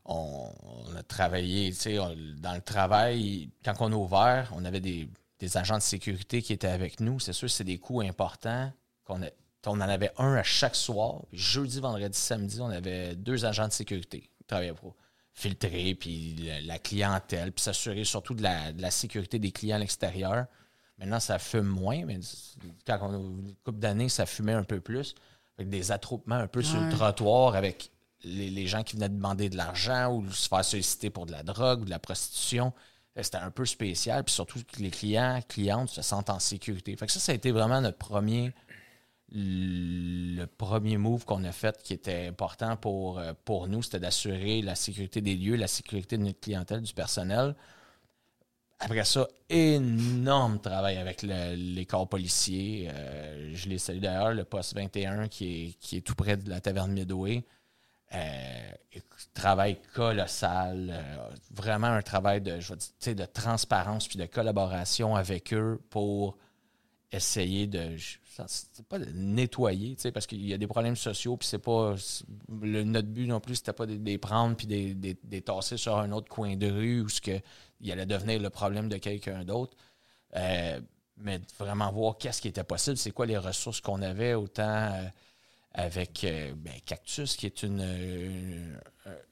on, 0.05 0.51
on 0.63 0.97
a 0.97 1.03
travaillé, 1.03 1.71
tu 1.71 1.77
sais, 1.77 1.99
on- 1.99 2.17
dans 2.39 2.55
le 2.55 2.61
travail, 2.61 3.51
quand 3.65 3.75
on 3.81 3.93
a 3.93 3.97
ouvert, 3.97 4.53
on 4.55 4.65
avait 4.65 4.81
des, 4.81 5.09
des 5.39 5.57
agents 5.57 5.77
de 5.79 5.83
sécurité 5.83 6.43
qui 6.43 6.53
étaient 6.53 6.67
avec 6.69 7.01
nous. 7.01 7.19
C'est 7.21 7.33
sûr 7.33 7.51
c'est 7.51 7.65
des 7.65 7.79
coûts 7.79 8.01
importants. 8.01 8.73
qu'on 9.05 9.23
a- 9.23 9.31
on 9.67 9.73
en 9.73 9.81
avait 9.81 10.11
un 10.19 10.35
à 10.35 10.43
chaque 10.43 10.75
soir. 10.77 11.23
Puis 11.31 11.39
jeudi, 11.39 11.81
vendredi, 11.81 12.17
samedi, 12.19 12.61
on 12.61 12.69
avait 12.69 13.15
deux 13.17 13.45
agents 13.47 13.67
de 13.69 13.73
sécurité 13.73 14.21
qui 14.21 14.45
travaillaient 14.47 14.75
pour 14.75 14.95
filtrer, 15.33 15.95
puis 15.95 16.35
la, 16.37 16.61
la 16.61 16.79
clientèle, 16.79 17.51
puis 17.51 17.63
s'assurer 17.63 18.05
surtout 18.05 18.35
de 18.35 18.43
la, 18.43 18.73
de 18.73 18.81
la 18.83 18.91
sécurité 18.91 19.39
des 19.39 19.51
clients 19.53 19.77
à 19.77 19.79
l'extérieur. 19.81 20.47
Maintenant, 20.99 21.19
ça 21.19 21.39
fume 21.39 21.67
moins, 21.67 22.05
mais 22.05 22.21
quand 22.87 22.99
on 23.03 23.13
a 23.15 23.17
une 23.19 23.55
couple 23.65 23.79
d'années, 23.81 24.09
ça 24.09 24.27
fumait 24.27 24.53
un 24.53 24.63
peu 24.65 24.81
plus. 24.81 25.15
Avec 25.59 25.69
des 25.71 25.91
attroupements 25.93 26.37
un 26.37 26.47
peu 26.47 26.63
sur 26.63 26.79
le 26.81 26.91
trottoir 26.97 27.55
avec 27.57 27.91
les, 28.25 28.67
gens 28.67 28.83
qui 28.83 28.97
venaient 28.97 29.09
demander 29.09 29.49
de 29.49 29.57
l'argent 29.57 30.13
ou 30.13 30.31
se 30.31 30.49
faire 30.49 30.65
solliciter 30.65 31.11
pour 31.11 31.27
de 31.27 31.33
la 31.33 31.43
drogue 31.43 31.83
ou 31.83 31.85
de 31.85 31.91
la 31.91 31.99
prostitution. 31.99 32.73
Que 33.15 33.23
C'était 33.23 33.39
un 33.39 33.51
peu 33.51 33.65
spécial. 33.65 34.25
Puis 34.25 34.35
surtout 34.35 34.61
que 34.65 34.83
les 34.83 34.91
clients, 34.91 35.41
clientes 35.49 35.89
se 35.91 36.03
sentent 36.03 36.31
en 36.31 36.41
sécurité. 36.41 36.97
Fait 36.97 37.07
que 37.07 37.13
ça, 37.13 37.21
ça 37.21 37.33
a 37.33 37.35
été 37.35 37.53
vraiment 37.53 37.81
le 37.81 37.93
premier 40.47 40.97
move 40.97 41.25
qu'on 41.25 41.45
a 41.45 41.53
fait 41.53 41.81
qui 41.83 41.93
était 41.93 42.27
important 42.27 42.77
pour, 42.77 43.19
euh, 43.19 43.33
pour 43.45 43.69
nous. 43.69 43.83
C'était 43.83 44.01
d'assurer 44.01 44.63
la 44.63 44.75
sécurité 44.75 45.21
des 45.21 45.37
lieux, 45.37 45.57
la 45.57 45.67
sécurité 45.69 46.17
de 46.19 46.23
notre 46.23 46.41
clientèle, 46.41 46.83
du 46.83 46.93
personnel. 46.93 47.55
Après 48.81 49.05
ça, 49.05 49.29
énorme 49.49 50.61
travail 50.61 50.97
avec 50.99 51.23
le- 51.23 51.55
les 51.55 51.87
corps 51.87 52.09
policiers. 52.09 52.89
Euh, 52.93 53.53
je 53.55 53.69
les 53.69 53.79
salue 53.79 54.01
d'ailleurs, 54.01 54.35
le 54.35 54.45
poste 54.45 54.75
21 54.75 55.29
qui 55.29 55.69
est, 55.69 55.73
qui 55.81 55.97
est 55.97 56.01
tout 56.01 56.15
près 56.15 56.37
de 56.37 56.49
la 56.51 56.61
taverne 56.61 56.93
Midway. 56.93 57.45
Euh, 58.15 58.71
travail 59.35 59.79
colossal. 59.95 60.91
euh, 60.93 61.29
vraiment 61.51 61.89
un 61.89 62.03
travail 62.03 62.41
de, 62.41 62.61
je 62.61 62.75
de 63.13 63.25
transparence 63.25 64.07
puis 64.09 64.19
de 64.19 64.27
collaboration 64.27 65.17
avec 65.17 65.53
eux 65.53 65.81
pour 65.91 66.37
essayer 67.13 67.67
de. 67.67 67.97
pas 68.89 68.99
nettoyer, 68.99 69.97
parce 70.13 70.27
qu'il 70.27 70.45
y 70.47 70.53
a 70.53 70.59
des 70.59 70.67
problèmes 70.67 70.97
sociaux, 70.97 71.37
puis 71.37 71.49
c'est 71.49 71.59
pas. 71.59 71.95
le- 72.49 72.85
notre 72.85 73.09
but 73.09 73.27
non 73.27 73.41
plus, 73.41 73.57
c'était 73.57 73.73
pas 73.73 73.87
de 73.87 73.95
les 73.95 74.19
prendre 74.19 74.57
puis 74.57 74.67
de 74.67 75.17
les 75.31 75.43
tasser 75.43 75.77
sur 75.77 75.97
un 75.99 76.11
autre 76.13 76.29
coin 76.29 76.57
de 76.57 76.71
rue 76.71 77.01
où 77.03 77.09
ce 77.09 77.21
que 77.21 77.41
il 77.81 77.93
allait 77.93 78.07
devenir 78.07 78.41
le 78.41 78.51
problème 78.51 78.89
de 78.89 78.97
quelqu'un 78.97 79.45
d'autre. 79.45 79.77
Euh, 80.37 80.81
mais 81.17 81.41
vraiment 81.59 81.93
voir 81.93 82.17
qu'est-ce 82.19 82.41
qui 82.41 82.49
était 82.49 82.65
possible, 82.65 82.97
c'est 82.97 83.13
quoi 83.13 83.27
les 83.27 83.39
ressources 83.39 83.81
qu'on 83.81 84.03
avait, 84.03 84.35
autant 84.35 84.91
avec 85.75 86.23
euh, 86.25 86.55
ben, 86.57 86.75
Cactus, 86.87 87.37
qui 87.37 87.47
est 87.47 87.63
une, 87.65 87.81
euh, 87.83 88.77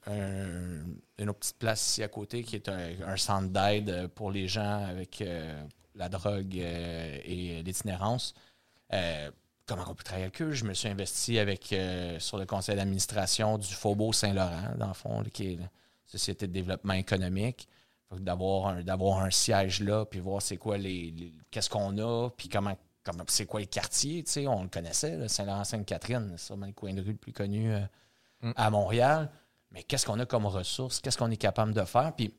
un- 0.07 0.85
une 1.17 1.33
petite 1.33 1.57
place 1.57 1.87
ici 1.87 2.03
à 2.03 2.09
côté, 2.09 2.43
qui 2.43 2.57
est 2.57 2.69
un, 2.69 3.17
centre 3.17 3.49
d'aide 3.49 4.07
pour 4.09 4.29
les 4.29 4.47
gens 4.47 4.83
avec 4.85 5.21
euh, 5.21 5.63
la 5.95 6.09
drogue 6.09 6.55
et 6.55 7.63
l'itinérance. 7.63 8.33
Comment 9.65 9.85
on 9.87 9.95
peut 9.95 10.03
travailler 10.03 10.25
avec 10.25 10.41
eux? 10.41 10.51
Je 10.51 10.65
me 10.65 10.73
suis 10.73 10.89
investi 10.89 11.39
avec, 11.39 11.73
sur 12.19 12.37
le 12.37 12.45
conseil 12.45 12.75
d'administration 12.75 13.57
du 13.57 13.73
Faubourg 13.73 14.13
Saint-Laurent, 14.13 14.75
dans 14.77 14.89
le 14.89 14.93
fond, 14.93 15.23
qui 15.33 15.53
est 15.53 15.55
la 15.55 15.69
Société 16.05 16.47
de 16.47 16.51
développement 16.51 16.93
économique. 16.93 17.67
D'avoir 18.11 18.67
un, 18.67 19.25
un 19.25 19.31
siège 19.31 19.79
là, 19.79 20.05
puis 20.05 20.19
voir 20.19 20.41
c'est 20.41 20.57
quoi 20.57 20.77
les- 20.77 21.33
qu'est-ce 21.49 21.69
qu'on 21.69 21.97
a, 21.97 22.29
puis 22.29 22.47
comment, 22.49 22.77
comment 23.03 23.23
c'est 23.27 23.45
quoi 23.45 23.59
les 23.59 23.67
quartiers, 23.67 24.23
tu 24.23 24.31
sais, 24.31 24.47
on 24.47 24.63
le 24.63 24.69
connaissait, 24.69 25.27
Saint-Laurent-Sainte-Catherine, 25.27 26.33
c'est 26.37 26.45
sûrement 26.45 26.65
le 26.67 26.73
coin 26.73 26.93
de 26.93 27.01
rue 27.01 27.11
le 27.11 27.17
plus 27.17 27.33
connu 27.33 27.73
euh, 27.73 27.81
à 28.55 28.69
Montréal. 28.69 29.29
Mais 29.71 29.83
qu'est-ce 29.83 30.05
qu'on 30.05 30.19
a 30.19 30.25
comme 30.25 30.45
ressources, 30.45 31.01
qu'est-ce 31.01 31.17
qu'on 31.17 31.31
est 31.31 31.37
capable 31.37 31.73
de 31.73 31.83
faire, 31.83 32.13
puis 32.15 32.33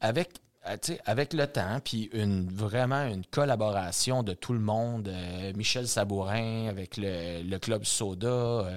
avec, 0.00 0.40
euh, 0.66 0.76
avec 1.06 1.32
le 1.32 1.46
temps, 1.46 1.78
puis 1.82 2.10
une, 2.12 2.48
vraiment 2.50 3.06
une 3.06 3.24
collaboration 3.24 4.22
de 4.22 4.34
tout 4.34 4.52
le 4.52 4.58
monde, 4.58 5.08
euh, 5.08 5.52
Michel 5.54 5.88
Sabourin 5.88 6.68
avec 6.68 6.96
le, 6.96 7.42
le 7.42 7.58
Club 7.58 7.84
Soda, 7.84 8.68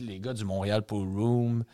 les 0.00 0.20
gars 0.20 0.34
du 0.34 0.44
Montréal 0.44 0.82
Pool 0.82 1.08
Room, 1.08 1.64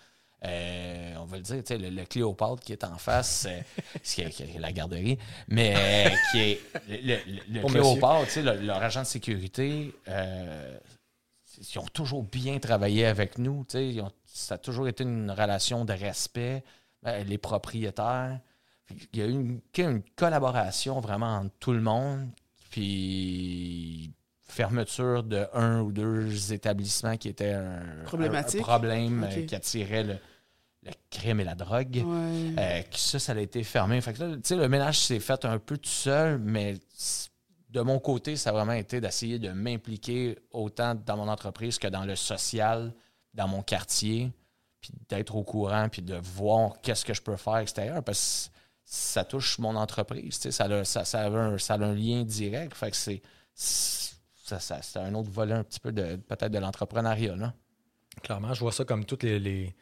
euh, 0.44 1.14
on 1.20 1.24
va 1.24 1.36
le 1.36 1.42
dire, 1.42 1.62
le, 1.78 1.90
le 1.90 2.04
Cléopâtre 2.04 2.60
qui 2.62 2.72
est 2.72 2.84
en 2.84 2.98
face, 2.98 3.46
euh, 3.48 3.60
ce 4.02 4.14
qui 4.16 4.20
est, 4.22 4.30
qui 4.30 4.42
est 4.42 4.58
la 4.58 4.72
garderie, 4.72 5.18
mais 5.48 5.74
euh, 5.76 6.10
qui 6.32 6.38
est 6.40 6.60
le, 6.88 7.16
le- 7.26 7.60
le 7.60 7.68
Cléopâtre, 7.68 8.38
leur 8.62 8.82
agent 8.82 9.00
de 9.02 9.06
sécurité, 9.06 9.94
euh, 10.08 10.76
ils 11.58 11.78
ont 11.78 11.86
toujours 11.92 12.24
bien 12.24 12.58
travaillé 12.58 13.06
avec 13.06 13.38
nous. 13.38 13.64
ils 13.74 14.00
ont- 14.00 14.10
ça 14.26 14.54
a 14.54 14.58
toujours 14.58 14.88
été 14.88 15.04
une 15.04 15.30
relation 15.30 15.84
de 15.84 15.92
respect. 15.92 16.64
Les 17.26 17.36
propriétaires. 17.36 18.38
Il 19.12 19.18
y 19.18 19.22
a 19.22 19.26
eu 19.26 19.30
une, 19.32 19.60
une 19.76 20.02
collaboration 20.14 21.00
vraiment 21.00 21.38
entre 21.38 21.54
tout 21.58 21.72
le 21.72 21.80
monde. 21.80 22.28
Puis 22.70 24.12
fermeture 24.46 25.22
de 25.22 25.46
un 25.54 25.80
ou 25.80 25.92
deux 25.92 26.52
établissements 26.52 27.16
qui 27.16 27.28
étaient 27.28 27.52
un, 27.52 28.04
problème 28.62 29.26
qui 29.46 29.54
attirait 29.54 30.04
le, 30.04 30.16
le 30.84 30.90
crime 31.10 31.40
et 31.40 31.44
la 31.44 31.54
drogue. 31.54 32.02
Ouais. 32.04 32.54
Euh, 32.58 32.82
que 32.82 32.96
ça, 32.96 33.18
ça 33.18 33.32
a 33.32 33.38
été 33.40 33.62
fermé. 33.62 34.00
Fait 34.00 34.12
que 34.12 34.22
là, 34.22 34.34
tu 34.36 34.40
sais, 34.44 34.56
le 34.56 34.68
ménage 34.68 34.98
s'est 34.98 35.20
fait 35.20 35.44
un 35.44 35.58
peu 35.58 35.78
tout 35.78 35.88
seul, 35.88 36.38
mais 36.38 36.76
de 37.70 37.80
mon 37.80 37.98
côté, 37.98 38.36
ça 38.36 38.50
a 38.50 38.52
vraiment 38.52 38.72
été 38.72 39.00
d'essayer 39.00 39.38
de 39.38 39.50
m'impliquer 39.50 40.38
autant 40.50 40.94
dans 40.94 41.16
mon 41.16 41.28
entreprise 41.28 41.78
que 41.78 41.86
dans 41.88 42.04
le 42.04 42.16
social, 42.16 42.92
dans 43.32 43.48
mon 43.48 43.62
quartier, 43.62 44.32
puis 44.80 44.90
d'être 45.08 45.36
au 45.36 45.44
courant, 45.44 45.88
puis 45.88 46.02
de 46.02 46.16
voir 46.16 46.80
qu'est-ce 46.82 47.04
que 47.04 47.14
je 47.14 47.22
peux 47.22 47.36
faire 47.36 47.58
extérieur, 47.58 48.02
parce 48.02 48.50
que 48.52 48.58
ça 48.84 49.24
touche 49.24 49.58
mon 49.58 49.76
entreprise, 49.76 50.36
tu 50.38 50.42
sais, 50.42 50.50
ça, 50.50 50.64
a, 50.64 50.84
ça, 50.84 51.04
ça, 51.04 51.20
a 51.20 51.28
un, 51.30 51.56
ça 51.58 51.74
a 51.74 51.78
un 51.78 51.94
lien 51.94 52.24
direct. 52.24 52.74
Fait 52.74 52.90
que 52.90 52.96
c'est 52.96 53.22
c'est- 53.54 54.16
ça, 54.44 54.58
ça- 54.58 54.82
c'est 54.82 54.98
un 54.98 55.14
autre 55.14 55.30
volet 55.30 55.54
un 55.54 55.62
petit 55.62 55.78
peu 55.80 55.92
de 55.92 56.16
peut-être 56.16 56.50
de 56.50 56.58
l'entrepreneuriat. 56.58 57.36
là. 57.36 57.54
Clairement, 58.22 58.52
je 58.52 58.60
vois 58.60 58.72
ça 58.72 58.84
comme 58.84 59.04
toutes 59.04 59.22
les. 59.22 59.38
les- 59.38 59.74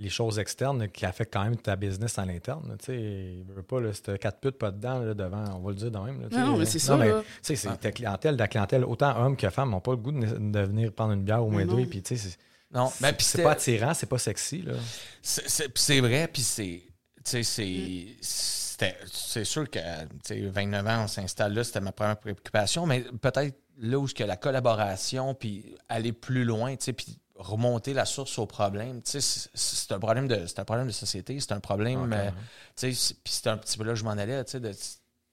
les 0.00 0.08
choses 0.10 0.38
externes 0.38 0.88
qui 0.88 1.04
affectent 1.06 1.32
quand 1.32 1.42
même 1.42 1.56
ta 1.56 1.74
business 1.74 2.18
à 2.18 2.24
l'interne. 2.24 2.76
Tu 2.78 2.86
sais, 2.86 2.96
il 2.96 3.44
veut 3.52 3.62
pas, 3.62 3.80
là, 3.80 3.90
t'as 4.02 4.16
quatre 4.18 4.38
putes 4.40 4.56
pas 4.58 4.70
dedans, 4.70 5.00
là, 5.00 5.14
devant, 5.14 5.44
on 5.56 5.58
va 5.60 5.70
le 5.70 5.76
dire 5.76 5.90
de 5.90 5.98
même. 5.98 6.20
là. 6.22 6.28
Non, 6.46 6.56
mais 6.56 6.64
c'est 6.66 6.78
ça, 6.78 6.96
là. 6.96 7.20
tu 7.22 7.26
sais, 7.42 7.56
c'est 7.56 7.76
ta 7.80 7.90
clientèle, 7.90 8.36
ta 8.36 8.46
clientèle, 8.48 8.84
autant 8.84 9.16
hommes 9.20 9.36
que 9.36 9.50
femmes, 9.50 9.70
n'ont 9.70 9.80
pas 9.80 9.90
le 9.92 9.96
goût 9.96 10.12
de, 10.12 10.26
de 10.26 10.60
venir 10.60 10.92
prendre 10.92 11.12
une 11.14 11.24
bière 11.24 11.44
au 11.44 11.50
moins 11.50 11.64
Mais 11.64 11.66
deux. 11.84 11.86
Puis, 11.88 12.02
tu 12.02 12.16
sais, 12.16 12.28
c'est- 12.30 12.38
Non, 12.72 12.92
ben, 13.00 13.12
puis 13.12 13.24
c'est 13.24 13.42
pas 13.42 13.52
attirant, 13.52 13.94
c'est 13.94 14.06
pas 14.06 14.18
sexy. 14.18 14.62
Là. 14.62 14.74
C'est- 15.22 15.48
C'est 15.48 15.68
puis 15.68 15.82
c'est 15.82 16.00
vrai, 16.00 16.28
puis 16.32 16.42
c'est. 16.42 16.82
Tu 17.24 17.30
sais, 17.30 17.42
c'est. 17.42 18.06
c'était- 18.20 18.96
C'est 19.10 19.44
sûr 19.44 19.68
que, 19.68 19.78
tu 19.78 20.06
sais, 20.22 20.40
29 20.46 20.86
ans, 20.86 21.04
on 21.04 21.08
s'installe 21.08 21.54
là, 21.54 21.64
c'était 21.64 21.80
ma 21.80 21.90
première 21.92 22.18
préoccupation, 22.18 22.86
mais 22.86 23.04
peut-être 23.20 23.58
là 23.80 23.98
où 23.98 24.06
que 24.06 24.22
la 24.22 24.36
collaboration, 24.36 25.34
puis 25.34 25.74
aller 25.88 26.12
plus 26.12 26.44
loin, 26.44 26.76
tu 26.76 26.84
sais, 26.84 26.92
puis 26.92 27.18
remonter 27.38 27.94
la 27.94 28.04
source 28.04 28.38
au 28.38 28.46
problème, 28.46 29.00
tu 29.02 29.20
sais, 29.20 29.48
c'est- 29.54 29.92
un 29.92 29.98
problème 29.98 30.26
de, 30.28 30.46
c'est 30.46 30.58
un 30.58 30.64
problème 30.64 30.88
de 30.88 30.92
société, 30.92 31.38
c'est 31.40 31.52
un 31.52 31.60
problème, 31.60 32.12
euh, 32.12 32.30
tu 32.76 32.92
sais, 32.92 32.92
c'est- 32.92 33.14
puis 33.22 33.32
un 33.50 33.56
petit 33.56 33.78
peu 33.78 33.84
là 33.84 33.92
que 33.92 33.98
je 33.98 34.04
m'en 34.04 34.10
allais, 34.10 34.44
tu 34.44 34.52
sais, 34.52 34.60
de- 34.60 34.72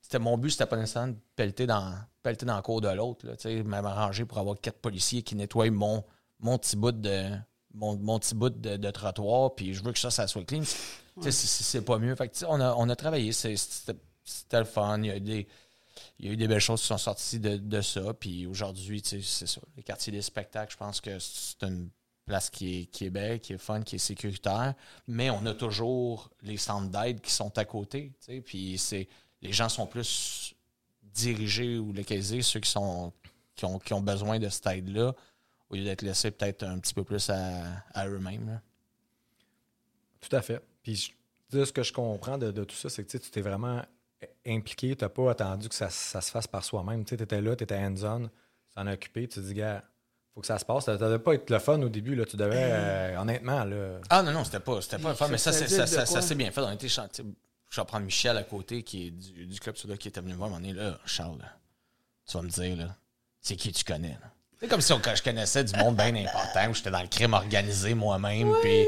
c'était 0.02 0.20
mon 0.20 0.38
but, 0.38 0.52
c'était 0.52 0.68
pas 0.68 0.78
nécessairement 0.78 1.14
de 1.14 1.18
pelleter 1.36 1.66
dans, 1.66 1.94
pelleter 2.22 2.46
dans 2.46 2.56
le 2.56 2.62
cours 2.62 2.80
de 2.82 2.90
l'autre, 2.90 3.28
tu 3.36 3.42
sais, 3.42 3.64
m'arranger 3.64 4.26
pour 4.26 4.38
avoir 4.38 4.56
quatre 4.62 4.78
policiers 4.80 5.24
qui 5.24 5.36
nettoient 5.36 5.70
mon, 5.72 6.04
mon 6.40 6.58
petit 6.60 6.76
bout 6.76 6.92
de 6.92 7.32
mon, 7.74 7.98
mon 7.98 8.20
petit 8.20 8.36
bout 8.36 8.50
de, 8.52 8.78
de 8.78 8.92
trottoir, 8.92 9.54
puis 9.56 9.74
je 9.74 9.84
veux 9.84 9.92
que 9.92 10.00
ça, 10.00 10.10
ça 10.12 10.28
soit 10.28 10.46
clean. 10.46 10.62
Tu 10.62 11.24
sais, 11.24 11.32
c'est- 11.32 11.82
pas 11.82 11.98
mieux. 11.98 12.16
Fait 12.16 12.28
que, 12.30 12.34
tu 12.34 12.40
sais, 12.40 12.46
on, 12.48 12.60
a, 12.62 12.74
on 12.76 12.88
a 12.88 12.96
travaillé, 12.96 13.32
c'était 13.34 13.96
le 14.60 14.64
fun. 14.66 14.98
Il 15.00 15.06
y, 15.08 15.12
a 15.12 15.16
eu 15.18 15.22
des, 15.22 15.48
il 16.20 16.26
y 16.26 16.30
a 16.30 16.32
eu 16.32 16.38
des 16.38 16.48
belles 16.48 16.60
choses 16.62 16.82
qui 16.82 16.88
sont 16.88 16.98
sorties 16.98 17.40
de, 17.40 17.58
de 17.58 17.82
ça. 17.82 18.14
Puis 18.14 18.46
aujourd'hui, 18.48 19.02
c'est 19.04 19.22
ça. 19.22 19.60
Le 19.76 19.82
quartier 19.84 20.12
des 20.14 20.22
spectacles, 20.22 20.72
je 20.74 20.78
pense 20.78 21.02
que 21.02 21.20
c'est 21.20 21.64
une 21.64 21.90
place 22.26 22.50
qui 22.50 22.90
est, 23.00 23.10
belle, 23.10 23.40
qui 23.40 23.54
est 23.54 23.58
fun, 23.58 23.82
qui 23.82 23.96
est 23.96 24.00
sécuritaire. 24.00 24.74
Mais 25.08 25.30
on 25.30 25.46
a 25.46 25.54
toujours 25.54 26.30
les 26.42 26.58
centres 26.58 26.90
d'aide 26.90 27.22
qui 27.22 27.32
sont 27.32 27.58
à 27.58 27.66
côté. 27.66 28.12
Puis 28.46 28.78
c'est 28.78 29.08
les 29.42 29.54
gens 29.54 29.70
sont 29.70 29.86
plus 29.86 30.56
dirigés 31.04 31.78
ou 31.78 31.94
localisés, 31.94 32.42
ceux 32.42 32.60
qui 32.60 32.70
sont 32.70 33.14
qui 33.56 33.94
ont, 33.94 34.02
besoin 34.02 34.38
de 34.38 34.50
cette 34.50 34.68
aide-là, 34.68 35.16
au 35.70 35.76
lieu 35.76 35.86
d'être 35.86 36.02
laissés 36.02 36.30
peut-être 36.30 36.64
un 36.64 36.78
petit 36.78 36.94
peu 36.94 37.06
plus 37.06 37.30
à, 37.30 38.06
eux-mêmes. 38.06 38.60
Tout 40.20 40.36
à 40.36 40.42
fait. 40.42 40.62
Puis, 40.84 41.14
ce 41.52 41.72
que 41.72 41.84
je 41.84 41.94
comprends 41.94 42.38
de, 42.38 42.52
tout 42.64 42.76
ça, 42.76 42.90
c'est 42.90 43.06
que 43.06 43.18
tu 43.18 43.32
t'es 43.32 43.42
vraiment 43.42 43.82
impliqué. 44.46 44.94
Tu 44.96 45.06
n'as 45.06 45.10
pas 45.10 45.32
attendu 45.32 45.70
que 45.70 45.76
ça, 45.76 45.90
ça 45.90 46.20
se 46.20 46.32
fasse 46.32 46.48
par 46.48 46.66
soi-même. 46.66 47.06
Tu 47.06 47.14
étais 47.14 47.42
là, 47.42 47.56
tu 47.56 47.64
étais 47.64 47.78
hands-on, 47.78 48.26
tu 48.26 48.30
t'en 48.76 48.88
as 48.88 48.94
occupé. 48.94 49.28
Tu 49.28 49.36
te 49.36 49.46
dis, 49.46 49.54
gars, 49.54 49.86
faut 50.36 50.42
que 50.42 50.48
ça 50.48 50.60
se 50.60 50.66
passe. 50.66 50.86
Ça 50.86 50.98
devait 50.98 51.18
pas 51.20 51.34
être 51.34 51.50
le 51.50 51.58
fun 51.60 51.82
au 51.82 51.90
début. 51.90 52.14
Là. 52.14 52.26
Tu 52.26 52.36
devais, 52.38 52.56
euh, 52.58 53.18
honnêtement, 53.20 53.64
là. 53.64 54.00
Ah 54.10 54.22
non, 54.22 54.32
non, 54.34 54.44
c'était 54.44 54.60
pas, 54.60 54.82
c'était 54.82 55.00
pas 55.00 55.10
le 55.10 55.16
fun, 55.16 55.28
mais 55.30 55.38
ça, 55.38 55.52
c'est- 55.52 55.68
ça, 55.68 55.78
Ça 55.78 55.86
faisait 55.86 55.96
de 55.96 56.00
ça, 56.02 56.06
ça 56.06 56.12
quoi? 56.14 56.22
s'est 56.22 56.36
bien 56.36 56.52
fait. 56.52 56.62
On 56.62 56.88
chanté. 56.88 57.24
Je 57.72 57.82
vais 57.82 57.86
prendre 57.88 58.06
Michel 58.06 58.38
à 58.38 58.44
côté, 58.44 58.84
qui 58.84 59.08
est 59.08 59.12
du, 59.12 59.48
du 59.48 59.60
club 59.60 59.76
Soda, 59.76 59.98
qui 59.98 60.08
était 60.10 60.22
venu 60.22 60.34
me 60.34 60.38
voir. 60.38 60.52
On 60.54 60.64
est 60.64 60.74
là, 60.74 61.00
Charles, 61.06 61.40
là, 61.40 61.46
tu 62.30 62.38
vas 62.38 62.44
me 62.44 62.50
dire, 62.50 62.76
là, 62.78 62.96
c'est 63.42 63.56
qui 63.56 63.72
tu 63.72 63.84
connais, 63.84 64.10
là? 64.10 64.32
C'est 64.60 64.68
comme 64.68 64.82
si 64.82 64.94
on- 64.94 65.02
je 65.04 65.22
connaissais 65.24 65.64
du 65.64 65.76
monde 65.78 65.96
bien 65.98 66.16
important, 66.16 66.70
où 66.70 66.74
j'étais 66.74 66.92
dans 66.92 67.02
le 67.02 67.08
crime 67.08 67.34
organisé 67.34 67.94
moi-même, 67.94 68.54
puis 68.62 68.86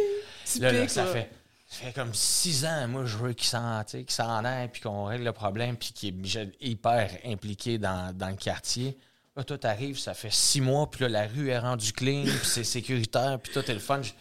là, 0.60 0.72
là, 0.72 0.88
ça 0.88 1.06
là. 1.06 1.12
fait... 1.12 1.30
Ça 1.70 1.86
fait 1.86 1.92
comme 1.92 2.14
six 2.14 2.64
ans, 2.66 2.88
moi, 2.88 3.04
je 3.04 3.18
veux 3.18 3.34
qu'il 3.34 3.48
s'en, 3.48 3.84
qu'il 3.84 4.10
s'en 4.10 4.46
aille, 4.46 4.70
puis 4.70 4.80
qu'on 4.82 5.04
règle 5.04 5.26
le 5.26 5.34
problème, 5.34 5.76
puis 5.76 5.92
qu'il 5.92 6.10
est 6.10 6.12
Michel, 6.18 6.54
hyper 6.62 7.10
impliqué 7.26 7.78
dans, 7.78 8.16
dans 8.16 8.30
le 8.30 8.38
quartier. 8.38 8.98
Là, 9.38 9.44
toi, 9.44 9.58
t'arrives, 9.58 10.00
ça 10.00 10.14
fait 10.16 10.34
six 10.34 10.60
mois, 10.62 10.90
puis 10.90 11.04
là, 11.04 11.10
la 11.10 11.28
rue 11.28 11.50
est 11.50 11.60
rendue 11.60 11.94
clean, 11.94 12.24
puis 12.24 12.40
c'est 12.44 12.64
sécuritaire, 12.64 13.40
puis 13.40 13.54
toi, 13.54 13.62
t'es 13.64 13.74
le 13.74 13.80
fun. 13.80 14.02
Je- 14.02 14.12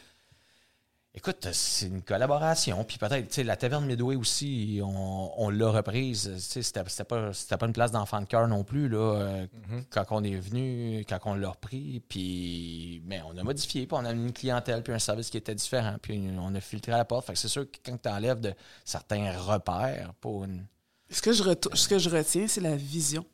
Écoute, 1.14 1.48
c'est 1.52 1.86
une 1.86 2.02
collaboration. 2.02 2.84
Puis 2.84 2.98
peut-être, 2.98 3.28
tu 3.28 3.36
sais, 3.36 3.42
la 3.42 3.56
taverne 3.56 3.86
Midway 3.86 4.16
aussi, 4.16 4.80
on, 4.82 5.32
on 5.38 5.48
l'a 5.48 5.70
reprise. 5.70 6.30
Tu 6.34 6.40
sais, 6.62 6.62
c'était 6.62 7.04
pas, 7.06 7.32
c'était 7.32 7.56
pas 7.56 7.64
une 7.64 7.72
place 7.72 7.90
d'enfant 7.90 8.20
de 8.20 8.26
cœur 8.26 8.46
non 8.48 8.64
plus, 8.64 8.90
là, 8.90 8.98
euh, 8.98 9.46
quand 9.88 10.04
on 10.10 10.22
est 10.22 10.36
venu, 10.36 11.06
quand 11.08 11.18
on 11.24 11.34
l'a 11.34 11.48
repris. 11.48 12.02
Puis, 12.06 13.00
mais 13.06 13.22
on 13.26 13.34
a 13.38 13.42
modifié, 13.42 13.86
puis 13.86 13.96
on 13.98 14.04
a 14.04 14.12
mis 14.12 14.24
une 14.26 14.32
clientèle, 14.34 14.82
puis 14.82 14.92
un 14.92 14.98
service 14.98 15.30
qui 15.30 15.38
était 15.38 15.54
différent. 15.54 15.96
Puis 16.02 16.22
on 16.38 16.54
a 16.54 16.60
filtré 16.60 16.92
à 16.92 16.98
la 16.98 17.06
porte. 17.06 17.26
Fait 17.26 17.32
que 17.32 17.38
c'est 17.38 17.48
sûr 17.48 17.64
que 17.64 17.78
quand 17.82 17.96
tu 17.96 18.08
enlèves 18.10 18.40
de 18.40 18.52
certains 18.84 19.32
repères 19.40 20.12
pour 20.20 20.44
une. 20.44 20.66
Ce 21.08 21.22
que 21.22 21.32
je, 21.32 21.42
retou- 21.42 21.74
ce 21.74 21.88
que 21.88 21.98
je 21.98 22.10
retiens, 22.10 22.46
c'est 22.46 22.60
la 22.60 22.76
vision. 22.76 23.24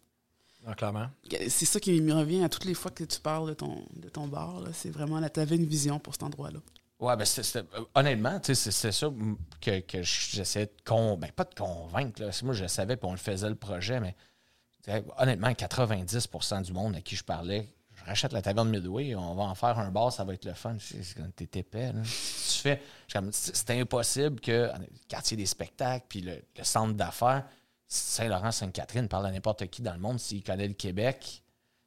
Ah, 0.67 0.75
clairement. 0.75 1.09
C'est 1.49 1.67
ça 1.67 1.81
qui 1.81 2.01
me 2.01 2.15
revient 2.15 2.45
à 2.45 2.49
toutes 2.49 2.65
les 2.65 2.75
fois 2.75 2.91
que 2.91 3.05
tu 3.05 3.21
parles 3.21 3.49
de 3.49 3.55
ton, 3.55 3.85
de 3.97 4.09
ton 4.09 4.29
bar. 4.29 4.61
là. 4.61 4.71
C'est 4.73 4.91
vraiment, 4.91 5.19
là, 5.19 5.29
tu 5.29 5.41
avais 5.41 5.57
une 5.57 5.67
vision 5.67 5.99
pour 5.99 6.15
cet 6.15 6.23
endroit-là. 6.23 6.61
Ouais, 7.01 7.17
ben 7.17 7.27
euh, 7.57 7.63
honnêtement, 7.97 8.39
tu 8.39 8.55
sais, 8.55 8.71
c'est 8.71 8.93
ça 8.93 9.09
que, 9.61 9.81
que 9.81 10.03
j'essayais 10.05 10.67
de 10.67 10.73
con, 10.85 11.17
ben, 11.17 11.33
pas 11.33 11.43
de 11.43 11.55
convaincre. 11.55 12.23
Là. 12.23 12.31
C'est 12.31 12.45
Moi, 12.45 12.55
je 12.55 12.63
le 12.63 12.69
savais, 12.69 12.97
puis 12.97 13.09
on 13.09 13.13
le 13.13 13.19
faisait 13.19 13.49
le 13.49 13.57
projet, 13.57 13.99
mais 13.99 14.15
honnêtement, 15.19 15.49
90% 15.49 16.63
du 16.63 16.73
monde 16.73 16.95
à 16.95 17.01
qui 17.01 17.17
je 17.17 17.25
parlais, 17.25 17.69
je 17.93 18.05
rachète 18.05 18.33
la 18.33 18.41
taverne 18.41 18.69
Midway, 18.69 19.17
on 19.17 19.35
va 19.35 19.43
en 19.43 19.55
faire 19.57 19.81
un 19.81 19.91
bar, 19.91 20.13
ça 20.13 20.23
va 20.23 20.35
être 20.35 20.45
le 20.45 20.55
fun. 20.55 20.77
C'est 20.79 21.17
comme 21.17 21.33
t'es 21.33 21.59
épais. 21.59 21.93
Là. 21.93 22.03
Tu 22.03 22.59
fais, 22.59 22.81
c'est 23.09 23.57
c'est 23.57 23.71
impossible 23.81 24.41
que 24.41 24.71
le 24.79 24.87
quartier 25.09 25.37
des 25.37 25.47
spectacles, 25.47 26.07
puis 26.09 26.21
le, 26.21 26.41
le 26.57 26.65
centre 26.65 26.95
d'affaires, 26.95 27.45
Saint-Laurent-Sainte-Catherine, 27.93 29.09
parle 29.09 29.27
à 29.27 29.31
n'importe 29.31 29.67
qui 29.69 29.83
dans 29.83 29.93
le 29.93 29.99
monde 29.99 30.19
s'il 30.19 30.43
connaît 30.43 30.69
le 30.69 30.75
Québec. 30.75 31.43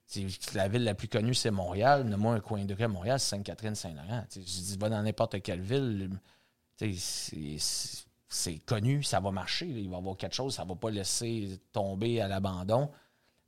C'est- 0.05 0.53
La 0.53 0.67
ville 0.67 0.83
la 0.83 0.93
plus 0.93 1.07
connue, 1.07 1.33
c'est 1.33 1.49
Montréal. 1.51 2.07
Donne-moi 2.07 2.35
un 2.35 2.39
coin 2.39 2.63
de 2.63 2.73
rue 2.75 2.83
à 2.83 2.87
Montréal, 2.87 3.19
c'est 3.19 3.29
Sainte-Catherine-Saint-Laurent. 3.35 4.23
Je 4.33 4.39
dis, 4.39 4.77
va 4.79 4.89
dans 4.89 5.01
n'importe 5.01 5.41
quelle 5.41 5.61
ville. 5.61 6.11
C'est 8.27 8.57
connu, 8.65 9.03
ça 9.03 9.19
va 9.19 9.31
marcher. 9.31 9.65
là. 9.67 9.79
Il 9.79 9.89
va 9.89 9.95
y 9.95 9.99
avoir 9.99 10.17
quelque 10.17 10.35
chose, 10.35 10.55
ça 10.55 10.63
va 10.65 10.75
pas 10.75 10.89
laisser 10.91 11.59
tomber 11.71 12.21
à 12.21 12.27
l'abandon. 12.27 12.89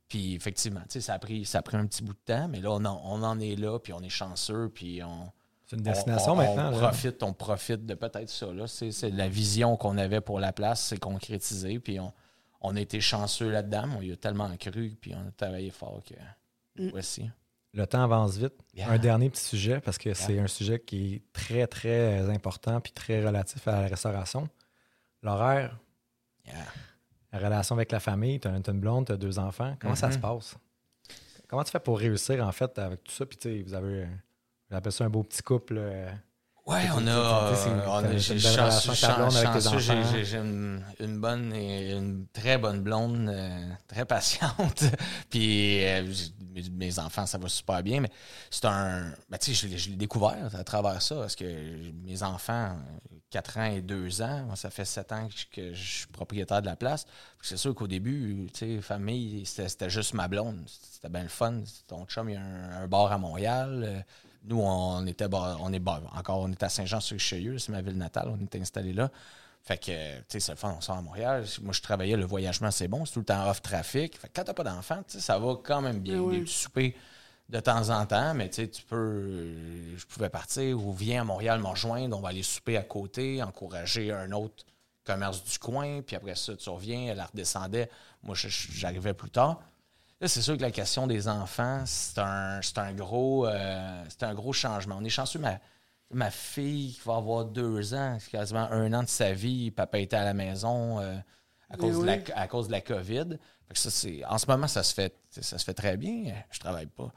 Puis 0.08 0.34
effectivement, 0.34 0.80
ça 0.88 1.14
a, 1.14 1.18
pris, 1.18 1.44
ça 1.44 1.58
a 1.58 1.62
pris 1.62 1.76
un 1.76 1.86
petit 1.86 2.02
bout 2.02 2.14
de 2.14 2.18
temps, 2.24 2.48
mais 2.48 2.60
là, 2.60 2.70
on 2.72 2.84
en, 2.86 3.00
on 3.04 3.22
en 3.22 3.38
est 3.40 3.56
là, 3.56 3.78
puis 3.78 3.92
on 3.92 4.00
est 4.00 4.08
chanceux, 4.08 4.70
puis 4.74 5.02
on, 5.04 5.30
C'est 5.66 5.76
une 5.76 5.82
destination 5.82 6.32
on- 6.32 6.34
on- 6.34 6.36
maintenant. 6.38 6.68
On 6.72 6.80
là. 6.80 6.88
profite, 6.88 7.22
on 7.22 7.34
profite 7.34 7.84
de 7.84 7.94
peut-être 7.94 8.30
ça. 8.30 8.46
Là. 8.52 8.66
C'est 8.66 9.10
la 9.10 9.28
vision 9.28 9.76
qu'on 9.76 9.98
avait 9.98 10.22
pour 10.22 10.40
la 10.40 10.52
place, 10.52 10.80
c'est 10.80 10.98
concrétisé. 10.98 11.78
Puis 11.78 12.00
on, 12.00 12.10
on 12.60 12.74
a 12.76 12.80
été 12.80 13.00
chanceux 13.00 13.50
là-dedans. 13.50 13.88
On 13.98 14.02
y 14.02 14.12
a 14.12 14.16
tellement 14.16 14.54
cru, 14.56 14.96
puis 15.00 15.14
on 15.14 15.28
a 15.28 15.30
travaillé 15.32 15.70
fort 15.70 16.02
que 16.04 16.14
Mm. 16.80 16.90
voici. 16.90 17.28
Le 17.74 17.86
temps 17.86 18.02
avance 18.04 18.36
vite. 18.36 18.54
Yeah. 18.74 18.90
Un 18.90 18.98
dernier 18.98 19.28
petit 19.30 19.44
sujet, 19.44 19.80
parce 19.80 19.98
que 19.98 20.14
c'est 20.14 20.38
un 20.38 20.46
sujet 20.46 20.78
qui 20.80 21.14
est 21.16 21.22
très, 21.32 21.66
très 21.66 22.20
important 22.30 22.80
puis 22.80 22.92
très 22.92 23.24
relatif 23.24 23.66
à 23.68 23.82
la 23.82 23.88
restauration. 23.88 24.48
L'horaire, 25.22 25.76
Yeah. 26.46 26.54
la 27.32 27.38
relation 27.40 27.74
avec 27.74 27.92
la 27.92 28.00
famille, 28.00 28.40
tu 28.40 28.48
as, 28.48 28.52
une 28.56 28.80
blonde, 28.80 29.06
tu 29.06 29.12
as 29.12 29.16
deux 29.16 29.38
enfants. 29.38 29.76
Comment 29.80 29.94
ça 29.96 30.10
se 30.10 30.18
passe? 30.18 30.56
Comment 31.48 31.64
tu 31.64 31.70
fais 31.72 31.80
pour 31.80 31.98
réussir, 31.98 32.46
en 32.46 32.52
fait, 32.52 32.78
avec 32.78 33.02
tout 33.04 33.12
ça? 33.12 33.26
Puis, 33.26 33.36
tu 33.38 33.48
sais, 33.48 33.62
vous 33.62 33.74
avez, 33.74 34.02
euh, 34.02 34.06
j'appelle 34.70 34.92
ça 34.92 35.04
un 35.04 35.10
beau 35.10 35.22
petit 35.24 35.42
couple. 35.42 35.78
Euh, 36.68 36.72
Ouais, 36.72 36.82
C'est- 36.82 36.92
on 36.92 37.06
a. 37.06 37.52
j'ai 40.24 40.36
une 40.38 40.82
une, 41.00 41.18
bonne 41.20 41.52
et 41.54 41.92
une 41.92 42.26
très 42.32 42.58
bonne 42.58 42.80
blonde, 42.82 43.28
euh, 43.28 43.68
très 43.86 44.04
patiente. 44.04 44.84
Puis 45.30 45.84
euh, 45.84 46.12
mes, 46.72 46.98
enfants, 46.98 47.26
ça 47.26 47.38
va 47.38 47.48
super 47.48 47.82
bien, 47.82 48.00
mais 48.00 48.10
c'est 48.50 48.64
un. 48.66 49.12
Ben, 49.28 49.38
tu 49.38 49.54
sais, 49.54 49.66
je, 49.66 49.72
l'ai- 49.72 49.78
je 49.78 49.90
l'ai 49.90 49.96
découvert 49.96 50.36
à 50.54 50.64
travers 50.64 51.00
ça, 51.00 51.14
parce 51.16 51.36
que 51.36 51.44
mes 52.04 52.22
enfants, 52.22 52.76
4 53.30 53.58
ans 53.58 53.64
et 53.64 53.80
2 53.82 54.22
ans, 54.22 54.44
moi, 54.46 54.56
ça 54.56 54.70
fait 54.70 54.84
7 54.84 55.12
ans 55.12 55.28
que 55.28 55.34
je, 55.36 55.46
que 55.70 55.74
je 55.74 55.96
suis 55.98 56.06
propriétaire 56.08 56.60
de 56.62 56.66
la 56.66 56.76
place. 56.76 57.04
C'est 57.42 57.56
sûr 57.56 57.74
qu'au 57.74 57.86
début, 57.86 58.48
tu 58.52 58.76
sais, 58.76 58.80
famille, 58.82 59.44
c'était 59.46 59.68
c'était 59.68 59.90
juste 59.90 60.14
ma 60.14 60.28
blonde. 60.28 60.62
C'était 60.66 61.08
bien 61.08 61.22
le 61.22 61.28
fun. 61.28 61.62
Ton 61.86 62.04
chum, 62.06 62.28
il 62.28 62.34
y 62.34 62.36
a 62.36 62.40
un, 62.42 62.82
un 62.82 62.86
bar 62.88 63.10
à 63.12 63.18
Montréal. 63.18 63.84
Euh, 63.86 64.00
Nous, 64.44 64.60
on 64.60 65.06
était 65.06 65.26
on 65.32 65.72
est 65.72 65.88
encore 65.88 66.40
on 66.40 66.50
est 66.50 66.62
à 66.62 66.68
Saint-Jean-sur-Richelieu, 66.68 67.58
c'est 67.58 67.72
ma 67.72 67.82
ville 67.82 67.98
natale, 67.98 68.28
on 68.28 68.38
est 68.38 68.56
installé 68.56 68.92
là. 68.92 69.10
Fait 69.62 69.76
que, 69.76 70.18
tu 70.20 70.24
sais, 70.28 70.40
c'est 70.40 70.52
le 70.52 70.56
fun, 70.56 70.74
on 70.78 70.80
sort 70.80 70.96
à 70.96 71.02
Montréal. 71.02 71.44
Moi, 71.60 71.74
je 71.74 71.82
travaillais, 71.82 72.16
le 72.16 72.24
voyagement, 72.24 72.70
c'est 72.70 72.88
bon, 72.88 73.04
c'est 73.04 73.12
tout 73.12 73.18
le 73.18 73.26
temps 73.26 73.48
off-trafic. 73.50 74.18
Fait 74.18 74.28
que 74.28 74.32
quand 74.34 74.44
t'as 74.44 74.54
pas 74.54 74.64
d'enfant, 74.64 75.02
tu 75.06 75.14
sais, 75.14 75.20
ça 75.20 75.38
va 75.38 75.56
quand 75.62 75.82
même 75.82 75.98
bien. 75.98 76.18
Ah 76.18 76.22
oui. 76.22 76.38
Des 76.38 76.44
petits 76.44 76.54
soupers 76.54 76.94
de 77.48 77.60
temps 77.60 77.90
en 77.90 78.06
temps, 78.06 78.34
mais 78.34 78.48
tu 78.48 78.62
sais, 78.62 78.68
tu 78.68 78.82
peux. 78.82 79.52
Je 79.96 80.06
pouvais 80.06 80.30
partir 80.30 80.78
ou 80.82 80.92
viens 80.92 81.22
à 81.22 81.24
Montréal 81.24 81.60
me 81.60 81.66
rejoindre, 81.66 82.16
on 82.16 82.20
va 82.20 82.30
aller 82.30 82.42
souper 82.42 82.76
à 82.76 82.82
côté, 82.82 83.42
encourager 83.42 84.12
un 84.12 84.32
autre 84.32 84.64
commerce 85.04 85.42
du 85.44 85.58
coin, 85.58 86.02
puis 86.02 86.16
après 86.16 86.34
ça, 86.34 86.54
tu 86.56 86.68
reviens, 86.68 87.10
elle 87.10 87.20
redescendait. 87.20 87.90
Moi, 88.22 88.36
j'arrivais 88.36 89.14
plus 89.14 89.30
tard. 89.30 89.60
Là, 90.20 90.26
c'est 90.26 90.42
sûr 90.42 90.56
que 90.56 90.62
la 90.62 90.72
question 90.72 91.06
des 91.06 91.28
enfants, 91.28 91.82
c'est 91.86 92.18
un, 92.18 92.60
c'est 92.60 92.78
un, 92.78 92.92
gros, 92.92 93.46
euh, 93.46 94.04
c'est 94.08 94.24
un 94.24 94.34
gros 94.34 94.52
changement. 94.52 94.96
On 94.98 95.04
est 95.04 95.10
chanceux, 95.10 95.38
ma, 95.38 95.60
ma 96.10 96.30
fille 96.30 96.94
qui 96.94 97.00
va 97.04 97.16
avoir 97.16 97.44
deux 97.44 97.94
ans, 97.94 98.16
c'est 98.18 98.30
quasiment 98.30 98.68
un 98.70 98.92
an 98.94 99.04
de 99.04 99.08
sa 99.08 99.32
vie, 99.32 99.70
papa 99.70 100.00
était 100.00 100.16
à 100.16 100.24
la 100.24 100.34
maison 100.34 100.98
euh, 100.98 101.16
à, 101.70 101.76
cause 101.76 102.00
de 102.00 102.04
la, 102.04 102.16
à 102.34 102.48
cause 102.48 102.66
de 102.66 102.72
la 102.72 102.80
COVID. 102.80 103.38
Ça, 103.74 103.90
en 104.28 104.38
ce 104.38 104.46
moment, 104.46 104.66
ça 104.66 104.82
se 104.82 104.92
fait, 104.92 105.14
ça 105.30 105.58
se 105.58 105.64
fait 105.64 105.74
très 105.74 105.96
bien. 105.96 106.32
Je 106.50 106.58
travaille 106.58 106.86
pas. 106.86 107.12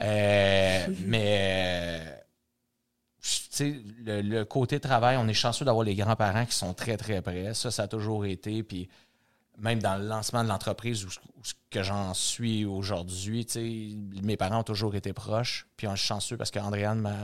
Euh, 0.00 0.86
mais 1.06 2.24
tu 3.20 3.30
sais, 3.50 3.80
le, 4.04 4.20
le 4.20 4.44
côté 4.44 4.78
travail, 4.78 5.16
on 5.16 5.26
est 5.26 5.34
chanceux 5.34 5.64
d'avoir 5.64 5.82
les 5.82 5.94
grands-parents 5.94 6.44
qui 6.44 6.54
sont 6.54 6.74
très, 6.74 6.98
très 6.98 7.22
près. 7.22 7.54
Ça, 7.54 7.70
ça 7.70 7.84
a 7.84 7.88
toujours 7.88 8.26
été. 8.26 8.62
Puis 8.62 8.88
même 9.58 9.80
dans 9.80 9.96
le 9.96 10.06
lancement 10.06 10.42
de 10.42 10.48
l'entreprise 10.48 11.04
où, 11.04 11.08
où 11.36 11.44
ce 11.44 11.54
que 11.70 11.82
j'en 11.82 12.14
suis 12.14 12.64
aujourd'hui, 12.64 13.46
mes 14.22 14.36
parents 14.36 14.60
ont 14.60 14.64
toujours 14.64 14.94
été 14.94 15.12
proches. 15.12 15.66
Puis 15.76 15.86
on 15.86 15.94
est 15.94 15.96
chanceux 15.96 16.36
parce 16.36 16.50
qu'Andréane, 16.50 17.00
ma, 17.00 17.14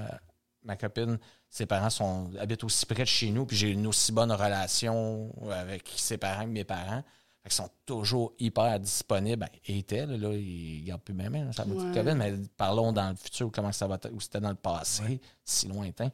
ma 0.62 0.76
copine, 0.76 1.18
ses 1.48 1.66
parents 1.66 1.90
sont, 1.90 2.30
habitent 2.38 2.64
aussi 2.64 2.86
près 2.86 3.02
de 3.02 3.08
chez 3.08 3.30
nous. 3.30 3.46
Puis 3.46 3.56
j'ai 3.56 3.70
une 3.70 3.86
aussi 3.86 4.12
bonne 4.12 4.32
relation 4.32 5.34
avec 5.50 5.90
ses 5.96 6.18
parents 6.18 6.44
que 6.44 6.50
mes 6.50 6.64
parents. 6.64 7.02
Fait 7.42 7.48
qu'ils 7.48 7.56
sont 7.56 7.70
toujours 7.86 8.34
hyper 8.38 8.78
disponibles. 8.78 9.38
Ben, 9.40 9.48
ils 9.66 9.78
étaient, 9.78 10.04
là, 10.04 10.16
là, 10.16 10.34
ils 10.34 10.84
gardent 10.84 11.00
plus 11.00 11.14
même, 11.14 11.34
hein, 11.34 11.50
ça 11.52 11.64
va 11.64 11.74
Ouais. 11.74 11.94
COVID, 11.94 12.14
mais 12.14 12.34
parlons 12.56 12.92
dans 12.92 13.08
le 13.08 13.16
futur, 13.16 13.50
comment 13.50 13.72
ça 13.72 13.86
va 13.86 13.98
ou 14.12 14.20
c'était 14.20 14.40
dans 14.40 14.50
le 14.50 14.56
passé, 14.56 15.20
si 15.42 15.66
lointain. 15.66 16.10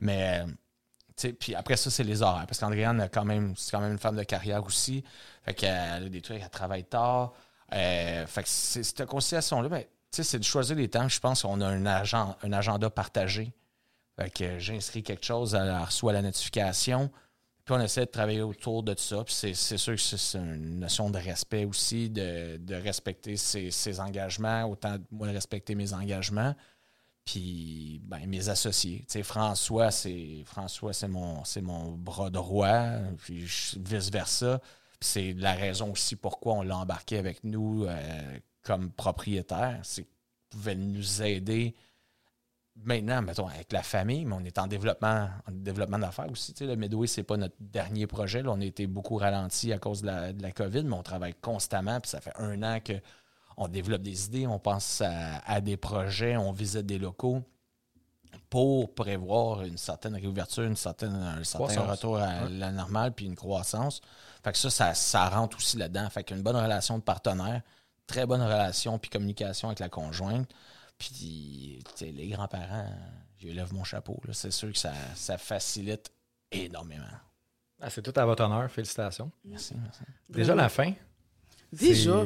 Mais, 0.00 0.44
euh, 0.44 0.52
puis 1.38 1.54
après 1.54 1.76
ça, 1.76 1.90
c'est 1.90 2.04
les 2.04 2.22
horaires. 2.22 2.46
Parce 2.46 2.60
qu'Andréane, 2.60 3.00
c'est 3.00 3.10
quand 3.12 3.24
même 3.24 3.54
une 3.92 3.98
femme 3.98 4.16
de 4.16 4.22
carrière 4.22 4.64
aussi. 4.64 5.04
Fait 5.42 5.54
qu'elle 5.54 6.04
a 6.04 6.08
des 6.08 6.20
trucs, 6.20 6.40
elle 6.42 6.50
travaille 6.50 6.84
tard. 6.84 7.32
Euh, 7.74 8.26
fait 8.26 8.42
que 8.42 8.48
cette 8.48 9.04
conciliation-là, 9.06 9.68
ben, 9.68 9.84
c'est 10.10 10.38
de 10.38 10.44
choisir 10.44 10.76
les 10.76 10.88
temps. 10.88 11.08
Je 11.08 11.20
pense 11.20 11.42
qu'on 11.42 11.60
a 11.60 11.66
un, 11.66 12.52
agenda 12.52 12.90
partagé. 12.90 13.52
Fait 14.16 14.30
que 14.30 14.58
j'inscris 14.58 15.02
quelque 15.02 15.24
chose, 15.24 15.54
elle 15.54 15.76
reçoit 15.76 16.12
la 16.12 16.22
notification. 16.22 17.10
Puis 17.64 17.74
on 17.74 17.80
essaie 17.80 18.06
de 18.06 18.10
travailler 18.10 18.40
autour 18.40 18.82
de 18.82 18.94
ça. 18.96 19.24
C'est, 19.28 19.52
sûr 19.54 19.94
que 19.94 20.00
c'est, 20.00 20.38
une 20.38 20.80
notion 20.80 21.10
de 21.10 21.18
respect 21.18 21.66
aussi, 21.66 22.08
de, 22.08 22.74
respecter 22.74 23.36
ses, 23.36 23.70
ses 23.70 24.00
engagements, 24.00 24.64
autant 24.64 24.96
moi 25.10 25.28
respecter 25.28 25.74
mes 25.74 25.92
engagements. 25.92 26.54
Puis 27.28 28.00
ben, 28.04 28.26
mes 28.26 28.48
associés. 28.48 29.04
François, 29.22 29.90
c'est 29.90 30.42
François, 30.46 30.94
c'est 30.94 31.08
mon, 31.08 31.42
mon 31.60 31.92
bras 31.92 32.30
droit, 32.30 32.84
puis 33.18 33.44
vice-versa. 33.76 34.62
C'est 34.98 35.34
la 35.34 35.52
raison 35.52 35.92
aussi 35.92 36.16
pourquoi 36.16 36.54
on 36.54 36.62
l'a 36.62 36.78
embarqué 36.78 37.18
avec 37.18 37.44
nous 37.44 37.84
euh, 37.84 38.38
comme 38.62 38.90
propriétaire. 38.90 39.78
C'est 39.82 40.04
qu'il 40.04 40.12
pouvait 40.48 40.74
nous 40.74 41.22
aider 41.22 41.74
maintenant, 42.76 43.20
mettons, 43.20 43.46
avec 43.46 43.72
la 43.74 43.82
famille, 43.82 44.24
mais 44.24 44.34
on 44.34 44.44
est 44.44 44.58
en 44.58 44.66
développement, 44.66 45.28
en 45.46 45.52
développement 45.52 45.98
d'affaires 45.98 46.30
aussi. 46.30 46.54
Le 46.58 46.76
Midway, 46.76 47.08
c'est 47.08 47.24
pas 47.24 47.36
notre 47.36 47.56
dernier 47.60 48.06
projet. 48.06 48.42
On 48.46 48.58
a 48.58 48.64
été 48.64 48.86
beaucoup 48.86 49.16
ralenti 49.16 49.70
à 49.74 49.78
cause 49.78 50.00
de 50.00 50.06
la, 50.06 50.32
de 50.32 50.42
la 50.42 50.52
COVID, 50.52 50.84
mais 50.84 50.94
on 50.96 51.02
travaille 51.02 51.34
constamment. 51.34 52.00
Puis 52.00 52.08
ça 52.08 52.22
fait 52.22 52.36
un 52.36 52.62
an 52.62 52.80
que 52.82 52.94
on 53.58 53.68
développe 53.68 54.02
des 54.02 54.26
idées, 54.26 54.46
on 54.46 54.58
pense 54.58 55.00
à, 55.00 55.38
à 55.44 55.60
des 55.60 55.76
projets, 55.76 56.36
on 56.36 56.52
visite 56.52 56.86
des 56.86 56.98
locaux 56.98 57.42
pour 58.48 58.94
prévoir 58.94 59.62
une 59.62 59.76
certaine 59.76 60.14
réouverture, 60.14 60.62
une 60.62 60.76
certaine, 60.76 61.14
un 61.14 61.44
certain 61.44 61.66
Croissance. 61.66 61.90
retour 61.90 62.18
à 62.18 62.48
la 62.48 62.70
normale, 62.70 63.12
puis 63.12 63.26
une 63.26 63.34
croissance. 63.34 64.00
Fait 64.42 64.52
que 64.52 64.58
ça, 64.58 64.70
ça, 64.70 64.94
ça 64.94 65.28
rentre 65.28 65.56
aussi 65.56 65.76
là-dedans. 65.76 66.08
Fait 66.08 66.24
qu'une 66.24 66.42
bonne 66.42 66.56
relation 66.56 66.98
de 66.98 67.02
partenaire, 67.02 67.62
très 68.06 68.26
bonne 68.26 68.40
relation, 68.40 68.98
puis 68.98 69.10
communication 69.10 69.68
avec 69.68 69.80
la 69.80 69.88
conjointe. 69.88 70.48
Puis, 70.96 71.82
les 72.00 72.28
grands-parents, 72.28 72.90
je 73.38 73.48
lève 73.48 73.72
mon 73.74 73.84
chapeau. 73.84 74.20
C'est 74.32 74.50
sûr 74.50 74.72
que 74.72 74.78
ça, 74.78 74.92
ça 75.14 75.36
facilite 75.36 76.10
énormément. 76.50 77.04
Ah, 77.80 77.90
c'est 77.90 78.02
tout 78.02 78.18
à 78.18 78.24
votre 78.24 78.42
honneur. 78.42 78.70
Félicitations. 78.70 79.30
Merci, 79.44 79.74
merci. 79.80 80.00
Déjà 80.28 80.54
la 80.54 80.68
fin. 80.68 80.92
Déjà. 81.72 82.24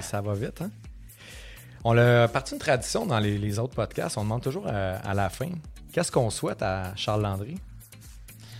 Ça 0.00 0.20
va 0.20 0.34
vite, 0.34 0.60
hein? 0.62 0.70
On 1.84 1.96
a 1.98 2.28
parti 2.28 2.54
une 2.54 2.60
tradition 2.60 3.06
dans 3.06 3.18
les, 3.18 3.38
les 3.38 3.58
autres 3.58 3.74
podcasts. 3.74 4.16
On 4.18 4.22
demande 4.22 4.42
toujours 4.42 4.66
à, 4.68 4.96
à 4.96 5.14
la 5.14 5.28
fin 5.30 5.48
qu'est-ce 5.92 6.12
qu'on 6.12 6.30
souhaite 6.30 6.62
à 6.62 6.92
Charles 6.96 7.22
Landry? 7.22 7.56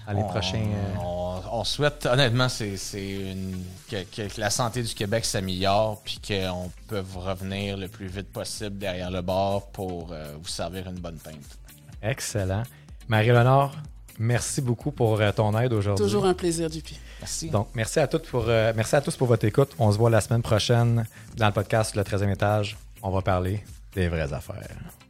À 0.07 0.13
les 0.15 0.21
on, 0.21 0.25
prochains. 0.29 0.59
euh, 0.59 0.95
on, 1.01 1.41
on 1.53 1.65
souhaite, 1.65 2.07
honnêtement, 2.07 2.49
c'est 2.49 2.77
c'est 2.77 3.09
une- 3.33 3.63
que, 3.89 4.03
que 4.03 4.41
la 4.41 4.51
santé 4.51 4.83
du 4.83 4.93
Québec 4.95 5.25
s'améliore, 5.25 6.03
puis 6.03 6.21
qu'on 6.27 6.71
peut 6.89 7.05
revenir 7.15 7.77
le 7.77 7.87
plus 7.87 8.09
vite 8.09 8.33
possible 8.33 8.79
derrière 8.79 9.11
le 9.13 9.23
bar 9.23 9.67
pour 9.69 10.09
euh, 10.13 10.35
vous 10.43 10.49
servir 10.49 10.89
une 10.89 10.99
bonne 10.99 11.19
pinte. 11.19 11.59
Excellent. 12.03 12.65
Marie-Léonore, 13.07 13.77
merci 14.19 14.61
beaucoup 14.61 14.91
pour 14.91 15.21
euh, 15.21 15.31
ton 15.31 15.57
aide 15.57 15.73
aujourd'hui. 15.73 16.05
Toujours 16.05 16.27
un 16.27 16.35
plaisir, 16.35 16.69
JP. 16.69 16.89
Merci. 17.23 17.51
Donc, 17.51 17.69
merci 17.75 18.01
à, 18.01 18.09
toutes 18.09 18.27
pour, 18.27 18.45
euh, 18.49 18.73
merci 18.75 18.97
à 18.97 19.01
tous 19.01 19.17
pour 19.17 19.29
votre 19.29 19.45
écoute. 19.45 19.71
On 19.79 19.93
se 19.93 19.97
voit 19.97 20.11
la 20.11 20.21
semaine 20.21 20.43
prochaine 20.43 21.07
dans 21.37 21.47
le 21.47 21.53
podcast 21.53 21.95
Le 21.95 22.03
13e 22.03 22.33
étage. 22.33 22.77
On 23.01 23.11
va 23.11 23.23
parler 23.23 23.63
des 23.95 24.09
vraies 24.09 24.33
affaires. 24.33 25.02